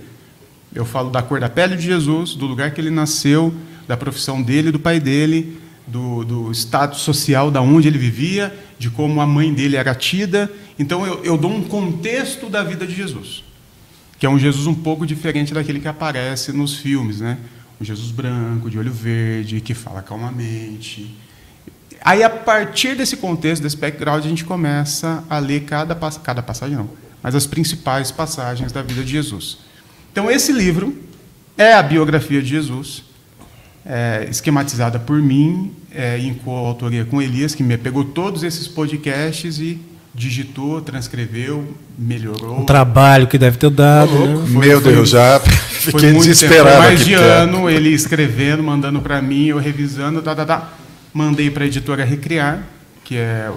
Eu 0.74 0.84
falo 0.84 1.08
da 1.08 1.22
cor 1.22 1.40
da 1.40 1.48
pele 1.48 1.76
de 1.76 1.82
Jesus, 1.82 2.34
do 2.34 2.44
lugar 2.44 2.72
que 2.72 2.80
ele 2.80 2.90
nasceu, 2.90 3.54
da 3.88 3.96
profissão 3.96 4.42
dele, 4.42 4.70
do 4.70 4.78
pai 4.78 5.00
dele, 5.00 5.58
do, 5.86 6.24
do 6.24 6.52
social 6.94 7.50
da 7.50 7.62
onde 7.62 7.88
ele 7.88 7.96
vivia, 7.96 8.54
de 8.78 8.90
como 8.90 9.20
a 9.22 9.26
mãe 9.26 9.54
dele 9.54 9.76
era 9.76 9.94
tida. 9.94 10.52
Então 10.78 11.06
eu, 11.06 11.24
eu 11.24 11.38
dou 11.38 11.50
um 11.50 11.62
contexto 11.62 12.50
da 12.50 12.62
vida 12.62 12.86
de 12.86 12.94
Jesus, 12.94 13.42
que 14.18 14.26
é 14.26 14.28
um 14.28 14.38
Jesus 14.38 14.66
um 14.66 14.74
pouco 14.74 15.06
diferente 15.06 15.54
daquele 15.54 15.80
que 15.80 15.88
aparece 15.88 16.52
nos 16.52 16.74
filmes, 16.74 17.20
né? 17.20 17.38
Um 17.80 17.84
Jesus 17.84 18.10
branco, 18.10 18.70
de 18.70 18.78
olho 18.78 18.92
verde, 18.92 19.60
que 19.60 19.74
fala 19.74 20.00
calmamente. 20.02 21.14
Aí, 22.02 22.22
a 22.22 22.30
partir 22.30 22.94
desse 22.96 23.16
contexto, 23.16 23.62
desse 23.62 23.76
background, 23.76 24.24
a 24.24 24.28
gente 24.28 24.44
começa 24.44 25.22
a 25.28 25.38
ler 25.38 25.64
cada, 25.64 25.94
pass- 25.94 26.18
cada 26.22 26.42
passagem, 26.42 26.76
não, 26.76 26.88
mas 27.22 27.34
as 27.34 27.46
principais 27.46 28.10
passagens 28.10 28.72
da 28.72 28.80
vida 28.82 29.02
de 29.02 29.10
Jesus. 29.10 29.58
Então, 30.12 30.30
esse 30.30 30.52
livro 30.52 30.96
é 31.58 31.74
a 31.74 31.82
biografia 31.82 32.40
de 32.40 32.48
Jesus, 32.48 33.02
é, 33.84 34.26
esquematizada 34.30 34.98
por 34.98 35.20
mim, 35.20 35.72
é, 35.92 36.18
em 36.18 36.32
coautoria 36.34 37.04
com 37.04 37.20
Elias, 37.20 37.54
que 37.54 37.62
me 37.62 37.76
pegou 37.76 38.04
todos 38.04 38.42
esses 38.42 38.66
podcasts 38.68 39.58
e 39.58 39.78
digitou, 40.14 40.80
transcreveu, 40.80 41.74
melhorou. 41.98 42.60
O 42.60 42.64
trabalho 42.64 43.26
que 43.26 43.36
deve 43.36 43.58
ter 43.58 43.68
dado. 43.70 44.12
né? 44.12 44.46
Meu 44.48 44.80
Deus, 44.80 45.10
já 45.10 45.40
Foi 45.90 46.00
fiquei 46.00 46.12
muito 46.12 46.24
tempo, 46.24 46.34
desesperado 46.34 46.76
foi 46.76 46.86
mais 46.86 47.04
de 47.04 47.14
ano, 47.14 47.70
ele 47.70 47.90
escrevendo, 47.90 48.62
mandando 48.62 49.00
para 49.00 49.20
mim, 49.20 49.46
eu 49.46 49.58
revisando, 49.58 50.22
tá, 50.22 50.34
tá, 50.34 50.44
tá. 50.44 50.72
Mandei 51.12 51.50
para 51.50 51.64
a 51.64 51.66
editora 51.66 52.04
Recriar, 52.04 52.62
que 53.04 53.16
é, 53.16 53.50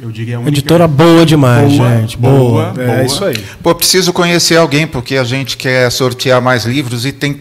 eu 0.00 0.10
diria, 0.10 0.36
a 0.36 0.40
única... 0.40 0.50
Editora 0.50 0.86
boa 0.86 1.24
demais, 1.24 1.72
Boa, 1.72 2.00
gente. 2.00 2.16
boa. 2.16 2.72
Boa. 2.72 2.90
É 3.00 3.06
isso 3.06 3.24
aí. 3.24 3.36
Pô, 3.62 3.74
preciso 3.74 4.12
conhecer 4.12 4.56
alguém, 4.56 4.86
porque 4.86 5.16
a 5.16 5.24
gente 5.24 5.56
quer 5.56 5.90
sortear 5.90 6.42
mais 6.42 6.64
livros 6.64 7.06
e 7.06 7.12
tem 7.12 7.40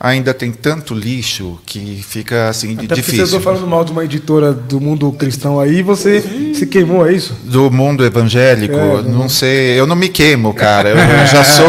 ainda 0.00 0.32
tem 0.32 0.52
tanto 0.52 0.94
lixo 0.94 1.58
que 1.66 2.04
fica 2.08 2.48
assim 2.48 2.76
Até 2.84 2.94
difícil. 2.94 3.24
estão 3.24 3.40
falando 3.40 3.66
mal 3.66 3.84
de 3.84 3.90
uma 3.90 4.04
editora 4.04 4.52
do 4.52 4.80
mundo 4.80 5.10
cristão 5.12 5.58
aí, 5.58 5.82
você 5.82 6.20
se 6.54 6.66
queimou, 6.66 7.06
é 7.06 7.12
isso? 7.12 7.34
Do 7.44 7.70
mundo 7.70 8.04
evangélico, 8.04 8.74
É, 8.76 9.02
não 9.02 9.28
sei, 9.28 9.78
eu 9.78 9.86
não 9.86 9.96
me 9.96 10.08
queimo, 10.08 10.54
cara. 10.54 10.90
Eu 10.90 10.96
já 11.26 11.42
sou 11.42 11.66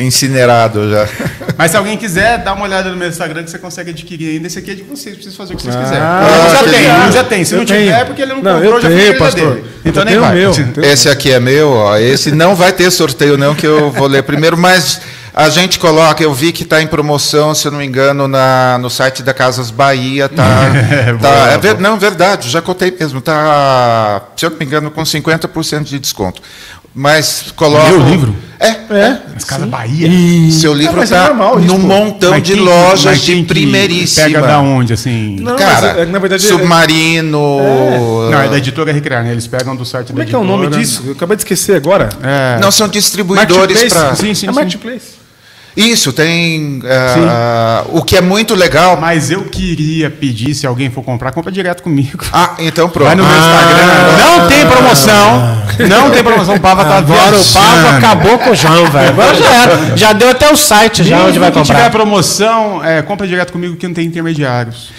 incinerado 0.00 0.90
já. 0.90 1.06
Mas 1.58 1.70
se 1.70 1.76
alguém 1.76 1.96
quiser, 1.96 2.38
dá 2.42 2.54
uma 2.54 2.64
olhada 2.64 2.90
no 2.90 2.96
meu 2.96 3.08
Instagram 3.08 3.44
que 3.44 3.50
você 3.50 3.58
consegue 3.58 3.90
adquirir 3.90 4.30
ainda. 4.30 4.46
Esse 4.46 4.58
aqui 4.58 4.70
é 4.70 4.74
de 4.74 4.82
vocês, 4.82 5.14
precisa 5.14 5.36
fazer 5.36 5.54
o 5.54 5.56
que 5.56 5.62
vocês 5.62 5.76
Ah, 5.76 5.82
quiserem. 5.82 6.02
ah, 6.02 6.48
já 6.50 6.64
tem, 6.64 7.12
já 7.12 7.24
tem. 7.24 7.44
Se 7.44 7.54
Eu 7.54 7.58
não 7.58 7.66
tenho. 7.66 7.80
tiver, 7.86 8.00
é 8.00 8.04
porque 8.04 8.22
ele 8.22 8.34
não, 8.34 8.42
Não, 8.42 8.54
comprou, 8.54 8.74
eu 8.76 8.80
já 8.80 8.88
tenho, 8.88 9.18
pastor. 9.18 9.54
dele. 9.54 9.64
Então 9.84 10.02
Eu 10.02 10.06
nem 10.10 10.18
vai. 10.18 10.34
meu. 10.36 10.52
Esse 10.82 11.08
aqui 11.08 11.30
é 11.30 11.38
meu, 11.40 11.70
ó. 11.70 11.98
Esse 11.98 12.32
não 12.32 12.54
vai 12.56 12.72
ter 12.72 12.90
sorteio 12.90 13.36
não 13.36 13.54
que 13.54 13.66
eu 13.66 13.90
vou 13.90 14.06
ler 14.06 14.22
primeiro, 14.22 14.56
mas 14.56 15.00
a 15.34 15.48
gente 15.48 15.78
coloca, 15.78 16.22
eu 16.22 16.32
vi 16.34 16.52
que 16.52 16.62
está 16.62 16.82
em 16.82 16.86
promoção, 16.86 17.54
se 17.54 17.66
eu 17.66 17.72
não 17.72 17.78
me 17.78 17.86
engano, 17.86 18.28
na, 18.28 18.78
no 18.80 18.90
site 18.90 19.22
da 19.22 19.32
Casas 19.32 19.70
Bahia, 19.70 20.28
tá? 20.28 20.42
É, 20.92 21.04
tá 21.06 21.12
boa, 21.14 21.50
é 21.52 21.58
ver- 21.58 21.78
não, 21.80 21.98
verdade, 21.98 22.48
já 22.50 22.60
contei 22.60 22.94
mesmo, 22.98 23.20
tá, 23.20 24.22
se 24.36 24.44
eu 24.44 24.50
não 24.50 24.58
me 24.58 24.64
engano, 24.64 24.90
com 24.90 25.02
50% 25.02 25.84
de 25.84 25.98
desconto. 25.98 26.40
Mas 26.94 27.46
coloca. 27.56 27.88
Meu 27.88 28.06
livro? 28.06 28.36
É, 28.60 28.66
É. 28.68 29.18
Mas 29.32 29.44
Casa 29.44 29.64
Bahia. 29.64 30.10
seu 30.52 30.74
livro 30.74 31.00
é 31.00 31.04
está 31.04 31.28
normal 31.28 31.58
isso, 31.58 31.66
num 31.68 31.80
pô. 31.80 31.86
montão 31.86 32.30
Mas 32.32 32.42
de 32.42 32.52
quem 32.52 32.60
lojas 32.62 33.20
de 33.22 33.42
primeiríssima. 33.44 34.26
Pega 34.26 34.42
da 34.42 34.60
onde, 34.60 34.92
assim? 34.92 35.36
Não, 35.40 35.56
Cara, 35.56 35.94
mas, 35.94 35.98
é, 36.02 36.04
na 36.04 36.18
verdade, 36.18 36.44
é- 36.44 36.48
Submarino. 36.50 37.58
Não, 38.30 38.40
é 38.42 38.48
da 38.50 38.58
editora 38.58 38.92
Recriar, 38.92 39.24
né? 39.24 39.32
Eles 39.32 39.46
pegam 39.46 39.74
do 39.74 39.86
site 39.86 40.08
Como 40.08 40.18
da 40.18 40.24
é 40.24 40.26
que 40.26 40.34
é 40.34 40.38
o 40.38 40.44
nome 40.44 40.66
disso? 40.68 41.02
Eu 41.06 41.12
acabei 41.12 41.34
de 41.36 41.42
esquecer 41.44 41.76
agora. 41.76 42.10
É. 42.22 42.58
Não, 42.60 42.70
são 42.70 42.86
distribuidores 42.88 43.56
Marketplace? 43.56 43.94
para. 43.94 44.14
Sim, 44.14 44.34
sim, 44.34 44.46
é 44.48 44.50
sim. 44.50 44.54
Marketplace. 44.54 45.21
Isso, 45.76 46.12
tem. 46.12 46.82
ah, 47.28 47.84
o 47.88 48.02
que 48.02 48.16
é 48.16 48.20
muito 48.20 48.54
legal. 48.54 48.98
Mas 49.00 49.30
eu 49.30 49.44
queria 49.44 50.10
pedir, 50.10 50.54
se 50.54 50.66
alguém 50.66 50.90
for 50.90 51.02
comprar, 51.02 51.32
compra 51.32 51.50
direto 51.50 51.82
comigo. 51.82 52.24
Ah, 52.32 52.54
então 52.58 52.88
pronto. 52.88 53.06
Vai 53.06 53.16
no 53.16 53.24
meu 53.24 53.34
Instagram. 53.36 54.16
Não 54.18 54.48
tem 54.48 54.66
promoção. 54.66 55.62
Não 55.88 56.10
tem 56.10 56.22
promoção. 56.22 56.54
O 56.56 56.60
Pava 56.60 56.84
tá 56.84 56.98
Agora 56.98 57.36
o 57.36 57.44
Pavo 57.44 57.70
viajando. 57.70 57.96
acabou 57.96 58.38
com 58.38 58.50
o 58.50 58.54
João, 58.54 58.86
velho. 58.90 59.08
Agora 59.08 59.34
já 59.34 59.54
era. 59.54 59.96
Já 59.96 60.12
deu 60.12 60.30
até 60.30 60.50
o 60.52 60.56
site 60.56 61.04
já 61.04 61.18
onde 61.24 61.38
vai 61.38 61.52
Se 61.52 61.62
tiver 61.62 61.74
comprar. 61.74 61.90
promoção, 61.90 62.84
é, 62.84 63.00
compra 63.02 63.26
direto 63.26 63.52
comigo 63.52 63.76
que 63.76 63.86
não 63.86 63.94
tem 63.94 64.06
intermediários. 64.06 64.90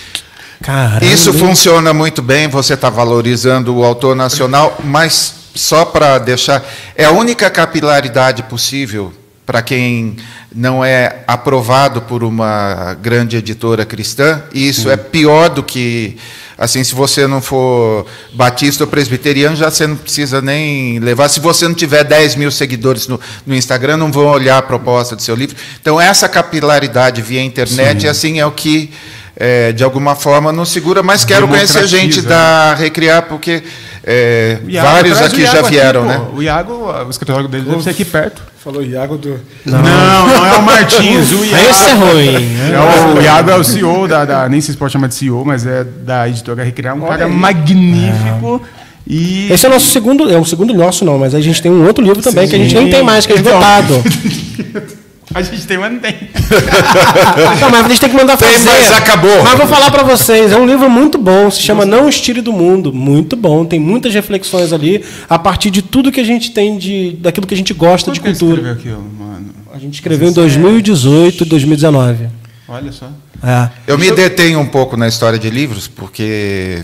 Caramba. 0.62 1.04
Isso 1.06 1.34
funciona 1.34 1.94
muito 1.94 2.22
bem, 2.22 2.48
você 2.48 2.74
está 2.74 2.90
valorizando 2.90 3.76
o 3.76 3.84
autor 3.84 4.16
nacional, 4.16 4.78
mas 4.84 5.34
só 5.54 5.84
para 5.86 6.18
deixar. 6.20 6.64
É 6.96 7.06
a 7.06 7.12
única 7.12 7.50
capilaridade 7.50 8.44
possível 8.44 9.14
para 9.46 9.62
quem 9.62 10.16
não 10.54 10.86
é 10.86 11.24
aprovado 11.28 12.02
por 12.02 12.24
uma 12.24 12.96
grande 13.02 13.38
editora 13.38 13.86
cristã, 13.86 14.42
e 14.54 14.68
isso 14.68 14.90
é 14.90 14.98
pior 14.98 15.50
do 15.50 15.64
que. 15.64 16.18
Assim, 16.56 16.84
se 16.84 16.94
você 16.94 17.26
não 17.26 17.42
for 17.42 18.06
batista 18.34 18.84
ou 18.84 18.88
presbiteriano, 18.88 19.56
já 19.56 19.72
você 19.72 19.88
não 19.88 19.96
precisa 19.96 20.40
nem 20.40 21.00
levar. 21.00 21.28
Se 21.28 21.40
você 21.40 21.68
não 21.68 21.74
tiver 21.74 22.04
10 22.04 22.36
mil 22.36 22.52
seguidores 22.52 23.08
no, 23.08 23.20
no 23.46 23.56
Instagram, 23.56 23.98
não 23.98 24.12
vão 24.12 24.28
olhar 24.28 24.60
a 24.60 24.62
proposta 24.62 25.16
do 25.16 25.22
seu 25.22 25.36
livro. 25.36 25.56
Então, 25.82 26.00
essa 26.00 26.30
capilaridade 26.30 27.22
via 27.22 27.42
internet, 27.42 28.08
assim, 28.08 28.40
é 28.40 28.46
o 28.46 28.52
que, 28.52 28.92
é, 29.36 29.72
de 29.72 29.84
alguma 29.84 30.16
forma, 30.16 30.52
nos 30.52 30.70
segura. 30.70 31.02
Mas 31.02 31.26
quero 31.26 31.48
conhecer 31.48 31.88
gente 31.88 32.22
Democratiza, 32.22 32.30
da 32.30 32.76
Recriar, 32.76 33.24
porque 33.24 33.64
é, 34.06 34.58
Iago, 34.68 34.88
vários 34.90 35.22
aqui 35.22 35.42
já 35.46 35.62
vieram, 35.62 36.02
aqui, 36.04 36.10
né? 36.10 36.26
pô. 36.32 36.38
O 36.38 36.44
Iago, 36.44 36.74
o 37.06 37.10
escritório 37.10 37.48
dele 37.48 37.70
deve 37.70 37.84
ser 37.84 37.92
aqui 37.92 38.04
perto. 38.04 38.42
Falou 38.64 38.82
Iago 38.84 39.18
do. 39.18 39.40
Não, 39.66 39.82
não, 39.82 40.46
é 40.46 40.54
o 40.58 40.62
Martins. 40.62 41.32
O 41.32 41.44
Iago, 41.46 41.70
Esse 41.70 41.90
é 41.90 41.94
ruim. 41.94 42.36
É 42.72 42.80
o, 42.80 43.18
o 43.18 43.22
Iago 43.22 43.50
é 43.52 43.56
o 43.56 43.64
CEO 43.64 44.08
da, 44.08 44.24
da- 44.26 44.50
Nem 44.50 44.62
sei 44.62 44.74
se 44.74 44.78
pode 44.78 44.92
chamar 44.94 45.08
de 45.08 45.16
CEO, 45.16 45.44
mas 45.46 45.66
é 45.66 45.84
da 45.84 46.28
editora 46.28 46.64
Recriar. 46.64 46.96
Um 46.96 47.02
cara 47.02 47.28
magnífico. 47.28 48.62
E. 49.06 49.52
Esse 49.52 49.66
é 49.66 49.70
o 49.70 49.74
nosso 49.74 49.88
segundo. 49.88 50.30
É 50.32 50.38
o 50.38 50.46
segundo 50.46 50.74
nosso, 50.74 51.04
não, 51.04 51.18
mas 51.20 51.36
a 51.36 51.42
gente 51.42 51.62
tem 51.62 51.72
um 51.72 51.86
outro 51.86 52.04
livro 52.04 52.22
também 52.22 52.48
que 52.48 52.56
a 52.56 52.60
gente 52.60 52.74
nem 52.76 52.90
tem 52.90 53.04
mais, 53.04 53.26
que 53.26 53.34
é 53.34 53.38
Então. 53.38 53.52
esgotado. 53.52 54.04
A 55.34 55.42
gente 55.42 55.66
tem, 55.66 55.78
mas 55.78 55.92
não 55.92 56.00
tem. 56.00 56.14
Não, 57.60 57.70
mas 57.72 57.86
a 57.86 57.90
gente 57.90 58.00
tem 58.02 58.10
que 58.10 58.16
mandar 58.16 58.38
Tem, 58.38 58.48
fazer. 58.50 58.70
mas 58.70 58.92
acabou. 58.92 59.44
Mas 59.44 59.58
vou 59.58 59.68
falar 59.68 59.90
pra 59.90 60.04
vocês, 60.04 60.52
é 60.52 60.58
um 60.58 60.66
livro 60.66 60.90
muito 60.90 61.18
bom, 61.18 61.50
se 61.50 61.62
chama 61.62 61.86
Não 61.86 62.08
Estire 62.08 62.42
do 62.42 62.54
Mundo, 62.54 62.94
muito 62.94 63.36
bom, 63.36 63.66
tem 63.66 63.80
muitas 63.80 64.14
reflexões 64.14 64.72
ali 64.72 65.04
a 65.30 65.40
partir 65.40 65.72
de 65.72 65.82
tudo 65.82 66.12
que 66.12 66.20
a 66.20 66.24
gente 66.24 66.52
tem 66.52 66.78
de 66.78 67.18
daquilo 67.20 67.48
que 67.48 67.54
a 67.54 67.58
gente 67.58 67.74
gosta 67.74 68.12
de 68.12 68.20
Quando 68.20 68.34
que 68.34 68.40
cultura. 68.40 68.62
escreveu 68.62 68.74
aquilo, 68.98 69.12
mano? 69.18 69.46
A 69.74 69.80
gente 69.80 69.96
escreveu 69.96 70.30
em 70.30 70.34
2018, 70.34 71.46
2019. 71.46 72.28
Olha 72.68 72.92
só. 72.92 73.10
É. 73.44 73.70
Eu 73.88 73.98
me 73.98 74.12
detenho 74.12 74.60
um 74.60 74.66
pouco 74.68 74.96
na 74.96 75.08
história 75.08 75.38
de 75.40 75.50
livros, 75.50 75.88
porque 75.88 76.84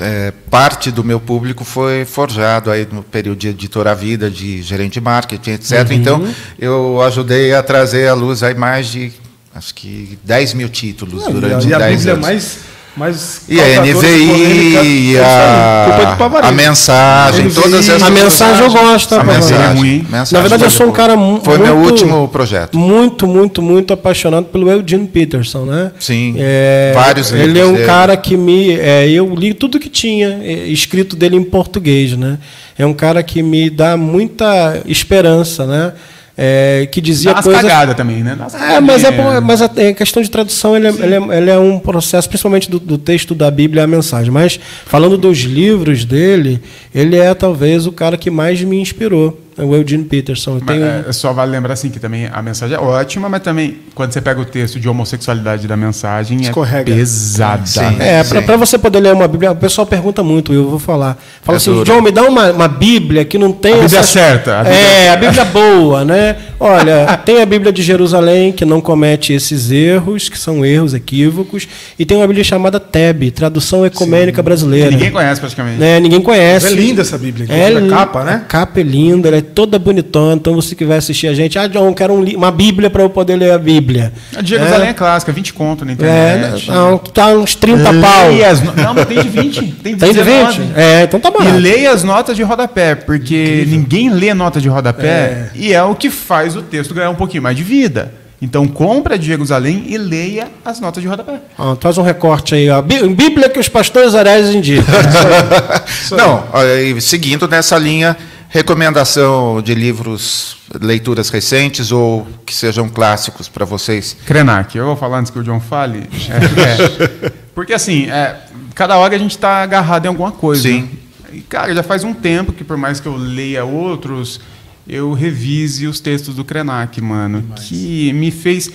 é, 0.00 0.32
parte 0.50 0.90
do 0.90 1.02
meu 1.04 1.20
público 1.20 1.64
foi 1.64 2.04
forjado 2.04 2.70
aí 2.70 2.86
no 2.90 3.02
período 3.02 3.38
de 3.38 3.48
editor 3.48 3.86
à 3.86 3.94
vida, 3.94 4.30
de 4.30 4.62
gerente 4.62 4.94
de 4.94 5.00
marketing, 5.00 5.50
etc. 5.52 5.90
Então, 5.92 6.26
eu 6.58 7.00
ajudei 7.02 7.54
a 7.54 7.62
trazer 7.62 8.08
à 8.08 8.14
luz 8.14 8.42
aí 8.42 8.54
mais 8.54 8.88
de, 8.88 9.12
acho 9.54 9.74
que 9.74 10.18
10 10.24 10.54
mil 10.54 10.68
títulos 10.68 11.24
durante 11.26 11.68
e 11.68 11.74
a 11.74 11.78
10 11.78 11.96
Bíblia 11.96 12.10
é 12.10 12.14
anos. 12.14 12.26
mais, 12.26 12.58
mais 12.96 13.42
E 13.48 13.60
a 13.60 13.80
NVI, 13.82 15.12
e 15.12 15.16
é 15.16 15.18
é 15.18 15.24
a, 15.24 16.48
a 16.48 16.52
mensagem, 16.52 17.46
NVI, 17.46 17.54
todas 17.54 17.88
essas 17.88 18.02
A 18.02 18.10
mensagem 18.10 18.64
eu 18.64 18.70
gosto, 18.70 19.08
tá, 19.10 19.20
A 19.20 19.24
mensagem, 19.24 19.56
É 19.66 19.68
ruim. 19.78 19.98
mensagem 20.08 20.32
Na 20.34 20.40
verdade, 20.40 20.64
eu 20.64 20.70
foi 20.70 20.78
sou 20.78 20.88
um 20.88 20.92
cara 20.92 21.16
mu- 21.16 21.40
Foi 21.42 21.58
meu 21.58 21.76
muito- 21.76 21.90
último 21.92 22.28
projeto. 22.28 22.76
Muito, 22.78 23.26
muito, 23.26 23.60
muito 23.62 23.92
apaixonado 23.92 24.46
pelo 24.46 24.70
Eugene 24.70 25.06
Peterson, 25.06 25.64
né? 25.64 25.92
Sim, 25.98 26.34
É, 26.38 26.92
vários 26.94 27.32
Ele 27.32 27.58
é 27.58 27.64
um 27.66 27.72
dele. 27.74 27.86
cara 27.86 28.16
que 28.16 28.36
me. 28.36 28.72
é, 28.78 29.08
eu 29.08 29.34
li 29.34 29.52
tudo 29.54 29.78
que 29.78 29.88
tinha 29.88 30.40
é, 30.42 30.52
escrito 30.68 31.16
dele 31.16 31.36
em 31.36 31.42
português, 31.44 32.12
né? 32.16 32.38
É 32.78 32.84
um 32.86 32.92
cara 32.94 33.22
que 33.22 33.42
me 33.42 33.70
dá 33.70 33.96
muita 33.96 34.80
esperança, 34.86 35.66
né? 35.66 35.92
É, 36.36 36.88
que 36.90 37.00
dizia 37.00 37.32
Dá 37.32 37.42
coisas. 37.42 37.62
cagadas 37.62 37.94
também, 37.94 38.24
né? 38.24 38.36
É, 38.72 38.80
mas 38.80 39.04
é, 39.04 39.40
mas 39.40 39.62
a, 39.62 39.68
questão 39.68 40.20
de 40.20 40.28
tradução 40.28 40.76
ele 40.76 40.88
é, 40.88 40.90
ele 40.90 41.14
é- 41.14 41.38
ele 41.38 41.50
é 41.50 41.58
um 41.58 41.78
processo, 41.78 42.28
principalmente 42.28 42.68
do, 42.68 42.80
do 42.80 42.98
texto 42.98 43.36
da 43.36 43.48
Bíblia 43.50 43.84
a 43.84 43.86
mensagem. 43.86 44.32
Mas 44.32 44.58
falando 44.84 45.16
dos 45.16 45.38
livros 45.38 46.04
dele, 46.04 46.60
ele 46.92 47.16
é 47.16 47.32
talvez 47.34 47.86
o 47.86 47.92
cara 47.92 48.16
que 48.16 48.30
mais 48.30 48.60
me 48.62 48.80
inspirou, 48.80 49.28
é 49.28 49.43
o 49.58 49.74
Eugene 49.74 50.04
Peterson. 50.04 50.54
Mas, 50.54 50.64
tenho, 50.64 50.84
é, 51.08 51.12
só 51.12 51.32
vale 51.32 51.50
lembrar 51.52 51.74
assim 51.74 51.90
que 51.90 51.98
também 52.00 52.28
a 52.32 52.42
mensagem 52.42 52.76
é 52.76 52.80
ótima, 52.80 53.28
mas 53.28 53.42
também 53.42 53.78
quando 53.94 54.12
você 54.12 54.20
pega 54.20 54.40
o 54.40 54.44
texto 54.44 54.78
de 54.80 54.88
homossexualidade 54.88 55.66
da 55.68 55.76
mensagem 55.76 56.40
Escorrega. 56.40 56.92
é 56.92 56.96
pesada. 56.96 57.66
Sim. 57.66 57.96
É, 58.00 58.22
Sim. 58.24 58.42
para 58.42 58.56
você 58.56 58.76
poder 58.78 59.00
ler 59.00 59.12
uma 59.12 59.28
Bíblia, 59.28 59.52
o 59.52 59.56
pessoal 59.56 59.86
pergunta 59.86 60.22
muito, 60.22 60.52
eu 60.52 60.68
vou 60.68 60.78
falar. 60.78 61.16
Fala 61.42 61.56
É 61.56 61.58
assim, 61.58 61.72
duro. 61.72 61.86
João, 61.86 62.02
me 62.02 62.10
dá 62.10 62.22
uma, 62.24 62.50
uma 62.52 62.68
Bíblia 62.68 63.24
que 63.24 63.38
não 63.38 63.52
tem. 63.52 63.72
A 63.72 63.76
Bíblia 63.80 63.98
essas- 63.98 64.10
certa, 64.10 64.60
a 64.60 64.64
Bíblia- 64.64 64.80
É, 64.80 65.10
a 65.10 65.16
Bíblia 65.16 65.44
boa, 65.44 66.04
né? 66.04 66.36
Olha, 66.66 67.16
tem 67.24 67.42
a 67.42 67.46
Bíblia 67.46 67.72
de 67.72 67.82
Jerusalém, 67.82 68.52
que 68.52 68.64
não 68.64 68.80
comete 68.80 69.32
esses 69.32 69.70
erros, 69.70 70.28
que 70.28 70.38
são 70.38 70.64
erros, 70.64 70.94
equívocos, 70.94 71.68
e 71.98 72.04
tem 72.06 72.16
uma 72.16 72.26
Bíblia 72.26 72.42
chamada 72.44 72.80
TEB, 72.80 73.30
Tradução 73.30 73.84
Ecumênica 73.84 74.42
Brasileira. 74.42 74.90
Ninguém 74.90 75.10
conhece 75.10 75.40
praticamente. 75.40 75.78
Né, 75.78 76.00
Ninguém 76.00 76.20
conhece. 76.20 76.66
É 76.66 76.70
linda 76.70 77.02
essa 77.02 77.18
Bíblia, 77.18 77.46
É, 77.50 77.66
a 77.66 77.70
li- 77.70 77.90
capa, 77.90 78.24
né? 78.24 78.32
A 78.44 78.48
capa 78.48 78.80
é 78.80 78.82
linda, 78.82 79.28
ela 79.28 79.36
é 79.36 79.42
toda 79.42 79.78
bonitona. 79.78 80.34
Então, 80.34 80.54
você 80.54 80.74
que 80.74 80.84
vai 80.84 80.98
assistir 80.98 81.26
a 81.28 81.34
gente, 81.34 81.58
ah, 81.58 81.66
John, 81.66 81.92
quero 81.92 82.14
um 82.14 82.24
uma 82.34 82.50
Bíblia 82.50 82.88
para 82.88 83.02
eu 83.02 83.10
poder 83.10 83.36
ler 83.36 83.52
a 83.52 83.58
Bíblia. 83.58 84.12
A 84.34 84.40
de 84.40 84.50
Jerusalém 84.50 84.88
é, 84.88 84.92
clássica, 84.94 85.30
20 85.32 85.52
conto 85.52 85.84
na 85.84 85.90
É, 85.90 85.94
internet. 85.94 86.70
não, 86.70 86.96
tá 86.98 87.28
uns 87.28 87.54
30 87.54 87.92
pau. 87.92 88.28
Leia 88.28 88.50
as 88.50 88.62
no- 88.62 88.72
Não, 88.74 88.94
mas 88.94 89.06
tem 89.06 89.20
de 89.20 89.28
20. 89.28 89.54
Tem 89.60 89.94
de 89.94 90.00
Tem 90.00 90.12
de 90.12 90.18
19. 90.18 90.62
20? 90.62 90.72
É, 90.76 91.02
então 91.04 91.20
tá 91.20 91.28
E 91.28 91.32
barato. 91.32 91.58
leia 91.58 91.90
as 91.92 92.02
notas 92.02 92.34
de 92.36 92.42
rodapé, 92.42 92.94
porque 92.94 93.64
ninguém 93.68 94.08
lê 94.10 94.32
nota 94.32 94.60
de 94.60 94.68
rodapé 94.68 95.50
e 95.54 95.72
é 95.72 95.82
o 95.82 95.94
que 95.94 96.08
faz 96.10 96.53
o 96.56 96.62
texto 96.62 96.94
ganhar 96.94 97.10
um 97.10 97.14
pouquinho 97.14 97.42
mais 97.42 97.56
de 97.56 97.62
vida. 97.62 98.12
Então 98.42 98.66
compra 98.68 99.18
de 99.18 99.26
Jerusalém 99.26 99.84
e 99.88 99.96
leia 99.96 100.48
as 100.64 100.78
notas 100.80 101.02
de 101.02 101.08
rodapé. 101.08 101.40
Ó, 101.56 101.76
faz 101.76 101.96
um 101.96 102.02
recorte 102.02 102.54
aí, 102.54 102.68
ó. 102.68 102.82
Bí- 102.82 103.08
Bíblia 103.08 103.48
que 103.48 103.58
os 103.58 103.68
pastores 103.68 104.12
heréis 104.12 104.54
indicam. 104.54 104.84
Não, 106.16 106.44
olha, 106.52 106.82
e 106.82 107.00
seguindo 107.00 107.48
nessa 107.48 107.78
linha, 107.78 108.16
recomendação 108.48 109.62
de 109.62 109.74
livros, 109.74 110.56
leituras 110.80 111.30
recentes 111.30 111.90
ou 111.90 112.26
que 112.44 112.54
sejam 112.54 112.88
clássicos 112.88 113.48
para 113.48 113.64
vocês. 113.64 114.16
Krenak, 114.26 114.76
eu 114.76 114.84
vou 114.86 114.96
falar 114.96 115.20
antes 115.20 115.30
que 115.30 115.38
o 115.38 115.42
John 115.42 115.60
fale. 115.60 116.08
É, 116.28 117.24
é. 117.26 117.32
porque 117.54 117.72
assim, 117.72 118.10
é, 118.10 118.36
cada 118.74 118.96
hora 118.98 119.14
a 119.14 119.18
gente 119.18 119.30
está 119.30 119.62
agarrado 119.62 120.04
em 120.04 120.08
alguma 120.08 120.32
coisa. 120.32 120.62
Sim. 120.62 120.90
E, 121.32 121.40
cara, 121.40 121.74
já 121.74 121.82
faz 121.82 122.04
um 122.04 122.12
tempo 122.12 122.52
que 122.52 122.62
por 122.62 122.76
mais 122.76 123.00
que 123.00 123.06
eu 123.06 123.16
leia 123.16 123.64
outros, 123.64 124.40
eu 124.86 125.12
revise 125.12 125.86
os 125.86 126.00
textos 126.00 126.34
do 126.34 126.44
Krenak, 126.44 127.00
mano. 127.00 127.42
Que 127.56 128.12
me 128.12 128.30
fez. 128.30 128.70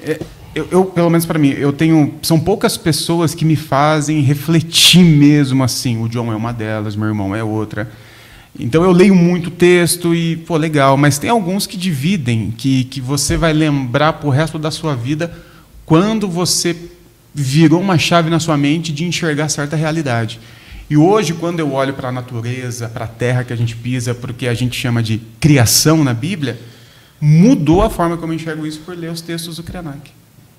é, 0.00 0.20
eu, 0.54 0.68
eu, 0.70 0.84
pelo 0.84 1.08
menos 1.08 1.24
para 1.24 1.38
mim, 1.38 1.50
eu 1.50 1.72
tenho. 1.72 2.14
São 2.22 2.38
poucas 2.38 2.76
pessoas 2.76 3.34
que 3.34 3.44
me 3.44 3.56
fazem 3.56 4.20
refletir 4.20 5.02
mesmo 5.02 5.64
assim. 5.64 6.02
O 6.02 6.08
John 6.08 6.32
é 6.32 6.36
uma 6.36 6.52
delas, 6.52 6.96
meu 6.96 7.08
irmão 7.08 7.34
é 7.34 7.42
outra. 7.42 7.90
Então 8.58 8.84
eu 8.84 8.92
leio 8.92 9.14
muito 9.14 9.50
texto 9.50 10.14
e, 10.14 10.36
pô, 10.36 10.58
legal, 10.58 10.96
mas 10.98 11.18
tem 11.18 11.30
alguns 11.30 11.66
que 11.66 11.76
dividem, 11.76 12.52
que, 12.56 12.84
que 12.84 13.00
você 13.00 13.36
vai 13.36 13.52
lembrar 13.52 14.14
pro 14.14 14.28
resto 14.28 14.58
da 14.58 14.70
sua 14.70 14.94
vida 14.94 15.32
quando 15.86 16.28
você 16.28 16.76
virou 17.34 17.80
uma 17.80 17.96
chave 17.96 18.28
na 18.28 18.38
sua 18.38 18.58
mente 18.58 18.92
de 18.92 19.04
enxergar 19.04 19.48
certa 19.48 19.74
realidade. 19.74 20.38
E 20.88 20.96
hoje, 20.96 21.32
quando 21.34 21.60
eu 21.60 21.72
olho 21.72 21.94
para 21.94 22.08
a 22.08 22.12
natureza, 22.12 22.88
para 22.88 23.04
a 23.04 23.08
terra 23.08 23.44
que 23.44 23.52
a 23.52 23.56
gente 23.56 23.74
pisa, 23.76 24.14
para 24.14 24.30
o 24.30 24.34
que 24.34 24.46
a 24.46 24.54
gente 24.54 24.78
chama 24.78 25.02
de 25.02 25.18
criação 25.40 26.04
na 26.04 26.12
Bíblia, 26.12 26.58
mudou 27.20 27.82
a 27.82 27.88
forma 27.88 28.16
como 28.16 28.32
eu 28.32 28.36
enxergo 28.36 28.66
isso 28.66 28.80
por 28.80 28.96
ler 28.96 29.10
os 29.10 29.20
textos 29.20 29.56
do 29.56 29.62
Krenak. 29.62 30.10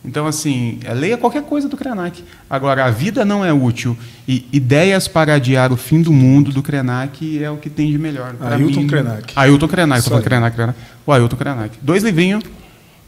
Então, 0.05 0.27
assim, 0.27 0.79
é, 0.83 0.93
leia 0.93 1.17
qualquer 1.17 1.43
coisa 1.43 1.69
do 1.69 1.77
Krenak. 1.77 2.23
Agora, 2.49 2.83
a 2.85 2.89
vida 2.89 3.23
não 3.23 3.43
é 3.43 3.53
útil. 3.53 3.97
E 4.27 4.45
ideias 4.51 5.07
para 5.07 5.35
adiar 5.35 5.71
o 5.71 5.77
fim 5.77 6.01
do 6.01 6.11
mundo 6.11 6.51
do 6.51 6.61
Krenak 6.61 7.41
é 7.41 7.49
o 7.49 7.55
que 7.55 7.69
tem 7.69 7.89
de 7.89 7.97
melhor. 7.97 8.33
Pra 8.33 8.55
Ailton 8.55 8.81
mim, 8.81 8.87
Krenak. 8.87 9.33
Ailton 9.33 9.67
Krenak. 9.67 10.03
Tô 10.03 10.09
falando. 10.09 10.23
Krenak, 10.23 10.55
Krenak. 10.55 10.79
O 11.05 11.11
Ailton 11.11 11.37
Krenak. 11.37 11.77
Dois 11.81 12.03
livrinhos, 12.03 12.43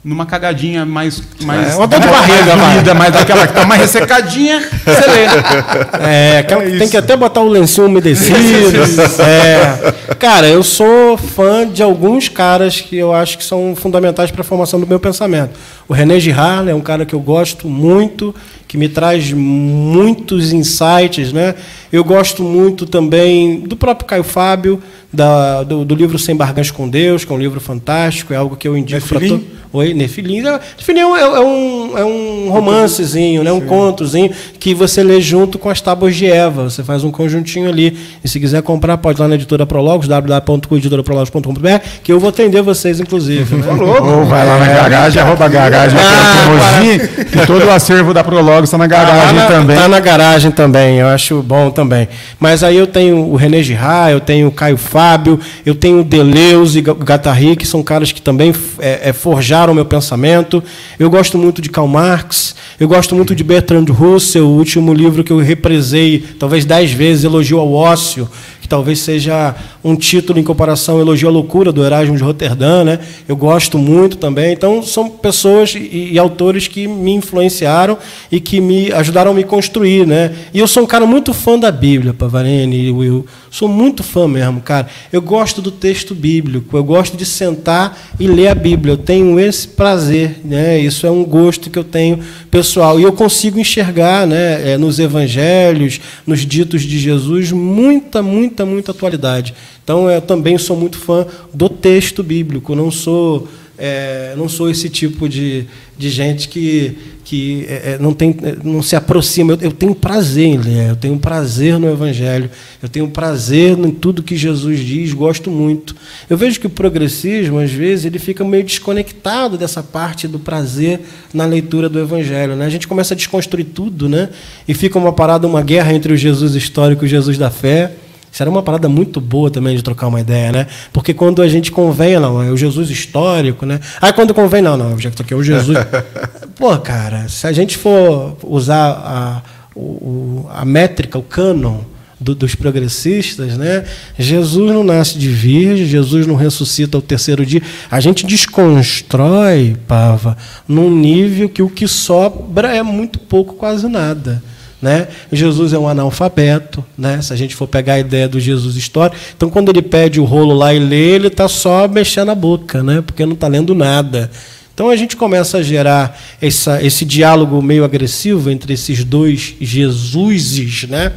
numa 0.06 0.24
cagadinha 0.28 0.86
mais... 0.86 1.20
mais 1.44 1.74
É, 1.74 1.76
uma 1.78 1.88
dor 1.88 2.00
de 2.00 2.08
barriga, 2.08 2.56
doída, 2.56 2.94
mais 2.94 3.12
daquela 3.12 3.48
que 3.48 3.54
tá 3.54 3.66
mais 3.66 3.82
ressecadinha, 3.82 4.60
você 4.62 5.10
lê. 5.10 6.06
É, 6.08 6.38
aquela 6.40 6.64
que 6.64 6.78
tem 6.78 6.88
que 6.88 6.96
até 6.96 7.18
botar 7.18 7.42
o 7.42 7.50
lencinho 7.50 7.88
umedecido. 7.88 8.36
É. 9.20 10.16
Cara, 10.16 10.48
eu 10.48 10.62
sou 10.64 11.18
fã 11.18 11.68
de 11.68 11.82
alguns 11.82 12.30
caras 12.30 12.80
que 12.82 12.96
eu 12.96 13.14
acho 13.14 13.38
que 13.38 13.44
são 13.44 13.76
fundamentais 13.76 14.30
para 14.30 14.42
a 14.42 14.44
formação 14.44 14.80
do 14.80 14.86
meu 14.86 15.00
pensamento. 15.00 15.52
O 15.88 15.94
René 15.94 16.20
Girard 16.20 16.70
é 16.70 16.76
um 16.76 16.82
cara 16.82 17.06
que 17.06 17.14
eu 17.16 17.20
gosto 17.20 17.68
muito, 17.68 18.34
que 18.68 18.78
me 18.78 18.88
traz 18.88 19.32
muitos 19.34 20.54
insights, 20.54 21.32
né? 21.34 21.56
Eu 21.92 22.04
gosto 22.04 22.44
muito 22.44 22.86
também 22.86 23.62
do 23.62 23.76
próprio 23.76 24.08
Caio 24.08 24.24
Fábio, 24.24 24.82
da- 25.12 25.64
do, 25.64 25.84
do 25.86 25.96
livro 25.96 26.18
Sem 26.20 26.36
Barganhas 26.36 26.72
com 26.72 26.88
Deus, 26.88 27.24
que 27.26 27.32
é 27.32 27.36
um 27.36 27.40
livro 27.40 27.60
fantástico, 27.60 28.34
é 28.34 28.38
algo 28.38 28.56
que 28.56 28.68
eu 28.68 28.78
indico 28.78 29.08
para 29.08 29.20
Nefilim? 29.20 29.40
todos. 29.40 29.55
Oi, 29.76 29.94
Nefilim. 29.94 30.46
É- 30.48 30.60
Nefilim 30.78 31.00
é 31.02 31.06
um, 31.08 31.16
é 31.18 31.40
um, 31.40 31.98
é 31.98 32.06
um 32.06 32.50
romancezinho, 32.52 33.44
né? 33.44 33.52
um 33.52 33.62
contozinho 33.62 34.32
que 34.60 34.74
você 34.74 35.04
lê 35.04 35.20
junto 35.22 35.58
com 35.60 35.70
as 35.70 35.82
tábuas 35.82 36.16
de 36.16 36.26
Eva. 36.26 36.70
Você 36.70 36.84
faz 36.84 37.04
um 37.04 37.12
conjuntinho 37.12 37.70
ali. 37.70 37.98
E 38.24 38.28
se 38.28 38.40
quiser 38.40 38.62
comprar, 38.62 38.98
pode 38.98 39.20
ir 39.20 39.22
lá 39.22 39.28
na 39.28 39.36
editora 39.36 39.66
Prologos, 39.66 40.08
www.editoraprologos.com.br, 40.08 41.68
que 42.04 42.12
eu 42.12 42.20
vou 42.20 42.30
atender 42.30 42.62
vocês, 42.62 43.00
inclusive. 43.00 43.56
Né? 43.56 43.66
Ou 43.72 44.26
vai 44.26 44.46
lá 44.46 44.58
na 44.60 44.66
garagem, 44.66 45.22
arroba 45.22 45.48
garagem, 45.48 45.98
Ah, 46.00 47.26
que 47.26 47.46
todo 47.48 47.66
o 47.66 47.72
acervo 47.72 48.14
da 48.14 48.24
Prologo 48.24 48.64
está 48.64 48.78
na 48.78 48.88
garagem 48.88 49.26
Tá 49.26 49.34
na, 49.34 49.46
também. 49.48 49.76
Tá 49.78 49.88
na 49.88 50.00
garagem 50.00 50.52
também, 50.52 50.98
eu 51.00 51.08
acho 51.08 51.42
bom 51.42 51.70
também. 51.72 52.08
Mas 52.40 52.64
aí 52.64 52.78
eu 52.78 52.88
tenho 52.88 53.18
o 53.18 53.36
René 53.36 53.62
Girard, 53.64 54.14
eu 54.14 54.20
tenho 54.20 54.48
o 54.48 54.52
Caio 54.52 54.78
Fábio, 54.78 55.40
eu 55.66 55.74
tenho 55.76 56.02
o 56.02 56.04
Deleuze 56.04 56.80
e 56.80 56.82
Ga- 56.82 56.94
Guattari, 56.94 57.56
que 57.56 57.66
são 57.66 57.82
caras 57.82 58.12
que 58.12 58.22
também 58.22 58.54
é, 58.80 59.10
é, 59.10 59.14
forjaram 59.14 59.65
o 59.72 59.76
meu 59.76 59.86
pensamento. 59.86 60.64
Eu 60.98 61.10
gosto 61.10 61.38
muito 61.38 61.62
de 61.62 61.70
Karl 61.70 61.88
Marx, 61.88 62.56
eu 62.80 62.88
gosto 62.88 63.16
muito 63.16 63.36
de 63.36 63.44
Bertrand 63.44 63.86
Russell, 63.86 64.48
o 64.48 64.58
último 64.58 64.94
livro 64.94 65.24
que 65.24 65.32
eu 65.32 65.40
represei 65.40 66.24
talvez 66.40 66.66
dez 66.66 66.92
vezes, 66.92 67.24
Elogio 67.24 67.60
ao 67.60 67.72
Ócio, 67.74 68.30
que 68.62 68.68
talvez 68.68 69.00
seja 69.00 69.56
um 69.86 69.96
título 69.96 70.40
em 70.40 70.44
comparação 70.44 71.00
Elogio 71.00 71.30
à 71.30 71.32
Loucura, 71.32 71.72
do 71.72 71.86
Erasmo 71.86 72.18
de 72.18 72.24
Roterdã. 72.24 72.84
Né? 72.84 73.00
Eu 73.28 73.36
gosto 73.36 73.78
muito 73.78 74.18
também. 74.18 74.52
Então, 74.52 74.82
são 74.82 75.08
pessoas 75.08 75.76
e, 75.76 76.14
e 76.14 76.18
autores 76.18 76.68
que 76.68 76.88
me 76.88 77.14
influenciaram 77.14 77.96
e 78.32 78.40
que 78.40 78.60
me 78.60 78.92
ajudaram 78.92 79.30
a 79.30 79.34
me 79.36 79.44
construir. 79.44 80.08
Né? 80.08 80.34
E 80.52 80.58
eu 80.58 80.68
sou 80.68 80.82
um 80.82 80.88
cara 80.88 81.06
muito 81.06 81.36
fã 81.36 81.60
da 81.60 81.72
Bíblia, 81.72 82.16
Pavarene 82.16 82.88
e 82.88 82.92
Will. 82.92 83.28
Sou 83.52 83.70
muito 83.70 84.04
fã 84.04 84.28
mesmo, 84.28 84.60
cara. 84.60 84.88
Eu 85.14 85.22
gosto 85.22 85.62
do 85.62 85.70
texto 85.70 86.16
bíblico, 86.16 86.76
eu 86.76 86.84
gosto 86.84 87.16
de 87.16 87.26
sentar 87.26 87.98
e 88.20 88.28
ler 88.28 88.48
a 88.48 88.56
Bíblia. 88.56 88.94
Eu 88.94 88.98
tenho 88.98 89.40
esse 89.40 89.68
prazer, 89.68 90.42
né? 90.44 90.80
Isso 90.80 91.06
é 91.06 91.12
um 91.12 91.24
gosto 91.24 91.70
que 91.70 91.78
eu 91.78 91.84
tenho 91.84 92.20
pessoal. 92.50 93.00
E 93.00 93.04
eu 93.04 93.14
consigo 93.14 93.60
enxergar, 93.60 94.26
né, 94.26 94.72
eh, 94.72 94.78
nos 94.78 95.00
evangelhos, 95.00 96.02
nos 96.26 96.46
ditos 96.46 96.82
de 96.82 97.00
Jesus, 97.00 97.52
muita, 97.52 98.22
muita, 98.22 98.66
muita 98.66 98.92
atualidade. 98.92 99.54
Então, 99.86 100.10
eu 100.10 100.20
também 100.20 100.58
sou 100.58 100.76
muito 100.76 100.98
fã 100.98 101.26
do 101.54 101.70
texto 101.70 102.22
bíblico. 102.22 102.76
Não 102.76 102.92
sou 102.92 103.48
é, 103.78 104.34
não 104.38 104.48
sou 104.48 104.70
esse 104.70 104.90
tipo 104.90 105.28
de, 105.28 105.66
de 105.98 106.10
gente 106.10 106.48
que, 106.48 106.98
que 107.26 107.66
é, 107.68 107.74
é 107.92 107.98
não, 108.00 108.14
tem, 108.14 108.36
é, 108.42 108.56
não 108.64 108.82
se 108.82 108.96
aproxima. 108.96 109.54
Eu, 109.54 109.58
eu, 109.64 109.72
tenho 109.72 109.94
prazer 109.94 110.46
em 110.46 110.58
ler, 110.58 110.90
eu 110.92 110.96
tenho 110.96 111.18
prazer 111.18 111.78
no 111.78 111.92
Evangelho, 111.92 112.50
eu 112.82 112.88
tenho 112.88 113.08
prazer 113.10 113.78
em 113.78 113.92
tudo 113.92 114.24
que 114.24 114.38
Jesus 114.38 114.80
diz, 114.80 115.12
gosto 115.14 115.52
muito. 115.52 115.94
Eu 116.30 116.38
vejo 116.38 116.60
que 116.60 116.68
o 116.68 116.70
progressismo, 116.70 117.60
às 117.60 117.72
vezes, 117.72 118.06
ele 118.06 118.20
fica 118.20 118.46
meio 118.46 118.64
desconectado 118.64 119.58
dessa 119.58 119.84
parte 119.84 120.28
do 120.28 120.40
prazer 120.40 121.02
na 121.34 121.46
leitura 121.46 121.90
do 121.90 122.00
Evangelho. 122.00 122.56
Né? 122.56 122.66
A 122.66 122.70
gente 122.70 122.88
começa 122.88 123.14
a 123.14 123.18
desconstruir 123.18 123.66
tudo, 123.66 124.08
né? 124.08 124.30
e 124.66 124.74
fica 124.74 124.98
uma 124.98 125.12
parada, 125.12 125.46
uma 125.46 125.62
guerra 125.62 125.94
entre 125.94 126.14
o 126.14 126.18
Jesus 126.18 126.56
histórico 126.56 127.04
e 127.04 127.08
o 127.08 127.10
Jesus 127.10 127.38
da 127.38 127.50
fé. 127.50 127.92
Isso 128.36 128.44
era 128.44 128.50
uma 128.50 128.62
parada 128.62 128.90
muito 128.90 129.22
boa 129.22 129.50
também 129.50 129.78
de 129.78 129.82
trocar 129.82 130.08
uma 130.08 130.20
ideia, 130.20 130.52
né? 130.52 130.68
Porque 130.92 131.14
quando 131.14 131.42
a 131.42 131.48
gente 131.48 131.72
convém, 131.72 132.20
não, 132.20 132.44
é 132.44 132.52
o 132.52 132.58
Jesus 132.58 132.90
histórico, 132.90 133.66
né? 133.66 133.80
Aí 134.02 134.12
quando 134.12 134.34
convém, 134.34 134.62
não, 134.62 134.76
não, 134.76 135.00
já 135.00 135.10
é 135.10 135.36
o 135.36 135.42
Jesus. 135.42 135.78
Pô, 136.60 136.78
cara, 136.80 137.30
se 137.30 137.48
a 137.48 137.54
gente 137.54 137.78
for 137.78 138.36
usar 138.44 138.90
a, 138.90 139.42
o, 139.74 140.50
a 140.54 140.66
métrica, 140.66 141.18
o 141.18 141.24
cânon 141.24 141.78
do, 142.20 142.36
dos 142.36 142.56
progressistas, 142.56 143.56
né? 143.56 143.86
Jesus 144.20 144.70
não 144.70 144.84
nasce 144.84 145.18
de 145.18 145.30
virgem, 145.30 145.86
Jesus 145.86 146.28
não 146.28 146.36
ressuscita 146.36 146.98
ao 146.98 147.02
terceiro 147.02 147.46
dia. 147.46 147.62
A 147.90 148.02
gente 148.02 148.26
desconstrói, 148.26 149.78
Pava, 149.88 150.36
num 150.68 150.94
nível 150.94 151.48
que 151.48 151.62
o 151.62 151.70
que 151.70 151.88
sobra 151.88 152.76
é 152.76 152.84
muito 152.84 153.18
pouco, 153.18 153.54
quase 153.54 153.88
nada. 153.88 154.44
Né? 154.82 155.08
Jesus 155.32 155.74
é 155.74 155.80
um 155.80 155.88
analfabeto, 155.88 156.84
né? 156.98 157.22
se 157.22 157.32
a 157.34 157.36
gente 157.36 157.56
for 157.56 157.68
pegar 157.68 157.94
a 157.94 158.00
ideia 158.00 158.28
do 158.28 158.40
Jesus 158.40 158.76
histórico. 158.76 159.18
Então, 159.36 159.50
quando 159.50 159.70
ele 159.70 159.82
pede 159.82 160.20
o 160.20 160.26
rolo 160.26 160.54
lá 160.54 160.74
e 160.74 160.80
lê, 160.80 161.16
ele 161.16 161.28
está 161.28 161.48
só 161.48 161.88
mexendo 161.88 162.30
a 162.30 162.36
boca, 162.36 162.84
né? 162.84 163.02
porque 163.02 163.26
não 163.26 163.34
está 163.34 163.48
lendo 163.48 163.74
nada. 163.74 164.30
Então, 164.74 164.90
a 164.90 164.96
gente 164.96 165.16
começa 165.16 165.60
a 165.60 165.64
gerar 165.64 166.20
essa, 166.42 166.84
esse 166.84 167.06
diálogo 167.06 167.62
meio 167.62 167.86
agressivo 167.86 168.52
entre 168.52 168.74
esses 168.74 169.04
dois 169.04 169.56
Jesuses, 169.60 170.84
né? 170.84 171.14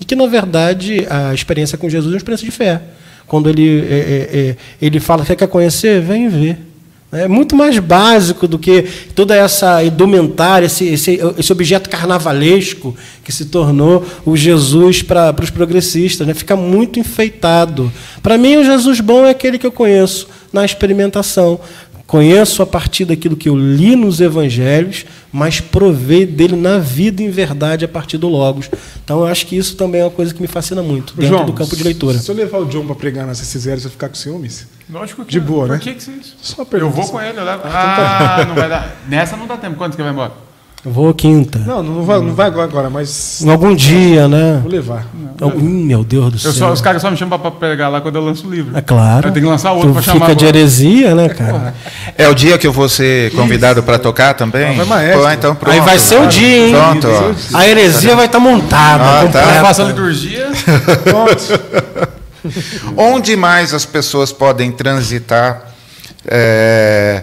e 0.00 0.04
que, 0.04 0.14
na 0.14 0.26
verdade, 0.26 1.06
a 1.10 1.34
experiência 1.34 1.76
com 1.76 1.90
Jesus 1.90 2.12
é 2.12 2.14
uma 2.14 2.18
experiência 2.18 2.46
de 2.46 2.52
fé. 2.52 2.80
Quando 3.26 3.50
ele, 3.50 3.80
é, 3.80 3.94
é, 3.94 4.38
é 4.38 4.56
ele 4.80 4.98
fala, 4.98 5.24
quer 5.24 5.46
conhecer? 5.46 6.00
Vem 6.00 6.28
ver. 6.28 6.69
É 7.12 7.26
muito 7.26 7.56
mais 7.56 7.76
básico 7.80 8.46
do 8.46 8.56
que 8.56 8.84
toda 9.16 9.34
essa 9.34 9.82
indumentária, 9.82 10.66
esse, 10.66 10.84
esse, 10.84 11.18
esse 11.36 11.52
objeto 11.52 11.90
carnavalesco 11.90 12.94
que 13.24 13.32
se 13.32 13.46
tornou 13.46 14.06
o 14.24 14.36
Jesus 14.36 15.02
para 15.02 15.34
os 15.42 15.50
progressistas. 15.50 16.24
Né? 16.24 16.34
Fica 16.34 16.54
muito 16.54 17.00
enfeitado. 17.00 17.92
Para 18.22 18.38
mim, 18.38 18.58
o 18.58 18.64
Jesus 18.64 19.00
bom 19.00 19.26
é 19.26 19.30
aquele 19.30 19.58
que 19.58 19.66
eu 19.66 19.72
conheço 19.72 20.28
na 20.52 20.64
experimentação. 20.64 21.58
Conheço 22.10 22.60
a 22.60 22.66
partir 22.66 23.04
daquilo 23.04 23.36
que 23.36 23.48
eu 23.48 23.56
li 23.56 23.94
nos 23.94 24.20
evangelhos, 24.20 25.06
mas 25.32 25.60
provei 25.60 26.26
dele 26.26 26.56
na 26.56 26.76
vida 26.76 27.22
em 27.22 27.30
verdade 27.30 27.84
a 27.84 27.88
partir 27.88 28.18
do 28.18 28.26
Logos. 28.26 28.68
Então 29.04 29.20
eu 29.20 29.26
acho 29.26 29.46
que 29.46 29.56
isso 29.56 29.76
também 29.76 30.00
é 30.00 30.04
uma 30.04 30.10
coisa 30.10 30.34
que 30.34 30.42
me 30.42 30.48
fascina 30.48 30.82
muito 30.82 31.14
dentro 31.14 31.36
João, 31.36 31.46
do 31.46 31.52
campo 31.52 31.76
de 31.76 31.84
leitura. 31.84 32.18
Se 32.18 32.28
eu 32.28 32.34
levar 32.34 32.58
o 32.58 32.64
John 32.64 32.84
para 32.84 32.96
pregar 32.96 33.28
na 33.28 33.32
CC0, 33.32 33.78
você 33.78 33.88
ficar 33.88 34.08
com 34.08 34.16
ciúmes? 34.16 34.66
Lógico 34.90 35.24
que 35.24 35.30
De 35.30 35.38
boa, 35.38 35.66
Por 35.66 35.72
né? 35.74 35.78
Por 35.78 35.84
que, 35.84 35.94
que 35.94 36.02
você 36.02 36.10
isso? 36.10 36.36
Só 36.42 36.66
Eu 36.72 36.90
vou 36.90 37.06
com 37.06 37.20
ele, 37.22 37.38
eu 37.38 37.44
levo. 37.44 37.62
Ah, 37.64 38.40
ah, 38.40 38.44
não 38.44 38.56
vai 38.56 38.68
dar. 38.68 38.96
Nessa 39.08 39.36
não 39.36 39.46
dá 39.46 39.56
tempo. 39.56 39.76
Quanto 39.76 39.94
que 39.96 40.02
vai 40.02 40.10
embora? 40.10 40.32
Vou 40.82 41.12
quinta. 41.12 41.58
Não, 41.58 41.82
não 41.82 42.02
vai, 42.04 42.20
não 42.20 42.34
vai 42.34 42.46
agora, 42.46 42.88
mas. 42.88 43.42
Em 43.42 43.50
algum 43.50 43.74
dia, 43.74 44.26
né? 44.26 44.60
Vou 44.62 44.72
levar. 44.72 45.06
Não, 45.38 45.48
hum, 45.48 45.84
meu 45.84 46.02
Deus 46.02 46.32
do 46.32 46.38
céu. 46.38 46.52
Só, 46.52 46.72
os 46.72 46.80
caras 46.80 47.02
só 47.02 47.10
me 47.10 47.18
chamam 47.18 47.38
para 47.38 47.50
pregar 47.50 47.90
lá 47.90 48.00
quando 48.00 48.16
eu 48.16 48.24
lanço 48.24 48.46
o 48.46 48.50
livro. 48.50 48.76
É 48.76 48.80
claro. 48.80 49.28
Eu 49.28 49.32
tenho 49.32 49.44
que 49.44 49.50
lançar 49.50 49.72
outro 49.72 49.92
para 49.92 50.00
chamar. 50.00 50.20
Fica 50.20 50.36
de 50.36 50.46
heresia, 50.46 51.14
né, 51.14 51.28
cara? 51.28 51.74
É 52.16 52.28
o 52.28 52.34
dia 52.34 52.56
que 52.56 52.66
eu 52.66 52.72
vou 52.72 52.88
ser 52.88 53.30
convidado 53.32 53.82
para 53.82 53.98
tocar 53.98 54.32
também? 54.32 54.74
vai 54.74 54.86
maestro. 54.86 55.22
Pô, 55.22 55.30
então 55.30 55.54
pronto. 55.54 55.74
Aí 55.74 55.80
vai 55.82 55.98
ser 55.98 56.18
o 56.18 56.26
dia, 56.26 56.68
hein? 56.68 56.72
Pronto, 56.72 57.08
ó. 57.08 57.58
A 57.58 57.68
heresia 57.68 58.16
vai 58.16 58.24
estar 58.24 58.38
tá 58.38 58.44
montada. 58.44 59.04
Ah, 59.04 59.28
tá. 59.30 59.56
Eu 59.56 59.62
faço 59.62 59.82
a 59.82 59.84
liturgia. 59.84 60.48
Pronto. 61.04 62.10
Onde 62.96 63.36
mais 63.36 63.74
as 63.74 63.84
pessoas 63.84 64.32
podem 64.32 64.72
transitar? 64.72 65.74
É, 66.26 67.22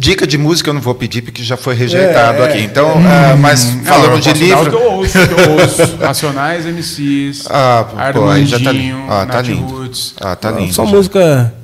dica 0.00 0.26
de 0.26 0.38
música 0.38 0.70
eu 0.70 0.74
não 0.74 0.80
vou 0.80 0.94
pedir 0.94 1.22
porque 1.22 1.42
já 1.42 1.56
foi 1.56 1.74
rejeitado 1.74 2.38
É, 2.42 2.46
aqui. 2.48 2.58
Então, 2.62 2.90
ah, 3.06 3.36
mas 3.36 3.64
falando 3.84 4.12
Não, 4.12 4.18
de 4.20 4.32
livro. 4.32 4.70
que 4.70 4.76
eu 4.76 4.92
ouço, 4.92 5.12
que 5.28 5.34
eu 5.34 5.50
ouço. 5.52 5.96
Nacionais, 6.00 6.64
MCs, 6.66 7.46
Ah, 7.50 7.84
pô, 8.12 8.28
aí 8.28 8.46
já 8.46 8.58
tá. 8.58 8.70
Ah, 9.08 9.26
tá 9.26 9.34
Nath 9.36 9.46
lindo. 9.46 9.66
Roots. 9.72 10.14
Ah, 10.20 10.34
tá 10.34 10.50
lindo. 10.50 10.72
Só 10.72 10.86
já. 10.86 10.96
música 10.96 11.54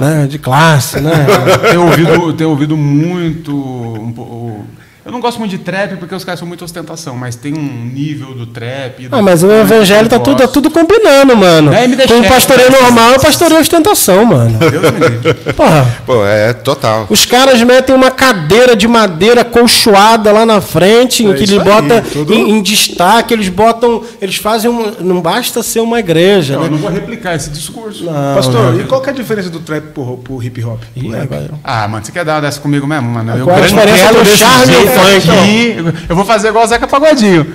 né, 0.00 0.26
de 0.28 0.38
classe, 0.38 1.00
né? 1.00 1.12
tenho 1.70 1.82
ouvido, 1.86 2.32
tenho 2.32 2.50
ouvido 2.50 2.76
muito. 2.76 3.52
um 3.56 4.12
po- 4.12 4.64
eu 5.04 5.12
não 5.12 5.20
gosto 5.20 5.38
muito 5.38 5.50
de 5.50 5.58
trap 5.58 5.96
porque 5.96 6.14
os 6.14 6.24
caras 6.24 6.38
são 6.38 6.48
muito 6.48 6.64
ostentação, 6.64 7.16
mas 7.16 7.36
tem 7.36 7.52
um 7.54 7.90
nível 7.92 8.34
do 8.34 8.46
trap. 8.46 9.06
do- 9.08 9.14
Ah, 9.16 9.22
mas 9.22 9.42
o 9.42 9.50
evangelho 9.50 10.08
tá 10.08 10.16
eu 10.16 10.20
tudo, 10.20 10.38
tá 10.38 10.48
tudo 10.48 10.70
combinando, 10.70 11.36
mano. 11.36 11.72
É, 11.72 11.86
Com 11.86 11.92
o 11.92 11.96
quieto, 12.20 12.28
pastoreio 12.28 12.70
né? 12.70 12.78
normal 12.80 13.12
é 13.12 13.16
o 13.16 13.20
pastoreio 13.20 13.60
ostentação, 13.60 14.24
mano. 14.24 14.58
Deus 14.58 14.90
me 14.92 15.00
livre. 15.08 15.34
Porra. 15.54 15.86
Pô, 16.06 16.24
é 16.24 16.52
total. 16.52 17.06
Os 17.10 17.26
caras 17.26 17.60
metem 17.62 17.94
uma 17.94 18.10
cadeira 18.10 18.74
de 18.74 18.88
madeira 18.88 19.44
colchoada 19.44 20.32
lá 20.32 20.46
na 20.46 20.60
frente, 20.60 21.22
em 21.24 21.30
É 21.30 21.34
que 21.34 21.44
isso 21.44 21.54
ele 21.54 21.60
aí, 21.60 21.66
bota 21.66 22.00
tudo- 22.12 22.32
em, 22.34 22.50
em 22.52 22.62
destaque, 22.62 23.34
eles 23.34 23.48
botam. 23.48 24.02
Eles 24.20 24.36
fazem 24.36 24.70
um. 24.70 24.92
Não 25.00 25.20
basta 25.20 25.62
ser 25.62 25.80
uma 25.80 25.98
igreja, 25.98 26.54
Não, 26.54 26.60
né? 26.62 26.66
eu 26.68 26.70
não 26.72 26.78
vou 26.78 26.90
replicar 26.90 27.34
esse 27.34 27.50
discurso. 27.50 28.04
Não, 28.04 28.34
Pastor, 28.34 28.72
não. 28.72 28.80
e 28.80 28.84
qual 28.84 29.00
que 29.00 29.10
é 29.10 29.12
a 29.12 29.16
diferença 29.16 29.50
do 29.50 29.60
trap 29.60 29.84
pro, 29.92 30.16
pro 30.18 30.42
hip 30.42 30.62
hop? 30.64 30.80
Ih, 30.96 31.00
Pro 31.00 31.10
rap? 31.10 31.22
agora- 31.24 31.50
Ah, 31.62 31.86
mano, 31.88 32.04
você 32.04 32.12
quer 32.12 32.24
dar 32.24 32.34
uma 32.36 32.40
dessa 32.42 32.60
comigo 32.60 32.86
mesmo, 32.86 33.08
mano? 33.08 33.36
Eu 33.36 33.44
Qual 33.44 33.56
é 33.56 33.60
a 33.62 33.66
diferença 33.66 34.04
quero 34.06 34.18
do 34.18 34.24
charme 34.26 34.72
e 34.72 34.93
funk? 35.00 35.30
aqui. 35.30 35.76
Eu 36.08 36.16
vou 36.16 36.24
fazer 36.24 36.48
igual 36.48 36.64
o 36.64 36.66
Zeca 36.66 36.86
Pagodinho. 36.86 37.46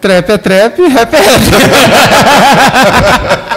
Trap 0.00 0.30
é 0.30 0.38
trap, 0.38 0.82
rap 0.88 1.14
é 1.14 1.18
rap. 1.18 1.42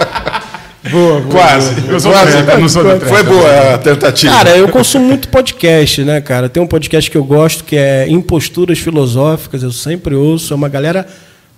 Boa, 0.90 1.20
boa. 1.20 1.30
Quase. 1.30 1.74
Eu 1.88 2.00
sou 2.00 2.10
trap, 2.10 2.48
eu 2.48 2.60
não 2.60 2.68
sou 2.68 2.82
trap. 2.82 3.00
Foi 3.04 3.22
boa 3.22 3.74
a 3.74 3.78
tentativa. 3.78 4.32
Cara, 4.32 4.56
eu 4.56 4.66
consumo 4.68 5.04
muito 5.04 5.28
podcast, 5.28 6.02
né, 6.02 6.20
cara? 6.22 6.48
Tem 6.48 6.62
um 6.62 6.66
podcast 6.66 7.10
que 7.10 7.16
eu 7.18 7.22
gosto 7.24 7.64
que 7.64 7.76
é 7.76 8.08
Imposturas 8.08 8.78
Filosóficas, 8.78 9.62
eu 9.62 9.70
sempre 9.72 10.14
ouço. 10.14 10.52
É 10.54 10.56
uma 10.56 10.68
galera 10.70 11.06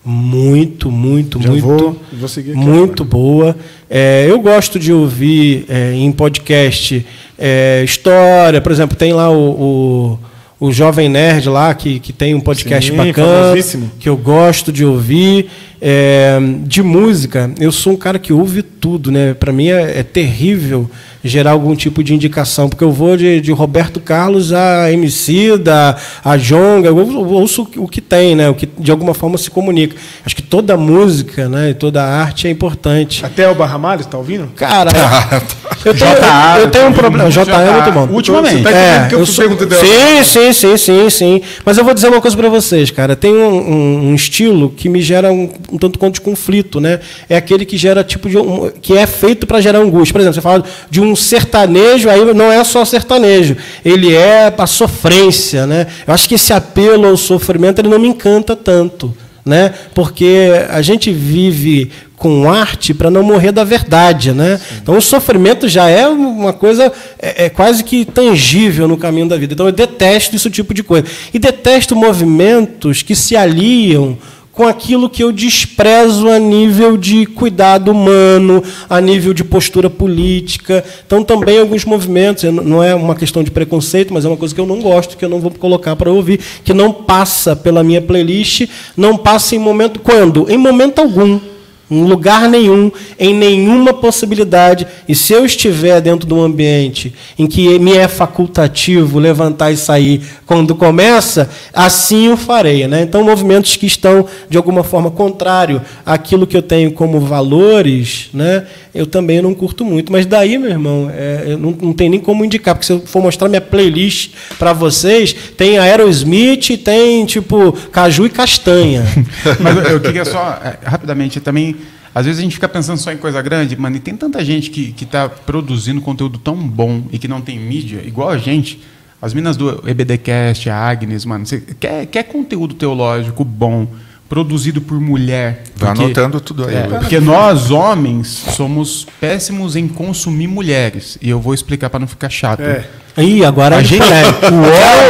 muito, 0.04 0.90
muito, 0.90 1.40
Já 1.40 1.48
muito. 1.50 1.62
vou- 1.64 2.02
vou 2.12 2.28
seguir 2.28 2.50
aqui 2.50 2.58
muito 2.60 3.04
boa. 3.04 3.56
É, 3.88 4.26
eu 4.28 4.40
gosto 4.40 4.78
de 4.78 4.92
ouvir 4.92 5.66
é, 5.68 5.92
em 5.94 6.10
podcast 6.10 7.06
é, 7.38 7.82
história, 7.84 8.60
por 8.60 8.72
exemplo, 8.72 8.96
tem 8.96 9.12
lá 9.12 9.30
o, 9.30 9.38
o, 9.50 10.18
o 10.62 10.70
Jovem 10.70 11.08
Nerd 11.08 11.48
lá, 11.48 11.74
que, 11.74 11.98
que 11.98 12.12
tem 12.12 12.36
um 12.36 12.40
podcast 12.40 12.88
Sim, 12.88 12.96
bacana, 12.96 13.56
que 13.98 14.08
eu 14.08 14.16
gosto 14.16 14.70
de 14.70 14.84
ouvir. 14.84 15.50
É, 15.80 16.38
de 16.64 16.80
música, 16.84 17.50
eu 17.58 17.72
sou 17.72 17.94
um 17.94 17.96
cara 17.96 18.16
que 18.16 18.32
ouve 18.32 18.62
tudo, 18.62 19.10
né? 19.10 19.34
Para 19.34 19.52
mim 19.52 19.66
é, 19.66 19.98
é 19.98 20.02
terrível 20.04 20.88
gerar 21.24 21.52
algum 21.52 21.74
tipo 21.76 22.02
de 22.02 22.14
indicação, 22.14 22.68
porque 22.68 22.82
eu 22.84 22.90
vou 22.92 23.16
de, 23.16 23.40
de 23.40 23.52
Roberto 23.52 24.00
Carlos 24.00 24.52
a 24.52 24.90
MC, 24.92 25.56
da 25.58 25.96
a 26.24 26.36
Jonga, 26.36 26.88
eu 26.88 26.96
ouço, 26.96 27.12
eu 27.12 27.30
ouço 27.30 27.68
o 27.76 27.88
que 27.88 28.00
tem, 28.00 28.34
né? 28.34 28.48
O 28.48 28.54
que 28.54 28.68
de 28.78 28.90
alguma 28.90 29.14
forma 29.14 29.38
se 29.38 29.50
comunica. 29.50 29.96
Acho 30.26 30.34
que 30.36 30.42
toda 30.42 30.76
música, 30.76 31.48
né? 31.48 31.70
E 31.70 31.74
toda 31.74 32.02
arte 32.02 32.46
é 32.46 32.50
importante. 32.50 33.24
Até 33.24 33.48
o 33.48 33.54
Barra 33.54 33.78
Malho, 33.78 34.04
tá 34.04 34.18
ouvindo? 34.18 34.48
Cara, 34.56 34.90
eu 35.84 35.94
tenho, 35.94 36.10
JA, 36.16 36.54
eu, 36.58 36.62
eu 36.64 36.70
tenho 36.70 36.88
um 36.88 36.92
problema. 36.92 37.30
JA, 37.30 37.40
é 37.42 37.72
muito 37.72 37.92
bom. 37.92 38.14
ultimamente. 38.14 38.56
Você 38.62 38.62
tá 38.64 38.70
É, 38.70 39.08
eu, 39.12 39.18
eu 39.20 39.26
sou- 39.26 39.44
pergunto 39.44 39.66
dela? 39.66 39.82
Sim, 39.84 40.22
sim, 40.24 40.52
sim, 40.52 40.76
sim, 40.76 41.10
sim. 41.10 41.42
Mas 41.64 41.78
eu 41.78 41.84
vou 41.84 41.94
dizer 41.94 42.08
uma 42.08 42.20
coisa 42.20 42.36
para 42.36 42.48
vocês, 42.48 42.90
cara. 42.90 43.14
Tem 43.16 43.32
um, 43.32 43.48
um- 43.54 44.08
um 44.10 44.14
estilo 44.14 44.70
que 44.70 44.88
me 44.88 45.00
gera 45.02 45.32
um, 45.32 45.50
um 45.72 45.78
tanto 45.78 45.98
quanto 45.98 46.14
de 46.14 46.20
conflito, 46.20 46.80
né? 46.80 47.00
É 47.28 47.36
aquele 47.36 47.64
que 47.64 47.76
gera 47.76 48.02
tipo 48.04 48.28
de 48.28 48.36
um, 48.38 48.70
que 48.80 48.96
é 48.96 49.06
feito 49.06 49.46
para 49.46 49.60
gerar 49.60 49.78
angústia. 49.78 50.12
Por 50.12 50.20
exemplo, 50.20 50.34
você 50.34 50.40
fala 50.40 50.64
de 50.90 51.00
um 51.00 51.11
sertanejo, 51.16 52.08
aí 52.08 52.24
não 52.34 52.50
é 52.50 52.62
só 52.64 52.84
sertanejo. 52.84 53.56
Ele 53.84 54.14
é 54.14 54.52
a 54.56 54.66
sofrência, 54.66 55.66
né? 55.66 55.86
Eu 56.06 56.14
acho 56.14 56.28
que 56.28 56.34
esse 56.34 56.52
apelo 56.52 57.06
ao 57.06 57.16
sofrimento 57.16 57.78
ele 57.78 57.88
não 57.88 57.98
me 57.98 58.08
encanta 58.08 58.54
tanto, 58.56 59.14
né? 59.44 59.72
Porque 59.94 60.50
a 60.68 60.82
gente 60.82 61.12
vive 61.12 61.90
com 62.22 62.48
arte 62.48 62.94
para 62.94 63.10
não 63.10 63.24
morrer 63.24 63.50
da 63.50 63.64
verdade, 63.64 64.32
né? 64.32 64.60
Então 64.80 64.96
o 64.96 65.02
sofrimento 65.02 65.68
já 65.68 65.88
é 65.88 66.06
uma 66.06 66.52
coisa 66.52 66.92
é, 67.18 67.46
é 67.46 67.48
quase 67.48 67.82
que 67.82 68.04
tangível 68.04 68.86
no 68.86 68.96
caminho 68.96 69.28
da 69.28 69.36
vida. 69.36 69.54
Então 69.54 69.66
eu 69.66 69.72
detesto 69.72 70.36
esse 70.36 70.48
tipo 70.48 70.72
de 70.72 70.84
coisa 70.84 71.04
e 71.34 71.38
detesto 71.40 71.96
movimentos 71.96 73.02
que 73.02 73.16
se 73.16 73.36
aliam 73.36 74.16
com 74.52 74.68
aquilo 74.68 75.08
que 75.08 75.24
eu 75.24 75.32
desprezo 75.32 76.28
a 76.28 76.38
nível 76.38 76.96
de 76.96 77.24
cuidado 77.24 77.90
humano, 77.90 78.62
a 78.88 79.00
nível 79.00 79.32
de 79.32 79.42
postura 79.42 79.88
política. 79.88 80.84
Então, 81.06 81.24
também 81.24 81.58
alguns 81.58 81.84
movimentos, 81.86 82.44
não 82.44 82.84
é 82.84 82.94
uma 82.94 83.14
questão 83.14 83.42
de 83.42 83.50
preconceito, 83.50 84.12
mas 84.12 84.24
é 84.24 84.28
uma 84.28 84.36
coisa 84.36 84.54
que 84.54 84.60
eu 84.60 84.66
não 84.66 84.80
gosto, 84.80 85.16
que 85.16 85.24
eu 85.24 85.28
não 85.28 85.40
vou 85.40 85.50
colocar 85.50 85.96
para 85.96 86.12
ouvir, 86.12 86.38
que 86.62 86.74
não 86.74 86.92
passa 86.92 87.56
pela 87.56 87.82
minha 87.82 88.02
playlist, 88.02 88.68
não 88.94 89.16
passa 89.16 89.56
em 89.56 89.58
momento. 89.58 90.00
Quando? 90.00 90.50
Em 90.50 90.58
momento 90.58 91.00
algum. 91.00 91.51
Em 91.92 92.04
lugar 92.04 92.48
nenhum, 92.48 92.90
em 93.18 93.34
nenhuma 93.34 93.92
possibilidade. 93.92 94.86
E 95.06 95.14
se 95.14 95.32
eu 95.32 95.44
estiver 95.44 96.00
dentro 96.00 96.26
de 96.26 96.32
um 96.32 96.42
ambiente 96.42 97.12
em 97.38 97.46
que 97.46 97.78
me 97.78 97.96
é 97.96 98.08
facultativo 98.08 99.18
levantar 99.18 99.70
e 99.70 99.76
sair 99.76 100.22
quando 100.46 100.74
começa, 100.74 101.50
assim 101.72 102.30
o 102.30 102.36
farei. 102.36 102.86
Né? 102.86 103.02
Então, 103.02 103.22
movimentos 103.22 103.76
que 103.76 103.86
estão, 103.86 104.26
de 104.48 104.56
alguma 104.56 104.82
forma, 104.82 105.10
contrário 105.10 105.82
àquilo 106.04 106.46
que 106.46 106.56
eu 106.56 106.62
tenho 106.62 106.92
como 106.92 107.20
valores, 107.20 108.28
né? 108.32 108.66
eu 108.94 109.06
também 109.06 109.40
não 109.40 109.54
curto 109.54 109.84
muito. 109.84 110.12
Mas 110.12 110.26
daí, 110.26 110.58
meu 110.58 110.70
irmão, 110.70 111.10
é, 111.14 111.56
não, 111.58 111.76
não 111.80 111.92
tem 111.92 112.08
nem 112.08 112.20
como 112.20 112.44
indicar, 112.44 112.74
porque 112.74 112.86
se 112.86 112.92
eu 112.92 113.00
for 113.00 113.22
mostrar 113.22 113.48
minha 113.48 113.60
playlist 113.60 114.32
para 114.58 114.72
vocês, 114.72 115.34
tem 115.56 115.78
Aerosmith, 115.78 116.76
tem 116.78 117.24
tipo 117.24 117.72
caju 117.90 118.26
e 118.26 118.30
castanha. 118.30 119.04
Mas 119.58 119.90
eu 119.90 120.00
queria 120.00 120.24
só, 120.24 120.60
é, 120.62 120.78
rapidamente, 120.84 121.40
também 121.40 121.76
às 122.14 122.26
vezes 122.26 122.40
a 122.40 122.42
gente 122.42 122.54
fica 122.54 122.68
pensando 122.68 122.98
só 122.98 123.12
em 123.12 123.16
coisa 123.16 123.40
grande, 123.40 123.76
mano, 123.76 123.96
e 123.96 124.00
tem 124.00 124.14
tanta 124.14 124.44
gente 124.44 124.70
que 124.70 124.94
está 125.02 125.28
produzindo 125.28 126.00
conteúdo 126.00 126.38
tão 126.38 126.56
bom 126.56 127.04
e 127.10 127.18
que 127.18 127.26
não 127.26 127.40
tem 127.40 127.58
mídia, 127.58 128.02
igual 128.04 128.30
a 128.30 128.38
gente. 128.38 128.80
As 129.20 129.32
minas 129.32 129.56
do 129.56 129.88
EBDcast, 129.88 130.68
a 130.68 130.76
Agnes, 130.76 131.24
mano, 131.24 131.46
você 131.46 131.60
quer, 131.78 132.06
quer 132.06 132.24
conteúdo 132.24 132.74
teológico 132.74 133.44
bom, 133.44 133.86
produzido 134.28 134.80
por 134.80 135.00
mulher. 135.00 135.62
Vai 135.76 135.90
anotando 135.90 136.40
tudo 136.40 136.66
aí. 136.66 136.74
É, 136.74 136.82
porque 136.88 137.20
nós, 137.20 137.70
homens, 137.70 138.26
somos 138.28 139.06
péssimos 139.20 139.76
em 139.76 139.86
consumir 139.86 140.48
mulheres. 140.48 141.18
E 141.22 141.30
eu 141.30 141.38
vou 141.40 141.54
explicar 141.54 141.88
para 141.88 142.00
não 142.00 142.08
ficar 142.08 142.30
chato. 142.30 142.62
É. 142.62 142.84
Ih, 143.18 143.44
agora 143.44 143.76
a 143.76 143.82
gente. 143.82 144.02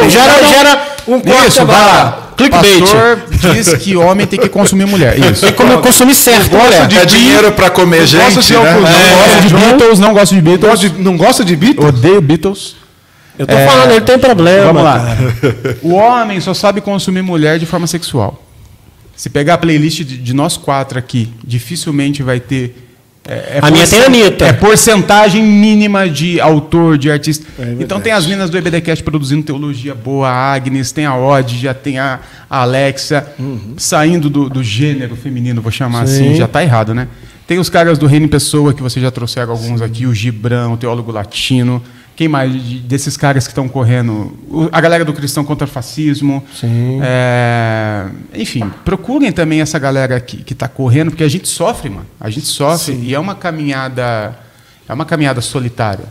O 0.05 0.09
gera, 0.09 0.43
gera 0.43 0.92
um 1.07 1.19
corte 1.19 1.47
Isso, 1.49 1.61
agora. 1.61 2.17
Clickbait. 2.35 2.79
Pastor 2.79 3.23
diz 3.53 3.73
que 3.75 3.95
homem 3.95 4.25
tem 4.25 4.39
que 4.39 4.49
consumir 4.49 4.85
mulher. 4.85 5.17
Isso. 5.19 5.41
Tem 5.45 5.53
como 5.53 5.77
consumir 5.79 6.15
certo, 6.15 6.49
Gosta 6.49 6.87
de 6.87 6.97
É 6.97 7.05
dinheiro 7.05 7.51
para 7.51 7.69
comer 7.69 7.99
Gosta 8.01 8.41
gente, 8.41 8.47
de 8.47 8.53
né? 8.53 8.73
Não 8.73 8.87
É, 8.87 9.15
gosto 9.15 9.47
de? 9.47 9.53
Beatles, 9.53 9.99
não 9.99 10.13
gosto 10.13 10.35
de 10.35 10.41
Beatles. 10.41 10.69
Gosta 10.71 10.89
de- 10.89 11.01
não 11.01 11.17
gosta 11.17 11.45
de 11.45 11.55
Beatles? 11.55 11.87
Odeio 11.89 12.21
Beatles. 12.21 12.75
Eu 13.37 13.47
tô 13.47 13.53
falando, 13.55 13.91
ele 13.91 14.01
tem 14.01 14.17
problema. 14.19 14.65
Vamos 14.65 14.83
lá. 14.83 15.05
O 15.81 15.93
homem 15.93 16.39
só 16.39 16.53
sabe 16.53 16.81
consumir 16.81 17.21
mulher 17.23 17.57
de 17.59 17.65
forma 17.65 17.87
sexual. 17.87 18.41
Se 19.15 19.29
pegar 19.29 19.55
a 19.55 19.57
playlist 19.57 19.99
de, 20.03 20.17
de 20.17 20.33
nós 20.33 20.57
quatro 20.57 20.97
aqui, 20.99 21.31
dificilmente 21.43 22.21
vai 22.23 22.39
ter. 22.39 22.92
É, 23.27 23.57
é 23.57 23.59
A 23.61 23.71
minha 23.71 23.87
tem 23.87 24.01
a 24.01 24.05
Anitta. 24.05 24.45
É 24.45 24.53
porcentagem 24.53 25.41
mínima 25.41 26.09
de 26.09 26.41
autor, 26.41 26.97
de 26.97 27.09
artista. 27.09 27.45
É 27.57 27.77
então 27.79 28.01
tem 28.01 28.11
as 28.11 28.25
minas 28.25 28.49
do 28.49 28.57
EBDcast 28.57 29.03
produzindo 29.03 29.43
teologia 29.43 29.95
boa, 29.95 30.27
a 30.27 30.53
Agnes, 30.53 30.91
tem 30.91 31.05
a 31.05 31.15
Odd, 31.15 31.57
já 31.57 31.73
tem 31.73 31.99
a, 31.99 32.19
Alexa, 32.49 33.33
saindo 33.77 34.29
do, 34.29 34.47
do 34.47 34.61
gênero 34.61 35.15
feminino, 35.15 35.59
vou 35.59 35.71
chamar 35.71 36.05
Sim. 36.05 36.27
assim, 36.29 36.35
já 36.35 36.47
tá 36.47 36.61
errado, 36.61 36.93
né? 36.93 37.07
Tem 37.47 37.57
os 37.57 37.67
caras 37.67 37.97
do 37.97 38.05
Reino 38.05 38.27
em 38.27 38.29
Pessoa, 38.29 38.73
que 38.75 38.81
vocês 38.83 39.01
já 39.01 39.09
trouxeram 39.09 39.51
alguns 39.51 39.81
aqui, 39.81 40.05
o 40.05 40.13
Gibran, 40.13 40.69
o 40.69 40.77
teólogo 40.77 41.11
latino. 41.11 41.81
Quem 42.15 42.27
mais 42.27 42.51
de- 42.53 42.79
desses 42.79 43.17
caras 43.17 43.45
que 43.45 43.51
estão 43.51 43.67
correndo? 43.67 44.37
A 44.71 44.79
galera 44.79 45.03
do 45.03 45.13
Cristão 45.13 45.43
contra 45.43 45.65
o 45.65 45.69
Fascismo. 45.69 46.43
Sim. 46.53 46.99
É, 47.01 48.05
enfim, 48.35 48.69
procurem 48.85 49.31
também 49.31 49.61
essa 49.61 49.79
galera 49.79 50.19
que 50.19 50.53
está 50.53 50.67
correndo, 50.67 51.09
porque 51.09 51.23
a 51.23 51.27
gente 51.29 51.47
sofre, 51.47 51.89
mano. 51.89 52.05
A 52.19 52.29
gente 52.29 52.45
sofre 52.45 52.93
e 53.01 53.15
é 53.15 53.19
uma 53.19 53.33
caminhada, 53.33 54.37
é 54.87 54.93
uma 54.93 55.05
caminhada 55.05 55.41
solitária. 55.41 56.05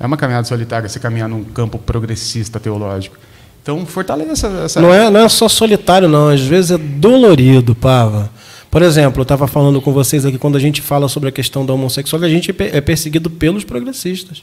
É 0.00 0.06
uma 0.06 0.16
caminhada 0.16 0.46
solitária 0.46 0.88
você 0.88 0.98
caminhar 0.98 1.28
num 1.28 1.44
campo 1.44 1.76
progressista 1.76 2.58
teológico. 2.60 3.16
Então 3.62 3.84
fortaleça 3.84 4.46
essa. 4.64 4.80
Não 4.80 4.94
é, 4.94 5.10
não 5.10 5.20
é 5.20 5.28
só 5.28 5.46
solitário, 5.48 6.08
não. 6.08 6.28
Às 6.28 6.40
vezes 6.40 6.70
é 6.70 6.78
dolorido, 6.78 7.74
Pava. 7.74 8.30
Por 8.70 8.80
exemplo, 8.80 9.20
eu 9.20 9.22
estava 9.24 9.46
falando 9.46 9.80
com 9.82 9.92
vocês 9.92 10.24
aqui, 10.24 10.38
quando 10.38 10.56
a 10.56 10.60
gente 10.60 10.80
fala 10.80 11.08
sobre 11.08 11.28
a 11.28 11.32
questão 11.32 11.66
da 11.66 11.72
homossexualidade, 11.74 12.32
a 12.32 12.36
gente 12.36 12.50
é 12.50 12.78
é 12.78 12.80
perseguido 12.80 13.28
pelos 13.28 13.64
progressistas. 13.64 14.42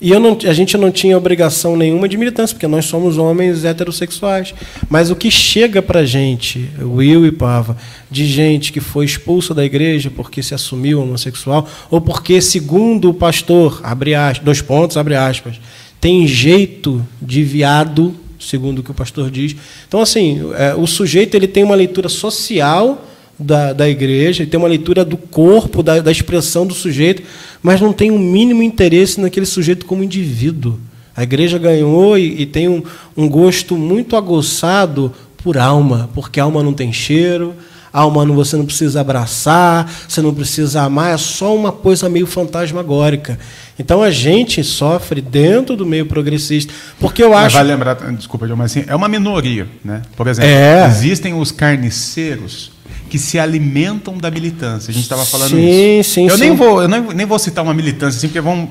E 0.00 0.10
eu 0.10 0.18
não, 0.18 0.36
a 0.44 0.52
gente 0.52 0.76
não 0.76 0.90
tinha 0.90 1.16
obrigação 1.16 1.76
nenhuma 1.76 2.08
de 2.08 2.16
militância, 2.16 2.54
porque 2.54 2.66
nós 2.66 2.84
somos 2.84 3.16
homens 3.16 3.64
heterossexuais. 3.64 4.54
Mas 4.88 5.10
o 5.10 5.16
que 5.16 5.30
chega 5.30 5.80
para 5.80 6.04
gente, 6.04 6.68
Will 6.80 7.24
e 7.26 7.32
Pava, 7.32 7.76
de 8.10 8.26
gente 8.26 8.72
que 8.72 8.80
foi 8.80 9.04
expulsa 9.04 9.54
da 9.54 9.64
igreja 9.64 10.10
porque 10.10 10.42
se 10.42 10.54
assumiu 10.54 11.00
homossexual, 11.00 11.68
ou 11.90 12.00
porque, 12.00 12.40
segundo 12.40 13.10
o 13.10 13.14
pastor, 13.14 13.80
abre 13.82 14.14
aspas, 14.14 14.44
dois 14.44 14.60
pontos, 14.60 14.96
abre 14.96 15.14
aspas, 15.14 15.60
tem 16.00 16.26
jeito 16.26 17.06
de 17.22 17.42
viado, 17.42 18.14
segundo 18.38 18.80
o 18.80 18.82
que 18.82 18.90
o 18.90 18.94
pastor 18.94 19.30
diz. 19.30 19.56
Então, 19.88 20.00
assim, 20.00 20.40
é, 20.56 20.74
o 20.74 20.86
sujeito 20.86 21.34
ele 21.34 21.48
tem 21.48 21.64
uma 21.64 21.74
leitura 21.74 22.08
social 22.08 23.02
da, 23.38 23.72
da 23.72 23.88
igreja, 23.88 24.46
tem 24.46 24.58
uma 24.58 24.68
leitura 24.68 25.04
do 25.04 25.16
corpo, 25.16 25.82
da, 25.82 26.00
da 26.00 26.10
expressão 26.12 26.66
do 26.66 26.74
sujeito, 26.74 27.22
mas 27.62 27.80
não 27.80 27.92
tem 27.92 28.10
o 28.10 28.18
mínimo 28.18 28.62
interesse 28.62 29.20
naquele 29.20 29.46
sujeito 29.46 29.86
como 29.86 30.04
indivíduo. 30.04 30.78
A 31.16 31.22
igreja 31.22 31.58
ganhou 31.58 32.18
e, 32.18 32.42
e 32.42 32.46
tem 32.46 32.68
um, 32.68 32.82
um 33.16 33.28
gosto 33.28 33.76
muito 33.76 34.16
aguçado 34.16 35.12
por 35.36 35.58
alma, 35.58 36.08
porque 36.14 36.40
alma 36.40 36.62
não 36.62 36.72
tem 36.72 36.92
cheiro, 36.92 37.54
alma 37.92 38.24
não, 38.24 38.34
você 38.34 38.56
não 38.56 38.66
precisa 38.66 39.00
abraçar, 39.00 39.88
você 40.08 40.20
não 40.20 40.34
precisa 40.34 40.82
amar, 40.82 41.14
é 41.14 41.16
só 41.16 41.54
uma 41.54 41.70
coisa 41.70 42.08
meio 42.08 42.26
fantasmagórica. 42.26 43.38
Então 43.78 44.02
a 44.02 44.10
gente 44.10 44.64
sofre 44.64 45.20
dentro 45.20 45.76
do 45.76 45.86
meio 45.86 46.06
progressista, 46.06 46.72
porque 46.98 47.22
eu 47.22 47.30
Mas 47.30 47.46
acho. 47.46 47.54
vai 47.56 47.64
lembrar, 47.64 47.94
desculpa, 48.12 48.46
João, 48.46 48.56
mas 48.56 48.72
assim, 48.72 48.84
é 48.88 48.94
uma 48.96 49.08
minoria, 49.08 49.68
né? 49.84 50.02
Por 50.16 50.26
exemplo, 50.26 50.50
É. 50.50 50.86
existem 50.88 51.34
os 51.34 51.52
carniceiros 51.52 52.73
que 53.14 53.18
se 53.20 53.38
alimentam 53.38 54.18
da 54.18 54.28
militância. 54.28 54.90
A 54.90 54.92
gente 54.92 55.04
estava 55.04 55.24
falando 55.24 55.50
Sim, 55.50 56.00
isso. 56.00 56.14
sim, 56.14 56.26
eu 56.28 56.36
sim. 56.36 56.40
nem 56.48 56.56
vou, 56.56 56.82
eu 56.82 56.88
nem, 56.88 57.00
nem 57.14 57.24
vou 57.24 57.38
citar 57.38 57.62
uma 57.62 57.72
militância 57.72 58.18
assim, 58.18 58.26
porque 58.26 58.40
vão. 58.40 58.68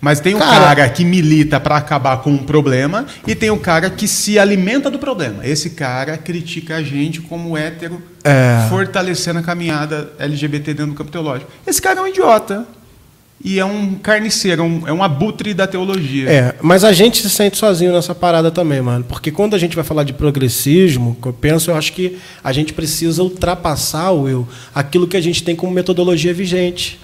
Mas 0.00 0.18
tem 0.18 0.34
o 0.34 0.38
Cara- 0.38 0.74
cara, 0.74 0.88
que 0.88 1.04
milita 1.04 1.60
para 1.60 1.76
acabar 1.76 2.16
com 2.22 2.30
um 2.30 2.38
problema 2.38 3.04
e 3.26 3.34
tem 3.34 3.50
o 3.50 3.58
cara 3.58 3.90
que 3.90 4.08
se 4.08 4.38
alimenta 4.38 4.90
do 4.90 4.98
problema. 4.98 5.46
Esse 5.46 5.68
cara 5.68 6.16
critica 6.16 6.76
a 6.76 6.82
gente 6.82 7.20
como 7.20 7.54
hétero, 7.54 8.02
É. 8.24 8.64
fortalecendo 8.70 9.40
a 9.40 9.42
caminhada 9.42 10.10
LGBT 10.18 10.72
dentro 10.72 10.92
do 10.92 10.96
campo 10.96 11.10
teológico. 11.10 11.50
Esse 11.66 11.82
cara 11.82 12.00
é 12.00 12.02
um 12.02 12.06
idiota. 12.06 12.66
E 13.44 13.58
é 13.58 13.64
um 13.64 13.94
carniceiro, 13.94 14.62
é 14.62 14.64
um, 14.64 14.88
é 14.88 14.92
um 14.92 15.02
abutre 15.02 15.52
da 15.52 15.66
teologia. 15.66 16.30
É, 16.30 16.54
mas 16.62 16.84
a 16.84 16.92
gente 16.92 17.20
se 17.20 17.28
sente 17.28 17.56
sozinho 17.56 17.92
nessa 17.92 18.14
parada 18.14 18.52
também, 18.52 18.80
mano. 18.80 19.04
Porque 19.08 19.32
quando 19.32 19.54
a 19.54 19.58
gente 19.58 19.74
vai 19.74 19.84
falar 19.84 20.04
de 20.04 20.12
progressismo, 20.12 21.16
eu 21.24 21.32
penso, 21.32 21.70
eu 21.70 21.74
acho 21.74 21.92
que 21.92 22.18
a 22.44 22.52
gente 22.52 22.72
precisa 22.72 23.20
ultrapassar, 23.20 24.12
Will, 24.12 24.46
aquilo 24.72 25.08
que 25.08 25.16
a 25.16 25.20
gente 25.20 25.42
tem 25.42 25.56
como 25.56 25.72
metodologia 25.72 26.32
vigente. 26.32 27.00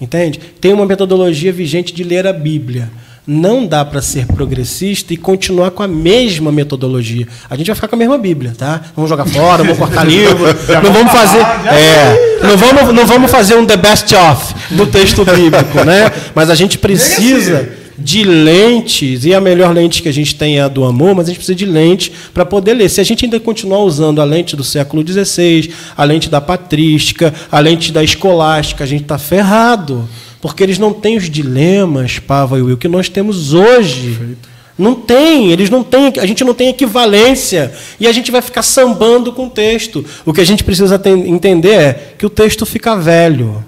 Entende? 0.00 0.38
Tem 0.60 0.72
uma 0.72 0.86
metodologia 0.86 1.52
vigente 1.52 1.92
de 1.92 2.04
ler 2.04 2.26
a 2.26 2.32
Bíblia. 2.32 2.88
Não 3.26 3.66
dá 3.66 3.84
para 3.84 4.00
ser 4.00 4.26
progressista 4.26 5.12
e 5.12 5.16
continuar 5.16 5.72
com 5.72 5.82
a 5.82 5.88
mesma 5.88 6.52
metodologia. 6.52 7.26
A 7.50 7.56
gente 7.56 7.66
vai 7.66 7.74
ficar 7.74 7.88
com 7.88 7.96
a 7.96 7.98
mesma 7.98 8.16
Bíblia, 8.16 8.54
tá? 8.56 8.80
Vamos 8.94 9.10
jogar 9.10 9.26
fora, 9.26 9.64
vamos 9.64 9.78
cortar 9.78 10.04
livro, 10.06 10.44
não 10.82 10.92
vamos 10.92 11.10
fazer, 11.10 11.40
é, 11.40 12.38
não 12.42 12.56
vamos, 12.56 12.94
não 12.94 13.06
vamos 13.06 13.30
fazer 13.30 13.56
um 13.56 13.66
the 13.66 13.76
best 13.76 14.14
of 14.14 14.54
do 14.70 14.86
texto 14.86 15.24
bíblico, 15.26 15.84
né? 15.84 16.12
Mas 16.34 16.50
a 16.50 16.54
gente 16.54 16.78
precisa 16.78 17.68
de 17.98 18.24
lentes, 18.24 19.24
e 19.24 19.34
a 19.34 19.40
melhor 19.40 19.74
lente 19.74 20.02
que 20.02 20.08
a 20.08 20.12
gente 20.12 20.34
tem 20.34 20.58
é 20.58 20.62
a 20.62 20.68
do 20.68 20.84
amor, 20.84 21.14
mas 21.14 21.26
a 21.26 21.28
gente 21.28 21.38
precisa 21.38 21.56
de 21.56 21.64
lente 21.64 22.12
para 22.32 22.44
poder 22.44 22.74
ler. 22.74 22.88
Se 22.88 23.00
a 23.00 23.04
gente 23.04 23.24
ainda 23.24 23.40
continuar 23.40 23.80
usando 23.80 24.20
a 24.20 24.24
lente 24.24 24.54
do 24.54 24.62
século 24.62 25.02
XVI, 25.06 25.72
a 25.96 26.04
lente 26.04 26.28
da 26.28 26.40
patrística, 26.40 27.32
a 27.50 27.58
lente 27.58 27.90
da 27.90 28.04
escolástica, 28.04 28.84
a 28.84 28.86
gente 28.86 29.02
está 29.02 29.18
ferrado. 29.18 30.08
Porque 30.46 30.62
eles 30.62 30.78
não 30.78 30.92
têm 30.92 31.16
os 31.16 31.28
dilemas, 31.28 32.18
Pava 32.18 32.58
e 32.58 32.62
Will, 32.62 32.76
que 32.76 32.88
nós 32.88 33.08
temos 33.08 33.52
hoje. 33.52 34.36
Não 34.78 34.94
tem, 34.94 35.50
eles 35.50 35.70
não 35.70 35.82
têm, 35.82 36.12
a 36.18 36.26
gente 36.26 36.44
não 36.44 36.52
tem 36.54 36.68
equivalência. 36.68 37.72
E 37.98 38.06
a 38.06 38.12
gente 38.12 38.30
vai 38.30 38.42
ficar 38.42 38.62
sambando 38.62 39.32
com 39.32 39.46
o 39.46 39.50
texto. 39.50 40.04
O 40.24 40.32
que 40.32 40.40
a 40.40 40.44
gente 40.44 40.62
precisa 40.62 40.98
ten- 40.98 41.28
entender 41.30 41.70
é 41.72 42.14
que 42.18 42.26
o 42.26 42.30
texto 42.30 42.64
fica 42.66 42.94
velho. 42.96 43.64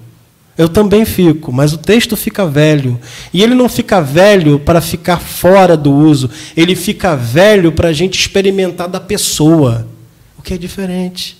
Eu 0.56 0.68
também 0.68 1.04
fico, 1.04 1.52
mas 1.52 1.72
o 1.72 1.78
texto 1.78 2.16
fica 2.16 2.46
velho. 2.46 2.98
E 3.32 3.42
ele 3.42 3.54
não 3.54 3.68
fica 3.68 4.00
velho 4.00 4.58
para 4.58 4.80
ficar 4.80 5.18
fora 5.18 5.76
do 5.76 5.92
uso. 5.92 6.28
Ele 6.56 6.74
fica 6.74 7.14
velho 7.16 7.72
para 7.72 7.88
a 7.88 7.92
gente 7.92 8.18
experimentar 8.18 8.88
da 8.88 9.00
pessoa. 9.00 9.86
O 10.38 10.42
que 10.42 10.54
é 10.54 10.58
diferente. 10.58 11.36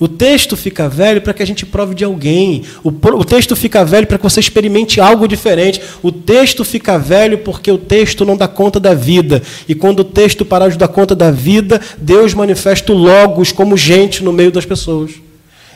O 0.00 0.08
texto 0.08 0.56
fica 0.56 0.88
velho 0.88 1.20
para 1.20 1.34
que 1.34 1.42
a 1.42 1.46
gente 1.46 1.66
prove 1.66 1.94
de 1.94 2.04
alguém. 2.04 2.64
O, 2.82 2.88
o 2.88 3.24
texto 3.24 3.54
fica 3.54 3.84
velho 3.84 4.06
para 4.06 4.16
que 4.16 4.24
você 4.24 4.40
experimente 4.40 4.98
algo 4.98 5.28
diferente. 5.28 5.80
O 6.02 6.10
texto 6.10 6.64
fica 6.64 6.98
velho 6.98 7.38
porque 7.38 7.70
o 7.70 7.76
texto 7.76 8.24
não 8.24 8.34
dá 8.34 8.48
conta 8.48 8.80
da 8.80 8.94
vida. 8.94 9.42
E 9.68 9.74
quando 9.74 10.00
o 10.00 10.04
texto 10.04 10.42
parar 10.42 10.70
de 10.70 10.78
dar 10.78 10.88
conta 10.88 11.14
da 11.14 11.30
vida, 11.30 11.82
Deus 11.98 12.32
manifesta 12.32 12.94
Logos 12.94 13.52
como 13.52 13.76
gente 13.76 14.24
no 14.24 14.32
meio 14.32 14.50
das 14.50 14.64
pessoas. 14.64 15.12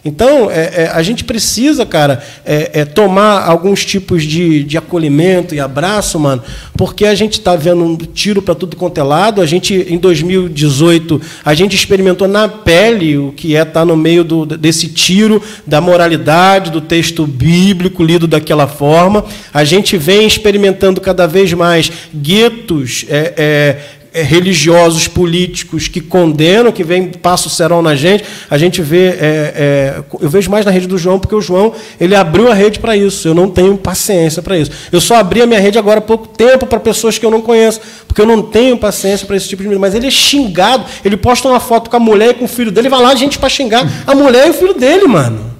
Então, 0.04 0.50
é, 0.50 0.82
é, 0.82 0.90
a 0.92 1.02
gente 1.02 1.24
precisa, 1.24 1.86
cara, 1.86 2.22
é, 2.44 2.80
é 2.80 2.84
tomar 2.84 3.48
alguns 3.48 3.86
tipos 3.86 4.22
de, 4.22 4.62
de 4.62 4.76
acolhimento 4.76 5.54
e 5.54 5.60
abraço, 5.60 6.20
mano, 6.20 6.42
porque 6.76 7.06
a 7.06 7.14
gente 7.14 7.34
está 7.34 7.56
vendo 7.56 7.82
um 7.82 7.96
tiro 7.96 8.42
para 8.42 8.54
tudo 8.54 8.76
quanto 8.76 8.98
é 8.98 9.02
lado. 9.02 9.40
A 9.40 9.46
gente, 9.46 9.74
em 9.88 9.96
2018, 9.96 11.20
a 11.42 11.54
gente 11.54 11.74
experimentou 11.74 12.28
na 12.28 12.46
pele 12.48 13.16
o 13.16 13.32
que 13.32 13.56
é 13.56 13.60
estar 13.60 13.80
tá 13.80 13.84
no 13.86 13.96
meio 13.96 14.22
do, 14.22 14.44
desse 14.44 14.88
tiro 14.88 15.40
da 15.66 15.80
moralidade, 15.80 16.70
do 16.70 16.82
texto 16.82 17.26
bíblico 17.26 18.04
lido 18.04 18.26
daquela 18.26 18.66
forma. 18.66 19.24
A 19.54 19.64
gente 19.64 19.96
vem 19.96 20.26
experimentando 20.26 21.00
cada 21.00 21.26
vez 21.26 21.50
mais 21.54 21.90
guetos. 22.14 23.06
É, 23.08 23.32
é, 23.36 23.78
religiosos, 24.22 25.08
políticos 25.08 25.88
que 25.88 26.00
condenam, 26.00 26.70
que 26.70 26.84
vem 26.84 27.08
passa 27.08 27.48
o 27.48 27.50
serão 27.50 27.82
na 27.82 27.94
gente. 27.94 28.24
A 28.48 28.56
gente 28.56 28.80
vê, 28.80 29.08
é, 29.08 29.18
é, 29.20 30.02
eu 30.20 30.28
vejo 30.28 30.50
mais 30.50 30.64
na 30.64 30.70
rede 30.70 30.86
do 30.86 30.96
João, 30.96 31.18
porque 31.18 31.34
o 31.34 31.40
João 31.40 31.72
ele 32.00 32.14
abriu 32.14 32.50
a 32.50 32.54
rede 32.54 32.78
para 32.78 32.96
isso. 32.96 33.26
Eu 33.26 33.34
não 33.34 33.48
tenho 33.48 33.76
paciência 33.76 34.40
para 34.40 34.56
isso. 34.56 34.70
Eu 34.92 35.00
só 35.00 35.16
abri 35.16 35.42
a 35.42 35.46
minha 35.46 35.60
rede 35.60 35.78
agora 35.78 35.98
há 35.98 36.02
pouco 36.02 36.28
tempo 36.28 36.66
para 36.66 36.78
pessoas 36.78 37.18
que 37.18 37.26
eu 37.26 37.30
não 37.30 37.42
conheço, 37.42 37.80
porque 38.06 38.20
eu 38.20 38.26
não 38.26 38.42
tenho 38.42 38.76
paciência 38.76 39.26
para 39.26 39.36
esse 39.36 39.48
tipo 39.48 39.62
de 39.62 39.78
Mas 39.78 39.94
ele 39.94 40.06
é 40.06 40.10
xingado, 40.10 40.84
ele 41.04 41.16
posta 41.16 41.48
uma 41.48 41.60
foto 41.60 41.90
com 41.90 41.96
a 41.96 42.00
mulher 42.00 42.30
e 42.30 42.34
com 42.34 42.44
o 42.44 42.48
filho 42.48 42.70
dele, 42.70 42.88
vai 42.88 43.02
lá 43.02 43.14
gente 43.14 43.38
para 43.38 43.48
xingar 43.48 43.86
a 44.06 44.14
mulher 44.14 44.46
e 44.46 44.50
o 44.50 44.54
filho 44.54 44.74
dele, 44.74 45.06
mano. 45.06 45.53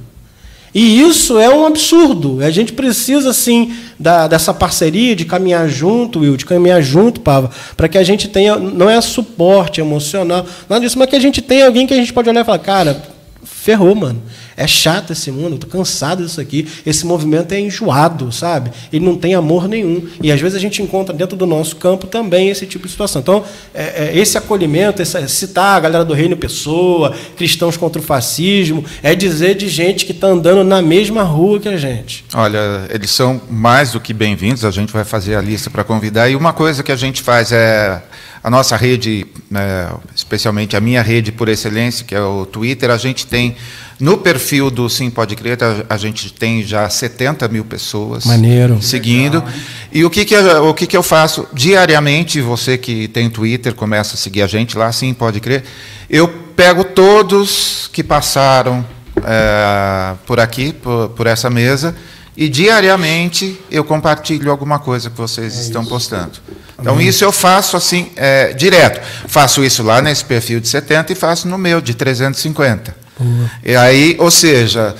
E 0.75 1.01
isso 1.01 1.39
é 1.39 1.49
um 1.49 1.65
absurdo. 1.65 2.43
A 2.43 2.51
gente 2.51 2.73
precisa, 2.73 3.33
sim, 3.33 3.73
da, 3.99 4.27
dessa 4.27 4.53
parceria, 4.53 5.15
de 5.15 5.25
caminhar 5.25 5.69
junto, 5.69 6.21
Will, 6.21 6.37
de 6.37 6.45
caminhar 6.45 6.83
junto, 6.83 7.21
Pava, 7.21 7.51
para 7.77 7.89
que 7.89 7.97
a 7.97 8.03
gente 8.03 8.27
tenha, 8.27 8.57
não 8.57 8.91
é 8.91 9.01
suporte 9.01 9.81
emocional, 9.81 10.45
nada 10.69 10.85
disso, 10.85 10.99
mas 10.99 11.09
que 11.09 11.15
a 11.15 11.21
gente 11.21 11.41
tenha 11.41 11.67
alguém 11.67 11.87
que 11.87 11.95
a 11.95 11.97
gente 11.97 12.13
pode 12.13 12.29
olhar 12.29 12.41
e 12.41 12.45
falar, 12.45 12.59
cara, 12.59 13.03
ferrou, 13.45 13.95
mano. 13.95 14.21
É 14.57 14.67
chato 14.67 15.13
esse 15.13 15.31
mundo, 15.31 15.57
estou 15.57 15.71
cansado 15.71 16.25
disso 16.25 16.41
aqui. 16.41 16.69
Esse 16.87 17.05
movimento 17.07 17.53
é 17.53 17.61
enjoado, 17.61 18.31
sabe? 18.31 18.71
Ele 18.93 19.05
não 19.05 19.17
tem 19.17 19.35
amor 19.35 19.69
nenhum. 19.69 20.07
E 20.23 20.31
às 20.31 20.41
vezes 20.41 20.57
a 20.57 20.61
gente 20.61 20.83
encontra 20.83 21.15
dentro 21.15 21.37
do 21.37 21.47
nosso 21.47 21.77
campo 21.77 22.07
também 22.07 22.51
esse 22.51 22.67
tipo 22.67 22.87
de 22.87 22.93
situação. 22.93 23.21
Então, 23.21 23.45
é, 23.75 24.07
é, 24.07 24.19
esse 24.19 24.39
acolhimento, 24.39 25.05
citar 25.29 25.77
a 25.77 25.81
galera 25.81 26.05
do 26.05 26.15
Reino 26.15 26.37
Pessoa, 26.37 27.15
cristãos 27.37 27.77
contra 27.77 28.01
o 28.01 28.05
fascismo, 28.05 28.85
é 29.03 29.15
dizer 29.15 29.55
de 29.55 29.69
gente 29.69 30.07
que 30.07 30.13
está 30.13 30.29
andando 30.29 30.63
na 30.63 30.81
mesma 30.81 31.23
rua 31.23 31.59
que 31.59 31.69
a 31.69 31.77
gente. 31.77 32.25
Olha, 32.35 32.87
eles 32.91 33.11
são 33.11 33.41
mais 33.51 33.93
do 33.93 34.01
que 34.01 34.13
bem-vindos. 34.13 34.65
A 34.65 34.71
gente 34.71 34.93
vai 34.93 35.05
fazer 35.05 35.35
a 35.37 35.41
lista 35.41 35.71
para 35.71 35.85
convidar. 35.85 36.29
E 36.29 36.37
uma 36.37 36.53
coisa 36.53 36.83
que 36.83 36.93
a 36.93 36.97
gente 36.97 37.23
faz 37.23 37.53
é 37.53 38.03
a 38.45 38.51
nossa 38.51 38.77
rede, 38.77 39.27
né, 39.51 39.91
especialmente 40.15 40.77
a 40.77 40.81
minha 40.81 41.01
rede 41.01 41.33
por 41.33 41.49
excelência, 41.49 42.05
que 42.05 42.15
é 42.15 42.21
o 42.21 42.45
Twitter, 42.45 42.91
a 42.91 42.99
gente 42.99 43.27
tem 43.27 43.57
no 43.99 44.19
perfil 44.19 44.71
do 44.71 44.89
Sim 44.89 45.09
Pode 45.11 45.37
Crer, 45.37 45.59
a, 45.89 45.97
gente 45.97 46.33
tem 46.33 46.63
já 46.63 46.89
70 46.89 47.47
mil 47.49 47.65
pessoas 47.65 48.25
Maneiro. 48.25 48.83
seguindo. 48.83 49.39
Legal, 49.39 49.53
e 49.93 50.05
o, 50.05 50.11
que, 50.11 50.25
que, 50.25 50.35
eu, 50.35 50.69
o 50.69 50.75
que, 50.75 50.87
que 50.87 50.97
eu 50.97 51.03
faço? 51.03 51.47
Diariamente, 51.53 52.41
você 52.41 52.77
que 52.77 53.09
tem 53.09 53.31
Twitter, 53.31 53.75
começa 53.75 54.15
a 54.15 54.17
seguir 54.17 54.43
a 54.43 54.47
gente 54.47 54.77
lá, 54.77 54.91
Sim 54.91 55.15
Pode 55.15 55.41
Crer, 55.41 55.65
eu 56.11 56.29
pego 56.29 56.85
todos 56.85 57.89
que 57.93 58.03
passaram 58.03 58.85
é, 59.25 60.15
por 60.27 60.41
aqui, 60.41 60.73
por, 60.73 61.11
por 61.11 61.27
essa 61.27 61.49
mesa, 61.49 61.95
e 62.37 62.49
diariamente 62.49 63.61
eu 63.71 63.85
compartilho 63.85 64.51
alguma 64.51 64.81
coisa 64.81 65.09
que 65.09 65.17
vocês 65.17 65.57
é 65.57 65.61
estão 65.63 65.83
isso. 65.83 65.91
postando. 65.91 66.33
Então, 66.81 66.95
Amém. 66.95 67.07
isso 67.07 67.25
eu 67.25 67.31
faço 67.31 67.77
assim, 67.77 68.11
é, 68.17 68.53
direto. 68.53 69.01
Faço 69.29 69.65
isso 69.65 69.85
lá 69.85 70.03
nesse 70.03 70.25
perfil 70.25 70.59
de 70.59 70.67
70 70.67 71.13
e 71.13 71.15
faço 71.15 71.47
no 71.47 71.57
meu, 71.57 71.81
de 71.81 71.95
350. 71.95 73.04
Boa. 73.19 73.51
E 73.65 73.77
aí, 73.77 74.17
ou 74.19 74.31
seja, 74.31 74.95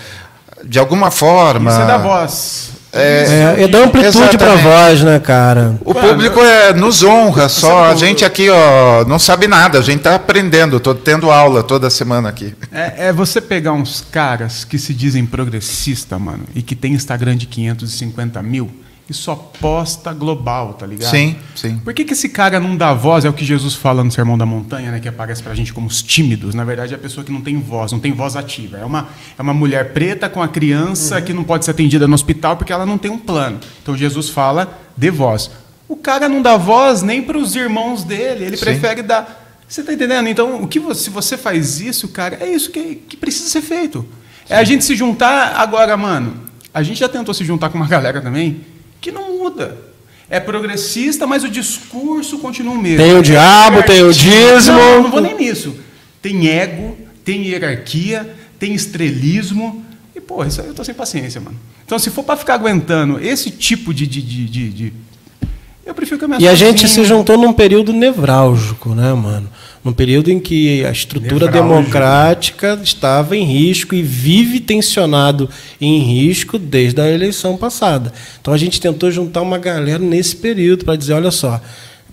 de 0.65 0.79
alguma 0.79 1.11
forma. 1.11 1.71
Isso 1.71 1.81
é 1.81 1.87
da 1.87 1.99
voz. 1.99 2.75
É, 2.97 3.57
é, 3.59 3.65
é 3.65 3.69
dar 3.69 3.83
amplitude 3.83 4.39
para 4.39 4.53
a 4.53 4.57
voz, 4.57 5.03
né, 5.03 5.19
cara? 5.19 5.77
O 5.85 5.93
público 5.93 6.41
é, 6.41 6.73
nos 6.73 7.03
honra 7.03 7.49
só. 7.49 7.87
A 7.87 7.97
gente 7.97 8.25
aqui 8.25 8.49
ó, 8.49 9.05
não 9.05 9.19
sabe 9.19 9.49
nada, 9.49 9.81
a 9.81 9.83
gente 9.83 9.99
está 9.99 10.15
aprendendo, 10.15 10.77
estou 10.77 10.95
tendo 10.95 11.29
aula 11.29 11.65
toda 11.65 11.91
semana 11.91 12.29
aqui. 12.29 12.55
É, 12.71 13.09
é, 13.09 13.13
você 13.13 13.41
pegar 13.41 13.73
uns 13.73 14.01
caras 14.13 14.65
que 14.65 14.79
se 14.79 14.95
dizem 14.95 15.27
progressista, 15.27 16.21
mano, 16.21 16.45
e 16.55 16.63
que 16.63 16.77
tem 16.77 16.93
Instagram 16.93 17.37
de 17.37 17.47
550 17.47 18.41
mil 18.45 18.71
e 19.09 19.13
só 19.13 19.35
posta 19.35 20.15
global, 20.15 20.75
tá 20.75 20.87
ligado? 20.87 21.11
Sim, 21.11 21.37
sim. 21.55 21.79
Por 21.79 21.93
que, 21.93 22.05
que 22.05 22.15
esse 22.15 22.29
cara 22.31 22.59
não 22.59 22.75
dá 22.75 22.95
voz? 22.95 23.25
É 23.25 23.29
o 23.29 23.35
que 23.35 23.45
Jesus 23.45 23.75
fala 23.75 24.03
no 24.03 24.11
Sermão 24.11 24.39
da 24.39 24.47
Montanha, 24.47 24.91
né? 24.91 24.99
Que 24.99 25.09
aparece 25.09 25.43
pra 25.43 25.55
gente 25.55 25.75
como 25.75 25.87
os 25.87 26.03
tímidos. 26.03 26.55
Na 26.55 26.65
verdade, 26.65 26.95
é 26.95 26.97
a 26.97 26.99
pessoa 26.99 27.23
que 27.23 27.31
não 27.31 27.43
tem 27.43 27.61
voz, 27.61 27.93
não 27.93 28.01
tem 28.01 28.13
voz 28.13 28.35
ativa. 28.35 28.79
É 28.79 28.85
uma, 28.85 29.09
é 29.39 29.43
uma 29.43 29.53
mulher 29.53 29.93
preta 29.93 30.29
com 30.29 30.43
a 30.43 30.49
criança 30.49 31.17
uhum. 31.17 31.23
que 31.23 31.33
não 31.35 31.45
pode 31.45 31.67
ser 31.67 31.73
atendida 31.73 32.09
no 32.09 32.15
hospital 32.15 32.57
porque 32.57 32.73
ela 32.73 32.87
não 32.87 32.97
tem 32.97 33.11
um 33.11 33.19
plano. 33.19 33.61
Então 33.83 33.95
Jesus 33.95 34.31
fala, 34.31 34.79
dê 34.97 35.11
voz. 35.11 35.51
O 35.87 35.97
cara 35.97 36.27
não 36.27 36.41
dá 36.41 36.57
voz 36.57 37.03
nem 37.03 37.23
para 37.23 37.37
os 37.37 37.55
irmãos 37.55 38.05
dele, 38.05 38.47
ele 38.47 38.57
sim. 38.57 38.65
prefere 38.65 39.03
dar. 39.03 39.43
Você 39.69 39.83
tá 39.83 39.93
entendendo? 39.93 40.29
Então, 40.29 40.63
o 40.63 40.69
que 40.69 40.79
você, 40.81 41.05
se 41.05 41.11
você 41.11 41.37
faz 41.37 41.81
isso, 41.81 42.09
cara, 42.09 42.39
é 42.41 42.49
isso 42.49 42.71
que, 42.71 42.95
que 42.95 43.17
precisa 43.17 43.51
ser 43.51 43.61
feito. 43.61 44.07
É 44.49 44.57
a 44.57 44.65
gente 44.65 44.85
se 44.85 44.95
juntar 44.95 45.57
agora, 45.57 45.95
mano. 45.97 46.43
A 46.73 46.83
gente 46.83 47.01
já 47.01 47.09
tentou 47.09 47.35
se 47.35 47.45
juntar 47.45 47.69
com 47.69 47.77
uma 47.77 47.87
galera 47.87 48.21
também 48.21 48.61
que 49.05 49.13
não 49.13 49.39
muda. 49.39 49.77
É 50.31 50.41
progressista, 50.41 51.27
mas 51.27 51.45
o 51.45 51.49
discurso 51.49 52.39
continua 52.39 52.73
o 52.73 52.81
mesmo. 52.81 53.05
Tem 53.05 53.15
o 53.15 53.23
diabo, 53.23 53.83
tem 53.83 54.03
o 54.03 54.11
dízimo. 54.11 54.79
Não, 54.79 55.03
não 55.03 55.11
vou 55.11 55.21
nem 55.21 55.37
nisso. 55.37 55.77
Tem 56.23 56.49
ego, 56.49 56.97
tem 57.23 57.47
hierarquia, 57.47 58.35
tem 58.59 58.73
estrelismo. 58.73 59.85
E, 60.17 60.21
pô, 60.21 60.43
isso 60.43 60.63
aí 60.63 60.69
eu 60.69 60.75
tô 60.75 60.83
sem 60.83 60.95
paciência, 60.95 61.39
mano. 61.39 61.61
Então, 61.85 61.99
se 61.99 62.11
for 62.11 62.23
para 62.23 62.39
ficar 62.39 62.55
aguentando 62.55 63.23
esse 63.23 63.51
tipo 63.51 63.93
de, 63.93 64.07
de, 64.07 64.23
de, 64.23 64.71
de, 64.71 64.93
eu 65.85 65.95
prefiro 65.95 66.19
que 66.19 66.25
a 66.25 66.29
minha 66.29 66.41
E 66.41 66.49
a 66.49 66.55
gente 66.55 66.89
se 66.89 67.05
juntou 67.05 67.37
num 67.37 67.53
período 67.53 67.93
nevrálgico, 67.93 68.95
né, 68.95 69.13
mano? 69.13 69.51
Num 69.85 69.93
período 69.93 70.31
em 70.31 70.41
que 70.41 70.83
a 70.85 70.91
estrutura 70.91 71.47
democrática 71.47 72.81
estava 72.83 73.37
em 73.37 73.45
risco 73.45 73.95
e 73.95 74.03
vive 74.03 74.59
tensionado 74.59 75.49
em 75.79 75.99
risco 75.99 76.59
desde 76.59 77.03
a 77.03 77.11
eleição 77.11 77.55
passada. 77.59 78.11
Então 78.41 78.55
a 78.55 78.57
gente 78.57 78.81
tentou 78.81 79.11
juntar 79.11 79.43
uma 79.43 79.59
galera 79.59 79.99
nesse 79.99 80.37
período 80.37 80.87
para 80.87 80.97
dizer, 80.97 81.13
olha 81.13 81.31
só, 81.31 81.61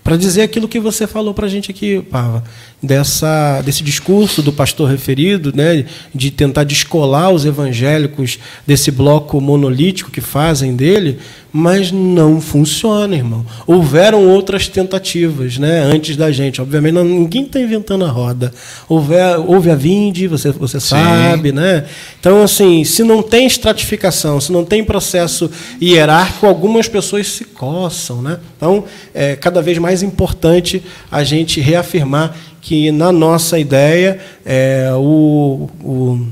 para 0.02 0.16
dizer 0.16 0.42
aquilo 0.42 0.66
que 0.66 0.80
você 0.80 1.06
falou 1.06 1.32
para 1.32 1.46
a 1.46 1.48
gente 1.48 1.70
aqui, 1.70 2.02
Pava, 2.02 2.42
dessa, 2.82 3.62
desse 3.62 3.84
discurso 3.84 4.42
do 4.42 4.52
pastor 4.52 4.90
referido, 4.90 5.52
né, 5.54 5.84
de 6.12 6.30
tentar 6.30 6.64
descolar 6.64 7.30
os 7.30 7.44
evangélicos 7.44 8.38
desse 8.66 8.90
bloco 8.90 9.40
monolítico 9.40 10.10
que 10.10 10.20
fazem 10.20 10.74
dele, 10.74 11.18
mas 11.52 11.92
não 11.92 12.40
funciona, 12.40 13.14
irmão. 13.14 13.44
Houveram 13.66 14.26
outras 14.26 14.68
tentativas 14.68 15.58
né, 15.58 15.80
antes 15.82 16.16
da 16.16 16.32
gente. 16.32 16.62
Obviamente, 16.62 16.94
não, 16.94 17.04
ninguém 17.04 17.44
está 17.44 17.60
inventando 17.60 18.06
a 18.06 18.08
roda. 18.08 18.52
Houve, 18.88 19.14
houve 19.46 19.70
a 19.70 19.74
Vinde, 19.74 20.26
você, 20.26 20.50
você 20.50 20.80
sabe. 20.80 21.52
Né? 21.52 21.84
Então, 22.18 22.42
assim, 22.42 22.84
se 22.84 23.04
não 23.04 23.22
tem 23.22 23.46
estratificação, 23.46 24.40
se 24.40 24.50
não 24.50 24.64
tem 24.64 24.82
processo 24.82 25.50
hierárquico, 25.80 26.46
algumas 26.46 26.88
pessoas 26.88 27.28
se 27.28 27.44
coçam. 27.44 28.22
Né? 28.22 28.38
Então, 28.62 28.84
é 29.12 29.34
cada 29.34 29.60
vez 29.60 29.76
mais 29.78 30.04
importante 30.04 30.84
a 31.10 31.24
gente 31.24 31.60
reafirmar 31.60 32.32
que, 32.60 32.92
na 32.92 33.10
nossa 33.10 33.58
ideia, 33.58 34.20
é, 34.46 34.88
o, 34.94 35.68
o 35.82 36.26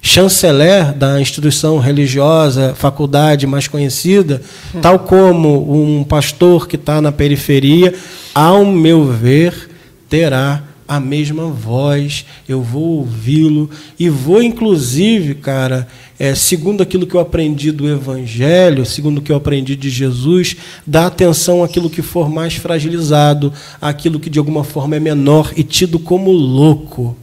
chanceler 0.00 0.92
da 0.92 1.20
instituição 1.20 1.80
religiosa, 1.80 2.72
faculdade 2.76 3.48
mais 3.48 3.66
conhecida, 3.66 4.40
tal 4.80 5.00
como 5.00 5.74
um 5.74 6.04
pastor 6.04 6.68
que 6.68 6.76
está 6.76 7.00
na 7.00 7.10
periferia, 7.10 7.92
ao 8.32 8.64
meu 8.64 9.06
ver, 9.06 9.68
terá 10.08 10.62
a 10.86 11.00
mesma 11.00 11.46
voz, 11.46 12.24
eu 12.48 12.62
vou 12.62 12.98
ouvi-lo 12.98 13.70
e 13.98 14.08
vou, 14.08 14.42
inclusive, 14.42 15.34
cara, 15.36 15.86
é, 16.18 16.34
segundo 16.34 16.82
aquilo 16.82 17.06
que 17.06 17.14
eu 17.14 17.20
aprendi 17.20 17.72
do 17.72 17.88
Evangelho, 17.88 18.84
segundo 18.84 19.18
o 19.18 19.22
que 19.22 19.32
eu 19.32 19.36
aprendi 19.36 19.74
de 19.74 19.90
Jesus, 19.90 20.56
dar 20.86 21.06
atenção 21.06 21.64
àquilo 21.64 21.90
que 21.90 22.02
for 22.02 22.30
mais 22.30 22.54
fragilizado, 22.54 23.52
àquilo 23.80 24.20
que 24.20 24.30
de 24.30 24.38
alguma 24.38 24.64
forma 24.64 24.96
é 24.96 25.00
menor 25.00 25.52
e 25.56 25.62
tido 25.62 25.98
como 25.98 26.30
louco, 26.30 27.16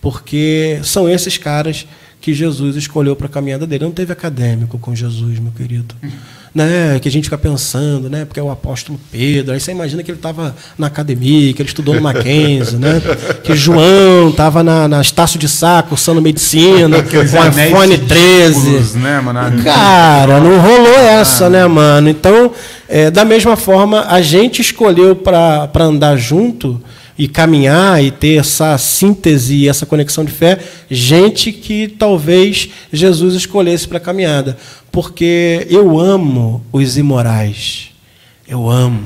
porque 0.00 0.78
são 0.82 1.08
esses 1.08 1.36
caras 1.38 1.86
que 2.20 2.34
Jesus 2.34 2.76
escolheu 2.76 3.14
para 3.14 3.26
a 3.26 3.30
caminhada 3.30 3.66
dele. 3.66 3.84
Não 3.84 3.92
teve 3.92 4.12
acadêmico 4.12 4.78
com 4.78 4.94
Jesus, 4.94 5.38
meu 5.38 5.52
querido. 5.52 5.94
Né, 6.56 6.98
que 7.02 7.06
a 7.06 7.12
gente 7.12 7.24
fica 7.24 7.36
pensando, 7.36 8.08
né, 8.08 8.24
porque 8.24 8.40
é 8.40 8.42
o 8.42 8.50
apóstolo 8.50 8.98
Pedro. 9.12 9.52
Aí 9.52 9.60
você 9.60 9.72
imagina 9.72 10.02
que 10.02 10.10
ele 10.10 10.16
estava 10.16 10.56
na 10.78 10.86
academia, 10.86 11.52
que 11.52 11.60
ele 11.60 11.68
estudou 11.68 11.94
no 11.94 12.00
Mackenzie, 12.00 12.78
né, 12.78 13.02
que 13.44 13.54
João 13.54 14.30
estava 14.30 14.62
na, 14.62 14.88
na 14.88 15.02
Estácio 15.02 15.38
de 15.38 15.50
Sá, 15.50 15.82
cursando 15.82 16.22
medicina, 16.22 17.02
com 17.02 17.62
iPhone 17.62 17.98
13. 17.98 18.96
Né, 18.96 19.20
mano? 19.20 19.62
Cara, 19.62 20.40
não 20.40 20.58
rolou 20.58 20.98
essa, 20.98 21.50
né, 21.50 21.66
mano? 21.66 22.08
Então, 22.08 22.50
é, 22.88 23.10
da 23.10 23.22
mesma 23.22 23.54
forma, 23.54 24.06
a 24.08 24.22
gente 24.22 24.62
escolheu 24.62 25.14
para 25.14 25.84
andar 25.84 26.16
junto 26.16 26.80
e 27.18 27.26
caminhar 27.26 28.02
e 28.02 28.10
ter 28.10 28.38
essa 28.38 28.76
síntese 28.78 29.68
essa 29.68 29.86
conexão 29.86 30.24
de 30.24 30.32
fé, 30.32 30.58
gente 30.90 31.52
que 31.52 31.88
talvez 31.88 32.68
Jesus 32.92 33.34
escolhesse 33.34 33.88
para 33.88 33.98
a 33.98 34.00
caminhada. 34.00 34.56
Porque 34.92 35.66
eu 35.70 35.98
amo 35.98 36.64
os 36.72 36.96
imorais. 36.96 37.90
Eu 38.46 38.68
amo. 38.68 39.04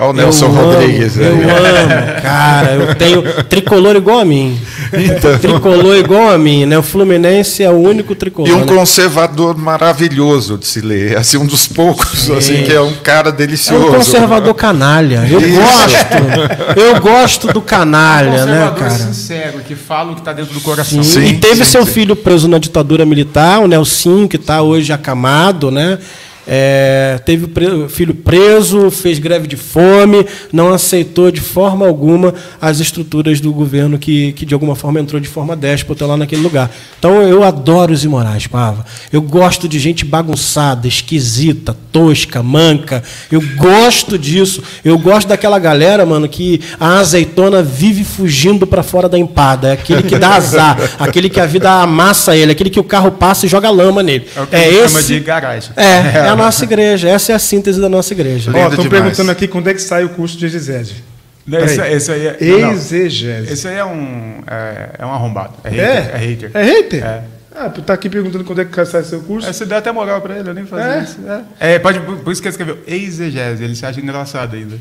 Olha 0.00 0.10
o 0.10 0.12
Nelson 0.14 0.46
eu 0.46 0.52
Rodrigues 0.52 1.18
amo, 1.18 1.26
aí. 1.26 1.42
Eu 1.42 1.56
amo, 1.56 2.22
cara. 2.22 2.72
Eu 2.72 2.94
tenho 2.94 3.22
tricolor 3.44 3.94
igual 3.96 4.20
a 4.20 4.24
mim. 4.24 4.58
Então. 4.92 5.38
Tricolor 5.38 5.96
igual 5.96 6.30
a 6.30 6.38
mim, 6.38 6.64
né? 6.64 6.78
O 6.78 6.82
Fluminense 6.82 7.62
é 7.62 7.68
o 7.70 7.74
único 7.76 8.14
tricolor. 8.14 8.48
E 8.48 8.52
um 8.52 8.60
né? 8.60 8.66
conservador 8.66 9.56
maravilhoso 9.56 10.56
de 10.56 10.66
se 10.66 10.80
ler. 10.80 11.18
Assim, 11.18 11.36
um 11.36 11.46
dos 11.46 11.68
poucos, 11.68 12.30
assim, 12.30 12.64
que 12.64 12.72
é 12.72 12.80
um 12.80 12.94
cara 12.94 13.28
É 13.28 13.32
delicioso. 13.32 13.88
um 13.88 13.92
conservador 13.94 14.54
canalha. 14.54 15.26
Eu 15.30 15.38
Isso. 15.40 15.60
gosto. 15.60 16.80
Eu 16.80 17.00
gosto 17.00 17.46
do 17.48 17.60
canalha, 17.60 18.46
né, 18.46 18.70
conservador 18.70 18.78
cara? 18.78 18.90
sincero, 18.90 19.60
que 19.60 19.74
fala 19.74 20.12
o 20.12 20.14
que 20.14 20.20
está 20.22 20.32
dentro 20.32 20.54
do 20.54 20.60
coração. 20.60 21.02
Sim, 21.02 21.20
Sim, 21.20 21.26
e 21.26 21.38
teve 21.38 21.64
sim, 21.64 21.70
seu 21.70 21.84
sim. 21.84 21.92
filho 21.92 22.16
preso 22.16 22.48
na 22.48 22.58
ditadura 22.58 23.04
militar, 23.04 23.60
o 23.60 23.68
Nelsinho, 23.68 24.28
que 24.28 24.36
está 24.36 24.62
hoje 24.62 24.92
acamado, 24.92 25.70
né? 25.70 25.98
É, 26.52 27.20
teve 27.24 27.48
filho 27.88 28.12
preso, 28.12 28.90
fez 28.90 29.20
greve 29.20 29.46
de 29.46 29.56
fome, 29.56 30.26
não 30.52 30.72
aceitou 30.74 31.30
de 31.30 31.40
forma 31.40 31.86
alguma 31.86 32.34
as 32.60 32.80
estruturas 32.80 33.40
do 33.40 33.52
governo 33.52 33.96
que, 34.00 34.32
que 34.32 34.44
de 34.44 34.52
alguma 34.52 34.74
forma 34.74 34.98
entrou 34.98 35.20
de 35.20 35.28
forma 35.28 35.54
déspota 35.54 36.04
lá 36.06 36.16
naquele 36.16 36.42
lugar. 36.42 36.68
Então 36.98 37.22
eu 37.22 37.44
adoro 37.44 37.92
os 37.92 38.02
imorais, 38.02 38.48
Pava. 38.48 38.84
Eu 39.12 39.22
gosto 39.22 39.68
de 39.68 39.78
gente 39.78 40.04
bagunçada, 40.04 40.88
esquisita, 40.88 41.76
tosca, 41.92 42.42
manca. 42.42 43.00
Eu 43.30 43.40
gosto 43.56 44.18
disso. 44.18 44.60
Eu 44.84 44.98
gosto 44.98 45.28
daquela 45.28 45.58
galera, 45.60 46.04
mano, 46.04 46.28
que 46.28 46.60
a 46.80 46.98
azeitona 46.98 47.62
vive 47.62 48.02
fugindo 48.02 48.66
para 48.66 48.82
fora 48.82 49.08
da 49.08 49.16
empada. 49.16 49.68
É 49.68 49.72
aquele 49.72 50.02
que 50.02 50.18
dá 50.18 50.34
azar, 50.34 50.76
aquele 50.98 51.30
que 51.30 51.38
a 51.38 51.46
vida 51.46 51.70
amassa 51.70 52.36
ele, 52.36 52.50
aquele 52.50 52.70
que 52.70 52.80
o 52.80 52.84
carro 52.84 53.12
passa 53.12 53.46
e 53.46 53.48
joga 53.48 53.70
lama 53.70 54.02
nele. 54.02 54.26
É 54.34 54.40
o 54.40 54.46
que 54.48 54.56
É 54.56 54.64
gente 54.64 54.74
chama 54.88 55.00
esse. 55.00 55.14
de 55.14 55.20
garagem. 55.20 55.70
É, 55.76 55.84
é 56.26 56.28
a 56.28 56.39
nossa 56.40 56.64
igreja. 56.64 57.08
Essa 57.08 57.32
é 57.32 57.34
a 57.34 57.38
síntese 57.38 57.80
da 57.80 57.88
nossa 57.88 58.12
igreja. 58.12 58.50
Ó, 58.54 58.68
estão 58.68 58.84
demais. 58.84 58.88
perguntando 59.02 59.30
aqui 59.30 59.46
quando 59.48 59.68
é 59.68 59.74
que 59.74 59.82
sai 59.82 60.04
o 60.04 60.08
curso 60.10 60.36
de 60.36 60.46
exegese. 60.46 60.94
Esse, 61.50 62.12
aí 62.12 62.26
é. 62.28 62.36
Exegese. 62.40 63.52
Esse 63.52 63.66
aí 63.68 63.76
é 63.76 63.84
um, 63.84 64.42
é, 64.46 64.90
é 64.98 65.06
um 65.06 65.10
arrombado. 65.12 65.54
É 65.64 65.68
hater. 65.70 65.84
É? 65.84 66.10
É 66.14 66.18
hater. 66.18 66.50
É 66.54 66.62
hater? 66.62 67.04
É. 67.04 67.22
Ah, 67.54 67.68
tá 67.68 67.94
aqui 67.94 68.08
perguntando 68.08 68.44
quando 68.44 68.60
é 68.60 68.64
que 68.64 68.84
sai 68.84 69.02
seu 69.02 69.20
curso. 69.20 69.48
É, 69.48 69.52
Você 69.52 69.66
deu 69.66 69.76
até 69.76 69.90
moral 69.90 70.20
pra 70.20 70.38
ele, 70.38 70.48
eu 70.48 70.54
nem 70.54 70.64
fazia 70.64 70.86
É? 70.94 71.02
isso. 71.02 71.16
É, 71.58 71.74
É, 71.74 71.78
pode, 71.78 71.98
por 72.00 72.16
por 72.18 72.32
isso 72.32 72.40
que 72.40 72.46
ele 72.48 72.52
escreveu 72.52 72.78
exegese, 72.86 73.64
ele 73.64 73.74
se 73.74 73.84
acha 73.84 74.00
engraçado 74.00 74.54
ainda. 74.54 74.76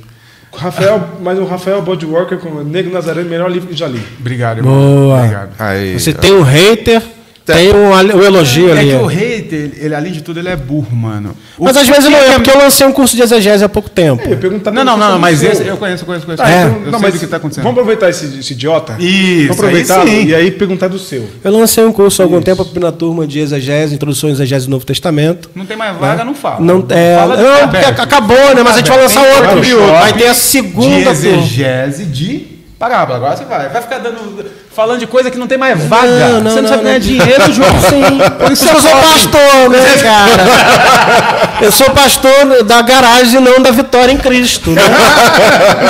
Rafael, 0.54 1.18
mas 1.22 1.38
o 1.40 1.46
Rafael 1.46 1.82
Bodyworker 1.82 2.38
com 2.40 2.64
Negro 2.64 2.92
Nazareno, 2.92 3.30
melhor 3.30 3.52
livro 3.52 3.68
que 3.70 3.76
já 3.76 3.88
li. 3.88 4.02
Obrigado, 4.20 4.60
irmão. 4.60 4.74
Boa. 4.74 5.18
Obrigado. 5.18 5.50
Aí, 5.60 6.00
Você 6.00 6.14
tem 6.14 6.34
um 6.34 6.42
hater, 6.42 7.02
tem 7.46 7.72
um, 7.74 7.90
um 7.92 8.24
elogio 8.24 8.70
É 8.70 8.80
ali. 8.80 8.90
que 8.90 8.96
o 8.96 9.06
hater, 9.06 9.29
ele, 9.56 9.78
ele, 9.80 9.96
além 9.96 10.12
de 10.12 10.22
tudo, 10.22 10.40
ele 10.40 10.50
é 10.50 10.56
burro, 10.56 10.96
mano. 10.96 11.36
O 11.58 11.64
Mas 11.64 11.78
às 11.78 11.88
vezes 11.88 12.06
não 12.06 12.12
que 12.12 12.26
é, 12.26 12.34
porque 12.34 12.50
eu 12.50 12.58
lancei 12.58 12.86
um 12.86 12.92
curso 12.92 13.16
de 13.16 13.22
exegese 13.22 13.64
há 13.64 13.70
pouco 13.70 13.90
tempo. 13.90 14.36
Perguntar 14.38 14.72
Não, 14.72 14.84
não, 14.84 14.98
não, 14.98 15.06
sobre 15.08 15.22
mas 15.22 15.42
o 15.42 15.46
esse 15.46 15.66
eu 15.66 15.78
conheço, 15.78 16.06
conheço, 16.06 16.26
conheço. 16.26 16.44
É. 16.44 16.64
eu 16.66 16.92
não, 16.92 17.00
sei 17.00 17.00
mas 17.00 17.14
do 17.14 17.20
que 17.20 17.28
tá 17.28 17.38
acontecendo. 17.38 17.64
Vamos 17.64 17.80
aproveitar 17.80 18.10
esse, 18.10 18.40
esse 18.40 18.54
idiota. 18.54 18.96
Isso, 19.00 19.48
Vamos 19.48 19.60
aproveitar 19.60 20.02
aí 20.02 20.10
sim. 20.10 20.26
e 20.28 20.36
aí 20.36 20.52
perguntar 20.52 20.88
do 20.88 21.00
seu. 21.00 21.28
Eu 21.44 21.52
lancei 21.52 21.84
um 21.86 21.92
curso 21.92 22.22
há 22.22 22.26
algum 22.26 22.42
tempo 22.42 22.68
na 22.80 22.92
turma 22.92 23.28
de 23.28 23.40
exegese, 23.40 23.96
introdução 23.96 24.30
à 24.30 24.34
exegese 24.34 24.66
do 24.66 24.72
Novo 24.72 24.86
Testamento. 24.86 25.50
Não 25.56 25.66
tem 25.66 25.78
mais 25.78 25.98
vaga, 25.98 26.24
não 26.24 26.36
fala. 26.36 26.60
Não, 26.60 26.86
é, 26.90 27.16
fala 27.18 27.38
não, 27.38 27.70
que 27.70 27.78
é 27.78 27.82
porque 27.84 28.02
acabou, 28.02 28.56
né? 28.56 28.64
Mas 28.64 28.74
a 28.74 28.78
gente 28.78 28.90
vai 28.90 29.02
lançar 29.02 29.22
Tem 29.22 29.74
outro. 29.74 29.88
Vai 29.92 30.14
ter 30.14 30.28
a 30.28 30.32
De 30.34 30.38
segunda 30.38 30.90
turma. 30.90 31.12
exegese 31.12 32.06
de 32.06 32.60
parábola. 32.78 33.18
Agora 33.18 33.36
você 33.36 33.46
vai. 33.46 33.70
Vai 33.70 33.82
ficar 33.82 34.00
dando, 34.00 34.46
falando 34.80 35.00
de 35.00 35.08
coisa 35.08 35.30
que 35.30 35.38
não 35.38 35.46
tem 35.46 35.58
mais 35.58 35.78
vaga. 35.84 36.08
Não, 36.08 36.42
não, 36.42 36.52
você 36.52 36.56
não, 36.56 36.62
não, 36.62 36.70
sabe 36.70 36.84
ganhar 36.86 37.00
dinheiro, 37.00 37.52
João. 37.52 37.70
Sim, 37.90 38.18
por 38.40 38.50
isso 38.50 38.66
eu 38.66 38.80
sou 38.80 38.92
pastor, 38.92 39.70
né, 39.70 39.80
cara? 40.02 41.60
Eu 41.62 41.70
sou 41.70 41.90
pastor 41.90 42.64
da 42.64 42.82
garagem, 42.82 43.42
não 43.42 43.62
da 43.62 43.72
vitória 43.72 44.14
em 44.14 44.18
Cristo, 44.18 44.72
né? 44.72 44.82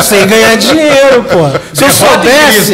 Sem 0.02 0.26
ganhar 0.26 0.58
dinheiro, 0.58 1.24
pô. 1.24 1.60
Se 1.72 1.84
eu 1.84 1.92
soubesse, 1.92 2.74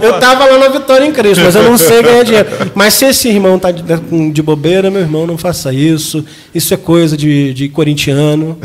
eu 0.00 0.18
tava 0.18 0.46
lá 0.46 0.56
na 0.56 0.68
vitória 0.68 1.04
em 1.04 1.12
Cristo, 1.12 1.44
mas 1.44 1.54
eu 1.54 1.64
não 1.64 1.76
sei 1.76 2.02
ganhar 2.02 2.24
dinheiro. 2.24 2.48
Mas 2.74 2.94
se 2.94 3.04
esse 3.04 3.28
irmão 3.28 3.58
tá 3.58 3.70
de, 3.70 3.82
de 4.30 4.42
bobeira, 4.42 4.90
meu 4.90 5.02
irmão, 5.02 5.26
não 5.26 5.36
faça 5.36 5.70
isso. 5.70 6.24
Isso 6.54 6.72
é 6.72 6.78
coisa 6.78 7.14
de, 7.14 7.52
de 7.52 7.68
corintiano. 7.68 8.56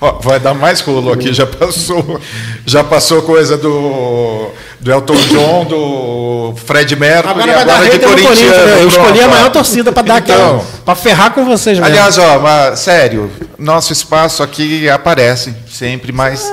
Ó, 0.00 0.12
vai 0.20 0.38
dar 0.38 0.54
mais 0.54 0.80
rolo 0.80 1.12
aqui, 1.12 1.32
já 1.32 1.46
passou. 1.46 2.20
Já 2.64 2.84
passou 2.84 3.22
coisa 3.22 3.56
do, 3.56 4.50
do 4.80 4.92
Elton 4.92 5.14
John, 5.14 5.64
do 5.64 6.54
Fred 6.64 6.94
Mercury, 6.94 7.30
Agora 7.30 7.60
agora, 7.60 7.78
vai 7.78 7.88
dar 7.88 7.98
de. 7.98 8.04
Corinthians, 8.04 8.38
né? 8.38 8.82
Eu 8.82 8.88
escolhi 8.88 9.20
a 9.20 9.28
maior 9.28 9.50
torcida 9.50 9.90
pra 9.90 10.02
dar 10.02 10.22
Então. 10.22 10.34
aquela. 10.34 10.64
Pra 10.84 10.94
ferrar 10.94 11.32
com 11.32 11.44
vocês, 11.44 11.78
mesmo. 11.78 11.84
Aliás, 11.84 12.18
ó, 12.18 12.38
mas, 12.38 12.78
sério, 12.80 13.30
nosso 13.58 13.92
espaço 13.92 14.42
aqui 14.42 14.88
aparece 14.88 15.54
sempre, 15.70 16.12
mas. 16.12 16.52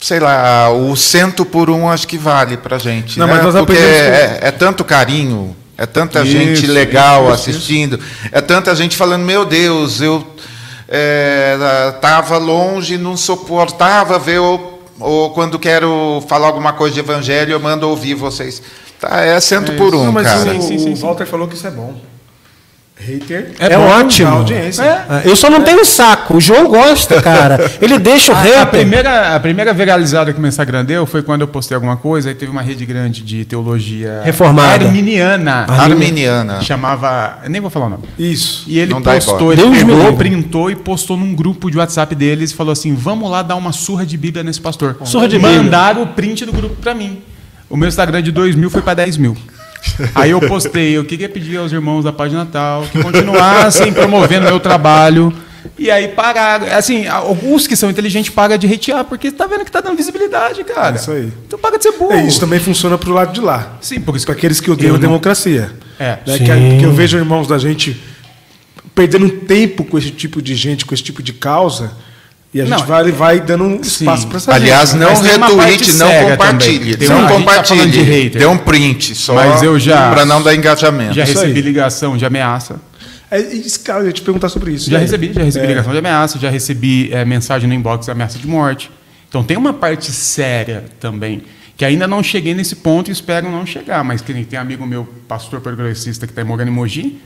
Sei 0.00 0.18
lá, 0.18 0.70
o 0.70 0.96
cento 0.96 1.44
por 1.44 1.68
um 1.68 1.90
acho 1.90 2.08
que 2.08 2.16
vale 2.16 2.56
pra 2.56 2.78
gente. 2.78 3.18
Não, 3.18 3.26
né? 3.26 3.34
mas 3.34 3.54
nós 3.54 3.66
Porque 3.66 3.78
é, 3.78 4.38
é 4.44 4.50
tanto 4.50 4.82
carinho, 4.82 5.54
é 5.76 5.84
tanta 5.84 6.22
Isso, 6.22 6.32
gente 6.32 6.66
legal 6.66 7.24
isso, 7.24 7.32
isso, 7.34 7.50
assistindo, 7.50 8.00
é 8.32 8.40
tanta 8.40 8.74
gente 8.74 8.96
falando, 8.96 9.24
meu 9.24 9.44
Deus, 9.44 10.00
eu 10.00 10.26
estava 10.90 12.36
longe, 12.38 12.98
não 12.98 13.16
suportava 13.16 14.18
ver, 14.18 14.38
ou, 14.38 14.82
ou 14.98 15.30
quando 15.30 15.58
quero 15.58 16.22
falar 16.28 16.48
alguma 16.48 16.72
coisa 16.72 16.94
de 16.94 17.00
evangelho, 17.00 17.52
eu 17.52 17.60
mando 17.60 17.88
ouvir 17.88 18.14
vocês. 18.14 18.62
Tá, 18.98 19.20
é 19.20 19.40
cento 19.40 19.72
por 19.72 19.94
um, 19.94 20.04
não, 20.04 20.12
mas 20.12 20.26
cara. 20.26 20.54
o, 20.54 20.62
Sim, 20.62 20.78
sim, 20.78 20.92
o 20.92 20.96
sim. 20.96 21.02
Walter 21.02 21.26
falou 21.26 21.48
que 21.48 21.54
isso 21.54 21.66
é 21.66 21.70
bom. 21.70 21.94
Hater 23.00 23.52
É 23.58 23.76
bom 23.76 23.86
ótimo. 23.88 24.28
audiência. 24.30 24.82
É, 24.82 25.22
Eu 25.28 25.34
só 25.34 25.48
não 25.48 25.62
tenho 25.62 25.84
saco. 25.84 26.36
O 26.36 26.40
João 26.40 26.68
gosta, 26.68 27.20
cara. 27.22 27.70
Ele 27.80 27.98
deixa 27.98 28.32
o 28.32 28.34
A, 28.36 28.38
a 28.38 28.42
hater. 28.42 28.66
primeira, 28.68 29.34
a 29.34 29.40
primeira 29.40 29.72
viralizada 29.72 30.32
que 30.32 30.38
o 30.38 30.40
meu 30.40 30.48
Instagram 30.48 30.84
deu 30.84 31.06
foi 31.06 31.22
quando 31.22 31.40
eu 31.40 31.48
postei 31.48 31.74
alguma 31.74 31.96
coisa, 31.96 32.28
aí 32.28 32.34
teve 32.34 32.50
uma 32.52 32.62
rede 32.62 32.84
grande 32.84 33.22
de 33.22 33.44
teologia 33.44 34.20
Reformada. 34.24 34.84
arminiana. 34.84 35.66
Arminiana. 35.68 36.60
Chamava. 36.62 37.38
eu 37.44 37.50
Nem 37.50 37.60
vou 37.60 37.70
falar 37.70 37.86
o 37.86 37.90
nome. 37.90 38.04
Isso. 38.18 38.64
E 38.66 38.78
ele 38.78 38.92
Não 38.92 39.00
postou, 39.02 39.52
ele 39.52 39.62
Deus 39.62 39.82
me 39.82 39.84
pegou, 39.84 40.12
printou 40.16 40.70
e 40.70 40.76
postou 40.76 41.16
num 41.16 41.34
grupo 41.34 41.70
de 41.70 41.78
WhatsApp 41.78 42.14
deles 42.14 42.50
e 42.50 42.54
falou 42.54 42.72
assim: 42.72 42.94
vamos 42.94 43.30
lá 43.30 43.42
dar 43.42 43.56
uma 43.56 43.72
surra 43.72 44.04
de 44.06 44.16
Bíblia 44.16 44.44
nesse 44.44 44.60
pastor. 44.60 44.96
Surra 45.04 45.26
de 45.28 45.36
Bíblia. 45.38 45.62
Mandaram 45.62 46.02
o 46.02 46.06
print 46.08 46.44
do 46.44 46.52
grupo 46.52 46.76
pra 46.76 46.94
mim. 46.94 47.22
O 47.68 47.76
meu 47.76 47.88
Instagram 47.88 48.22
de 48.22 48.32
2 48.32 48.56
mil 48.56 48.68
foi 48.68 48.82
pra 48.82 48.94
10 48.94 49.16
mil. 49.16 49.36
Aí 50.14 50.30
eu 50.30 50.40
postei, 50.40 50.96
eu 50.96 51.04
queria 51.04 51.28
pedir 51.28 51.56
aos 51.58 51.72
irmãos 51.72 52.04
da 52.04 52.12
Página 52.12 52.44
Natal 52.44 52.84
que 52.90 53.02
continuassem 53.02 53.92
promovendo 53.92 54.46
meu 54.46 54.60
trabalho. 54.60 55.32
E 55.78 55.90
aí 55.90 56.08
pararam. 56.08 56.66
Assim, 56.74 57.06
alguns 57.06 57.66
que 57.66 57.76
são 57.76 57.90
inteligentes 57.90 58.30
pagam 58.32 58.56
de 58.58 58.66
hatear, 58.72 59.04
porque 59.04 59.30
tá 59.30 59.46
vendo 59.46 59.64
que 59.64 59.70
tá 59.70 59.80
dando 59.80 59.96
visibilidade, 59.96 60.62
cara. 60.64 60.96
É 60.96 60.98
isso 60.98 61.10
aí. 61.10 61.32
Então 61.46 61.58
paga 61.58 61.76
de 61.78 61.84
ser 61.84 61.92
burro. 61.92 62.12
É, 62.12 62.26
isso 62.26 62.40
também 62.40 62.58
funciona 62.58 62.96
pro 62.96 63.12
lado 63.12 63.32
de 63.32 63.40
lá. 63.40 63.76
Sim, 63.80 64.00
por 64.00 64.16
isso 64.16 64.24
Para 64.26 64.34
aqueles 64.34 64.60
que 64.60 64.70
odeiam 64.70 64.90
Eu 64.90 64.94
a 64.94 64.98
não- 64.98 65.00
democracia. 65.08 65.72
É. 65.98 66.18
Né, 66.26 66.38
Sim. 66.38 66.44
que, 66.44 66.78
que 66.78 66.84
eu 66.84 66.92
vejo 66.92 67.16
irmãos 67.18 67.46
da 67.46 67.58
gente 67.58 68.00
perdendo 68.94 69.28
tempo 69.30 69.84
com 69.84 69.96
esse 69.98 70.10
tipo 70.10 70.40
de 70.42 70.54
gente, 70.54 70.84
com 70.84 70.94
esse 70.94 71.02
tipo 71.02 71.22
de 71.22 71.32
causa, 71.32 71.92
e 72.52 72.60
a 72.60 72.64
gente 72.64 72.78
Não, 72.78 72.86
vai, 72.86 73.12
vai 73.12 73.40
dando 73.40 73.64
um 73.64 73.80
espaço 73.80 74.26
para 74.26 74.36
essa 74.38 74.52
Aliás, 74.54 74.90
gente. 74.90 74.98
não 75.00 75.10
Mas 75.10 75.20
retweet, 75.20 75.92
não 75.94 76.30
compartilhe. 76.30 76.96
Tem 76.96 77.08
Não 77.08 77.16
gente 77.20 77.28
tá 77.28 77.34
compartilhe. 77.34 78.02
hater. 78.02 78.40
Dê 78.40 78.46
um 78.46 78.58
print 78.58 79.14
só 79.14 79.34
Mas 79.34 79.62
eu 79.62 79.78
já- 79.78 80.10
para 80.10 80.24
não 80.26 80.42
dar 80.42 80.54
engajamento. 80.54 81.14
Já 81.14 81.24
Isso 81.24 81.38
aí. 81.38 81.46
recebi 81.46 81.60
ligação 81.62 82.16
de 82.16 82.24
ameaça. 82.26 82.80
É, 83.30 83.40
cara, 83.84 84.00
eu 84.00 84.06
ia 84.06 84.12
te 84.12 84.22
perguntar 84.22 84.48
sobre 84.48 84.72
isso. 84.72 84.90
Já 84.90 84.96
aí? 84.98 85.04
recebi, 85.04 85.32
já 85.32 85.42
recebi 85.44 85.64
É. 85.64 85.68
ligação 85.68 85.92
de 85.92 85.98
ameaça, 85.98 86.38
já 86.40 86.50
recebi 86.50 87.12
é, 87.12 87.24
mensagem 87.24 87.68
no 87.68 87.74
inbox 87.74 88.06
de 88.06 88.10
ameaça 88.10 88.36
de 88.38 88.46
morte. 88.48 88.90
Então 89.28 89.44
tem 89.44 89.56
uma 89.56 89.72
parte 89.72 90.10
séria 90.10 90.86
também, 90.98 91.42
que 91.76 91.84
ainda 91.84 92.08
não 92.08 92.20
cheguei 92.20 92.52
nesse 92.52 92.74
ponto 92.74 93.08
e 93.08 93.12
espero 93.12 93.48
não 93.48 93.64
chegar, 93.64 94.02
mas 94.02 94.20
que 94.20 94.32
nem 94.32 94.42
tem 94.42 94.58
amigo 94.58 94.84
meu, 94.84 95.08
pastor 95.28 95.60
progressista 95.60 96.26
que 96.26 96.32
está 96.32 96.44
morando 96.44 96.66
em 96.66 96.72
Mogi, 96.72 97.20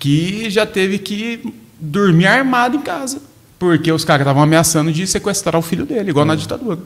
que 0.00 0.50
já 0.50 0.66
teve 0.66 0.98
que 0.98 1.54
dormir 1.80 2.26
armado 2.26 2.76
em 2.78 2.80
casa, 2.80 3.20
porque 3.58 3.90
os 3.90 4.04
caras 4.04 4.22
estavam 4.22 4.42
ameaçando 4.42 4.92
de 4.92 5.06
sequestrar 5.06 5.58
o 5.58 5.62
filho 5.62 5.86
dele, 5.86 6.10
igual 6.10 6.24
na 6.24 6.34
ditadura. 6.34 6.78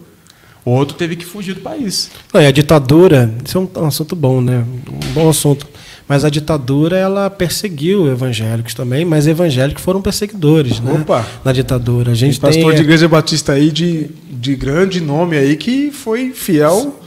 O 0.64 0.72
outro 0.72 0.96
teve 0.96 1.16
que 1.16 1.24
fugir 1.24 1.54
do 1.54 1.60
país. 1.60 2.10
E 2.34 2.38
a 2.38 2.50
ditadura, 2.50 3.32
isso 3.44 3.56
é 3.56 3.80
um, 3.80 3.86
assunto 3.86 4.14
bom, 4.14 4.40
né? 4.40 4.64
Um 4.90 5.12
bom 5.14 5.30
assunto. 5.30 5.66
Mas 6.06 6.24
a 6.24 6.28
ditadura, 6.28 6.96
ela 6.98 7.30
perseguiu 7.30 8.10
evangélicos 8.10 8.74
também, 8.74 9.04
mas 9.04 9.26
evangélicos 9.26 9.82
foram 9.82 10.02
perseguidores, 10.02 10.80
né? 10.80 10.92
Opa! 10.92 11.26
Na 11.44 11.52
ditadura. 11.52 12.10
A 12.10 12.12
Tem 12.12 12.14
gente 12.16 12.40
pastor 12.40 12.66
tem, 12.66 12.76
de 12.76 12.82
igreja 12.82 13.08
batista 13.08 13.52
aí 13.52 13.70
de, 13.70 14.10
de 14.30 14.54
grande 14.54 15.00
nome 15.00 15.36
aí 15.36 15.56
que 15.56 15.90
foi 15.90 16.32
fiel 16.32 16.99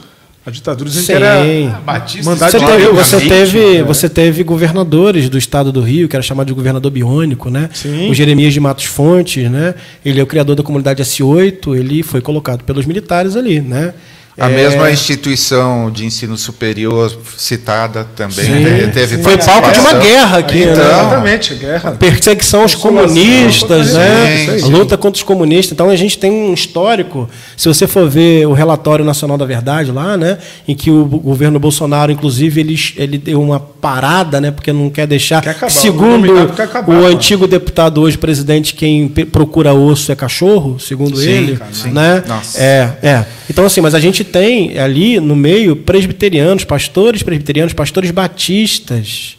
A 0.46 0.50
ditadura 0.50 0.90
dizem 0.90 1.06
que 1.06 1.12
era 1.12 1.80
Batista 1.80 2.30
mandado 2.30 2.52
Você 2.52 2.66
teve, 2.66 2.88
você, 2.88 3.20
teve, 3.20 3.76
é. 3.76 3.82
você 3.82 4.08
teve 4.10 4.44
governadores 4.44 5.30
do 5.30 5.38
estado 5.38 5.72
do 5.72 5.80
Rio, 5.80 6.06
que 6.06 6.14
era 6.14 6.22
chamado 6.22 6.48
de 6.48 6.52
governador 6.52 6.90
biônico, 6.92 7.48
né? 7.48 7.70
Sim. 7.72 8.10
O 8.10 8.14
Jeremias 8.14 8.52
de 8.52 8.60
Matos 8.60 8.84
Fontes, 8.84 9.50
né? 9.50 9.74
Ele 10.04 10.20
é 10.20 10.22
o 10.22 10.26
criador 10.26 10.54
da 10.54 10.62
comunidade 10.62 11.02
S8, 11.02 11.74
ele 11.74 12.02
foi 12.02 12.20
colocado 12.20 12.62
pelos 12.62 12.84
militares 12.84 13.36
ali, 13.36 13.62
né? 13.62 13.94
A 14.36 14.50
É, 14.50 14.54
mesma 14.54 14.90
instituição 14.90 15.92
de 15.92 16.04
ensino 16.04 16.36
superior 16.36 17.12
citada 17.36 18.04
também 18.16 18.44
Sim. 18.44 18.64
te- 18.86 18.92
teve 18.92 19.22
Foi 19.22 19.38
palco 19.38 19.70
de 19.70 19.78
uma 19.78 19.92
guerra 19.94 20.38
aqui, 20.38 20.62
Então, 20.62 20.74
né? 20.74 20.90
Exatamente, 20.90 21.54
guerra. 21.54 21.92
Perseguição 21.92 22.62
aos 22.62 22.74
comunistas, 22.74 23.88
sim, 23.88 23.94
né? 23.94 24.58
A 24.62 24.66
luta 24.66 24.96
contra 24.96 25.16
os 25.18 25.22
comunistas. 25.22 25.70
Então 25.72 25.88
a 25.88 25.94
gente 25.94 26.18
tem 26.18 26.32
um 26.32 26.52
histórico. 26.52 27.28
Se 27.56 27.68
você 27.68 27.86
for 27.86 28.08
ver 28.08 28.46
o 28.48 28.52
relatório 28.52 29.04
nacional 29.04 29.38
da 29.38 29.44
verdade 29.44 29.92
lá, 29.92 30.16
né, 30.16 30.38
em 30.66 30.74
que 30.74 30.90
o 30.90 31.04
governo 31.04 31.60
Bolsonaro, 31.60 32.10
inclusive, 32.10 32.60
ele, 32.60 32.76
ele 32.96 33.18
deu 33.18 33.40
uma 33.40 33.60
parada, 33.60 34.40
né, 34.40 34.50
porque 34.50 34.72
não 34.72 34.90
quer 34.90 35.06
deixar. 35.06 35.42
Quer 35.42 35.50
acabar, 35.50 35.66
o 35.68 35.70
segundo 35.70 36.26
nominado 36.26 36.52
quer 36.54 36.62
acabar, 36.64 36.92
o 36.92 37.06
antigo 37.06 37.46
deputado 37.46 38.00
hoje 38.00 38.18
presidente, 38.18 38.74
quem 38.74 39.06
procura 39.08 39.72
osso 39.72 40.10
é 40.10 40.16
cachorro, 40.16 40.78
segundo 40.80 41.16
Sim, 41.16 41.28
ele, 41.30 41.56
cara, 41.56 41.70
sim. 41.72 41.90
né? 41.90 42.22
Nossa. 42.26 42.58
É, 42.60 42.90
é. 43.02 43.24
Então 43.48 43.64
assim, 43.66 43.80
mas 43.80 43.94
a 43.94 44.00
gente 44.00 44.23
tem 44.24 44.78
ali 44.78 45.20
no 45.20 45.36
meio 45.36 45.76
presbiterianos, 45.76 46.64
pastores 46.64 47.22
presbiterianos, 47.22 47.72
pastores 47.72 48.10
batistas 48.10 49.36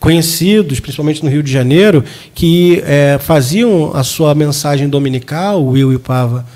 conhecidos, 0.00 0.80
principalmente 0.80 1.22
no 1.22 1.30
Rio 1.30 1.42
de 1.42 1.52
Janeiro, 1.52 2.02
que 2.34 2.82
é, 2.86 3.18
faziam 3.20 3.94
a 3.94 4.02
sua 4.02 4.34
mensagem 4.34 4.88
dominical, 4.88 5.62
Will 5.62 5.92
e 5.92 5.98
Pava, 5.98 6.46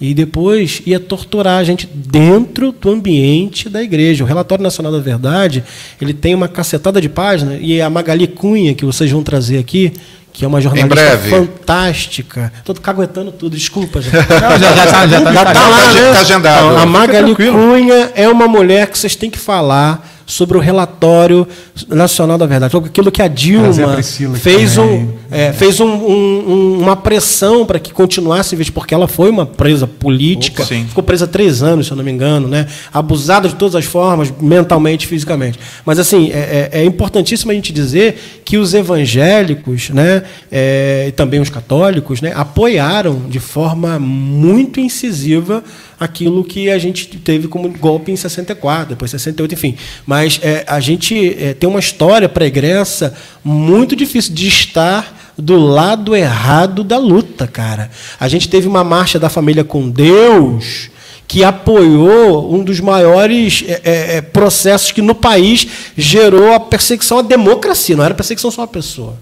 e 0.00 0.14
depois 0.14 0.82
ia 0.86 0.98
torturar 0.98 1.58
a 1.58 1.64
gente 1.64 1.86
dentro 1.86 2.72
do 2.72 2.90
ambiente 2.90 3.68
da 3.68 3.82
igreja. 3.82 4.24
O 4.24 4.26
Relatório 4.26 4.62
Nacional 4.62 4.90
da 4.90 4.98
Verdade, 4.98 5.62
ele 6.00 6.14
tem 6.14 6.34
uma 6.34 6.48
cacetada 6.48 7.00
de 7.00 7.08
páginas, 7.08 7.58
e 7.60 7.80
a 7.80 7.90
Magali 7.90 8.26
Cunha, 8.26 8.74
que 8.74 8.84
vocês 8.84 9.10
vão 9.10 9.22
trazer 9.22 9.58
aqui, 9.58 9.92
que 10.34 10.44
é 10.44 10.48
uma 10.48 10.60
jornalista 10.60 10.92
breve. 10.92 11.30
fantástica. 11.30 12.52
Estou 12.58 12.74
caguetando 12.74 13.30
tudo, 13.30 13.56
desculpa, 13.56 14.02
gente. 14.02 14.16
Não, 14.18 14.58
já, 14.58 14.74
já 14.74 14.86
tá, 14.86 15.06
já 15.06 15.20
tá. 15.20 15.32
Já 15.32 15.44
tá 15.44 15.54
Não, 15.54 15.70
lá, 15.70 15.78
tá 15.78 15.92
né? 15.94 16.12
tá 16.12 16.20
agendado. 16.20 16.76
A 16.76 16.84
Magali. 16.84 17.36
Cunha 17.36 18.10
é 18.16 18.28
uma 18.28 18.48
mulher 18.48 18.88
que 18.88 18.98
vocês 18.98 19.14
têm 19.14 19.30
que 19.30 19.38
falar 19.38 20.04
sobre 20.26 20.56
o 20.56 20.60
relatório 20.60 21.46
nacional 21.88 22.38
da 22.38 22.46
verdade, 22.46 22.72
sobre 22.72 22.88
aquilo 22.90 23.10
que 23.12 23.20
a 23.20 23.24
a 23.24 23.28
Dilma 23.28 23.94
Priscila 23.94 24.32
aqui 24.32 24.42
fez, 24.42 24.78
um, 24.78 25.08
é, 25.30 25.52
fez 25.52 25.80
um- 25.80 25.86
um- 25.86 26.44
um- 26.48 26.78
uma 26.82 26.96
pressão 26.96 27.64
para 27.66 27.78
que 27.78 27.92
continuasse, 27.92 28.54
porque 28.70 28.94
ela 28.94 29.06
foi 29.08 29.30
uma 29.30 29.44
presa 29.46 29.86
política, 29.86 30.62
Opa, 30.62 30.74
ficou 30.88 31.02
presa 31.04 31.26
três 31.26 31.62
anos, 31.62 31.86
se 31.86 31.92
eu 31.92 31.96
não 31.96 32.04
me 32.04 32.10
engano, 32.10 32.48
né? 32.48 32.66
abusada 32.92 33.48
de 33.48 33.54
todas 33.54 33.74
as 33.74 33.84
formas, 33.84 34.32
mentalmente 34.40 35.04
e 35.04 35.08
fisicamente. 35.08 35.58
Mas 35.84 35.98
assim, 35.98 36.30
é, 36.30 36.70
é- 36.72 36.80
é 36.80 36.84
importantíssimo 36.84 37.50
a 37.50 37.54
gente 37.54 37.72
dizer 37.72 38.42
que 38.44 38.56
os 38.56 38.72
evangélicos, 38.74 39.90
né, 39.90 40.22
é, 40.50 41.06
e 41.08 41.12
também 41.12 41.40
os 41.40 41.50
católicos, 41.50 42.20
né, 42.20 42.32
apoiaram 42.34 43.22
de 43.28 43.38
forma 43.40 43.98
muito 43.98 44.80
incisiva 44.80 45.62
aquilo 45.98 46.44
que 46.44 46.70
a 46.70 46.78
gente 46.78 47.06
teve 47.18 47.48
como 47.48 47.68
golpe 47.68 48.10
em 48.12 48.16
64, 48.16 48.90
depois 48.90 49.10
68, 49.10 49.54
enfim. 49.54 49.76
Mas 50.06 50.38
é, 50.42 50.64
a 50.66 50.80
gente 50.80 51.36
é, 51.38 51.54
tem 51.54 51.68
uma 51.68 51.80
história 51.80 52.28
pregressa 52.28 53.14
muito 53.42 53.94
difícil 53.94 54.34
de 54.34 54.48
estar 54.48 55.32
do 55.36 55.56
lado 55.56 56.14
errado 56.14 56.84
da 56.84 56.98
luta, 56.98 57.46
cara. 57.46 57.90
A 58.18 58.28
gente 58.28 58.48
teve 58.48 58.68
uma 58.68 58.84
marcha 58.84 59.18
da 59.18 59.28
família 59.28 59.64
com 59.64 59.88
Deus 59.88 60.90
que 61.26 61.42
apoiou 61.42 62.54
um 62.54 62.62
dos 62.62 62.80
maiores 62.80 63.64
é, 63.66 63.80
é, 63.84 64.16
é, 64.16 64.22
processos 64.22 64.92
que 64.92 65.02
no 65.02 65.14
país 65.14 65.66
gerou 65.96 66.52
a 66.52 66.60
perseguição 66.60 67.18
à 67.18 67.22
democracia. 67.22 67.96
Não 67.96 68.04
era 68.04 68.14
perseguição 68.14 68.50
só 68.50 68.62
à 68.62 68.68
pessoa. 68.68 69.18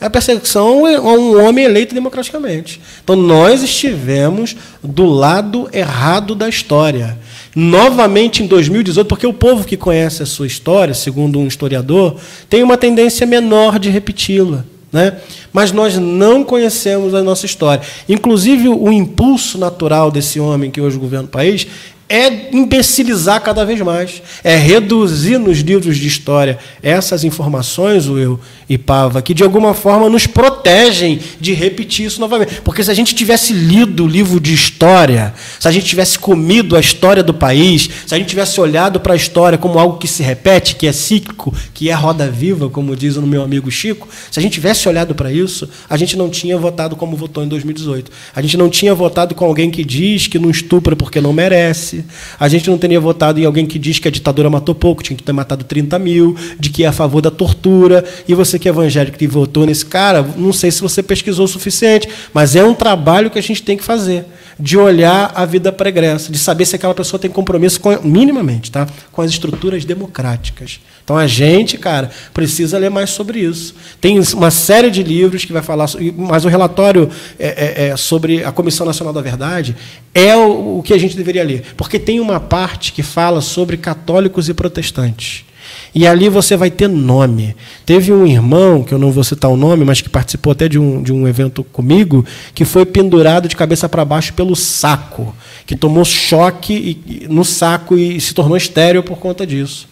É 0.00 0.08
perseguição 0.08 0.86
a 0.86 1.12
um 1.12 1.44
homem 1.44 1.64
eleito 1.64 1.94
democraticamente. 1.94 2.80
Então 3.02 3.16
nós 3.16 3.62
estivemos 3.62 4.56
do 4.82 5.04
lado 5.04 5.68
errado 5.72 6.34
da 6.34 6.48
história. 6.48 7.18
Novamente 7.54 8.42
em 8.42 8.46
2018, 8.46 9.06
porque 9.08 9.26
o 9.26 9.32
povo 9.32 9.64
que 9.64 9.76
conhece 9.76 10.22
a 10.22 10.26
sua 10.26 10.46
história, 10.46 10.94
segundo 10.94 11.40
um 11.40 11.48
historiador, 11.48 12.16
tem 12.48 12.62
uma 12.62 12.76
tendência 12.76 13.26
menor 13.26 13.78
de 13.80 13.90
repeti-la. 13.90 14.64
Né? 14.92 15.18
Mas 15.52 15.72
nós 15.72 15.98
não 15.98 16.44
conhecemos 16.44 17.12
a 17.12 17.22
nossa 17.22 17.44
história. 17.44 17.82
Inclusive, 18.08 18.68
o 18.68 18.92
impulso 18.92 19.58
natural 19.58 20.10
desse 20.10 20.38
homem 20.38 20.70
que 20.70 20.80
hoje 20.80 20.96
governa 20.96 21.26
o 21.26 21.30
país 21.30 21.66
é 22.08 22.56
imbecilizar 22.56 23.40
cada 23.42 23.64
vez 23.64 23.80
mais, 23.80 24.22
é 24.42 24.56
reduzir 24.56 25.38
nos 25.38 25.58
livros 25.58 25.98
de 25.98 26.06
história 26.06 26.58
essas 26.82 27.22
informações, 27.22 28.06
eu 28.06 28.40
e 28.68 28.76
Pava, 28.76 29.22
que 29.22 29.34
de 29.34 29.42
alguma 29.42 29.72
forma 29.74 30.08
nos 30.08 30.26
protegem 30.26 31.20
de 31.40 31.54
repetir 31.54 32.06
isso 32.06 32.20
novamente. 32.20 32.60
Porque 32.62 32.84
se 32.84 32.90
a 32.90 32.94
gente 32.94 33.14
tivesse 33.14 33.52
lido 33.52 34.04
o 34.04 34.08
livro 34.08 34.38
de 34.38 34.52
história, 34.52 35.34
se 35.58 35.66
a 35.66 35.70
gente 35.70 35.86
tivesse 35.86 36.18
comido 36.18 36.76
a 36.76 36.80
história 36.80 37.22
do 37.22 37.32
país, 37.32 37.88
se 38.06 38.14
a 38.14 38.18
gente 38.18 38.28
tivesse 38.28 38.60
olhado 38.60 39.00
para 39.00 39.14
a 39.14 39.16
história 39.16 39.58
como 39.58 39.78
algo 39.78 39.98
que 39.98 40.08
se 40.08 40.22
repete, 40.22 40.76
que 40.76 40.86
é 40.86 40.92
cíclico, 40.92 41.54
que 41.72 41.88
é 41.88 41.94
roda 41.94 42.30
viva, 42.30 42.68
como 42.68 42.94
diz 42.94 43.16
o 43.16 43.22
meu 43.22 43.42
amigo 43.42 43.70
Chico, 43.70 44.08
se 44.30 44.38
a 44.38 44.42
gente 44.42 44.52
tivesse 44.52 44.88
olhado 44.88 45.14
para 45.14 45.32
isso, 45.32 45.68
a 45.88 45.96
gente 45.96 46.16
não 46.16 46.28
tinha 46.28 46.56
votado 46.58 46.96
como 46.96 47.16
votou 47.16 47.44
em 47.44 47.48
2018. 47.48 48.10
A 48.34 48.42
gente 48.42 48.56
não 48.56 48.68
tinha 48.68 48.94
votado 48.94 49.34
com 49.34 49.44
alguém 49.44 49.70
que 49.70 49.84
diz 49.84 50.26
que 50.26 50.38
não 50.38 50.50
estupra 50.50 50.94
porque 50.94 51.20
não 51.20 51.32
merece. 51.32 51.97
A 52.38 52.48
gente 52.48 52.68
não 52.70 52.78
teria 52.78 53.00
votado 53.00 53.40
em 53.40 53.44
alguém 53.44 53.66
que 53.66 53.78
diz 53.78 53.98
que 53.98 54.08
a 54.08 54.10
ditadura 54.10 54.50
matou 54.50 54.74
pouco, 54.74 55.02
tinha 55.02 55.16
que 55.16 55.22
ter 55.22 55.32
matado 55.32 55.64
30 55.64 55.98
mil, 55.98 56.36
de 56.58 56.70
que 56.70 56.84
é 56.84 56.86
a 56.86 56.92
favor 56.92 57.20
da 57.20 57.30
tortura. 57.30 58.04
E 58.26 58.34
você 58.34 58.58
que 58.58 58.68
é 58.68 58.70
evangélico 58.70 59.16
e 59.22 59.26
votou 59.26 59.66
nesse 59.66 59.86
cara, 59.86 60.22
não 60.36 60.52
sei 60.52 60.70
se 60.70 60.80
você 60.80 61.02
pesquisou 61.02 61.44
o 61.44 61.48
suficiente, 61.48 62.08
mas 62.32 62.56
é 62.56 62.64
um 62.64 62.74
trabalho 62.74 63.30
que 63.30 63.38
a 63.38 63.42
gente 63.42 63.62
tem 63.62 63.76
que 63.76 63.84
fazer, 63.84 64.24
de 64.58 64.76
olhar 64.76 65.32
a 65.34 65.44
vida 65.44 65.72
pregressa, 65.72 66.32
de 66.32 66.38
saber 66.38 66.64
se 66.64 66.76
aquela 66.76 66.94
pessoa 66.94 67.20
tem 67.20 67.30
compromisso 67.30 67.80
com, 67.80 67.96
minimamente, 68.02 68.70
tá? 68.70 68.86
com 69.12 69.22
as 69.22 69.30
estruturas 69.30 69.84
democráticas. 69.84 70.80
Então 71.08 71.16
a 71.16 71.26
gente, 71.26 71.78
cara, 71.78 72.10
precisa 72.34 72.76
ler 72.76 72.90
mais 72.90 73.08
sobre 73.08 73.40
isso. 73.40 73.74
Tem 73.98 74.20
uma 74.34 74.50
série 74.50 74.90
de 74.90 75.02
livros 75.02 75.42
que 75.42 75.54
vai 75.54 75.62
falar, 75.62 75.86
mas 76.14 76.44
o 76.44 76.48
relatório 76.48 77.08
é, 77.38 77.86
é, 77.86 77.88
é 77.88 77.96
sobre 77.96 78.44
a 78.44 78.52
Comissão 78.52 78.84
Nacional 78.84 79.14
da 79.14 79.22
Verdade 79.22 79.74
é 80.14 80.36
o, 80.36 80.80
o 80.80 80.82
que 80.82 80.92
a 80.92 80.98
gente 80.98 81.16
deveria 81.16 81.42
ler, 81.42 81.62
porque 81.78 81.98
tem 81.98 82.20
uma 82.20 82.38
parte 82.38 82.92
que 82.92 83.02
fala 83.02 83.40
sobre 83.40 83.78
católicos 83.78 84.50
e 84.50 84.54
protestantes. 84.54 85.46
E 85.94 86.06
ali 86.06 86.28
você 86.28 86.58
vai 86.58 86.70
ter 86.70 86.88
nome. 86.88 87.56
Teve 87.86 88.12
um 88.12 88.26
irmão, 88.26 88.82
que 88.82 88.92
eu 88.92 88.98
não 88.98 89.10
vou 89.10 89.24
citar 89.24 89.50
o 89.50 89.56
nome, 89.56 89.86
mas 89.86 90.02
que 90.02 90.10
participou 90.10 90.50
até 90.52 90.68
de 90.68 90.78
um, 90.78 91.02
de 91.02 91.10
um 91.10 91.26
evento 91.26 91.64
comigo, 91.64 92.22
que 92.54 92.66
foi 92.66 92.84
pendurado 92.84 93.48
de 93.48 93.56
cabeça 93.56 93.88
para 93.88 94.04
baixo 94.04 94.34
pelo 94.34 94.54
saco, 94.54 95.34
que 95.64 95.74
tomou 95.74 96.04
choque 96.04 97.26
no 97.30 97.46
saco 97.46 97.96
e 97.96 98.20
se 98.20 98.34
tornou 98.34 98.58
estéreo 98.58 99.02
por 99.02 99.16
conta 99.16 99.46
disso. 99.46 99.88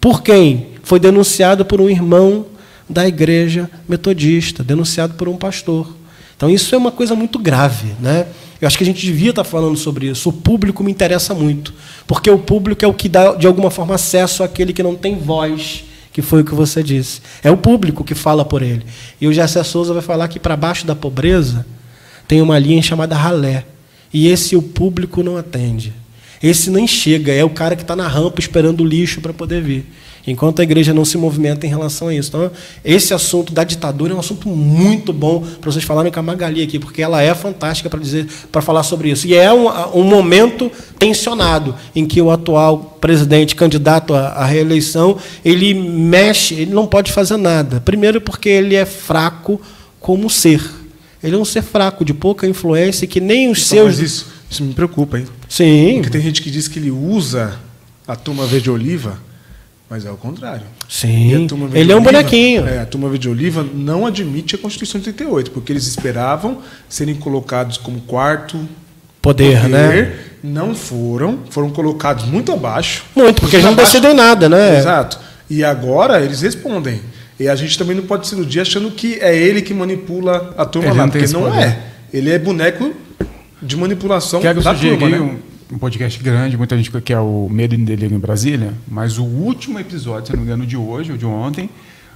Por 0.00 0.22
quem? 0.22 0.68
Foi 0.82 1.00
denunciado 1.00 1.64
por 1.64 1.80
um 1.80 1.88
irmão 1.88 2.46
da 2.88 3.06
igreja 3.06 3.70
metodista, 3.88 4.62
denunciado 4.62 5.14
por 5.14 5.28
um 5.28 5.36
pastor. 5.36 5.96
Então 6.36 6.50
isso 6.50 6.74
é 6.74 6.78
uma 6.78 6.92
coisa 6.92 7.14
muito 7.14 7.38
grave, 7.38 7.94
né? 8.00 8.26
Eu 8.60 8.66
acho 8.66 8.78
que 8.78 8.84
a 8.84 8.86
gente 8.86 9.04
devia 9.04 9.30
estar 9.30 9.44
falando 9.44 9.76
sobre 9.76 10.06
isso. 10.06 10.28
O 10.28 10.32
público 10.32 10.84
me 10.84 10.90
interessa 10.90 11.34
muito, 11.34 11.74
porque 12.06 12.30
o 12.30 12.38
público 12.38 12.84
é 12.84 12.88
o 12.88 12.94
que 12.94 13.08
dá 13.08 13.34
de 13.34 13.46
alguma 13.46 13.70
forma 13.70 13.96
acesso 13.96 14.44
àquele 14.44 14.72
que 14.72 14.82
não 14.82 14.94
tem 14.94 15.18
voz, 15.18 15.84
que 16.12 16.22
foi 16.22 16.42
o 16.42 16.44
que 16.44 16.54
você 16.54 16.82
disse. 16.82 17.20
É 17.42 17.50
o 17.50 17.56
público 17.56 18.04
que 18.04 18.14
fala 18.14 18.44
por 18.44 18.62
ele. 18.62 18.84
E 19.20 19.26
o 19.26 19.32
Jessé 19.32 19.64
Souza 19.64 19.92
vai 19.92 20.02
falar 20.02 20.28
que 20.28 20.38
para 20.38 20.56
baixo 20.56 20.86
da 20.86 20.94
pobreza 20.94 21.66
tem 22.28 22.40
uma 22.40 22.58
linha 22.58 22.82
chamada 22.82 23.16
ralé. 23.16 23.64
E 24.14 24.28
esse 24.28 24.54
o 24.54 24.62
público 24.62 25.22
não 25.22 25.36
atende. 25.36 25.92
Esse 26.42 26.70
nem 26.70 26.86
chega, 26.86 27.32
é 27.32 27.44
o 27.44 27.50
cara 27.50 27.76
que 27.76 27.82
está 27.82 27.94
na 27.94 28.08
rampa 28.08 28.40
esperando 28.40 28.80
o 28.82 28.86
lixo 28.86 29.20
para 29.20 29.32
poder 29.32 29.62
vir. 29.62 29.86
Enquanto 30.24 30.60
a 30.60 30.62
igreja 30.62 30.94
não 30.94 31.04
se 31.04 31.18
movimenta 31.18 31.66
em 31.66 31.68
relação 31.68 32.06
a 32.06 32.14
isso. 32.14 32.28
Então, 32.28 32.50
esse 32.84 33.12
assunto 33.12 33.52
da 33.52 33.64
ditadura 33.64 34.12
é 34.12 34.16
um 34.16 34.20
assunto 34.20 34.48
muito 34.48 35.12
bom 35.12 35.40
para 35.60 35.70
vocês 35.70 35.84
falarem 35.84 36.12
com 36.12 36.20
a 36.20 36.22
Magali 36.22 36.62
aqui, 36.62 36.78
porque 36.78 37.02
ela 37.02 37.20
é 37.20 37.34
fantástica 37.34 37.90
para 37.90 37.98
dizer, 37.98 38.28
para 38.52 38.62
falar 38.62 38.84
sobre 38.84 39.10
isso. 39.10 39.26
E 39.26 39.34
é 39.34 39.52
um, 39.52 39.66
um 39.98 40.04
momento 40.04 40.70
tensionado 40.96 41.74
em 41.94 42.06
que 42.06 42.22
o 42.22 42.30
atual 42.30 42.96
presidente, 43.00 43.56
candidato 43.56 44.14
à, 44.14 44.28
à 44.28 44.44
reeleição, 44.46 45.18
ele 45.44 45.74
mexe, 45.74 46.54
ele 46.54 46.72
não 46.72 46.86
pode 46.86 47.10
fazer 47.10 47.36
nada. 47.36 47.80
Primeiro 47.80 48.20
porque 48.20 48.48
ele 48.48 48.76
é 48.76 48.86
fraco 48.86 49.60
como 49.98 50.30
ser. 50.30 50.62
Ele 51.20 51.34
é 51.34 51.38
um 51.38 51.44
ser 51.44 51.62
fraco, 51.62 52.04
de 52.04 52.14
pouca 52.14 52.46
influência, 52.46 53.08
que 53.08 53.20
nem 53.20 53.50
os 53.50 53.58
Então, 53.58 53.86
seus. 53.86 53.86
mas 53.86 53.98
isso, 53.98 54.26
isso 54.48 54.62
me 54.62 54.72
preocupa, 54.72 55.18
hein? 55.18 55.26
Sim, 55.56 55.96
Porque 55.96 56.08
tem 56.10 56.22
gente 56.22 56.40
que 56.40 56.50
diz 56.50 56.66
que 56.66 56.78
ele 56.78 56.90
usa 56.90 57.58
a 58.08 58.16
turma 58.16 58.46
verde 58.46 58.70
oliva, 58.70 59.18
mas 59.90 60.06
é 60.06 60.10
o 60.10 60.16
contrário. 60.16 60.62
Sim. 60.88 61.44
a 61.44 61.48
turma 61.48 61.66
verde 61.66 61.78
Ele 61.80 61.92
é 61.92 61.94
um 61.94 61.98
oliva- 61.98 62.12
bonequinho. 62.12 62.66
É, 62.66 62.78
a 62.80 62.86
turma 62.86 63.10
verde 63.10 63.28
oliva 63.28 63.62
não 63.74 64.06
admite 64.06 64.54
a 64.54 64.58
Constituição 64.58 64.98
de 64.98 65.08
88, 65.10 65.50
porque 65.50 65.70
eles 65.70 65.86
esperavam 65.86 66.62
serem 66.88 67.14
colocados 67.14 67.76
como 67.76 68.00
quarto 68.00 68.58
Poder, 69.20 69.68
né? 69.68 70.16
não 70.42 70.74
foram, 70.74 71.40
foram 71.50 71.68
colocados 71.70 72.24
muito 72.24 72.50
abaixo. 72.50 73.04
Muito, 73.14 73.42
porque 73.42 73.56
eles 73.56 73.64
não 73.66 73.72
abaixo- 73.74 73.92
decidem 73.92 74.16
nada, 74.16 74.48
né? 74.48 74.78
Exato. 74.78 75.18
E 75.50 75.62
agora 75.62 76.20
eles 76.24 76.40
respondem. 76.40 77.00
E 77.38 77.46
a 77.46 77.54
gente 77.54 77.76
também 77.78 77.94
não 77.94 78.04
pode 78.04 78.26
se 78.26 78.34
iludir 78.34 78.60
achando 78.60 78.90
que 78.90 79.18
é 79.20 79.36
ele 79.36 79.60
que 79.60 79.74
manipula 79.74 80.54
a 80.56 80.64
turma 80.64 80.88
Ele 80.88 80.98
lá, 80.98 81.08
porque 81.08 81.26
não 81.26 81.42
poder. 81.42 81.62
é. 81.62 81.78
Ele 82.12 82.30
é 82.30 82.38
boneco 82.38 82.92
de 83.62 83.76
manipulação 83.76 84.40
Quero 84.40 84.60
da 84.60 84.74
sugerir 84.74 84.98
turma, 84.98 85.16
né? 85.16 85.20
um, 85.20 85.74
um 85.74 85.78
podcast 85.78 86.22
grande, 86.22 86.56
muita 86.56 86.76
gente 86.76 86.90
que 87.00 87.12
é 87.12 87.18
o 87.18 87.48
Medo 87.50 87.74
e 87.74 87.78
Delírio 87.78 88.16
em 88.16 88.20
Brasília, 88.20 88.74
mas 88.88 89.18
o 89.18 89.24
último 89.24 89.78
episódio, 89.78 90.26
se 90.26 90.32
não 90.32 90.40
me 90.40 90.44
engano, 90.44 90.66
de 90.66 90.76
hoje 90.76 91.12
ou 91.12 91.18
de 91.18 91.24
ontem, 91.24 91.70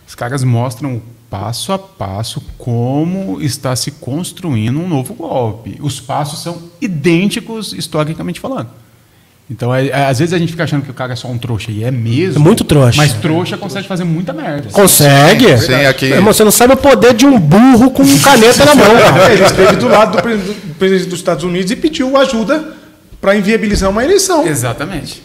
os 0.07 0.15
caras 0.15 0.45
mostram 0.45 1.01
passo 1.31 1.73
a 1.73 1.79
passo 1.79 2.41
como 2.57 3.41
está 3.41 3.75
se 3.75 3.91
construindo 3.91 4.79
um 4.79 4.89
novo 4.89 5.15
golpe. 5.15 5.77
Os 5.81 6.01
passos 6.01 6.43
são 6.43 6.71
idênticos 6.81 7.73
historicamente 7.73 8.41
falando. 8.41 8.71
Então, 9.49 9.73
é- 9.73 9.87
é- 9.89 10.07
às 10.07 10.19
vezes 10.19 10.35
a 10.35 10.39
gente 10.39 10.51
fica 10.51 10.65
achando 10.65 10.83
que 10.83 10.91
o 10.91 10.95
cara 10.95 11.13
é 11.13 11.17
só 11.17 11.29
um 11.29 11.39
trouxa, 11.39 11.71
e 11.71 11.85
é 11.85 11.91
mesmo. 11.91 12.41
É 12.41 12.43
muito 12.43 12.65
trouxa. 12.65 12.97
Mas 12.97 13.13
trouxa 13.13 13.57
consegue 13.57 13.87
fazer 13.87 14.03
muita 14.03 14.33
merda. 14.33 14.69
Consegue? 14.73 15.57
Sim, 15.59 15.87
aqui. 15.87 16.07
Irmão, 16.07 16.33
você 16.33 16.43
não 16.43 16.51
sabe 16.51 16.75
o 16.75 16.77
poder 16.77 17.15
de 17.15 17.25
um 17.27 17.39
burro 17.39 17.91
com 17.93 18.03
caneta 18.19 18.65
na 18.65 18.75
mão, 18.75 18.87
cara. 18.99 19.29
É, 19.31 19.35
ele 19.35 19.45
esteve 19.45 19.77
do 19.77 19.87
lado 19.89 20.17
do 20.17 20.23
pre- 20.23 20.37
do 20.37 20.75
presidente 20.77 21.09
dos 21.11 21.19
Estados 21.21 21.45
Unidos 21.45 21.71
e 21.71 21.77
pediu 21.77 22.17
ajuda 22.17 22.75
para 23.21 23.37
inviabilizar 23.37 23.89
uma 23.89 24.03
eleição. 24.03 24.45
Exatamente. 24.47 25.23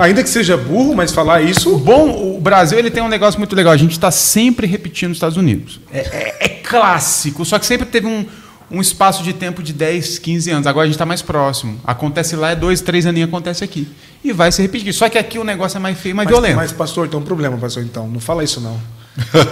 Ainda 0.00 0.24
que 0.24 0.28
seja 0.28 0.56
burro, 0.56 0.92
mas 0.94 1.12
falar 1.12 1.40
isso. 1.42 1.76
bom, 1.78 2.34
o 2.36 2.40
Brasil 2.40 2.78
ele 2.80 2.90
tem 2.90 3.00
um 3.02 3.08
negócio 3.08 3.38
muito 3.38 3.54
legal. 3.54 3.72
A 3.72 3.76
gente 3.76 3.92
está 3.92 4.10
sempre 4.10 4.66
repetindo 4.66 5.12
os 5.12 5.16
Estados 5.18 5.36
Unidos. 5.36 5.78
É, 5.92 5.98
é- 6.00 6.36
é 6.40 6.48
clássico, 6.48 7.44
só 7.44 7.60
que 7.60 7.66
sempre 7.66 7.86
teve 7.86 8.06
um, 8.08 8.26
um 8.72 8.80
espaço 8.80 9.22
de 9.22 9.32
tempo 9.34 9.62
de 9.62 9.72
10, 9.72 10.18
15 10.18 10.50
anos. 10.50 10.66
Agora 10.66 10.84
a 10.84 10.86
gente 10.86 10.94
está 10.94 11.04
mais 11.06 11.20
próximo. 11.22 11.78
Acontece 11.84 12.34
lá, 12.34 12.50
é 12.52 12.56
dois, 12.56 12.80
três 12.80 13.04
aninhos, 13.06 13.28
acontece 13.28 13.62
aqui. 13.62 13.86
E 14.24 14.32
vai 14.32 14.50
se 14.50 14.62
repetir. 14.62 14.92
Só 14.94 15.08
que 15.08 15.18
aqui 15.18 15.38
o 15.38 15.44
negócio 15.44 15.76
é 15.76 15.80
mais 15.80 15.98
feio, 15.98 16.16
mais 16.16 16.26
Mas, 16.26 16.34
violento. 16.34 16.56
mas, 16.56 16.72
pastor, 16.72 17.06
tem 17.08 17.18
um 17.20 17.22
problema, 17.22 17.56
pastor, 17.58 17.82
então. 17.82 18.08
Não 18.08 18.18
fala 18.20 18.42
isso, 18.42 18.60
não. 18.60 18.80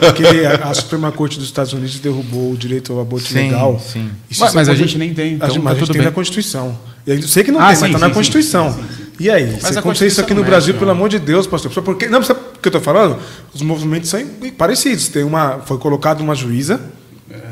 Porque 0.01 0.25
a, 0.47 0.69
a 0.71 0.75
Suprema 0.75 1.13
Corte 1.13 1.37
dos 1.39 1.47
Estados 1.47 1.73
Unidos 1.73 1.99
derrubou 1.99 2.53
o 2.53 2.57
direito 2.57 2.93
ao 2.95 3.01
aborto 3.01 3.29
Sim, 3.29 3.35
legal. 3.35 3.79
sim. 3.79 4.11
Isso 4.31 4.41
Mas- 4.41 4.51
você 4.53 4.57
mas 4.57 4.69
a 4.69 4.73
pode- 4.73 4.83
gente 4.83 4.97
nem 4.99 5.13
tem, 5.13 5.35
então 5.35 5.47
a 5.47 5.51
gente, 5.51 5.59
tá 5.59 5.65
mas 5.65 5.77
a 5.77 5.81
gente 5.81 5.89
tem 5.89 5.99
bem. 5.99 6.07
na 6.07 6.13
Constituição. 6.13 6.79
Eu 7.07 7.23
sei 7.23 7.45
que 7.45 7.51
não 7.53 7.61
Ah, 7.61 7.67
tem, 7.69 7.77
sim, 7.77 7.81
mas 7.83 7.95
está 7.95 8.09
na 8.09 8.15
Constituição. 8.15 8.79
E 9.19 9.29
aí, 9.29 9.59
Mas 9.61 9.73
se 9.73 9.77
a 9.77 9.81
acontecer 9.81 10.07
isso 10.07 10.21
aqui 10.23 10.33
no 10.33 10.43
Brasil, 10.43 10.69
mexe, 10.73 10.79
pelo 10.79 10.87
não. 10.93 10.97
amor 10.97 11.11
de 11.11 11.19
Deus, 11.19 11.47
pastor. 11.47 11.71
Porque, 11.83 12.09
não, 12.09 12.23
sabe 12.23 12.41
o 12.41 12.59
que 12.59 12.69
eu 12.69 12.71
estou 12.71 12.81
falando? 12.81 13.19
Os 13.53 13.61
movimentos 13.61 14.09
são 14.09 14.19
parecidos. 14.57 15.09
Tem 15.09 15.23
uma, 15.25 15.59
foi 15.67 15.77
colocada 15.77 16.23
uma 16.23 16.35
juíza 16.35 16.81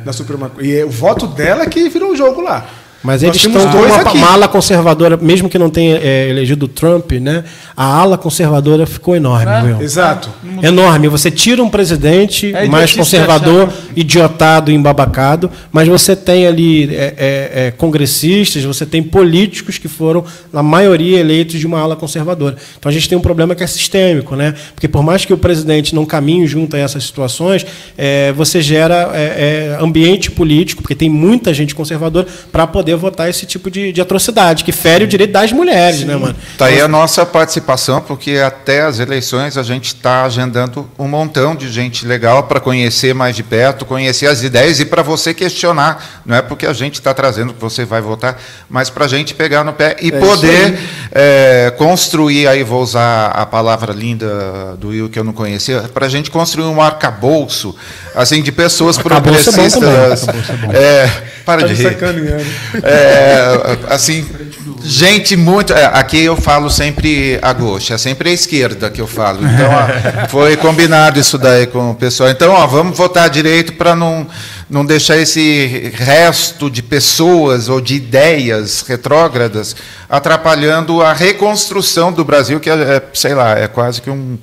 da 0.04 0.12
Suprema 0.12 0.48
Corte. 0.48 0.68
E 0.68 0.76
é 0.76 0.84
o 0.84 0.90
voto 0.90 1.26
dela 1.26 1.66
que 1.66 1.88
virou 1.88 2.12
o 2.12 2.16
jogo 2.16 2.40
lá. 2.40 2.68
Mas 3.02 3.22
Nós 3.22 3.30
eles 3.30 3.46
estão 3.46 3.70
com 3.70 3.78
uma, 3.78 4.12
uma 4.12 4.32
ala 4.32 4.48
conservadora, 4.48 5.16
mesmo 5.16 5.48
que 5.48 5.58
não 5.58 5.70
tenha 5.70 5.96
é, 5.98 6.28
elegido 6.28 6.66
o 6.66 6.68
Trump, 6.68 7.12
né? 7.12 7.44
A 7.76 7.84
ala 7.84 8.18
conservadora 8.18 8.86
ficou 8.86 9.14
enorme, 9.14 9.52
É, 9.52 9.62
meu. 9.62 9.80
Exato. 9.80 10.28
Enorme. 10.62 11.06
Você 11.08 11.30
tira 11.30 11.62
um 11.62 11.70
presidente 11.70 12.52
É 12.54 12.66
mais 12.66 12.92
conservador, 12.92 13.68
achar 13.68 13.88
idiotado, 13.94 14.72
embabacado, 14.72 15.50
mas 15.70 15.86
você 15.86 16.16
tem 16.16 16.46
ali 16.46 16.94
é, 16.94 17.14
é, 17.16 17.66
é, 17.66 17.70
congressistas, 17.70 18.64
você 18.64 18.84
tem 18.84 19.02
políticos 19.02 19.78
que 19.78 19.88
foram, 19.88 20.24
na 20.52 20.62
maioria, 20.62 21.20
eleitos 21.20 21.60
de 21.60 21.66
uma 21.66 21.78
ala 21.80 21.94
conservadora. 21.94 22.56
Então 22.78 22.90
a 22.90 22.92
gente 22.92 23.08
tem 23.08 23.16
um 23.16 23.20
problema 23.20 23.54
que 23.54 23.62
é 23.62 23.66
sistêmico, 23.66 24.34
né? 24.34 24.54
Porque 24.74 24.88
por 24.88 25.02
mais 25.02 25.24
que 25.24 25.32
o 25.32 25.38
presidente 25.38 25.94
não 25.94 26.04
caminhe 26.04 26.46
junto 26.46 26.76
a 26.76 26.78
essas 26.78 27.04
situações, 27.04 27.64
é, 27.96 28.32
você 28.32 28.60
gera 28.60 29.10
é, 29.14 29.76
é, 29.76 29.78
ambiente 29.80 30.30
político, 30.30 30.82
porque 30.82 30.94
tem 30.94 31.08
muita 31.08 31.54
gente 31.54 31.74
conservadora, 31.74 32.26
para 32.50 32.66
poder 32.66 32.87
votar 32.96 33.28
esse 33.28 33.46
tipo 33.46 33.70
de, 33.70 33.92
de 33.92 34.00
atrocidade, 34.00 34.64
que 34.64 34.72
fere 34.72 35.04
o 35.04 35.06
direito 35.06 35.32
das 35.32 35.52
mulheres, 35.52 36.04
né, 36.04 36.16
mano? 36.16 36.36
Tá 36.56 36.66
aí 36.66 36.80
a 36.80 36.88
nossa 36.88 37.24
participação, 37.26 38.00
porque 38.00 38.36
até 38.36 38.82
as 38.82 38.98
eleições 38.98 39.56
a 39.56 39.62
gente 39.62 39.86
está 39.86 40.24
agendando 40.24 40.88
um 40.98 41.08
montão 41.08 41.54
de 41.54 41.70
gente 41.70 42.06
legal 42.06 42.44
para 42.44 42.60
conhecer 42.60 43.14
mais 43.14 43.34
de 43.36 43.42
perto, 43.42 43.84
conhecer 43.84 44.26
as 44.26 44.42
ideias 44.42 44.80
e 44.80 44.84
para 44.84 45.02
você 45.02 45.32
questionar. 45.32 46.22
Não 46.24 46.36
é 46.36 46.42
porque 46.42 46.66
a 46.66 46.72
gente 46.72 46.94
está 46.94 47.12
trazendo 47.14 47.52
que 47.54 47.60
você 47.60 47.84
vai 47.84 48.00
votar, 48.00 48.40
mas 48.68 48.90
para 48.90 49.04
a 49.04 49.08
gente 49.08 49.34
pegar 49.34 49.64
no 49.64 49.72
pé 49.72 49.96
e 50.00 50.08
É 50.08 50.18
poder 50.18 50.78
é, 51.12 51.72
construir, 51.76 52.46
aí 52.46 52.62
vou 52.62 52.82
usar 52.82 53.28
a 53.28 53.46
palavra 53.46 53.92
linda 53.92 54.76
do 54.78 54.88
Will 54.88 55.08
que 55.08 55.18
eu 55.18 55.24
não 55.24 55.32
conhecia, 55.32 55.82
para 55.92 56.06
a 56.06 56.08
gente 56.08 56.30
construir 56.30 56.66
um 56.66 56.80
arcabouço 56.80 57.74
assim, 58.14 58.42
de 58.42 58.50
pessoas 58.50 58.98
Arcabouço 58.98 59.50
é 59.50 59.52
bom 59.52 59.68
também, 59.68 59.70
progressistas. 59.70 60.28
é. 60.74 61.04
É, 61.04 61.10
para 61.44 61.62
Tá 61.62 61.66
de 61.68 61.74
rir. 61.74 61.96
É, 62.82 63.78
assim, 63.88 64.26
gente 64.82 65.36
muito. 65.36 65.72
é, 65.72 65.86
aqui 65.86 66.24
eu 66.24 66.36
falo 66.36 66.70
sempre 66.70 67.38
a 67.42 67.52
gosto, 67.52 67.92
é 67.92 67.98
sempre 67.98 68.30
a 68.30 68.32
esquerda 68.32 68.90
que 68.90 69.00
eu 69.00 69.06
falo. 69.06 69.40
Então, 69.42 69.70
ó, 69.70 70.28
foi 70.28 70.56
combinado 70.56 71.18
isso 71.18 71.38
daí 71.38 71.66
com 71.66 71.90
o 71.90 71.94
pessoal. 71.94 72.30
Então, 72.30 72.52
ó, 72.52 72.66
vamos 72.66 72.96
votar 72.96 73.28
direito 73.28 73.74
para 73.74 73.94
não, 73.94 74.26
não 74.68 74.84
deixar 74.84 75.16
esse 75.16 75.92
resto 75.94 76.70
de 76.70 76.82
pessoas 76.82 77.68
ou 77.68 77.80
de 77.80 77.94
ideias 77.94 78.84
retrógradas 78.86 79.74
atrapalhando 80.08 81.02
a 81.02 81.12
reconstrução 81.12 82.12
do 82.12 82.24
Brasil, 82.24 82.58
que 82.60 82.70
é, 82.70 82.74
é, 82.74 83.02
sei 83.12 83.34
lá, 83.34 83.58
é 83.58 83.68
quase 83.68 84.00
que 84.00 84.10
um. 84.10 84.38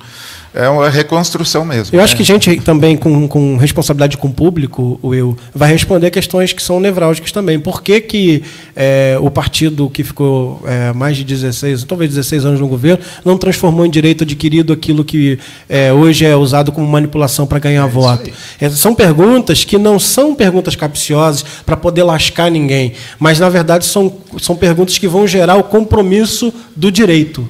É 0.55 0.69
uma 0.69 0.89
reconstrução 0.89 1.65
mesmo. 1.65 1.93
Eu 1.93 2.01
acho 2.01 2.15
que 2.15 2.23
gente 2.23 2.55
também 2.61 2.95
com, 2.95 3.27
com 3.27 3.57
responsabilidade 3.57 4.15
com 4.15 4.29
o 4.29 4.33
público, 4.33 4.97
o 5.01 5.13
eu, 5.13 5.37
vai 5.53 5.69
responder 5.69 6.09
questões 6.09 6.53
que 6.53 6.63
são 6.63 6.79
nevrálgicas 6.79 7.29
também. 7.29 7.59
Por 7.59 7.83
que, 7.83 7.99
que 7.99 8.41
é, 8.73 9.17
o 9.19 9.29
partido 9.29 9.89
que 9.89 10.01
ficou 10.01 10.63
é, 10.65 10.93
mais 10.93 11.17
de 11.17 11.25
16, 11.25 11.83
talvez 11.83 12.11
16 12.11 12.45
anos 12.45 12.61
no 12.61 12.69
governo, 12.69 13.03
não 13.25 13.37
transformou 13.37 13.85
em 13.85 13.89
direito 13.89 14.23
adquirido 14.23 14.71
aquilo 14.71 15.03
que 15.03 15.37
é, 15.67 15.91
hoje 15.91 16.25
é 16.25 16.37
usado 16.37 16.71
como 16.71 16.87
manipulação 16.87 17.45
para 17.45 17.59
ganhar 17.59 17.85
voto? 17.87 18.31
É, 18.57 18.69
são 18.69 18.95
perguntas 18.95 19.65
que 19.65 19.77
não 19.77 19.99
são 19.99 20.33
perguntas 20.33 20.73
capciosas 20.73 21.43
para 21.65 21.75
poder 21.75 22.03
lascar 22.03 22.49
ninguém, 22.49 22.93
mas 23.19 23.39
na 23.39 23.49
verdade 23.49 23.83
são, 23.83 24.13
são 24.39 24.55
perguntas 24.55 24.97
que 24.97 25.07
vão 25.07 25.27
gerar 25.27 25.57
o 25.57 25.63
compromisso 25.63 26.53
do 26.73 26.89
direito 26.89 27.45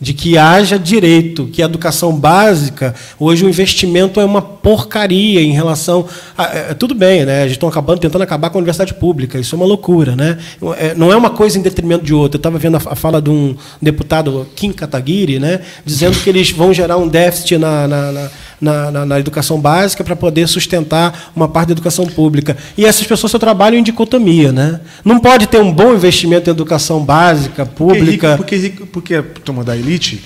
de 0.00 0.12
que 0.12 0.38
haja 0.38 0.78
direito, 0.78 1.46
que 1.46 1.62
a 1.62 1.64
educação 1.64 2.12
básica, 2.12 2.94
hoje 3.18 3.44
o 3.44 3.48
investimento 3.48 4.20
é 4.20 4.24
uma 4.24 4.40
porcaria 4.40 5.40
em 5.40 5.52
relação 5.52 6.06
a, 6.36 6.44
é, 6.44 6.74
tudo 6.74 6.94
bem, 6.94 7.24
né? 7.24 7.42
A 7.42 7.46
gente 7.46 7.56
está 7.56 7.66
acabando 7.66 7.98
tentando 7.98 8.22
acabar 8.22 8.50
com 8.50 8.58
a 8.58 8.60
universidade 8.60 8.94
pública, 8.94 9.38
isso 9.38 9.54
é 9.54 9.56
uma 9.56 9.66
loucura, 9.66 10.14
né? 10.14 10.38
É, 10.76 10.94
não 10.94 11.12
é 11.12 11.16
uma 11.16 11.30
coisa 11.30 11.58
em 11.58 11.62
detrimento 11.62 12.04
de 12.04 12.14
outra. 12.14 12.36
Eu 12.36 12.40
estava 12.40 12.58
vendo 12.58 12.76
a, 12.76 12.80
a, 12.92 12.94
fala 12.94 13.20
de 13.20 13.30
um 13.30 13.56
deputado 13.82 14.46
Kim 14.54 14.72
Kataguiri, 14.72 15.38
né, 15.38 15.60
dizendo 15.84 16.18
que 16.18 16.28
eles 16.28 16.50
vão 16.50 16.72
gerar 16.72 16.96
um 16.96 17.08
déficit 17.08 17.58
na, 17.58 17.88
na, 17.88 18.12
na 18.12 18.30
na, 18.60 18.90
na, 18.90 19.06
na, 19.06 19.20
educação 19.20 19.60
básica 19.60 20.02
para 20.02 20.16
poder 20.16 20.48
sustentar 20.48 21.32
uma 21.34 21.48
parte 21.48 21.68
da 21.68 21.72
educação 21.72 22.06
pública. 22.06 22.56
E 22.76 22.84
essas 22.84 23.06
pessoas 23.06 23.30
só 23.30 23.38
trabalham 23.38 23.78
em 23.78 23.82
dicotomia. 23.82 24.52
Né? 24.52 24.80
Não 25.04 25.18
pode 25.18 25.46
ter 25.46 25.60
um 25.60 25.72
bom 25.72 25.94
investimento 25.94 26.50
em 26.50 26.52
educação 26.52 27.04
básica, 27.04 27.64
pública. 27.64 28.36
Porque, 28.36 28.56
rico, 28.56 28.86
porque, 28.86 29.22
porque 29.22 29.38
a 29.38 29.42
turma 29.44 29.64
da 29.64 29.76
elite 29.76 30.24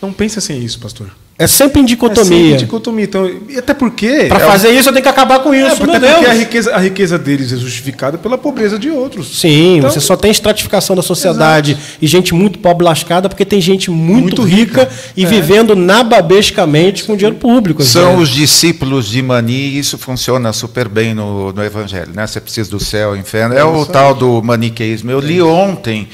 não 0.00 0.12
pensa 0.12 0.38
assim 0.38 0.58
isso, 0.62 0.78
pastor. 0.78 1.10
É 1.36 1.48
sempre 1.48 1.80
em 1.80 1.84
dicotomia. 1.84 2.22
É 2.22 2.24
sempre 2.24 2.52
em 2.52 2.56
dicotomia. 2.56 3.04
Então, 3.04 3.30
e 3.48 3.58
até 3.58 3.74
porque. 3.74 4.26
Para 4.28 4.44
é 4.44 4.46
fazer 4.46 4.70
isso, 4.70 4.88
eu 4.88 4.92
tenho 4.92 5.02
que 5.02 5.08
acabar 5.08 5.40
com 5.40 5.52
isso. 5.52 5.66
É, 5.66 5.96
até 5.96 6.12
porque 6.12 6.26
a 6.26 6.32
riqueza, 6.32 6.74
a 6.74 6.78
riqueza 6.78 7.18
deles 7.18 7.52
é 7.52 7.56
justificada 7.56 8.16
pela 8.16 8.38
pobreza 8.38 8.78
de 8.78 8.88
outros. 8.88 9.40
Sim, 9.40 9.78
então, 9.78 9.90
você 9.90 10.00
só 10.00 10.16
tem 10.16 10.30
estratificação 10.30 10.94
da 10.94 11.02
sociedade 11.02 11.72
exato. 11.72 11.86
e 12.00 12.06
gente 12.06 12.32
muito 12.32 12.60
pobre 12.60 12.84
lascada, 12.84 13.28
porque 13.28 13.44
tem 13.44 13.60
gente 13.60 13.90
muito, 13.90 14.22
muito 14.22 14.42
rica, 14.42 14.82
rica, 14.82 14.92
e 15.16 15.24
é. 15.24 15.26
vivendo 15.26 15.74
nababescamente 15.74 17.02
com 17.02 17.16
dinheiro 17.16 17.36
público. 17.36 17.82
São 17.82 18.18
os 18.18 18.28
discípulos 18.28 19.08
de 19.08 19.20
Mani, 19.20 19.52
e 19.52 19.78
isso 19.78 19.98
funciona 19.98 20.52
super 20.52 20.88
bem 20.88 21.14
no, 21.14 21.52
no 21.52 21.64
Evangelho. 21.64 22.12
Né? 22.14 22.26
Você 22.26 22.40
precisa 22.40 22.70
do 22.70 22.78
céu, 22.78 23.16
inferno. 23.16 23.56
É, 23.56 23.58
é 23.58 23.64
o 23.64 23.84
tal 23.84 24.14
do 24.14 24.40
maniqueísmo. 24.40 25.10
Eu 25.10 25.18
li 25.18 25.42
ontem. 25.42 26.08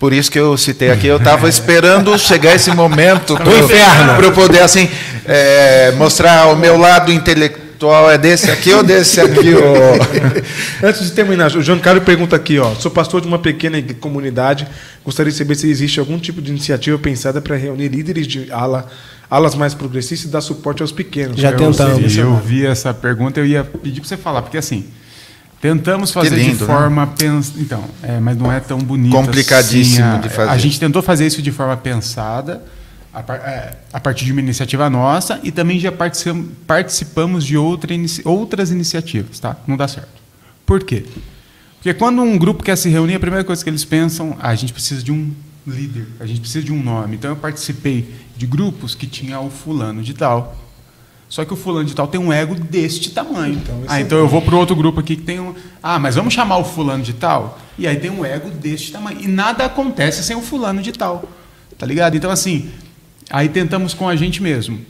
Por 0.00 0.14
isso 0.14 0.30
que 0.30 0.40
eu 0.40 0.56
citei 0.56 0.90
aqui, 0.90 1.06
eu 1.06 1.18
estava 1.18 1.46
esperando 1.46 2.18
chegar 2.18 2.54
esse 2.54 2.70
momento 2.70 3.36
do 3.36 3.50
inferno 3.54 4.14
para 4.16 4.24
eu 4.24 4.32
poder 4.32 4.62
assim 4.62 4.88
é, 5.26 5.92
mostrar 5.92 6.46
o 6.46 6.56
meu 6.56 6.78
lado 6.78 7.12
intelectual 7.12 8.10
é 8.10 8.16
desse 8.16 8.50
aqui 8.50 8.72
ou 8.72 8.82
desse 8.82 9.20
aqui. 9.20 9.52
Ou... 9.52 10.00
Antes 10.88 11.04
de 11.04 11.12
terminar, 11.12 11.54
o 11.54 11.62
João 11.62 11.78
Carlos 11.78 12.02
pergunta 12.02 12.34
aqui, 12.34 12.58
ó, 12.58 12.74
sou 12.76 12.90
pastor 12.90 13.20
de 13.20 13.28
uma 13.28 13.38
pequena 13.38 13.76
comunidade, 14.00 14.66
gostaria 15.04 15.30
de 15.30 15.36
saber 15.36 15.54
se 15.54 15.68
existe 15.68 16.00
algum 16.00 16.18
tipo 16.18 16.40
de 16.40 16.50
iniciativa 16.50 16.98
pensada 16.98 17.42
para 17.42 17.54
reunir 17.56 17.88
líderes 17.88 18.26
de 18.26 18.50
ala, 18.50 18.86
alas 19.30 19.54
mais 19.54 19.74
progressistas 19.74 20.30
e 20.30 20.32
dar 20.32 20.40
suporte 20.40 20.80
aos 20.80 20.92
pequenos. 20.92 21.38
Já 21.38 21.52
tentamos. 21.52 22.16
Eu, 22.16 22.24
eu 22.24 22.36
vi 22.38 22.64
essa 22.64 22.94
pergunta, 22.94 23.38
eu 23.38 23.44
ia 23.44 23.64
pedir 23.64 24.00
para 24.00 24.08
você 24.08 24.16
falar, 24.16 24.40
porque 24.40 24.56
assim. 24.56 24.86
Tentamos 25.60 26.10
fazer 26.10 26.36
lindo, 26.36 26.58
de 26.58 26.64
forma 26.64 27.04
né? 27.04 27.12
pens... 27.18 27.52
então, 27.56 27.84
é, 28.02 28.18
mas 28.18 28.36
não 28.36 28.50
é 28.50 28.60
tão 28.60 28.78
bonito. 28.78 29.12
Complicadíssimo 29.12 30.06
assim, 30.06 30.16
a, 30.16 30.20
de 30.20 30.28
fazer. 30.30 30.50
A 30.50 30.56
gente 30.56 30.80
tentou 30.80 31.02
fazer 31.02 31.26
isso 31.26 31.42
de 31.42 31.52
forma 31.52 31.76
pensada, 31.76 32.62
a, 33.12 33.20
é, 33.34 33.76
a 33.92 34.00
partir 34.00 34.24
de 34.24 34.32
uma 34.32 34.40
iniciativa 34.40 34.88
nossa 34.88 35.38
e 35.42 35.52
também 35.52 35.78
já 35.78 35.92
participamos 36.66 37.44
de 37.44 37.58
outra 37.58 37.92
inici... 37.92 38.22
outras 38.24 38.70
iniciativas, 38.70 39.38
tá? 39.38 39.56
Não 39.66 39.76
dá 39.76 39.86
certo. 39.86 40.08
Por 40.64 40.82
quê? 40.82 41.04
Porque 41.76 41.92
quando 41.92 42.22
um 42.22 42.38
grupo 42.38 42.62
quer 42.62 42.76
se 42.76 42.88
reunir, 42.88 43.16
a 43.16 43.20
primeira 43.20 43.44
coisa 43.44 43.62
que 43.62 43.68
eles 43.68 43.84
pensam, 43.84 44.36
ah, 44.40 44.48
a 44.48 44.54
gente 44.54 44.72
precisa 44.72 45.02
de 45.02 45.12
um 45.12 45.30
líder, 45.66 46.06
a 46.20 46.26
gente 46.26 46.40
precisa 46.40 46.64
de 46.64 46.72
um 46.72 46.82
nome. 46.82 47.16
Então 47.16 47.30
eu 47.30 47.36
participei 47.36 48.14
de 48.36 48.46
grupos 48.46 48.94
que 48.94 49.06
tinha 49.06 49.40
o 49.40 49.50
fulano 49.50 50.02
de 50.02 50.14
tal. 50.14 50.56
Só 51.30 51.44
que 51.44 51.52
o 51.54 51.56
fulano 51.56 51.84
de 51.86 51.94
tal 51.94 52.08
tem 52.08 52.20
um 52.20 52.32
ego 52.32 52.56
deste 52.56 53.12
tamanho. 53.12 53.54
Então, 53.54 53.76
ah, 53.86 53.94
esse 53.94 54.02
então 54.04 54.18
é 54.18 54.20
eu 54.20 54.26
vou 54.28 54.42
para 54.42 54.56
outro 54.56 54.74
grupo 54.74 54.98
aqui 54.98 55.14
que 55.14 55.22
tem 55.22 55.38
um. 55.38 55.54
Ah, 55.80 55.96
mas 55.96 56.16
vamos 56.16 56.34
chamar 56.34 56.58
o 56.58 56.64
fulano 56.64 57.04
de 57.04 57.12
tal? 57.12 57.56
E 57.78 57.86
aí 57.86 57.96
tem 57.96 58.10
um 58.10 58.24
ego 58.24 58.50
deste 58.50 58.90
tamanho. 58.90 59.16
E 59.20 59.28
nada 59.28 59.64
acontece 59.64 60.24
sem 60.24 60.34
o 60.36 60.42
fulano 60.42 60.82
de 60.82 60.90
tal. 60.90 61.24
Tá 61.78 61.86
ligado? 61.86 62.16
Então, 62.16 62.32
assim, 62.32 62.68
aí 63.30 63.48
tentamos 63.48 63.94
com 63.94 64.08
a 64.08 64.16
gente 64.16 64.42
mesmo. 64.42 64.80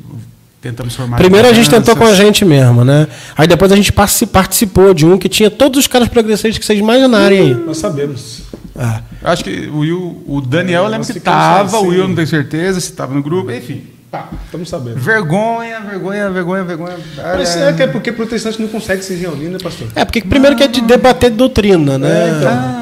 Tentamos 0.63 0.95
formar. 0.95 1.19
Primeiro 1.19 1.47
a 1.47 1.53
gente 1.53 1.69
tentou 1.69 1.95
com 1.95 2.05
a 2.05 2.15
gente 2.15 2.43
mesmo, 2.43 2.85
né? 2.87 3.07
Aí 3.37 3.47
depois 3.47 3.71
a 3.71 3.77
gente 3.77 3.93
partici- 3.93 4.27
participou 4.27 4.95
de 4.95 5.05
um 5.05 5.19
que 5.19 5.29
tinha 5.29 5.51
todos 5.51 5.79
os 5.79 5.87
caras 5.87 6.09
progressistas 6.09 6.57
que 6.59 6.65
vocês 6.65 6.79
imaginarem 6.79 7.39
aí. 7.39 7.55
Nós 7.55 7.77
sabemos. 7.79 8.43
É. 8.77 9.03
Eu 9.23 9.29
acho 9.31 9.45
que 9.45 9.69
o 9.69 9.81
Will, 9.81 10.23
o 10.27 10.41
Daniel, 10.41 10.85
eu 10.85 10.89
lembro 10.89 11.07
que 11.07 11.13
ficamos 11.13 11.39
tava, 11.39 11.77
assim. 11.77 11.87
o 11.87 11.91
Will 11.91 12.09
não 12.09 12.15
tenho 12.15 12.27
certeza 12.27 12.81
se 12.81 12.91
estava 12.91 13.15
no 13.15 13.23
grupo, 13.23 13.51
enfim. 13.51 13.83
Pá. 14.11 14.29
Estamos 14.45 14.69
sabendo. 14.69 14.97
Vergonha, 14.99 15.81
vergonha, 15.81 16.31
vergonha, 16.31 16.65
vergonha. 16.65 16.97
Mas 17.17 17.57
é 17.57 17.73
que 17.73 17.83
é 17.83 17.87
porque 17.87 18.11
protestante 18.11 18.61
não 18.61 18.69
consegue 18.69 19.03
se 19.05 19.15
reunir, 19.15 19.49
né, 19.49 19.59
pastor? 19.63 19.87
É, 19.95 20.05
porque 20.05 20.21
primeiro 20.21 20.57
que 20.57 20.65
é 20.65 20.69
de 20.69 20.81
debater 20.81 21.31
doutrina, 21.31 21.97
né? 21.97 22.09
É, 22.09 22.31
então. 22.39 22.81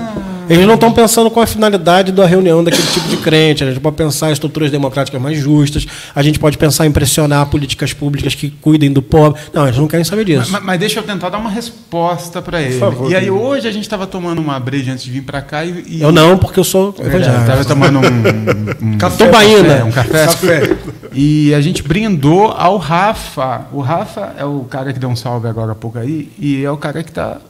Eles 0.48 0.66
não 0.66 0.76
estão 0.76 0.90
pensando 0.90 1.30
com 1.30 1.40
a 1.42 1.46
finalidade 1.46 2.10
da 2.10 2.24
reunião 2.24 2.64
daquele 2.64 2.86
tipo 2.86 3.06
de 3.08 3.18
crente. 3.18 3.62
A 3.62 3.66
gente 3.66 3.80
pode 3.80 3.96
pensar 3.96 4.30
em 4.30 4.32
estruturas 4.32 4.70
democráticas 4.70 5.20
mais 5.20 5.36
justas, 5.38 5.86
a 6.14 6.22
gente 6.22 6.38
pode 6.38 6.56
pensar 6.56 6.86
em 6.86 6.90
pressionar 6.90 7.44
políticas 7.50 7.92
públicas 7.92 8.34
que 8.34 8.48
cuidem 8.48 8.90
do 8.90 9.02
pobre. 9.02 9.38
Não, 9.52 9.66
eles 9.66 9.78
não 9.78 9.86
querem 9.86 10.04
saber 10.04 10.24
disso. 10.24 10.50
Mas, 10.50 10.62
mas 10.62 10.80
deixa 10.80 11.00
eu 11.00 11.02
tentar 11.02 11.28
dar 11.28 11.36
uma 11.36 11.50
resposta 11.50 12.40
para 12.40 12.62
ele. 12.62 12.78
favor, 12.78 13.10
e 13.10 13.14
aí 13.14 13.24
querido. 13.26 13.38
hoje 13.38 13.68
a 13.68 13.70
gente 13.70 13.82
estava 13.82 14.06
tomando 14.06 14.38
uma 14.40 14.58
breja 14.58 14.92
antes 14.92 15.04
de 15.04 15.10
vir 15.10 15.20
para 15.22 15.42
cá 15.42 15.66
e, 15.66 15.84
e 15.86 16.00
Eu 16.00 16.10
não, 16.10 16.38
porque 16.38 16.58
eu 16.58 16.64
sou 16.64 16.92
Verdade, 16.92 17.16
evangélico. 17.26 17.46
tava 17.46 17.64
tomando 17.66 17.98
um, 17.98 18.88
um 18.94 18.96
Café, 18.96 19.26
Tubaína. 19.26 19.68
café, 19.68 19.84
um 19.84 19.92
café. 19.92 20.26
Café. 20.26 20.76
E 21.12 21.54
a 21.54 21.60
gente 21.60 21.82
brindou 21.82 22.48
ao 22.48 22.76
Rafa. 22.76 23.66
O 23.72 23.80
Rafa 23.80 24.34
é 24.36 24.44
o 24.44 24.64
cara 24.64 24.92
que 24.92 24.98
deu 24.98 25.08
um 25.08 25.16
salve 25.16 25.48
agora 25.48 25.72
há 25.72 25.74
pouco 25.74 25.98
aí 25.98 26.30
e 26.38 26.64
é 26.64 26.70
o 26.70 26.76
cara 26.76 27.02
que 27.02 27.10
está 27.10 27.40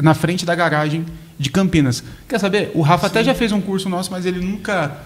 na 0.00 0.14
frente 0.14 0.46
da 0.46 0.54
garagem 0.54 1.04
de 1.38 1.50
Campinas. 1.50 2.02
Quer 2.28 2.38
saber? 2.38 2.70
O 2.74 2.82
Rafa 2.82 3.06
até 3.06 3.22
já 3.22 3.34
fez 3.34 3.52
um 3.52 3.60
curso 3.60 3.88
nosso, 3.88 4.10
mas 4.10 4.24
ele 4.26 4.40
nunca. 4.40 4.98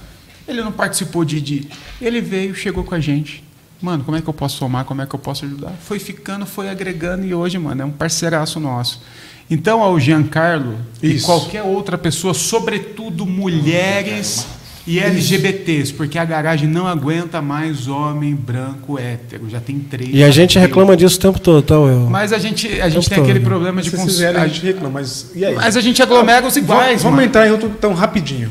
Ele 0.47 0.63
não 0.63 0.71
participou 0.71 1.25
de, 1.25 1.41
de. 1.41 1.69
Ele 2.01 2.21
veio, 2.21 2.55
chegou 2.55 2.85
com 2.85 2.95
a 2.95 3.01
gente. 3.01 3.43
Mano, 3.81 4.05
como 4.05 4.17
é 4.17 4.23
que 4.23 4.29
eu 4.29 4.35
posso 4.35 4.57
somar? 4.57 4.85
Como 4.85 5.03
é 5.03 5.07
que 5.07 5.15
eu 5.15 5.19
posso 5.19 5.45
ajudar? 5.45 5.73
Foi 5.83 5.99
ficando, 5.99 6.47
foi 6.47 6.69
agregando 6.69 7.27
e 7.27 7.35
hoje, 7.35 7.59
mano, 7.59 7.83
é 7.83 7.85
um 7.85 7.91
parceiraço 7.91 8.59
nosso. 8.59 9.03
Então, 9.51 9.83
ao 9.83 9.99
Giancarlo 10.01 10.77
e 11.03 11.15
Isso. 11.15 11.27
qualquer 11.27 11.63
outra 11.63 11.99
pessoa, 11.99 12.33
sobretudo 12.33 13.27
mulheres 13.27 14.47
e 14.87 14.99
LGBTs, 15.01 15.93
porque 15.95 16.17
a 16.19 16.25
garagem 16.25 16.69
não 16.69 16.87
aguenta 16.87 17.43
mais 17.43 17.89
homem 17.89 18.35
branco 18.35 18.99
hétero, 18.99 19.49
já 19.51 19.59
tem 19.61 19.79
três. 19.81 20.11
E 20.13 20.23
a 20.23 20.31
gente 20.31 20.59
reclama 20.59 20.97
disso 20.97 21.17
o 21.17 21.21
tempo 21.21 21.41
todo, 21.41 21.61
tá, 21.63 21.79
Will? 21.79 22.09
Mas 22.09 22.33
a 22.33 22.39
gente, 22.39 22.81
a 22.81 22.89
gente 22.89 23.09
tem 23.09 23.19
todo. 23.19 23.25
aquele 23.29 23.45
problema 23.45 23.83
de 23.83 23.91
Se 23.91 23.97
cons- 23.97 24.05
fizerem, 24.07 24.41
a 24.41 24.45
a- 24.45 24.47
gente 24.47 24.65
reclama, 24.65 24.91
mas 25.01 25.31
e 25.35 25.45
aí? 25.45 25.55
Mas 25.57 25.77
a 25.77 25.81
gente 25.81 26.01
aglomera 26.03 26.47
os 26.47 26.57
iguais, 26.57 27.03
Vamos 27.03 27.17
mano. 27.17 27.27
entrar 27.29 27.47
em 27.49 27.51
outro 27.51 27.69
tão 27.81 27.95
rapidinho. 27.95 28.51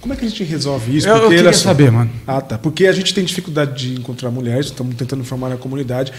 Como 0.00 0.14
é 0.14 0.16
que 0.16 0.24
a 0.24 0.28
gente 0.28 0.42
resolve 0.44 0.96
isso? 0.96 1.08
Eu- 1.08 1.16
eu 1.16 1.28
queria 1.28 1.52
só- 1.52 1.64
saber, 1.68 1.90
mano. 1.92 2.10
Ah, 2.26 2.40
tá. 2.40 2.56
Porque 2.56 2.86
a 2.86 2.92
gente 2.92 3.12
tem 3.12 3.24
dificuldade 3.24 3.78
de 3.88 4.00
encontrar 4.00 4.30
mulheres, 4.30 4.66
estamos 4.66 4.94
tentando 4.96 5.22
formar 5.22 5.48
na 5.50 5.56
comunidade. 5.56 6.12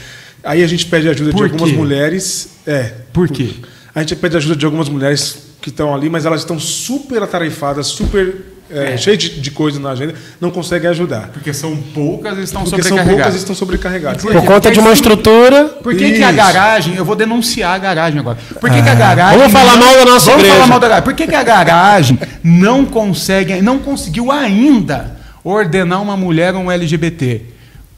Aí 0.43 0.63
a 0.63 0.67
gente 0.67 0.85
pede 0.85 1.09
ajuda 1.09 1.31
Por 1.31 1.47
de 1.47 1.53
algumas 1.53 1.71
quê? 1.71 1.77
mulheres. 1.77 2.49
É. 2.67 2.93
Por 3.11 3.27
quê? 3.27 3.49
A 3.95 4.01
gente 4.01 4.15
pede 4.15 4.37
ajuda 4.37 4.55
de 4.55 4.63
algumas 4.65 4.87
mulheres 4.87 5.37
que 5.61 5.69
estão 5.69 5.93
ali, 5.93 6.09
mas 6.09 6.25
elas 6.25 6.41
estão 6.41 6.59
super 6.59 7.21
atarefadas, 7.23 7.87
super 7.87 8.35
é, 8.71 8.97
cheias 8.97 9.19
de, 9.19 9.39
de 9.41 9.51
coisa 9.51 9.79
na 9.79 9.91
agenda, 9.91 10.13
não 10.39 10.51
conseguem 10.51 10.89
ajudar. 10.89 11.29
Porque 11.33 11.53
são 11.53 11.75
poucas 11.75 12.37
e 12.37 12.41
estão 12.43 12.63
Porque 12.63 12.81
são 12.81 12.89
sobrecarregadas. 12.89 13.15
poucas 13.15 13.33
e 13.33 13.37
estão 13.37 13.55
sobrecarregadas. 13.55 14.21
Por 14.23 14.45
conta 14.45 14.71
de 14.71 14.79
uma 14.79 14.93
estrutura. 14.93 15.65
Por 15.65 15.95
que, 15.95 16.11
que 16.13 16.23
a 16.23 16.31
garagem, 16.31 16.95
eu 16.95 17.03
vou 17.05 17.15
denunciar 17.15 17.73
a 17.75 17.77
garagem 17.77 18.19
agora. 18.19 18.37
Por 18.59 18.69
que, 18.69 18.81
que 18.81 18.89
a 18.89 18.95
garagem. 18.95 19.37
Vamos 19.37 19.53
falar 19.53 19.75
não- 19.75 19.85
mal 19.85 19.95
da 19.95 20.05
nossa 20.05 20.25
Vamos 20.31 20.39
igreja. 20.41 20.55
falar 20.55 20.67
mal 20.67 20.79
da 20.79 20.87
garagem. 20.87 21.03
Por 21.05 21.13
que, 21.13 21.27
que 21.27 21.35
a 21.35 21.43
garagem 21.43 22.19
não 22.43 22.85
consegue, 22.85 23.61
não 23.61 23.79
conseguiu 23.79 24.31
ainda 24.31 25.17
ordenar 25.43 26.01
uma 26.01 26.15
mulher 26.17 26.53
ou 26.53 26.61
um 26.63 26.71
LGBT? 26.71 27.41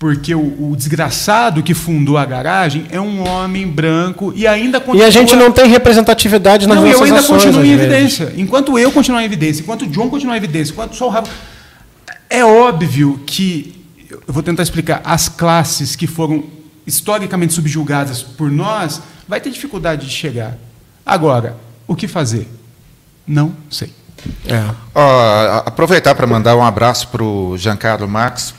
Porque 0.01 0.33
o, 0.33 0.71
o 0.71 0.75
desgraçado 0.75 1.61
que 1.61 1.75
fundou 1.75 2.17
a 2.17 2.25
garagem 2.25 2.87
é 2.89 2.99
um 2.99 3.21
homem 3.29 3.67
branco 3.67 4.33
e 4.35 4.47
ainda 4.47 4.79
E 4.79 4.81
continua. 4.81 5.05
a 5.05 5.09
gente 5.11 5.35
não 5.35 5.51
tem 5.51 5.67
representatividade 5.67 6.65
nas 6.65 6.75
Não, 6.75 6.83
nossas 6.87 6.99
eu 7.01 7.05
ainda 7.05 7.27
continuo 7.27 7.63
em 7.63 7.77
vezes. 7.77 7.83
evidência. 8.19 8.33
Enquanto 8.35 8.79
eu 8.79 8.91
continuar 8.91 9.21
em 9.21 9.25
evidência, 9.25 9.61
enquanto 9.61 9.83
o 9.83 9.87
John 9.87 10.09
continuar 10.09 10.33
em 10.33 10.37
evidência, 10.37 10.71
enquanto 10.71 10.95
só 10.95 11.05
o 11.05 11.09
Rafa. 11.11 11.29
É 12.27 12.43
óbvio 12.43 13.21
que. 13.27 13.79
Eu 14.09 14.33
vou 14.33 14.41
tentar 14.41 14.63
explicar. 14.63 15.01
As 15.05 15.29
classes 15.29 15.95
que 15.95 16.07
foram 16.07 16.45
historicamente 16.87 17.53
subjugadas 17.53 18.23
por 18.23 18.49
nós, 18.49 19.03
vai 19.27 19.39
ter 19.39 19.51
dificuldade 19.51 20.07
de 20.07 20.11
chegar. 20.11 20.57
Agora, 21.05 21.57
o 21.87 21.95
que 21.95 22.07
fazer? 22.07 22.49
Não 23.27 23.53
sei. 23.69 23.93
É. 24.47 24.63
Ó, 24.95 25.57
aproveitar 25.63 26.15
para 26.15 26.25
mandar 26.25 26.55
um 26.55 26.63
abraço 26.63 27.07
para 27.09 27.23
o 27.23 27.55
Giancarlo 27.55 28.07
Max, 28.07 28.55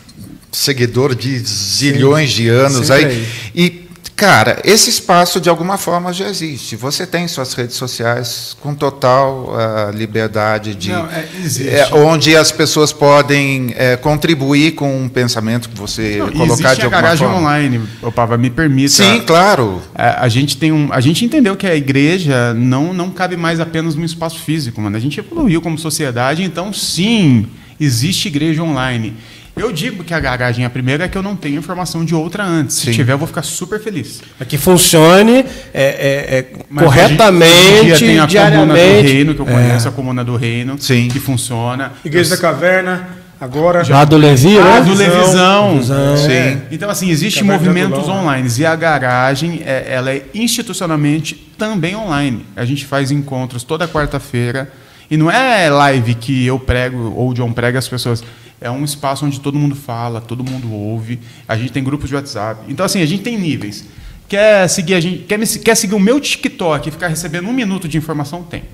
seguidor 0.53 1.15
de 1.15 1.39
zilhões 1.39 2.31
de 2.31 2.49
anos 2.49 2.91
aí. 2.91 3.05
aí. 3.07 3.29
E, 3.55 3.89
cara, 4.15 4.61
esse 4.65 4.91
espaço 4.91 5.41
de 5.41 5.49
alguma 5.49 5.79
forma 5.79 6.13
já 6.13 6.29
existe. 6.29 6.77
Você 6.77 7.07
tem 7.07 7.27
suas 7.27 7.55
redes 7.55 7.75
sociais 7.75 8.55
com 8.61 8.75
total 8.75 9.53
ah, 9.57 9.91
liberdade 9.93 10.75
de. 10.75 10.91
Não, 10.91 11.07
é, 11.11 11.27
existe. 11.43 11.69
é, 11.71 11.89
onde 11.95 12.37
as 12.37 12.53
pessoas 12.53 12.93
podem 12.93 13.75
é, 13.77 13.97
contribuir 13.97 14.73
com 14.73 15.03
um 15.03 15.09
pensamento 15.09 15.71
que 15.71 15.77
você 15.77 16.19
Não, 16.19 16.31
colocar 16.31 16.53
existe 16.53 16.75
de 16.77 16.83
a 16.83 16.85
alguma 16.85 17.03
garagem 17.03 17.27
forma. 17.27 17.41
online, 17.41 17.81
ô 18.03 18.13
Pava, 18.13 18.37
me 18.37 18.51
permita. 18.51 18.91
Sim, 18.91 19.23
claro. 19.27 19.81
A, 19.95 20.25
a 20.25 20.29
gente 20.29 20.59
tem 20.59 20.71
um, 20.71 20.93
a 20.93 21.01
gente 21.01 21.25
entendeu 21.25 21.57
que 21.57 21.67
a 21.67 21.75
igreja 21.75 22.53
não, 22.53 22.93
não 22.93 23.11
cabe 23.11 23.39
mais 23.39 23.59
apenas 23.59 23.95
no 23.95 24.05
espaço 24.05 24.39
físico, 24.39 24.83
mano. 24.83 24.97
A 24.97 25.01
gente 25.01 25.19
evoluiu 25.19 25.63
como 25.63 25.79
sociedade, 25.79 26.43
então 26.43 26.73
sim, 26.75 27.47
existe 27.81 28.29
igreja 28.29 28.63
online. 28.63 29.17
Eu 29.55 29.71
digo 29.71 30.03
que 30.03 30.15
a 30.15 30.19
garagem 30.21 30.65
é 30.65 30.67
a 30.67 30.71
primeira 30.71 31.05
é 31.05 31.09
que 31.09 31.17
eu 31.17 31.23
não 31.23 31.37
tenho 31.37 31.59
informação 31.59 32.05
de 32.05 32.15
outra 32.15 32.43
antes. 32.43 32.77
Se 32.77 32.87
Sim. 32.87 32.93
tiver, 32.93 33.13
eu 33.13 33.19
vou 33.19 33.29
ficar 33.29 33.43
super 33.43 33.79
feliz. 33.81 34.23
É 34.41 34.45
que 34.47 34.57
funcione 34.57 35.41
é, 35.41 35.45
é, 35.75 36.39
é, 36.39 36.43
corretamente, 36.75 37.93
hoje 37.93 38.07
tem 38.07 38.19
a 38.19 38.27
comuna 38.27 38.75
do 38.75 39.03
reino, 39.03 39.35
que 39.35 39.41
eu 39.41 39.49
É. 39.49 39.53
conheço, 39.53 39.89
a 39.89 39.93
comuna 39.93 40.25
do 40.25 40.37
reino, 40.37 40.77
Sim. 40.81 41.09
que 41.09 41.21
funciona. 41.21 41.93
Igreja 42.03 42.31
da 42.31 42.39
Caverna, 42.41 43.09
agora. 43.39 43.85
Já 43.85 44.05
do 44.07 44.17
Levi, 44.17 44.57
Ah, 44.59 44.81
né? 44.81 44.81
do 44.81 44.95
Levisão. 44.95 45.73
Levisão. 45.75 46.17
Sim. 46.17 46.63
Então, 46.71 46.89
assim, 46.89 47.11
existem 47.11 47.43
movimentos 47.43 48.09
online. 48.09 48.49
E 48.59 48.65
a 48.65 48.75
garagem, 48.75 49.61
é, 49.67 49.85
ela 49.91 50.11
é 50.13 50.23
institucionalmente 50.33 51.35
também 51.59 51.95
online. 51.95 52.47
A 52.57 52.65
gente 52.65 52.87
faz 52.87 53.11
encontros 53.11 53.63
toda 53.65 53.87
quarta-feira. 53.87 54.73
E 55.11 55.17
não 55.19 55.31
é 55.31 55.69
live 55.69 56.15
que 56.15 56.47
eu 56.47 56.59
prego 56.59 57.13
ou 57.15 57.31
o 57.31 57.35
John 57.35 57.53
prega 57.53 57.79
as 57.79 57.87
pessoas. 57.87 58.25
É 58.63 58.71
um 58.71 58.85
espaço 58.85 59.27
onde 59.27 59.41
todo 59.41 59.59
mundo 59.59 59.75
fala, 59.75 60.21
todo 60.21 60.45
mundo 60.45 60.73
ouve. 60.73 61.19
A 61.49 61.57
gente 61.57 61.73
tem 61.73 61.83
grupos 61.83 62.09
de 62.09 62.15
WhatsApp. 62.15 62.65
Então, 62.69 62.87
assim, 62.87 63.03
a 63.03 63.07
gente 63.07 63.23
tem 63.23 63.39
níveis. 63.39 63.85
Quer 64.29 64.69
seguir 64.69 64.95
a 64.95 65.01
gente, 65.01 65.25
quer, 65.25 65.39
me- 65.39 65.47
quer 65.47 65.75
seguir 65.75 65.95
o 65.95 66.01
meu 66.01 66.19
TikTok 66.21 66.89
e 66.89 66.93
ficar 66.93 67.09
recebendo 67.09 67.49
um 67.49 67.53
minuto 67.53 67.87
de 67.89 67.99
informação? 67.99 68.43
Tem. 68.43 68.65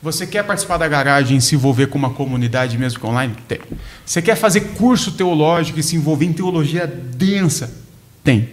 Você 0.00 0.26
quer 0.26 0.44
participar 0.44 0.76
da 0.76 0.86
garagem 0.86 1.38
e 1.38 1.40
se 1.40 1.56
envolver 1.56 1.88
com 1.88 1.98
uma 1.98 2.10
comunidade 2.10 2.78
mesmo 2.78 3.00
que 3.00 3.06
online? 3.06 3.34
Tem. 3.48 3.58
Você 4.06 4.22
quer 4.22 4.36
fazer 4.36 4.60
curso 4.76 5.12
teológico 5.12 5.80
e 5.80 5.82
se 5.82 5.96
envolver 5.96 6.24
em 6.24 6.32
teologia 6.32 6.86
densa? 6.86 7.70
Tem. 8.22 8.48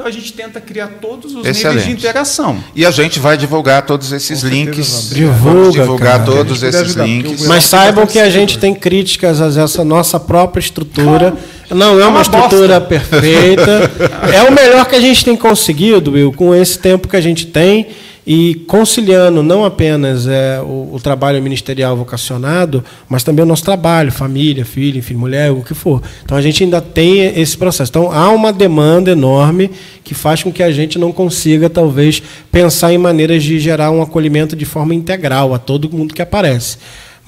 Então 0.00 0.08
a 0.08 0.12
gente 0.12 0.32
tenta 0.32 0.62
criar 0.62 0.86
todos 0.98 1.26
os 1.26 1.36
níveis 1.36 1.58
Excelente. 1.58 1.84
de 1.84 1.92
interação. 1.92 2.56
E 2.74 2.86
a 2.86 2.90
gente 2.90 3.20
vai 3.20 3.36
divulgar 3.36 3.82
todos 3.82 4.12
esses 4.12 4.40
links. 4.40 5.10
Divulga, 5.12 5.38
Vamos 5.42 5.72
divulgar 5.74 6.20
cara. 6.20 6.24
todos 6.24 6.62
esses 6.62 6.80
ajudar, 6.80 7.04
links. 7.06 7.46
Mas 7.46 7.64
saibam 7.64 8.06
que 8.06 8.18
a 8.18 8.30
gente 8.30 8.58
tem 8.58 8.74
críticas 8.74 9.42
a 9.42 9.62
essa 9.62 9.84
nossa 9.84 10.18
própria 10.18 10.58
estrutura. 10.58 11.34
Não 11.68 11.98
é 11.98 12.02
É 12.02 12.06
uma 12.06 12.08
uma 12.08 12.22
estrutura 12.22 12.80
perfeita. 12.80 13.90
É 14.32 14.42
o 14.42 14.52
melhor 14.52 14.86
que 14.86 14.96
a 14.96 15.00
gente 15.00 15.22
tem 15.22 15.36
conseguido, 15.36 16.12
Will, 16.12 16.32
com 16.32 16.54
esse 16.54 16.78
tempo 16.78 17.06
que 17.06 17.16
a 17.16 17.20
gente 17.20 17.44
tem 17.44 17.88
e 18.26 18.54
conciliando 18.66 19.42
não 19.42 19.64
apenas 19.64 20.26
é, 20.26 20.60
o, 20.60 20.94
o 20.94 21.00
trabalho 21.02 21.42
ministerial 21.42 21.96
vocacionado, 21.96 22.84
mas 23.08 23.22
também 23.22 23.44
o 23.44 23.48
nosso 23.48 23.64
trabalho, 23.64 24.12
família, 24.12 24.64
filho, 24.64 24.98
enfim, 24.98 25.14
mulher, 25.14 25.50
o 25.50 25.62
que 25.62 25.74
for. 25.74 26.02
Então 26.24 26.36
a 26.36 26.42
gente 26.42 26.62
ainda 26.62 26.80
tem 26.80 27.40
esse 27.40 27.56
processo. 27.56 27.90
Então 27.90 28.12
há 28.12 28.30
uma 28.30 28.52
demanda 28.52 29.10
enorme 29.10 29.70
que 30.04 30.14
faz 30.14 30.42
com 30.42 30.52
que 30.52 30.62
a 30.62 30.70
gente 30.70 30.98
não 30.98 31.12
consiga, 31.12 31.70
talvez, 31.70 32.22
pensar 32.52 32.92
em 32.92 32.98
maneiras 32.98 33.42
de 33.42 33.58
gerar 33.58 33.90
um 33.90 34.02
acolhimento 34.02 34.54
de 34.54 34.64
forma 34.64 34.94
integral 34.94 35.54
a 35.54 35.58
todo 35.58 35.90
mundo 35.90 36.14
que 36.14 36.22
aparece. 36.22 36.78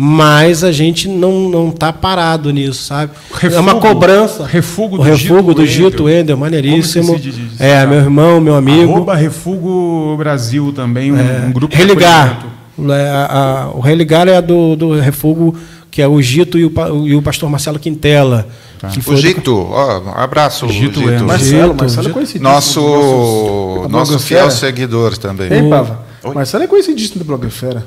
Mas 0.04 0.64
a 0.64 0.72
gente 0.72 1.06
não 1.06 1.48
não 1.48 1.68
está 1.68 1.92
parado 1.92 2.50
nisso, 2.52 2.82
sabe? 2.82 3.12
é 3.40 3.46
uma 3.60 3.74
Refugo. 3.74 3.80
cobrança. 3.80 4.44
Refugo 4.44 4.96
o 4.96 4.98
do 4.98 5.04
refugo 5.04 5.50
Gito 5.50 5.54
do 5.54 5.66
Gito. 5.66 6.04
Wendel, 6.04 6.36
maneiríssimo. 6.36 7.14
É, 7.56 7.74
cara. 7.76 7.86
meu 7.86 7.98
irmão, 7.98 8.40
meu 8.40 8.56
amigo. 8.56 8.92
Arroba 8.94 9.14
Refugo 9.14 10.16
Brasil 10.18 10.72
também, 10.72 11.12
um, 11.12 11.46
um 11.46 11.52
grupo 11.52 11.72
de 11.76 11.80
Religar. 11.80 12.44
É, 12.90 13.08
a- 13.10 13.26
a- 13.26 13.68
o 13.76 13.78
Religar 13.78 14.26
é 14.26 14.42
do, 14.42 14.74
do 14.74 14.98
refúgio, 14.98 15.54
que 15.88 16.02
é 16.02 16.08
o 16.08 16.20
Gito 16.20 16.58
e 16.58 16.64
o, 16.64 16.72
e 17.06 17.14
o 17.14 17.22
pastor 17.22 17.48
Marcelo 17.48 17.78
Quintela. 17.78 18.48
Que 18.92 18.98
O 18.98 19.02
foi 19.02 19.14
do- 19.14 19.20
Gito, 19.20 19.54
ó, 19.70 20.00
um 20.00 20.10
abraço, 20.16 20.66
Gito 20.68 20.98
Gito. 21.00 21.24
Marcelo, 21.24 21.62
Gito, 21.68 21.74
Marcelo 21.76 22.00
é 22.00 22.02
Gito. 22.02 22.12
conhecidíssimo. 22.14 22.42
Nosso, 22.50 22.80
nosso 22.80 23.88
blogosfera. 23.88 24.18
fiel 24.40 24.50
seguidor 24.50 25.16
também. 25.16 25.52
Hein, 25.52 25.70
Pava? 25.70 26.00
Oi? 26.24 26.34
Marcelo 26.34 26.64
é 26.64 26.66
conhecidíssimo 26.66 27.20
da 27.20 27.24
blogosfera. 27.24 27.86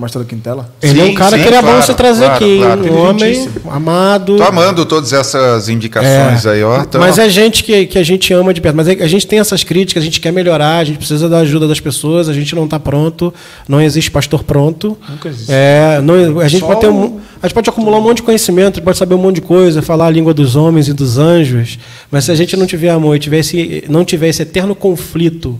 Marcelo 0.00 0.24
Quintela. 0.24 0.72
Ele 0.82 1.00
é 1.00 1.04
um 1.04 1.06
Sim, 1.08 1.14
cara 1.14 1.36
sim, 1.36 1.42
que 1.42 1.48
era 1.48 1.60
bom 1.62 1.68
claro, 1.68 1.82
você 1.82 1.94
trazer 1.94 2.24
claro, 2.24 2.34
aqui, 2.36 2.44
hein? 2.52 2.60
claro. 2.62 2.92
um 2.92 3.08
homem 3.08 3.48
amado. 3.70 4.36
Tô 4.36 4.42
amando 4.42 4.86
todas 4.86 5.12
essas 5.12 5.68
indicações 5.68 6.46
aí, 6.46 6.62
ó. 6.64 6.80
Então, 6.80 7.00
Mas 7.00 7.18
é 7.18 7.28
gente 7.28 7.62
que, 7.62 7.86
que 7.86 7.98
a 7.98 8.02
gente 8.02 8.32
ama 8.32 8.54
de 8.54 8.60
perto. 8.60 8.74
Mas 8.76 8.88
é- 8.88 9.02
a 9.02 9.06
gente 9.06 9.26
tem 9.26 9.38
essas 9.38 9.62
críticas, 9.62 10.02
a 10.02 10.04
gente 10.04 10.20
quer 10.20 10.32
melhorar, 10.32 10.78
a 10.78 10.84
gente 10.84 10.98
precisa 10.98 11.28
da 11.28 11.38
ajuda 11.38 11.68
das 11.68 11.78
pessoas, 11.78 12.28
a 12.28 12.32
gente 12.32 12.54
não 12.54 12.64
está 12.64 12.80
pronto, 12.80 13.32
não 13.68 13.80
existe 13.80 14.10
pastor 14.10 14.42
pronto. 14.42 14.96
Nunca 15.08 15.28
existe. 15.28 15.50
É, 15.52 16.00
não- 16.02 16.40
a 16.40 16.48
gente 16.48 16.60
Só 16.60 16.66
pode 16.66 16.80
ter 16.80 16.88
um, 16.88 17.20
a 17.42 17.46
gente 17.46 17.54
pode 17.54 17.68
acumular 17.70 17.98
um 17.98 18.02
monte 18.02 18.16
de 18.18 18.22
conhecimento, 18.22 18.74
a 18.74 18.76
gente 18.76 18.84
pode 18.84 18.98
saber 18.98 19.14
um 19.14 19.18
monte 19.18 19.36
de 19.36 19.42
coisa, 19.42 19.82
falar 19.82 20.06
a 20.06 20.10
língua 20.10 20.32
dos 20.34 20.56
homens 20.56 20.88
e 20.88 20.92
dos 20.92 21.18
anjos, 21.18 21.78
mas 22.10 22.24
se 22.24 22.32
a 22.32 22.34
gente 22.34 22.56
não 22.56 22.66
tiver 22.66 22.90
amor 22.90 23.16
e 23.16 23.18
tiver 23.18 23.38
esse, 23.38 23.84
não 23.88 24.04
tiver 24.04 24.28
esse 24.28 24.42
eterno 24.42 24.74
conflito 24.74 25.58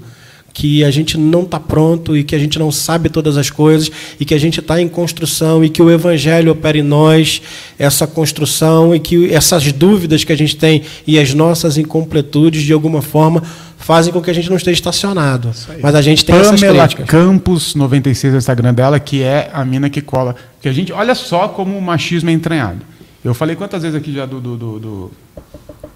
que 0.52 0.84
a 0.84 0.90
gente 0.90 1.16
não 1.16 1.42
está 1.42 1.60
pronto 1.60 2.16
e 2.16 2.24
que 2.24 2.34
a 2.34 2.38
gente 2.38 2.58
não 2.58 2.70
sabe 2.72 3.08
todas 3.08 3.36
as 3.36 3.50
coisas 3.50 3.90
e 4.18 4.24
que 4.24 4.34
a 4.34 4.38
gente 4.38 4.60
está 4.60 4.80
em 4.80 4.88
construção 4.88 5.64
e 5.64 5.68
que 5.68 5.82
o 5.82 5.90
evangelho 5.90 6.52
opera 6.52 6.78
em 6.78 6.82
nós 6.82 7.40
essa 7.78 8.06
construção 8.06 8.94
e 8.94 9.00
que 9.00 9.32
essas 9.32 9.72
dúvidas 9.72 10.24
que 10.24 10.32
a 10.32 10.36
gente 10.36 10.56
tem 10.56 10.82
e 11.06 11.18
as 11.18 11.32
nossas 11.34 11.78
incompletudes 11.78 12.62
de 12.62 12.72
alguma 12.72 13.02
forma 13.02 13.42
fazem 13.78 14.12
com 14.12 14.20
que 14.20 14.30
a 14.30 14.34
gente 14.34 14.48
não 14.48 14.56
esteja 14.56 14.78
estacionado. 14.78 15.50
Mas 15.82 15.94
a 15.94 16.02
gente 16.02 16.24
tem 16.24 16.36
essas 16.36 16.60
Pamela 16.60 16.86
críticas. 16.86 17.06
Campos 17.06 17.74
96 17.74 18.34
é 18.34 18.36
o 18.36 18.38
Instagram 18.38 18.74
dela, 18.74 19.00
que 19.00 19.22
é 19.22 19.50
a 19.52 19.64
mina 19.64 19.88
que 19.88 20.02
cola. 20.02 20.36
Que 20.60 20.68
a 20.68 20.72
gente, 20.72 20.92
olha 20.92 21.14
só 21.14 21.48
como 21.48 21.76
o 21.76 21.82
machismo 21.82 22.28
é 22.30 22.32
entranhado. 22.32 22.80
Eu 23.24 23.34
falei 23.34 23.56
quantas 23.56 23.82
vezes 23.82 23.96
aqui 23.96 24.12
já 24.12 24.26
do. 24.26 24.40
do, 24.40 24.56
do, 24.56 25.10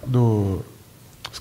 do, 0.06 0.64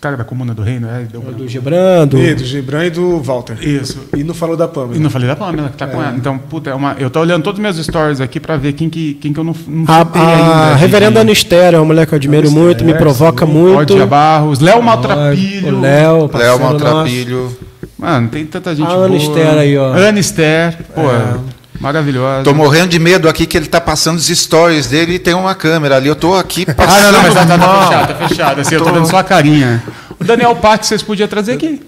caras 0.04 0.18
da 0.18 0.26
Comuna 0.26 0.54
do 0.54 0.62
Reino, 0.62 0.86
é, 0.88 1.06
branco. 1.06 1.32
Do 1.32 1.48
Gebrando. 1.48 2.20
E 2.20 2.36
do 2.36 2.44
Gibran 2.44 2.86
e 2.86 2.90
do 2.90 3.22
Walter. 3.22 3.58
Isso. 3.62 3.98
E 4.16 4.22
não 4.24 4.34
falou 4.34 4.58
da 4.58 4.68
Pamela. 4.68 4.98
E 4.98 5.00
não 5.00 5.10
falei 5.10 5.30
da 5.30 5.36
Pamela, 5.36 5.70
que 5.70 5.78
tá 5.78 5.88
com 5.88 6.02
ela. 6.04 6.14
Então, 6.18 6.38
puta, 6.38 6.70
é 6.72 6.76
uma, 6.76 6.96
eu 7.00 7.10
tô 7.10 7.22
olhando 7.22 7.42
todos 7.42 7.58
os 7.58 7.64
meus 7.64 7.78
stories 7.78 8.20
aqui 8.20 8.38
pra 8.40 8.58
ver 8.58 8.74
quem 8.74 8.90
que, 8.90 9.14
quem 9.16 9.32
que 9.32 9.40
eu 9.40 9.44
não, 9.46 9.56
não 9.66 9.86
A, 9.88 10.02
a 10.02 10.68
ainda. 10.68 10.76
reverenda 10.76 11.22
Anistério 11.22 11.78
é 11.78 11.80
uma 11.80 11.86
mulher 11.86 12.06
que 12.06 12.14
eu 12.14 12.18
admiro 12.18 12.42
Anistério, 12.48 12.66
muito, 12.66 12.84
me 12.84 12.94
provoca 12.94 13.46
muito. 13.46 13.94
Ódia 13.94 14.06
Barros, 14.06 14.60
Léo 14.60 14.80
O 14.80 14.84
Maltrapilho. 14.84 15.80
Léo, 15.80 16.18
Léo 16.20 16.30
parceiro 16.30 16.60
nosso. 16.60 16.84
Maltrapilho. 16.86 17.58
Mano, 17.98 18.28
tem 18.28 18.46
tanta 18.46 18.76
gente 18.76 18.86
A 18.86 18.94
boa. 18.94 19.06
Ana 19.06 19.16
Esther 19.16 19.58
aí, 19.58 19.78
ó. 19.78 19.94
Ana 19.94 20.20
Esther, 20.20 20.78
pô, 20.94 21.02
É. 21.02 21.53
maravilhosa. 21.80 22.44
Tô 22.44 22.54
morrendo 22.54 22.88
de 22.90 23.00
medo 23.00 23.28
aqui 23.28 23.46
que 23.46 23.58
ele 23.58 23.68
tá 23.68 23.82
passando 23.82 24.18
os 24.18 24.28
stories 24.28 24.88
dele 24.88 25.16
e 25.16 25.20
tem 25.20 25.34
uma 25.34 25.56
câmera 25.56 25.98
ali. 25.98 26.08
Eu 26.08 26.16
tô 26.16 26.34
aqui 26.36 26.66
Ah, 26.70 26.74
passando. 26.74 27.04
não, 27.04 27.12
não, 27.12 27.22
mas 27.24 27.34
tá, 27.34 27.46
tá, 27.46 27.48
tá 27.48 27.58
mal. 27.58 27.88
fechado, 27.88 28.08
tá 28.20 28.28
fechado. 28.28 28.62
Assim, 28.62 28.76
eu 28.76 28.84
tô 28.84 28.92
vendo 28.94 29.08
só 29.10 29.18
a 29.18 29.24
carinha. 29.24 29.84
O 30.20 30.24
Daniel 30.24 30.56
Pax, 30.56 30.88
vocês 30.88 31.02
podiam 31.02 31.28
trazer 31.28 31.54
aqui. 31.54 31.82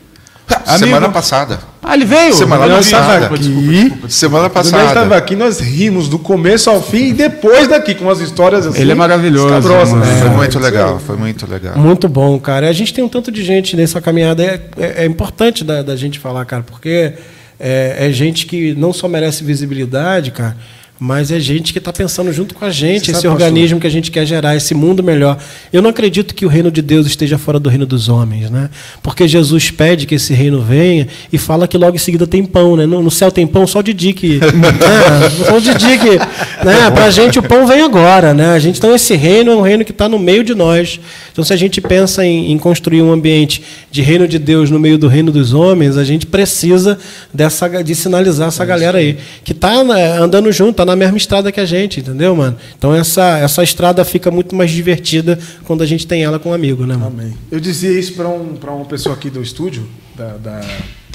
Semana 0.77 0.97
Amigo. 0.97 1.11
passada. 1.13 1.59
Ah, 1.81 1.95
ele 1.95 2.05
veio? 2.05 2.33
Semana 2.35 2.67
passada. 2.67 3.19
Desculpa, 3.29 3.37
desculpa, 3.37 3.71
desculpa. 3.71 4.09
Semana 4.09 4.49
Quando 4.49 4.65
ele 4.65 4.71
passada. 4.71 4.87
estava 4.89 5.17
aqui, 5.17 5.35
nós 5.35 5.59
rimos 5.59 6.07
do 6.07 6.19
começo 6.19 6.69
ao 6.69 6.83
fim 6.83 7.07
e 7.09 7.13
depois 7.13 7.67
daqui, 7.67 7.95
com 7.95 8.07
as 8.09 8.19
histórias 8.19 8.65
assim. 8.67 8.79
Ele 8.79 8.91
é 8.91 8.95
maravilhoso, 8.95 9.47
escabrosas. 9.55 9.93
mano. 9.93 10.05
Foi 10.19 10.29
muito 10.29 10.59
legal, 10.59 10.99
foi 10.99 11.15
muito 11.17 11.49
legal. 11.49 11.75
Muito 11.77 12.07
bom, 12.07 12.39
cara. 12.39 12.69
A 12.69 12.73
gente 12.73 12.93
tem 12.93 13.03
um 13.03 13.09
tanto 13.09 13.31
de 13.31 13.43
gente 13.43 13.75
nessa 13.75 13.99
caminhada. 13.99 14.43
É, 14.43 14.61
é- 14.77 15.03
é 15.03 15.05
importante 15.07 15.63
da, 15.63 15.81
da 15.81 15.95
gente 15.95 16.19
falar, 16.19 16.45
cara, 16.45 16.61
porque 16.63 17.13
é, 17.59 18.07
é 18.07 18.11
gente 18.11 18.45
que 18.45 18.73
não 18.75 18.91
só 18.91 19.07
merece 19.07 19.43
visibilidade, 19.43 20.31
cara, 20.31 20.57
mas 20.97 21.29
é 21.29 21.39
gente 21.39 21.73
que 21.73 21.79
está 21.79 21.91
pensando 21.91 22.31
junto 22.31 22.55
com 22.55 22.63
a 22.63 22.69
gente, 22.69 23.05
Você 23.05 23.11
esse 23.11 23.21
sabe, 23.21 23.33
organismo 23.33 23.81
que 23.81 23.87
a 23.87 23.89
gente 23.89 24.09
quer 24.09 24.25
gerar, 24.25 24.55
esse 24.55 24.73
mundo 24.73 25.03
melhor. 25.03 25.37
Eu 25.71 25.81
não 25.81 25.89
acredito 25.89 26.33
que 26.33 26.45
o 26.45 26.49
reino 26.49 26.71
de 26.71 26.81
Deus 26.81 27.05
esteja 27.05 27.37
fora 27.37 27.59
do 27.59 27.69
reino 27.69 27.85
dos 27.85 28.07
homens, 28.07 28.49
né? 28.49 28.69
Porque 29.03 29.27
Jesus 29.27 29.69
pede 29.69 30.05
que 30.05 30.15
esse 30.15 30.33
reino 30.33 30.61
venha 30.61 31.07
e 31.33 31.37
fala 31.37 31.67
que 31.67 31.77
logo 31.77 31.95
em 31.95 31.99
seguida 31.99 32.25
tem 32.25 32.45
pão, 32.45 32.77
né? 32.77 32.85
No, 32.85 33.03
no 33.03 33.11
céu 33.11 33.29
tem 33.29 33.45
pão 33.45 33.67
só 33.67 33.81
de 33.81 33.93
dique. 33.93 34.39
né? 34.39 35.29
Só 35.45 35.59
de 35.59 35.73
dique. 35.73 36.17
Né? 36.63 36.91
Pra 36.93 37.09
gente 37.09 37.39
o 37.39 37.43
pão 37.43 37.67
vem 37.67 37.81
agora, 37.81 38.33
né? 38.33 38.51
A 38.51 38.59
gente, 38.59 38.77
então 38.77 38.95
esse 38.95 39.15
reino 39.15 39.51
é 39.51 39.55
um 39.55 39.61
reino 39.61 39.83
que 39.83 39.91
está 39.91 40.07
no 40.07 40.17
meio 40.17 40.45
de 40.45 40.55
nós. 40.55 40.97
Então 41.33 41.43
se 41.43 41.51
a 41.51 41.57
gente 41.57 41.81
pensa 41.81 42.25
em, 42.25 42.53
em 42.53 42.57
construir 42.57 43.01
um 43.01 43.11
ambiente 43.11 43.61
de 43.91 44.01
reino 44.01 44.29
de 44.29 44.39
Deus 44.39 44.71
no 44.71 44.79
meio 44.79 44.97
do 44.97 45.09
reino 45.09 45.29
dos 45.29 45.53
homens, 45.53 45.97
a 45.97 46.05
gente 46.05 46.25
precisa 46.25 46.97
dessa, 47.33 47.67
de 47.83 47.93
sinalizar 47.93 48.47
essa 48.47 48.63
galera 48.63 48.99
aí 48.99 49.17
que 49.43 49.51
está 49.51 49.73
andando 49.73 50.49
junto, 50.53 50.84
está 50.85 50.91
na 50.91 50.95
mesma 50.95 51.17
estrada 51.17 51.51
que 51.51 51.59
a 51.59 51.65
gente, 51.65 51.99
entendeu, 51.99 52.35
mano? 52.35 52.55
Então 52.77 52.93
essa, 52.93 53.37
essa 53.39 53.63
estrada 53.63 54.05
fica 54.05 54.29
muito 54.31 54.55
mais 54.55 54.71
divertida 54.71 55.37
quando 55.65 55.81
a 55.81 55.85
gente 55.85 56.05
tem 56.07 56.23
ela 56.23 56.39
com 56.39 56.49
um 56.49 56.53
amigo, 56.53 56.85
né, 56.85 56.95
mano? 56.95 57.07
Amém. 57.07 57.37
Eu 57.51 57.59
dizia 57.59 57.91
isso 57.99 58.13
para 58.13 58.29
um, 58.29 58.55
pra 58.55 58.71
uma 58.71 58.85
pessoa 58.85 59.15
aqui 59.15 59.29
do 59.29 59.41
estúdio, 59.41 59.87
da, 60.15 60.37
da, 60.37 60.61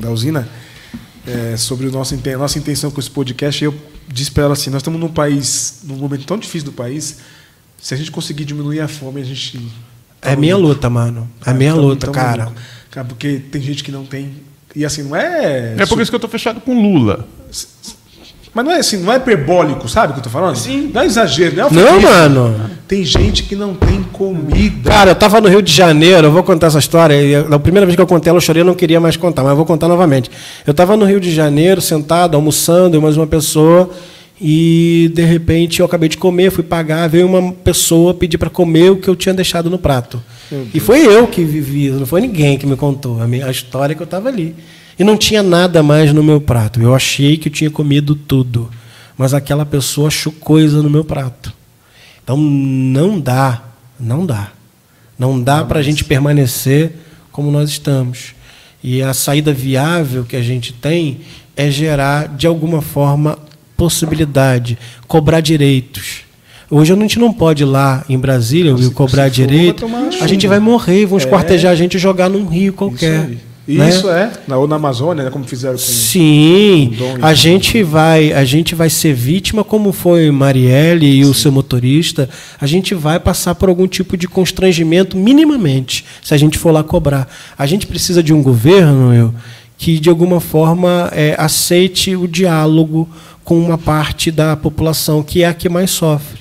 da 0.00 0.10
usina, 0.10 0.48
é, 1.26 1.56
sobre 1.56 1.86
o 1.86 1.90
nosso, 1.92 2.18
nossa 2.38 2.58
intenção 2.58 2.90
com 2.90 3.00
esse 3.00 3.10
podcast. 3.10 3.62
E 3.62 3.66
eu 3.66 3.74
disse 4.08 4.30
para 4.30 4.44
ela 4.44 4.52
assim: 4.52 4.70
nós 4.70 4.80
estamos 4.80 4.98
num 5.00 5.08
país, 5.08 5.80
num 5.84 5.96
momento 5.96 6.24
tão 6.26 6.38
difícil 6.38 6.66
do 6.66 6.72
país, 6.72 7.18
se 7.80 7.94
a 7.94 7.96
gente 7.96 8.10
conseguir 8.10 8.44
diminuir 8.44 8.80
a 8.80 8.88
fome, 8.88 9.20
a 9.20 9.24
gente. 9.24 9.60
É 10.22 10.36
minha 10.36 10.56
luta, 10.56 10.90
mano. 10.90 11.28
É 11.46 11.52
minha 11.54 11.72
Tamo- 11.72 11.86
luta, 11.86 12.00
tamo 12.06 12.12
cara. 12.12 12.52
Cara, 12.90 13.06
porque 13.06 13.40
tem 13.50 13.62
gente 13.62 13.82
que 13.82 13.90
não 13.92 14.04
tem. 14.04 14.32
E 14.74 14.84
assim, 14.84 15.02
não 15.04 15.16
é. 15.16 15.76
É 15.78 15.86
por 15.86 16.00
isso 16.00 16.10
que 16.10 16.14
eu 16.14 16.20
tô 16.20 16.28
fechado 16.28 16.60
com 16.60 16.80
Lula. 16.80 17.26
Mas 18.52 18.64
não 18.64 18.72
é 18.72 18.78
assim, 18.78 18.96
não 18.98 19.12
é 19.12 19.16
hiperbólico, 19.16 19.88
sabe 19.88 20.10
o 20.10 20.14
que 20.14 20.20
eu 20.20 20.24
tô 20.24 20.30
falando? 20.30 20.56
Sim. 20.56 20.90
Não 20.92 21.02
é 21.02 21.06
exagero, 21.06 21.56
não 21.56 21.66
é 21.66 21.70
Não, 21.70 22.00
mano. 22.00 22.70
Tem 22.88 23.04
gente 23.04 23.44
que 23.44 23.54
não 23.54 23.74
tem 23.74 24.02
comida. 24.02 24.90
Cara, 24.90 25.12
eu 25.12 25.14
tava 25.14 25.40
no 25.40 25.48
Rio 25.48 25.62
de 25.62 25.72
Janeiro, 25.72 26.26
eu 26.26 26.32
vou 26.32 26.42
contar 26.42 26.66
essa 26.66 26.78
história. 26.80 27.14
e 27.14 27.48
Na 27.48 27.60
primeira 27.60 27.86
vez 27.86 27.94
que 27.94 28.02
eu 28.02 28.06
contei 28.06 28.28
ela, 28.28 28.38
eu 28.38 28.40
chorei, 28.40 28.62
eu 28.62 28.66
não 28.66 28.74
queria 28.74 28.98
mais 28.98 29.16
contar, 29.16 29.42
mas 29.42 29.50
eu 29.50 29.56
vou 29.56 29.64
contar 29.64 29.86
novamente. 29.86 30.30
Eu 30.66 30.74
tava 30.74 30.96
no 30.96 31.04
Rio 31.04 31.20
de 31.20 31.32
Janeiro, 31.32 31.80
sentado, 31.80 32.34
almoçando, 32.34 32.96
eu 32.96 33.00
mais 33.00 33.16
uma 33.16 33.26
pessoa, 33.28 33.88
e 34.40 35.12
de 35.14 35.22
repente 35.22 35.78
eu 35.78 35.86
acabei 35.86 36.08
de 36.08 36.16
comer, 36.16 36.50
fui 36.50 36.64
pagar, 36.64 37.08
veio 37.08 37.26
uma 37.26 37.52
pessoa 37.52 38.12
pedir 38.12 38.38
para 38.38 38.50
comer 38.50 38.90
o 38.90 38.96
que 38.96 39.06
eu 39.06 39.14
tinha 39.14 39.34
deixado 39.34 39.70
no 39.70 39.78
prato. 39.78 40.20
E 40.74 40.80
foi 40.80 41.06
eu 41.06 41.28
que 41.28 41.44
vivi, 41.44 41.90
não 41.90 42.06
foi 42.06 42.20
ninguém 42.20 42.58
que 42.58 42.66
me 42.66 42.74
contou 42.74 43.22
a, 43.22 43.26
minha, 43.28 43.46
a 43.46 43.50
história 43.50 43.94
que 43.94 44.02
eu 44.02 44.06
tava 44.06 44.28
ali. 44.28 44.56
E 45.00 45.04
não 45.04 45.16
tinha 45.16 45.42
nada 45.42 45.82
mais 45.82 46.12
no 46.12 46.22
meu 46.22 46.42
prato. 46.42 46.78
Eu 46.78 46.94
achei 46.94 47.38
que 47.38 47.48
eu 47.48 47.52
tinha 47.52 47.70
comido 47.70 48.14
tudo, 48.14 48.68
mas 49.16 49.32
aquela 49.32 49.64
pessoa 49.64 50.08
achou 50.08 50.30
coisa 50.30 50.82
no 50.82 50.90
meu 50.90 51.02
prato. 51.02 51.54
Então 52.22 52.36
não 52.36 53.18
dá, 53.18 53.62
não 53.98 54.26
dá. 54.26 54.52
Não 55.18 55.40
dá 55.42 55.64
para 55.64 55.78
a 55.78 55.82
gente 55.82 56.04
permanecer 56.04 56.92
como 57.32 57.50
nós 57.50 57.70
estamos. 57.70 58.34
E 58.84 59.00
a 59.00 59.14
saída 59.14 59.54
viável 59.54 60.22
que 60.22 60.36
a 60.36 60.42
gente 60.42 60.70
tem 60.70 61.20
é 61.56 61.70
gerar, 61.70 62.28
de 62.28 62.46
alguma 62.46 62.82
forma, 62.82 63.38
possibilidade, 63.78 64.78
cobrar 65.08 65.40
direitos. 65.40 66.24
Hoje 66.70 66.92
a 66.92 66.96
gente 66.96 67.18
não 67.18 67.32
pode 67.32 67.62
ir 67.62 67.66
lá 67.66 68.04
em 68.06 68.18
Brasília 68.18 68.74
cobrar 68.94 69.30
se 69.30 69.40
for, 69.40 69.46
direito. 69.46 69.86
vai 69.88 70.08
tomar 70.08 70.22
A 70.22 70.26
gente 70.26 70.46
vai 70.46 70.60
morrer, 70.60 71.06
vão 71.06 71.18
É. 71.18 71.22
esquartejar 71.22 71.72
a 71.72 71.74
gente 71.74 71.94
e 71.94 71.98
jogar 71.98 72.28
num 72.28 72.46
rio 72.46 72.74
qualquer. 72.74 73.30
Isso, 73.72 73.78
né? 73.78 73.88
Isso 73.90 74.10
é, 74.10 74.32
na, 74.46 74.56
ou 74.58 74.66
na 74.66 74.76
Amazônia, 74.76 75.24
né, 75.24 75.30
como 75.30 75.44
fizeram 75.44 75.74
com. 75.74 75.80
Sim, 75.80 76.92
com 76.98 77.14
a 77.24 77.28
com- 77.30 77.34
gente 77.34 77.82
vai, 77.82 78.32
a 78.32 78.44
gente 78.44 78.74
vai 78.74 78.90
ser 78.90 79.14
vítima, 79.14 79.62
como 79.64 79.92
foi 79.92 80.30
Marielle 80.30 81.06
e 81.06 81.24
o 81.24 81.32
seu 81.34 81.50
motorista. 81.52 82.28
A 82.60 82.66
gente 82.66 82.94
vai 82.94 83.18
passar 83.20 83.54
por 83.54 83.68
algum 83.68 83.86
tipo 83.86 84.16
de 84.16 84.26
constrangimento, 84.28 85.16
minimamente, 85.16 86.04
se 86.22 86.34
a 86.34 86.36
gente 86.36 86.58
for 86.58 86.70
lá 86.70 86.82
cobrar. 86.82 87.28
A 87.56 87.66
gente 87.66 87.86
precisa 87.86 88.22
de 88.22 88.32
um 88.32 88.42
governo, 88.42 89.14
eu, 89.14 89.34
que 89.78 89.98
de 89.98 90.08
alguma 90.10 90.40
forma 90.40 91.08
é, 91.12 91.34
aceite 91.38 92.14
o 92.14 92.26
diálogo 92.28 93.08
com 93.42 93.58
uma 93.58 93.78
parte 93.78 94.30
da 94.30 94.56
população 94.56 95.22
que 95.22 95.42
é 95.42 95.46
a 95.48 95.54
que 95.54 95.68
mais 95.68 95.90
sofre. 95.90 96.39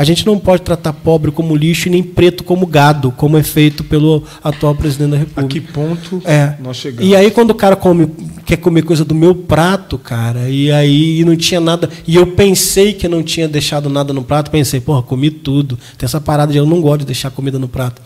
A 0.00 0.04
gente 0.04 0.24
não 0.24 0.38
pode 0.38 0.62
tratar 0.62 0.94
pobre 0.94 1.30
como 1.30 1.54
lixo 1.54 1.86
e 1.86 1.90
nem 1.90 2.02
preto 2.02 2.42
como 2.42 2.66
gado, 2.66 3.12
como 3.12 3.36
é 3.36 3.42
feito 3.42 3.84
pelo 3.84 4.24
atual 4.42 4.74
presidente 4.74 5.10
da 5.10 5.16
A 5.16 5.20
República. 5.20 5.48
que 5.48 5.60
ponto 5.60 6.22
É. 6.24 6.54
nós 6.58 6.78
chegamos? 6.78 7.04
E 7.06 7.14
aí 7.14 7.30
quando 7.30 7.50
o 7.50 7.54
cara 7.54 7.76
come, 7.76 8.08
quer 8.46 8.56
comer 8.56 8.80
coisa 8.82 9.04
do 9.04 9.14
meu 9.14 9.34
prato, 9.34 9.98
cara, 9.98 10.48
e 10.48 10.72
aí 10.72 11.22
não 11.26 11.36
tinha 11.36 11.60
nada, 11.60 11.90
e 12.08 12.16
eu 12.16 12.28
pensei 12.28 12.94
que 12.94 13.06
não 13.08 13.22
tinha 13.22 13.46
deixado 13.46 13.90
nada 13.90 14.14
no 14.14 14.22
prato, 14.24 14.50
pensei, 14.50 14.80
porra, 14.80 15.02
comi 15.02 15.30
tudo. 15.30 15.78
Tem 15.98 16.06
essa 16.06 16.18
parada 16.18 16.50
de 16.50 16.56
eu 16.56 16.64
não 16.64 16.80
gosto 16.80 17.00
de 17.00 17.04
deixar 17.06 17.30
comida 17.30 17.58
no 17.58 17.68
prato. 17.68 18.00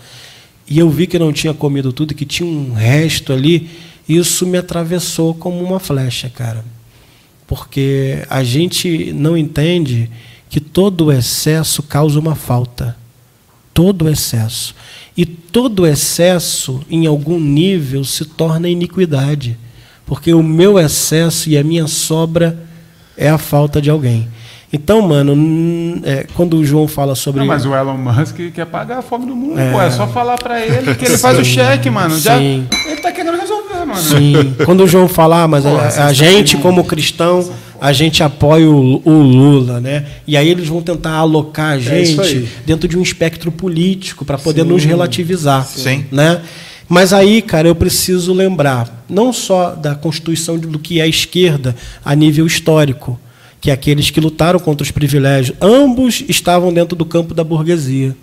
E 0.69 0.81
eu 0.81 0.91
vi 0.91 1.07
que 1.07 1.17
não 1.17 1.33
tinha 1.33 1.55
comido 1.55 1.93
tudo, 1.93 2.13
que 2.13 2.25
tinha 2.25 2.49
um 2.49 2.73
resto 2.73 3.33
ali, 3.33 3.71
isso 4.09 4.45
me 4.49 4.59
atravessou 4.59 5.33
como 5.33 5.63
uma 5.63 5.79
flecha, 5.79 6.29
cara. 6.29 6.65
Porque 7.47 8.19
a 8.29 8.43
gente 8.43 9.13
não 9.13 9.37
entende 9.37 10.11
que 10.55 10.61
todo 10.61 11.11
excesso 11.11 11.83
causa 11.83 12.17
uma 12.21 12.37
falta. 12.37 12.97
Todo 13.73 14.09
excesso. 14.09 14.73
E 15.17 15.27
todo 15.27 15.85
excesso, 15.85 16.81
em 16.89 17.09
algum 17.09 17.41
nível, 17.41 18.05
se 18.05 18.25
torna 18.25 18.69
iniquidade. 18.69 19.59
Porque 20.07 20.33
o 20.33 20.45
meu 20.45 20.79
excesso 20.79 21.51
e 21.51 21.59
a 21.59 21.65
minha 21.65 21.89
sobra 21.89 22.57
é 23.17 23.29
a 23.29 23.37
falta 23.37 23.83
de 23.83 23.91
alguém. 23.91 24.29
Então, 24.75 25.01
mano, 25.03 26.01
é, 26.03 26.27
quando 26.35 26.57
o 26.57 26.65
João 26.65 26.89
fala 26.89 27.15
sobre. 27.15 27.39
Não, 27.41 27.47
mas 27.47 27.65
o 27.65 27.73
Elon 27.73 27.97
Musk 27.97 28.37
quer 28.53 28.67
pagar 28.67 28.99
a 28.99 29.03
fome 29.03 29.25
do 29.25 29.37
mundo, 29.37 29.57
É. 29.57 29.71
pô. 29.71 29.81
É 29.81 29.89
só 29.89 30.09
falar 30.09 30.37
pra 30.37 30.61
ele 30.61 30.93
que 30.97 31.05
ele 31.05 31.17
faz 31.19 31.39
o 31.39 31.45
cheque, 31.45 31.89
mano. 31.89 32.19
Já, 32.19 32.37
Sim. 32.39 32.67
ele 32.89 32.97
tá 33.01 33.13
querendo 33.13 33.39
resolver, 33.39 33.85
mano. 33.87 34.01
Sim. 34.03 34.55
Quando 34.65 34.83
o 34.83 34.89
João 34.89 35.07
falar, 35.07 35.47
mas 35.47 35.65
a, 35.65 36.07
a 36.09 36.13
gente, 36.13 36.57
como 36.57 36.83
cristão, 36.83 37.49
a 37.81 37.93
gente 37.93 38.21
apoia 38.25 38.69
o, 38.69 39.01
o 39.05 39.11
Lula, 39.23 39.81
né? 39.81 40.07
E 40.27 40.37
aí 40.37 40.49
eles 40.49 40.67
vão 40.67 40.83
tentar 40.83 41.13
alocar 41.13 41.75
a 41.75 41.77
É 41.77 41.79
gente 41.81 42.21
aí. 42.21 42.49
dentro 42.67 42.89
de 42.89 42.99
um 42.99 43.03
espectro 43.03 43.53
político 43.53 44.25
para 44.25 44.37
poder 44.39 44.65
nos 44.65 44.85
relativizar. 44.85 45.65
Sim. 45.67 46.05
Né? 46.11 46.41
Mas 46.89 47.13
aí, 47.13 47.41
cara, 47.41 47.69
eu 47.69 47.77
preciso 47.77 48.33
lembrar 48.35 49.05
não 49.09 49.33
só 49.33 49.71
da 49.71 49.95
constituição 49.95 50.59
do 50.59 50.79
que 50.81 50.99
é 51.01 51.05
a 51.05 51.07
esquerda 51.07 51.77
a 52.05 52.15
nível 52.15 52.45
histórico, 52.45 53.19
que 53.65 53.71
aqueles 53.71 54.11
que 54.11 54.21
lutaram 54.21 54.61
contra 54.61 54.85
os 54.85 54.91
privilégios, 54.91 55.57
ambos 55.59 56.23
estavam 56.29 56.71
dentro 56.71 56.95
do 56.95 57.07
campo 57.07 57.33
da 57.33 57.43
burguesia. 57.43 58.15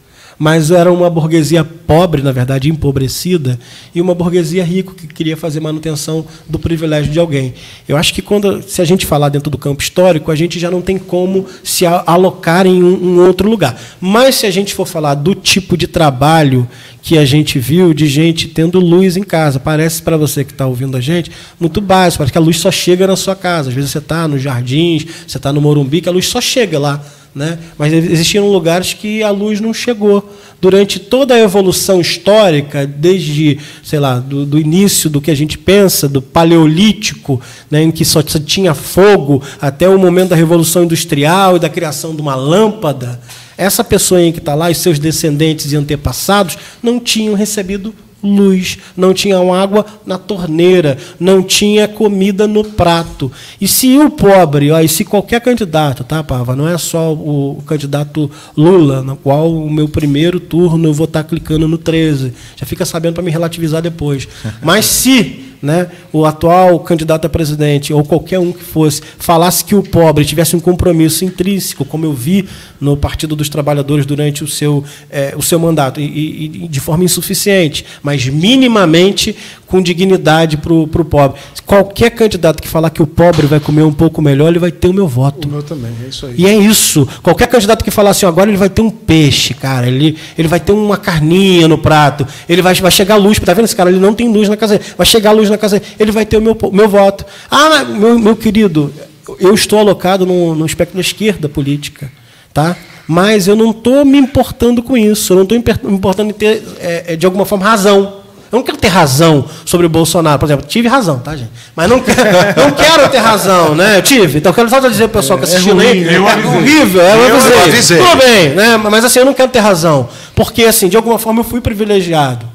Mas 0.41 0.71
era 0.71 0.91
uma 0.91 1.07
burguesia 1.07 1.63
pobre, 1.63 2.23
na 2.23 2.31
verdade, 2.31 2.67
empobrecida, 2.67 3.59
e 3.93 4.01
uma 4.01 4.15
burguesia 4.15 4.63
rica 4.63 4.91
que 4.91 5.05
queria 5.05 5.37
fazer 5.37 5.59
manutenção 5.59 6.25
do 6.49 6.57
privilégio 6.57 7.11
de 7.11 7.19
alguém. 7.19 7.53
Eu 7.87 7.95
acho 7.95 8.11
que 8.11 8.23
quando, 8.23 8.59
se 8.63 8.81
a 8.81 8.85
gente 8.85 9.05
falar 9.05 9.29
dentro 9.29 9.51
do 9.51 9.57
campo 9.59 9.83
histórico, 9.83 10.31
a 10.31 10.35
gente 10.35 10.57
já 10.57 10.71
não 10.71 10.81
tem 10.81 10.97
como 10.97 11.45
se 11.63 11.85
alocar 11.85 12.65
em 12.65 12.81
um, 12.81 13.19
um 13.19 13.27
outro 13.27 13.47
lugar. 13.47 13.79
Mas 14.01 14.33
se 14.33 14.47
a 14.47 14.49
gente 14.49 14.73
for 14.73 14.87
falar 14.87 15.13
do 15.13 15.35
tipo 15.35 15.77
de 15.77 15.85
trabalho 15.85 16.67
que 17.03 17.19
a 17.19 17.25
gente 17.25 17.59
viu 17.59 17.93
de 17.93 18.07
gente 18.07 18.47
tendo 18.47 18.79
luz 18.79 19.17
em 19.17 19.23
casa, 19.23 19.59
parece 19.59 20.01
para 20.01 20.17
você 20.17 20.43
que 20.43 20.53
está 20.53 20.65
ouvindo 20.65 20.97
a 20.97 21.01
gente 21.01 21.31
muito 21.59 21.79
básico, 21.79 22.17
parece 22.17 22.31
que 22.31 22.39
a 22.39 22.41
luz 22.41 22.57
só 22.57 22.71
chega 22.71 23.05
na 23.05 23.15
sua 23.15 23.35
casa. 23.35 23.69
Às 23.69 23.75
vezes 23.75 23.91
você 23.91 23.99
está 23.99 24.27
nos 24.27 24.41
jardins, 24.41 25.05
você 25.27 25.37
está 25.37 25.53
no 25.53 25.61
Morumbi, 25.61 26.01
que 26.01 26.09
a 26.09 26.11
luz 26.11 26.25
só 26.25 26.41
chega 26.41 26.79
lá. 26.79 26.99
Né? 27.33 27.57
Mas 27.77 27.93
existiam 27.93 28.47
lugares 28.49 28.93
que 28.93 29.23
a 29.23 29.29
luz 29.29 29.61
não 29.61 29.73
chegou. 29.73 30.29
Durante 30.59 30.99
toda 30.99 31.33
a 31.33 31.39
evolução 31.39 32.01
histórica, 32.01 32.85
desde, 32.85 33.57
sei 33.83 33.99
lá, 33.99 34.19
do, 34.19 34.45
do 34.45 34.59
início 34.59 35.09
do 35.09 35.21
que 35.21 35.31
a 35.31 35.35
gente 35.35 35.57
pensa, 35.57 36.07
do 36.07 36.21
paleolítico, 36.21 37.41
né, 37.69 37.81
em 37.81 37.89
que 37.89 38.05
só 38.05 38.21
tinha 38.21 38.73
fogo, 38.73 39.41
até 39.59 39.89
o 39.89 39.97
momento 39.97 40.29
da 40.29 40.35
Revolução 40.35 40.83
Industrial 40.83 41.55
e 41.55 41.59
da 41.59 41.69
criação 41.69 42.13
de 42.13 42.21
uma 42.21 42.35
lâmpada, 42.35 43.19
essa 43.57 43.83
pessoa 43.83 44.19
que 44.31 44.39
está 44.39 44.53
lá 44.53 44.69
e 44.69 44.75
seus 44.75 44.99
descendentes 44.99 45.71
e 45.71 45.75
antepassados 45.75 46.57
não 46.81 46.99
tinham 46.99 47.33
recebido 47.33 47.93
luz, 48.23 48.77
não 48.95 49.13
tinham 49.13 49.53
água 49.53 49.85
na 50.05 50.17
torneira, 50.17 50.97
não 51.19 51.41
tinha 51.43 51.87
comida 51.87 52.47
no 52.47 52.63
prato. 52.63 53.31
E 53.59 53.67
se 53.67 53.97
o 53.97 54.09
pobre, 54.09 54.71
ó, 54.71 54.79
e 54.79 54.87
se 54.87 55.03
qualquer 55.03 55.41
candidato, 55.41 56.03
tá, 56.03 56.23
Pava, 56.23 56.55
não 56.55 56.67
é 56.67 56.77
só 56.77 57.13
o, 57.13 57.61
candidato 57.65 58.29
Lula, 58.55 59.01
no 59.01 59.15
qual 59.15 59.51
o 59.51 59.69
meu 59.69 59.87
primeiro 59.87 60.39
turno 60.39 60.89
eu 60.89 60.93
vou 60.93 61.05
estar 61.05 61.23
clicando 61.23 61.67
no 61.67 61.77
13, 61.77 62.33
já 62.55 62.65
fica 62.65 62.85
sabendo 62.85 63.15
para 63.15 63.23
me 63.23 63.31
relativizar 63.31 63.81
depois. 63.81 64.27
Mas 64.61 64.85
se 64.85 65.50
né, 65.61 65.87
o 66.11 66.25
atual 66.25 66.79
candidato 66.79 67.25
a 67.25 67.29
presidente, 67.29 67.93
ou 67.93 68.03
qualquer 68.03 68.39
um 68.39 68.51
que 68.51 68.63
fosse, 68.63 69.01
falasse 69.19 69.63
que 69.63 69.75
o 69.75 69.83
pobre 69.83 70.25
tivesse 70.25 70.55
um 70.55 70.59
compromisso 70.59 71.23
intrínseco, 71.23 71.85
como 71.85 72.05
eu 72.05 72.13
vi 72.13 72.47
no 72.79 72.97
Partido 72.97 73.35
dos 73.35 73.47
Trabalhadores 73.47 74.05
durante 74.05 74.43
o 74.43 74.47
seu, 74.47 74.83
eh, 75.09 75.33
o 75.37 75.41
seu 75.41 75.59
mandato, 75.59 75.99
e- 76.01 76.63
e 76.63 76.67
de 76.67 76.79
forma 76.79 77.03
insuficiente, 77.03 77.85
mas 78.01 78.25
minimamente 78.27 79.35
com 79.71 79.81
dignidade 79.81 80.57
para 80.57 80.73
o 80.73 81.05
pobre. 81.05 81.39
Qualquer 81.65 82.09
candidato 82.09 82.61
que 82.61 82.67
falar 82.67 82.89
que 82.89 83.01
o 83.01 83.07
pobre 83.07 83.47
vai 83.47 83.57
comer 83.57 83.83
um 83.83 83.93
pouco 83.93 84.21
melhor, 84.21 84.49
ele 84.49 84.59
vai 84.59 84.69
ter 84.69 84.89
o 84.89 84.93
meu 84.93 85.07
voto. 85.07 85.47
O 85.47 85.51
meu 85.51 85.63
também, 85.63 85.93
é 86.03 86.09
isso 86.09 86.25
aí. 86.25 86.35
E 86.37 86.45
é 86.45 86.53
isso. 86.53 87.07
Qualquer 87.23 87.47
candidato 87.47 87.81
que 87.81 87.89
falar 87.89 88.09
assim, 88.09 88.25
agora 88.25 88.49
ele 88.49 88.57
vai 88.57 88.69
ter 88.69 88.81
um 88.81 88.89
peixe, 88.89 89.53
cara. 89.53 89.87
Ele, 89.87 90.17
ele 90.37 90.49
vai 90.49 90.59
ter 90.59 90.73
uma 90.73 90.97
carninha 90.97 91.69
no 91.69 91.77
prato. 91.77 92.27
Ele 92.49 92.61
vai, 92.61 92.73
vai 92.75 92.91
chegar 92.91 93.15
luz. 93.15 93.39
Tá 93.39 93.53
vendo 93.53 93.63
esse 93.63 93.75
cara? 93.75 93.89
Ele 93.89 93.99
não 93.99 94.13
tem 94.13 94.27
luz 94.27 94.49
na 94.49 94.57
casa. 94.57 94.77
Vai 94.97 95.05
chegar 95.05 95.31
luz 95.31 95.49
na 95.49 95.57
casa. 95.57 95.81
Ele 95.97 96.11
vai 96.11 96.25
ter 96.25 96.35
o 96.35 96.41
meu, 96.41 96.57
meu 96.73 96.89
voto. 96.89 97.25
Ah, 97.49 97.85
meu, 97.85 98.19
meu 98.19 98.35
querido, 98.35 98.93
eu 99.39 99.53
estou 99.53 99.79
alocado 99.79 100.25
no, 100.25 100.53
no 100.53 100.65
espectro 100.65 100.95
da 100.95 101.01
esquerda 101.01 101.47
política, 101.47 102.11
tá? 102.53 102.75
Mas 103.07 103.47
eu 103.47 103.55
não 103.55 103.71
estou 103.71 104.03
me 104.03 104.17
importando 104.17 104.83
com 104.83 104.97
isso. 104.97 105.31
Eu 105.31 105.37
não 105.37 105.43
estou 105.43 105.57
me 105.57 105.95
importando 105.95 106.29
em 106.29 106.33
ter, 106.33 106.61
é, 106.81 107.13
é, 107.13 107.15
de 107.15 107.25
alguma 107.25 107.45
forma, 107.45 107.65
razão. 107.65 108.20
Eu 108.51 108.57
não 108.57 108.63
quero 108.63 108.77
ter 108.77 108.89
razão 108.89 109.45
sobre 109.65 109.85
o 109.85 109.89
Bolsonaro. 109.89 110.37
Por 110.37 110.45
exemplo, 110.45 110.65
tive 110.67 110.87
razão, 110.87 111.19
tá, 111.19 111.35
gente? 111.37 111.49
Mas 111.75 111.89
não, 111.89 111.99
quero- 112.01 112.19
não 112.57 112.71
quero 112.71 113.07
ter 113.09 113.19
razão, 113.19 113.73
né? 113.75 113.97
Eu 113.97 114.01
tive. 114.01 114.39
Então, 114.39 114.49
eu 114.49 114.53
quero 114.53 114.69
só 114.69 114.79
dizer 114.79 115.07
pro 115.07 115.21
pessoal 115.21 115.39
que 115.39 115.45
assistindo 115.45 115.79
aí. 115.79 116.03
eu 116.13 116.27
é 116.27 116.31
avisei. 116.33 116.57
horrível, 116.57 117.01
eu, 117.01 117.07
Eu 117.29 117.35
avisei. 117.37 117.57
avisei. 117.61 117.97
Tudo 117.97 118.17
bem, 118.17 118.49
né? 118.49 118.77
Mas 118.77 119.05
assim, 119.05 119.19
eu 119.19 119.25
não 119.25 119.33
quero 119.33 119.49
ter 119.51 119.59
razão. 119.59 120.09
Porque, 120.35 120.63
assim, 120.65 120.89
de 120.89 120.97
alguma 120.97 121.17
forma 121.17 121.39
eu 121.39 121.43
fui 121.45 121.61
privilegiado. 121.61 122.45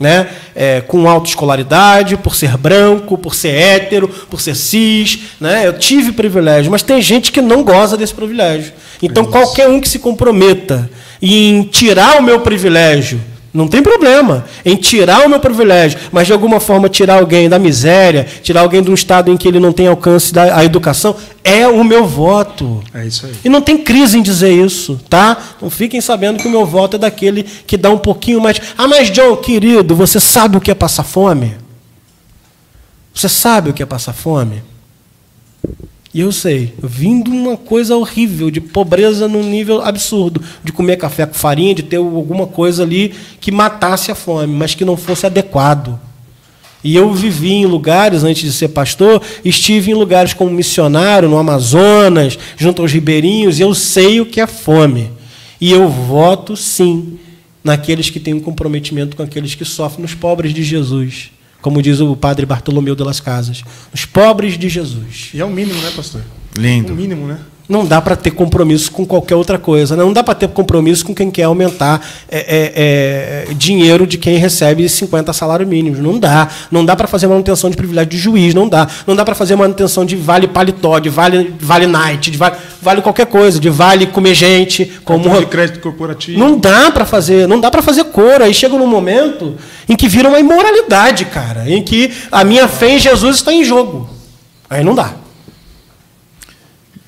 Né? 0.00 0.26
É, 0.56 0.80
com 0.80 1.08
autoescolaridade, 1.08 2.16
por 2.16 2.34
ser 2.34 2.56
branco, 2.56 3.16
por 3.16 3.34
ser 3.36 3.50
hétero, 3.54 4.08
por 4.08 4.40
ser 4.40 4.56
cis. 4.56 5.18
Né? 5.40 5.66
Eu 5.66 5.74
tive 5.78 6.10
privilégio, 6.12 6.72
mas 6.72 6.82
tem 6.82 7.00
gente 7.00 7.30
que 7.30 7.40
não 7.40 7.62
goza 7.62 7.96
desse 7.96 8.12
privilégio. 8.12 8.72
Então, 9.00 9.24
qualquer 9.24 9.68
um 9.68 9.80
que 9.80 9.88
se 9.88 9.98
comprometa 10.00 10.90
em 11.20 11.62
tirar 11.64 12.16
o 12.18 12.22
meu 12.22 12.40
privilégio, 12.40 13.20
não 13.52 13.68
tem 13.68 13.82
problema 13.82 14.46
em 14.64 14.76
tirar 14.76 15.26
o 15.26 15.28
meu 15.28 15.38
privilégio, 15.38 15.98
mas 16.10 16.26
de 16.26 16.32
alguma 16.32 16.58
forma 16.58 16.88
tirar 16.88 17.18
alguém 17.18 17.50
da 17.50 17.58
miséria, 17.58 18.26
tirar 18.42 18.62
alguém 18.62 18.82
de 18.82 18.90
um 18.90 18.94
estado 18.94 19.30
em 19.30 19.36
que 19.36 19.46
ele 19.46 19.60
não 19.60 19.72
tem 19.72 19.86
alcance 19.86 20.32
da 20.32 20.64
educação, 20.64 21.14
é 21.44 21.68
o 21.68 21.84
meu 21.84 22.06
voto. 22.06 22.82
É 22.94 23.04
isso 23.04 23.26
aí. 23.26 23.34
E 23.44 23.48
não 23.50 23.60
tem 23.60 23.76
crise 23.76 24.18
em 24.18 24.22
dizer 24.22 24.52
isso, 24.52 24.98
tá? 25.08 25.36
Não 25.60 25.68
fiquem 25.68 26.00
sabendo 26.00 26.38
que 26.38 26.48
o 26.48 26.50
meu 26.50 26.64
voto 26.64 26.96
é 26.96 26.98
daquele 26.98 27.42
que 27.42 27.76
dá 27.76 27.90
um 27.90 27.98
pouquinho 27.98 28.40
mais. 28.40 28.58
Ah, 28.78 28.88
mas 28.88 29.10
John, 29.10 29.36
querido, 29.36 29.94
você 29.94 30.18
sabe 30.18 30.56
o 30.56 30.60
que 30.60 30.70
é 30.70 30.74
passar 30.74 31.04
fome? 31.04 31.54
Você 33.14 33.28
sabe 33.28 33.68
o 33.68 33.74
que 33.74 33.82
é 33.82 33.86
passar 33.86 34.14
fome? 34.14 34.62
E 36.14 36.20
eu 36.20 36.30
sei, 36.30 36.74
de 36.82 37.30
uma 37.30 37.56
coisa 37.56 37.96
horrível, 37.96 38.50
de 38.50 38.60
pobreza 38.60 39.26
num 39.26 39.42
nível 39.42 39.80
absurdo, 39.80 40.42
de 40.62 40.70
comer 40.70 40.96
café 40.96 41.24
com 41.24 41.32
farinha, 41.32 41.74
de 41.74 41.82
ter 41.82 41.96
alguma 41.96 42.46
coisa 42.46 42.82
ali 42.82 43.14
que 43.40 43.50
matasse 43.50 44.10
a 44.10 44.14
fome, 44.14 44.54
mas 44.54 44.74
que 44.74 44.84
não 44.84 44.96
fosse 44.96 45.24
adequado. 45.24 45.98
E 46.84 46.94
eu 46.94 47.14
vivi 47.14 47.52
em 47.52 47.64
lugares, 47.64 48.24
antes 48.24 48.42
de 48.42 48.52
ser 48.52 48.68
pastor, 48.68 49.22
estive 49.42 49.92
em 49.92 49.94
lugares 49.94 50.34
como 50.34 50.50
missionário, 50.50 51.30
no 51.30 51.38
Amazonas, 51.38 52.38
junto 52.58 52.82
aos 52.82 52.92
ribeirinhos, 52.92 53.58
e 53.58 53.62
eu 53.62 53.72
sei 53.72 54.20
o 54.20 54.26
que 54.26 54.40
é 54.40 54.46
fome. 54.46 55.10
E 55.58 55.72
eu 55.72 55.88
voto, 55.88 56.56
sim, 56.56 57.18
naqueles 57.62 58.10
que 58.10 58.20
têm 58.20 58.34
um 58.34 58.40
comprometimento 58.40 59.16
com 59.16 59.22
aqueles 59.22 59.54
que 59.54 59.64
sofrem, 59.64 60.02
nos 60.02 60.14
pobres 60.14 60.52
de 60.52 60.62
Jesus. 60.62 61.30
Como 61.62 61.80
diz 61.80 62.00
o 62.00 62.14
padre 62.14 62.44
Bartolomeu 62.44 62.94
de 62.94 63.04
las 63.04 63.20
Casas. 63.20 63.62
Os 63.94 64.04
pobres 64.04 64.58
de 64.58 64.68
Jesus. 64.68 65.30
E 65.32 65.40
é 65.40 65.44
o 65.44 65.50
mínimo, 65.50 65.80
né, 65.80 65.92
pastor? 65.96 66.20
O 66.58 66.60
Lindo. 66.60 66.92
mínimo, 66.92 67.26
né? 67.26 67.38
Não 67.68 67.86
dá 67.86 68.00
para 68.00 68.16
ter 68.16 68.32
compromisso 68.32 68.90
com 68.90 69.06
qualquer 69.06 69.36
outra 69.36 69.56
coisa. 69.56 69.96
né? 69.96 70.02
Não 70.02 70.12
dá 70.12 70.22
para 70.22 70.34
ter 70.34 70.48
compromisso 70.48 71.04
com 71.06 71.14
quem 71.14 71.30
quer 71.30 71.44
aumentar 71.44 72.00
é, 72.28 72.38
é, 72.38 73.46
é, 73.50 73.54
dinheiro 73.54 74.06
de 74.06 74.18
quem 74.18 74.36
recebe 74.36 74.88
50 74.88 75.32
salários 75.32 75.68
mínimos. 75.68 76.00
Não 76.00 76.18
dá. 76.18 76.48
Não 76.70 76.84
dá 76.84 76.96
para 76.96 77.06
fazer 77.06 77.28
manutenção 77.28 77.70
de 77.70 77.76
privilégio 77.76 78.10
de 78.10 78.18
juiz. 78.18 78.52
Não 78.52 78.68
dá. 78.68 78.88
Não 79.06 79.14
dá 79.14 79.24
para 79.24 79.34
fazer 79.34 79.54
manutenção 79.54 80.04
de 80.04 80.16
vale 80.16 80.48
paletó, 80.48 80.98
de 80.98 81.08
vale, 81.08 81.54
vale 81.60 81.86
night, 81.86 82.30
de 82.30 82.36
vale, 82.36 82.56
vale 82.80 83.00
qualquer 83.00 83.26
coisa, 83.26 83.60
de 83.60 83.70
vale 83.70 84.06
comer 84.06 84.34
gente. 84.34 84.92
Como 85.04 85.24
Cartão 85.24 85.40
de 85.40 85.46
crédito 85.46 85.80
corporativo. 85.80 86.38
não 86.38 86.58
dá 86.58 86.90
para 86.90 87.06
fazer, 87.06 87.46
não 87.46 87.60
dá 87.60 87.70
para 87.70 87.80
fazer 87.80 88.04
cor. 88.04 88.42
Aí 88.42 88.52
chega 88.52 88.76
num 88.76 88.88
momento 88.88 89.56
em 89.88 89.94
que 89.94 90.08
vira 90.08 90.28
uma 90.28 90.40
imoralidade, 90.40 91.24
cara, 91.26 91.70
em 91.70 91.82
que 91.82 92.10
a 92.30 92.42
minha 92.44 92.66
fé 92.66 92.90
em 92.90 92.98
Jesus 92.98 93.36
está 93.36 93.52
em 93.52 93.64
jogo. 93.64 94.10
Aí 94.68 94.82
não 94.82 94.94
dá. 94.94 95.21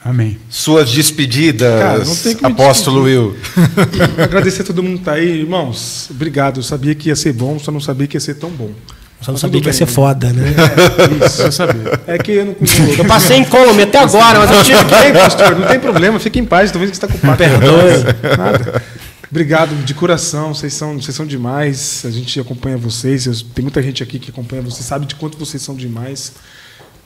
Amém. 0.04 0.38
Suas 0.50 0.90
despedidas, 0.90 1.80
Cara, 1.80 2.34
que 2.34 2.44
apóstolo 2.44 3.04
Will. 3.04 3.34
Agradecer 4.22 4.60
a 4.60 4.64
todo 4.66 4.82
mundo 4.82 4.98
que 4.98 5.04
tá 5.04 5.12
aí. 5.14 5.40
Irmãos, 5.40 6.08
obrigado. 6.10 6.58
Eu 6.58 6.62
sabia 6.62 6.94
que 6.94 7.08
ia 7.08 7.16
ser 7.16 7.32
bom, 7.32 7.58
só 7.58 7.72
não 7.72 7.80
sabia 7.80 8.06
que 8.06 8.14
ia 8.14 8.20
ser 8.20 8.34
tão 8.34 8.50
bom. 8.50 8.70
Só 9.22 9.28
não 9.28 9.32
Mas 9.32 9.40
sabia 9.40 9.62
que 9.62 9.66
ia 9.66 9.72
ser 9.72 9.86
foda, 9.86 10.30
né? 10.30 10.54
Isso. 11.24 11.42
Eu 11.42 11.52
sabia. 11.52 12.00
É 12.06 12.18
que 12.18 12.32
eu 12.32 12.44
não 12.44 12.54
Eu 12.98 13.04
passei 13.06 13.38
em 13.38 13.44
Colômbia 13.44 13.84
até 13.84 13.98
agora, 13.98 14.40
mas 14.40 14.50
eu 14.50 14.62
tive 14.62 14.78
Tudo 14.78 14.90
bem, 14.90 15.12
pastor, 15.14 15.58
não 15.58 15.66
tem 15.66 15.80
problema, 15.80 16.20
fique 16.20 16.38
em 16.38 16.44
paz, 16.44 16.70
vendo 16.70 16.90
que 16.90 16.96
você 16.98 17.04
está 17.04 17.08
com 17.08 17.18
papo. 17.18 17.38
Perdoe. 17.38 18.36
Nada. 18.36 18.82
Obrigado 19.30 19.74
de 19.84 19.94
coração, 19.94 20.54
vocês 20.54 20.74
são, 20.74 21.00
vocês 21.00 21.16
são 21.16 21.24
demais. 21.24 22.02
A 22.04 22.10
gente 22.10 22.38
acompanha 22.38 22.76
vocês, 22.76 23.24
tem 23.54 23.62
muita 23.62 23.82
gente 23.82 24.02
aqui 24.02 24.18
que 24.18 24.30
acompanha 24.30 24.60
vocês, 24.60 24.84
sabe 24.84 25.06
de 25.06 25.14
quanto 25.14 25.38
vocês 25.38 25.62
são 25.62 25.74
demais. 25.74 26.34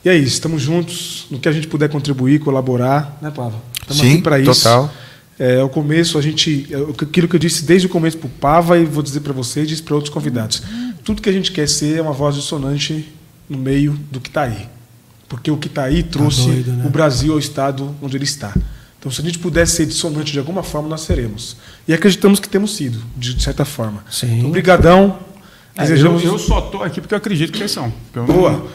E 0.03 0.09
é 0.09 0.15
isso, 0.15 0.33
estamos 0.33 0.61
juntos, 0.61 1.25
no 1.29 1.39
que 1.39 1.49
a 1.49 1.51
gente 1.51 1.67
puder 1.67 1.89
contribuir, 1.89 2.39
colaborar, 2.39 3.17
né, 3.21 3.31
Pava? 3.31 3.55
Estamos 3.81 3.97
Sim, 4.01 4.13
aqui 4.13 4.21
para 4.21 4.39
isso. 4.39 4.63
total. 4.63 4.91
É, 5.37 5.59
ao 5.59 5.69
começo, 5.69 6.17
a 6.17 6.21
gente. 6.21 6.67
é, 6.71 6.77
Aquilo 7.03 7.27
que 7.27 7.35
eu 7.35 7.39
disse 7.39 7.63
desde 7.65 7.87
o 7.87 7.89
começo 7.89 8.17
para 8.17 8.27
o 8.27 8.29
Pava 8.29 8.77
e 8.77 8.85
vou 8.85 9.01
dizer 9.03 9.21
para 9.21 9.33
você 9.33 9.63
e 9.63 9.65
disse 9.65 9.81
para 9.83 9.95
outros 9.95 10.13
convidados. 10.13 10.61
Tudo 11.03 11.21
que 11.21 11.29
a 11.29 11.31
gente 11.33 11.51
quer 11.51 11.67
ser 11.67 11.97
é 11.97 12.01
uma 12.01 12.11
voz 12.11 12.35
dissonante 12.35 13.07
no 13.49 13.57
meio 13.57 13.93
do 14.11 14.19
que 14.19 14.29
está 14.29 14.43
aí. 14.43 14.67
Porque 15.27 15.49
o 15.49 15.57
que 15.57 15.67
está 15.67 15.83
aí 15.83 16.03
trouxe 16.03 16.41
Tá 16.41 16.47
doido, 16.47 16.71
né? 16.73 16.83
o 16.85 16.89
Brasil 16.89 17.33
ao 17.33 17.39
estado 17.39 17.95
onde 18.01 18.17
ele 18.17 18.23
está. 18.25 18.53
Então, 18.99 19.09
se 19.11 19.21
a 19.21 19.23
gente 19.23 19.39
pudesse 19.39 19.77
ser 19.77 19.85
dissonante 19.85 20.31
de 20.33 20.39
alguma 20.39 20.61
forma, 20.61 20.89
nós 20.89 21.01
seremos. 21.01 21.55
E 21.87 21.93
acreditamos 21.93 22.39
que 22.39 22.49
temos 22.49 22.75
sido, 22.75 23.01
de 23.15 23.41
certa 23.41 23.63
forma. 23.63 24.03
Sim. 24.11 24.39
Então, 24.39 24.51
brigadão. 24.51 25.19
É, 25.77 25.83
eu, 25.83 25.87
Desejamos... 25.87 26.23
eu 26.25 26.37
só 26.37 26.59
tô 26.61 26.83
aqui 26.83 26.99
porque 26.99 27.13
eu 27.13 27.17
acredito 27.17 27.51
que 27.53 27.57
vocês 27.59 27.71
são. 27.71 27.93
Eu 28.13 28.27
não- 28.27 28.35
Boa. 28.35 28.67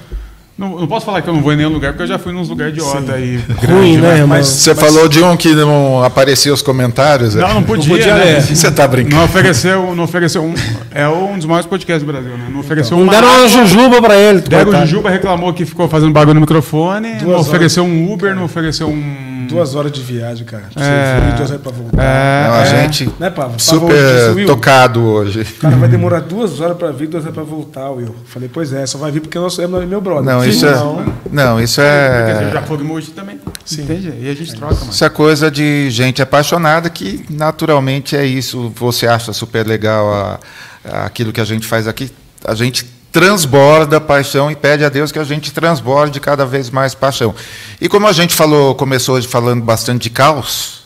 Não, 0.56 0.78
não 0.78 0.86
posso 0.86 1.04
falar 1.04 1.20
que 1.20 1.28
eu 1.28 1.34
não 1.34 1.42
vou 1.42 1.52
em 1.52 1.56
nenhum 1.56 1.70
lugar, 1.70 1.92
porque 1.92 2.04
eu 2.04 2.06
já 2.06 2.16
fui 2.16 2.32
nos 2.32 2.48
lugares 2.48 2.72
idiota 2.74 3.14
aí. 3.14 3.40
Ruim, 3.68 3.96
né, 3.96 4.12
irmão? 4.12 4.28
mas- 4.28 4.46
Você 4.46 4.72
falou 4.72 5.08
de 5.08 5.20
um 5.20 5.36
que 5.36 5.52
não 5.52 6.04
apareceu 6.04 6.54
os 6.54 6.62
comentários? 6.62 7.34
Não, 7.34 7.54
não 7.54 7.62
podia. 7.64 7.88
podia 7.96 8.14
né? 8.14 8.24
ler. 8.24 8.40
Você 8.42 8.70
tá 8.70 8.86
brincando? 8.86 9.16
Não 9.16 9.24
ofereceu, 9.24 9.94
não 9.96 10.04
ofereceu 10.04 10.44
um. 10.44 10.54
É 10.92 11.08
um 11.08 11.36
dos 11.36 11.44
maiores 11.46 11.66
podcasts 11.66 12.04
do 12.06 12.12
Brasil, 12.12 12.30
né? 12.38 12.46
Não 12.52 12.60
ofereceu 12.60 12.96
Não 12.96 13.02
uma. 13.02 13.12
deram 13.12 13.26
uma 13.36 13.48
jujuba 13.48 14.00
pra 14.00 14.16
ele. 14.16 14.42
Diego 14.42 14.64
coitado. 14.66 14.86
Jujuba 14.86 15.10
reclamou 15.10 15.52
que 15.52 15.64
ficou 15.64 15.88
fazendo 15.88 16.12
bagulho 16.12 16.34
no 16.34 16.40
microfone, 16.42 17.14
não 17.14 17.18
Duas 17.18 17.48
ofereceu 17.48 17.82
um 17.82 18.12
Uber, 18.12 18.32
não 18.36 18.44
ofereceu 18.44 18.86
um. 18.88 19.33
Duas 19.48 19.74
horas 19.74 19.92
de 19.92 20.00
viagem, 20.02 20.44
cara. 20.44 20.64
Pra 20.72 20.82
É. 20.84 21.14
você 21.20 21.26
vir, 21.26 21.36
duas 21.36 21.50
horas 21.50 21.62
pra 21.62 21.72
voltar. 21.72 22.02
É, 22.02 22.46
Não, 22.48 22.54
a 22.54 22.60
é. 22.62 22.66
gente 22.82 23.10
Né, 23.18 23.30
Pablo? 23.30 23.60
Super 23.60 24.34
disse, 24.34 24.46
tocado 24.46 25.02
hoje. 25.02 25.42
O 25.42 25.60
cara 25.60 25.76
vai 25.76 25.88
demorar 25.88 26.20
duas 26.20 26.60
horas 26.60 26.76
pra 26.76 26.90
vir, 26.90 27.08
duas 27.08 27.24
horas 27.24 27.34
pra 27.34 27.44
voltar, 27.44 27.90
Will. 27.90 28.14
Falei, 28.26 28.48
pois 28.52 28.72
é, 28.72 28.86
só 28.86 28.98
vai 28.98 29.10
vir 29.10 29.20
porque 29.20 29.38
nós 29.38 29.58
é 29.58 29.66
meu 29.66 30.00
brother. 30.00 30.24
Não, 30.24 30.42
Se 30.42 30.50
isso 30.50 30.66
é. 30.66 30.74
não, 30.74 31.04
Não, 31.30 31.60
isso 31.60 31.80
é. 31.80 32.50
já 32.52 32.62
foi 32.62 32.76
hoje 32.84 33.10
também. 33.10 33.40
Entende? 33.72 34.12
E 34.20 34.28
a 34.28 34.34
gente 34.34 34.54
troca, 34.54 34.74
mano. 34.74 34.90
Isso 34.90 35.04
é 35.04 35.08
coisa 35.08 35.50
de 35.50 35.88
gente 35.90 36.20
apaixonada 36.20 36.90
que 36.90 37.24
naturalmente 37.30 38.16
é 38.16 38.24
isso. 38.24 38.70
Você 38.76 39.06
acha 39.06 39.32
super 39.32 39.66
legal 39.66 40.12
a- 40.12 40.38
a- 40.84 41.06
aquilo 41.06 41.32
que 41.32 41.40
a 41.40 41.44
gente 41.44 41.66
faz 41.66 41.88
aqui. 41.88 42.10
A 42.44 42.54
gente 42.54 42.86
transborda 43.14 44.00
paixão 44.00 44.50
e 44.50 44.56
pede 44.56 44.84
a 44.84 44.88
Deus 44.88 45.12
que 45.12 45.20
a 45.20 45.24
gente 45.24 45.52
transborde 45.52 46.18
cada 46.18 46.44
vez 46.44 46.68
mais 46.68 46.96
paixão. 46.96 47.32
E 47.80 47.88
como 47.88 48.08
a 48.08 48.12
gente 48.12 48.34
falou, 48.34 48.74
começou 48.74 49.14
hoje 49.14 49.28
falando 49.28 49.62
bastante 49.62 50.02
de 50.02 50.10
caos, 50.10 50.80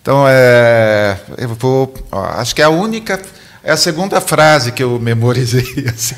então 0.00 0.24
é, 0.28 1.16
eu 1.36 1.48
vou, 1.48 1.92
ó, 2.12 2.26
acho 2.38 2.54
que 2.54 2.62
é 2.62 2.64
a 2.64 2.68
única, 2.68 3.20
é 3.64 3.72
a 3.72 3.76
segunda 3.76 4.20
frase 4.20 4.70
que 4.70 4.84
eu 4.84 5.00
memorizei. 5.00 5.66
assim. 5.92 6.14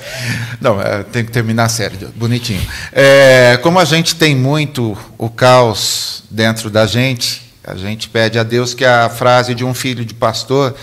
Não, 0.60 0.78
é, 0.78 1.02
tem 1.04 1.24
que 1.24 1.32
terminar 1.32 1.70
sério, 1.70 2.12
bonitinho. 2.14 2.60
É, 2.92 3.58
como 3.62 3.78
a 3.78 3.84
gente 3.86 4.14
tem 4.14 4.36
muito 4.36 4.94
o 5.16 5.30
caos 5.30 6.22
dentro 6.30 6.68
da 6.68 6.86
gente, 6.86 7.50
a 7.64 7.74
gente 7.74 8.10
pede 8.10 8.38
a 8.38 8.42
Deus 8.42 8.74
que 8.74 8.84
a 8.84 9.08
frase 9.08 9.54
de 9.54 9.64
um 9.64 9.72
filho 9.72 10.04
de 10.04 10.12
pastor 10.12 10.76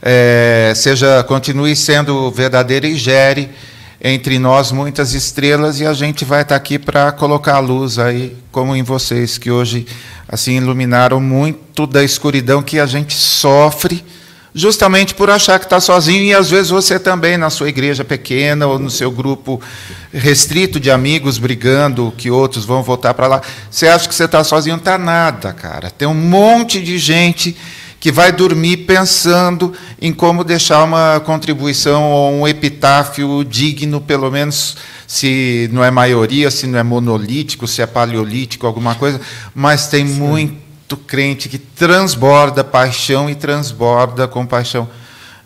é, 0.00 0.72
seja 0.76 1.24
continue 1.24 1.74
sendo 1.74 2.30
verdadeira 2.30 2.86
e 2.86 2.94
gere 2.94 3.50
entre 4.02 4.38
nós 4.38 4.72
muitas 4.72 5.12
estrelas 5.12 5.78
e 5.78 5.86
a 5.86 5.92
gente 5.92 6.24
vai 6.24 6.40
estar 6.42 6.56
aqui 6.56 6.78
para 6.78 7.12
colocar 7.12 7.56
a 7.56 7.58
luz 7.58 7.98
aí, 7.98 8.34
como 8.50 8.74
em 8.74 8.82
vocês 8.82 9.36
que 9.36 9.50
hoje 9.50 9.86
assim 10.26 10.56
iluminaram 10.56 11.20
muito 11.20 11.86
da 11.86 12.02
escuridão 12.02 12.62
que 12.62 12.78
a 12.78 12.86
gente 12.86 13.14
sofre, 13.14 14.02
justamente 14.54 15.14
por 15.14 15.28
achar 15.28 15.58
que 15.58 15.66
está 15.66 15.78
sozinho 15.78 16.24
e 16.24 16.34
às 16.34 16.48
vezes 16.48 16.70
você 16.70 16.98
também 16.98 17.36
na 17.36 17.50
sua 17.50 17.68
igreja 17.68 18.02
pequena 18.02 18.66
ou 18.66 18.78
no 18.78 18.90
seu 18.90 19.10
grupo 19.10 19.60
restrito 20.12 20.80
de 20.80 20.90
amigos 20.90 21.36
brigando 21.36 22.12
que 22.16 22.30
outros 22.30 22.64
vão 22.64 22.82
voltar 22.82 23.12
para 23.12 23.26
lá, 23.26 23.42
você 23.70 23.86
acha 23.86 24.08
que 24.08 24.14
você 24.14 24.24
está 24.24 24.42
sozinho? 24.42 24.76
Está 24.76 24.96
nada, 24.96 25.52
cara. 25.52 25.90
Tem 25.90 26.08
um 26.08 26.14
monte 26.14 26.80
de 26.80 26.98
gente 26.98 27.54
que 28.00 28.10
vai 28.10 28.32
dormir 28.32 28.78
pensando 28.78 29.74
em 30.00 30.10
como 30.10 30.42
deixar 30.42 30.82
uma 30.84 31.20
contribuição 31.20 32.10
ou 32.10 32.32
um 32.32 32.48
epitáfio 32.48 33.44
digno, 33.44 34.00
pelo 34.00 34.30
menos 34.30 34.78
se 35.06 35.68
não 35.70 35.84
é 35.84 35.90
maioria, 35.90 36.50
se 36.50 36.66
não 36.66 36.78
é 36.78 36.82
monolítico, 36.82 37.68
se 37.68 37.82
é 37.82 37.86
paleolítico, 37.86 38.66
alguma 38.66 38.94
coisa, 38.94 39.20
mas 39.54 39.88
tem 39.88 40.02
muito 40.04 40.96
crente 40.96 41.48
que 41.50 41.58
transborda 41.58 42.64
paixão 42.64 43.28
e 43.28 43.34
transborda 43.34 44.26
compaixão. 44.26 44.88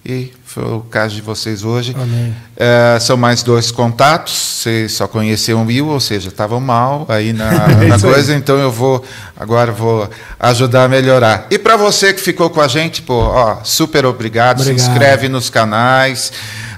E 0.07 0.31
foi 0.55 0.63
o 0.63 0.81
caso 0.83 1.17
de 1.17 1.21
vocês 1.21 1.65
hoje. 1.65 1.97
Amém. 2.01 2.33
É, 2.57 2.97
são 3.01 3.17
mais 3.17 3.43
dois 3.43 3.73
contatos. 3.73 4.33
Vocês 4.33 4.93
só 4.93 5.09
conheciam 5.09 5.65
o 5.65 5.67
Will, 5.67 5.89
ou 5.89 5.99
seja, 5.99 6.29
estavam 6.29 6.61
mal 6.61 7.05
aí 7.09 7.33
na, 7.33 7.51
na 7.89 7.97
isso 7.97 8.07
aí. 8.07 8.13
coisa, 8.13 8.35
então 8.37 8.57
eu 8.57 8.71
vou 8.71 9.05
agora 9.37 9.73
vou 9.73 10.09
ajudar 10.39 10.85
a 10.85 10.89
melhorar. 10.89 11.49
E 11.51 11.59
para 11.59 11.77
você 11.77 12.15
que 12.15 12.21
ficou 12.21 12.49
com 12.51 12.61
a 12.61 12.69
gente, 12.69 13.03
pô, 13.03 13.15
ó, 13.15 13.57
super 13.65 14.07
obrigado. 14.07 14.63
Se 14.63 14.71
Obrigado. 14.71 14.91
inscreve 14.93 15.29
nos 15.29 15.51
canais, 15.51 16.33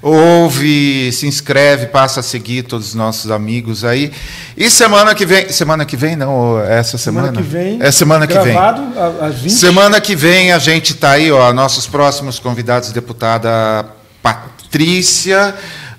ouve, 0.08 1.10
se 1.12 1.26
inscreve, 1.26 1.86
passa 1.86 2.20
a 2.20 2.22
seguir 2.22 2.62
todos 2.62 2.88
os 2.88 2.94
nossos 2.94 3.28
amigos 3.30 3.84
aí. 3.84 4.12
E 4.56 4.70
semana 4.70 5.14
que 5.16 5.26
vem, 5.26 5.48
semana 5.48 5.84
que 5.84 5.96
vem 5.96 6.14
não, 6.14 6.60
essa 6.60 6.96
semana? 6.96 7.28
semana 7.28 7.42
que 7.42 7.48
vem. 7.48 7.78
É 7.82 7.90
semana 7.90 8.26
que 8.26 8.38
vem. 8.38 8.52
Gravado 8.52 8.82
às 9.20 9.34
20. 9.40 9.52
Semana 9.52 10.00
que 10.00 10.14
vem 10.14 10.52
a 10.52 10.60
gente 10.60 10.92
está 10.92 11.10
aí, 11.12 11.32
ó, 11.32 11.52
nossos 11.52 11.88
próximos 11.88 12.38
convidados, 12.38 12.92
deputada 12.92 13.84
Patrícia, 14.22 15.54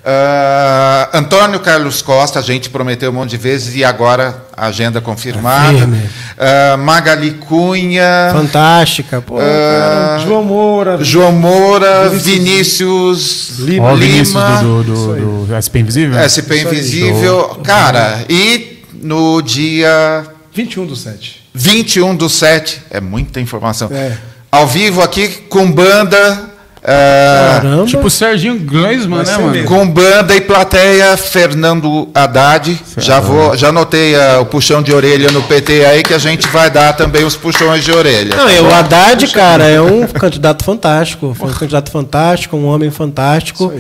ah, 0.09 1.09
Antônio 1.13 1.59
Carlos 1.59 2.01
Costa, 2.01 2.39
a 2.39 2.41
gente 2.41 2.69
prometeu 2.69 3.09
um 3.11 3.13
monte 3.13 3.31
de 3.31 3.37
vezes 3.37 3.75
e 3.75 3.83
agora 3.83 4.45
a 4.55 4.67
agenda 4.67 5.01
confirmada. 5.01 5.89
Ah, 6.37 6.77
Magali 6.77 7.31
Cunha, 7.31 8.29
Fantástica, 8.31 9.21
pô. 9.21 9.37
ah, 9.37 10.17
João 10.23 10.45
Moura. 10.45 11.03
João 11.03 11.33
Moura, 11.33 12.07
Vinícius 12.09 12.47
Vinícius 13.57 13.59
Lima. 13.59 13.95
Vinícius 13.95 14.59
do, 14.61 14.83
do, 14.83 15.15
do, 15.15 15.45
do 15.47 15.55
SP 15.59 15.79
Invisível? 15.79 16.17
SP 16.23 16.61
Invisível. 16.61 17.59
Cara, 17.63 18.23
e 18.29 18.83
no 18.93 19.41
dia 19.41 20.25
21 20.53 20.85
do 20.85 20.95
7. 20.95 21.49
21 21.53 22.15
do 22.15 22.29
7, 22.29 22.81
é 22.89 23.01
muita 23.01 23.41
informação. 23.41 23.89
É. 23.91 24.15
Ao 24.49 24.65
vivo 24.65 25.01
aqui 25.01 25.27
com 25.49 25.69
banda. 25.69 26.55
Caramba. 26.81 27.85
Tipo 27.85 28.07
o 28.07 28.09
Serginho 28.09 28.59
Gleisman, 28.59 29.23
né, 29.23 29.37
mano? 29.37 29.51
mesmo. 29.51 29.67
com 29.67 29.87
banda 29.87 30.35
e 30.35 30.41
plateia, 30.41 31.17
Fernando 31.17 32.09
Haddad. 32.13 32.79
Já 32.97 33.19
vou, 33.19 33.55
já 33.55 33.69
anotei 33.69 34.15
ah, 34.15 34.39
o 34.41 34.45
puxão 34.45 34.81
de 34.81 34.93
orelha 34.93 35.31
no 35.31 35.43
PT 35.43 35.85
aí 35.85 36.03
que 36.03 36.13
a 36.13 36.17
gente 36.17 36.47
vai 36.47 36.69
dar 36.69 36.93
também 36.93 37.23
os 37.23 37.35
puxões 37.35 37.83
de 37.83 37.91
orelha. 37.91 38.35
Não, 38.35 38.49
e 38.49 38.59
o 38.59 38.73
Haddad, 38.73 39.27
cara, 39.27 39.65
é 39.65 39.81
um 39.81 40.07
candidato 40.07 40.63
fantástico. 40.63 41.33
Foi 41.33 41.49
um 41.49 41.53
candidato 41.53 41.91
fantástico, 41.91 42.55
um 42.55 42.65
homem 42.65 42.91
fantástico. 42.91 43.73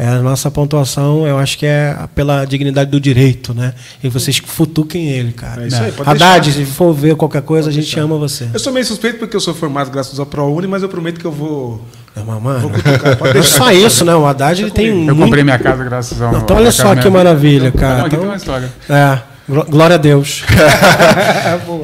É, 0.00 0.08
a 0.08 0.22
nossa 0.22 0.50
pontuação, 0.50 1.26
eu 1.26 1.36
acho 1.36 1.58
que 1.58 1.66
é 1.66 1.94
pela 2.14 2.46
dignidade 2.46 2.90
do 2.90 2.98
direito, 2.98 3.52
né? 3.52 3.74
E 4.02 4.08
vocês 4.08 4.38
futuquem 4.38 5.10
ele, 5.10 5.32
cara. 5.32 5.64
É 5.64 5.66
isso 5.66 5.82
aí, 5.82 5.92
pode 5.92 6.08
Haddad, 6.08 6.50
deixar. 6.50 6.66
se 6.66 6.74
for 6.74 6.94
ver 6.94 7.16
qualquer 7.16 7.42
coisa, 7.42 7.68
a 7.68 7.72
gente 7.72 8.00
ama 8.00 8.16
você. 8.16 8.48
Eu 8.50 8.58
sou 8.58 8.72
meio 8.72 8.86
suspeito 8.86 9.18
porque 9.18 9.36
eu 9.36 9.40
sou 9.40 9.52
formado 9.52 9.90
graças 9.90 10.18
ao 10.18 10.24
ProUni, 10.24 10.66
mas 10.66 10.82
eu 10.82 10.88
prometo 10.88 11.20
que 11.20 11.26
eu 11.26 11.32
vou. 11.32 11.84
É, 12.16 12.20
mas, 12.26 12.42
mano, 12.42 12.70
não 12.70 13.32
deixar. 13.32 13.58
só 13.58 13.70
isso, 13.72 14.04
né? 14.04 14.14
O 14.14 14.26
Haddad 14.26 14.62
ele 14.62 14.70
tem 14.70 14.88
Eu 14.88 14.94
muito... 15.14 15.20
comprei 15.20 15.44
minha 15.44 15.58
casa 15.58 15.84
graças 15.84 16.20
ao. 16.20 16.36
Então 16.36 16.56
olha 16.56 16.72
só 16.72 16.94
que 16.94 17.00
minha- 17.02 17.10
maravilha, 17.10 17.70
cara. 17.70 17.98
Não, 17.98 18.06
aqui 18.06 18.16
Então- 18.16 18.20
tem 18.20 18.28
uma 18.28 18.36
história. 18.36 18.72
É, 18.88 19.18
gló- 19.48 19.64
glória 19.64 19.94
a 19.94 19.98
Deus. 19.98 20.42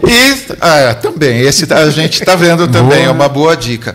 E 0.09 0.57
ah, 0.61 0.95
também, 0.95 1.41
esse 1.41 1.73
a 1.73 1.91
gente 1.91 2.21
está 2.21 2.35
vendo 2.35 2.67
também, 2.69 3.05
é 3.05 3.11
uma 3.11 3.29
boa 3.29 3.57
dica. 3.57 3.95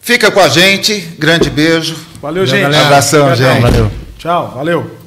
Fica 0.00 0.30
com 0.30 0.40
a 0.40 0.48
gente, 0.48 1.00
grande 1.18 1.48
beijo. 1.50 1.96
Valeu, 2.20 2.44
gente. 2.46 2.74
Abração, 2.76 3.34
gente. 3.34 3.60
Valeu. 3.62 3.90
Tchau, 4.18 4.52
valeu. 4.54 5.03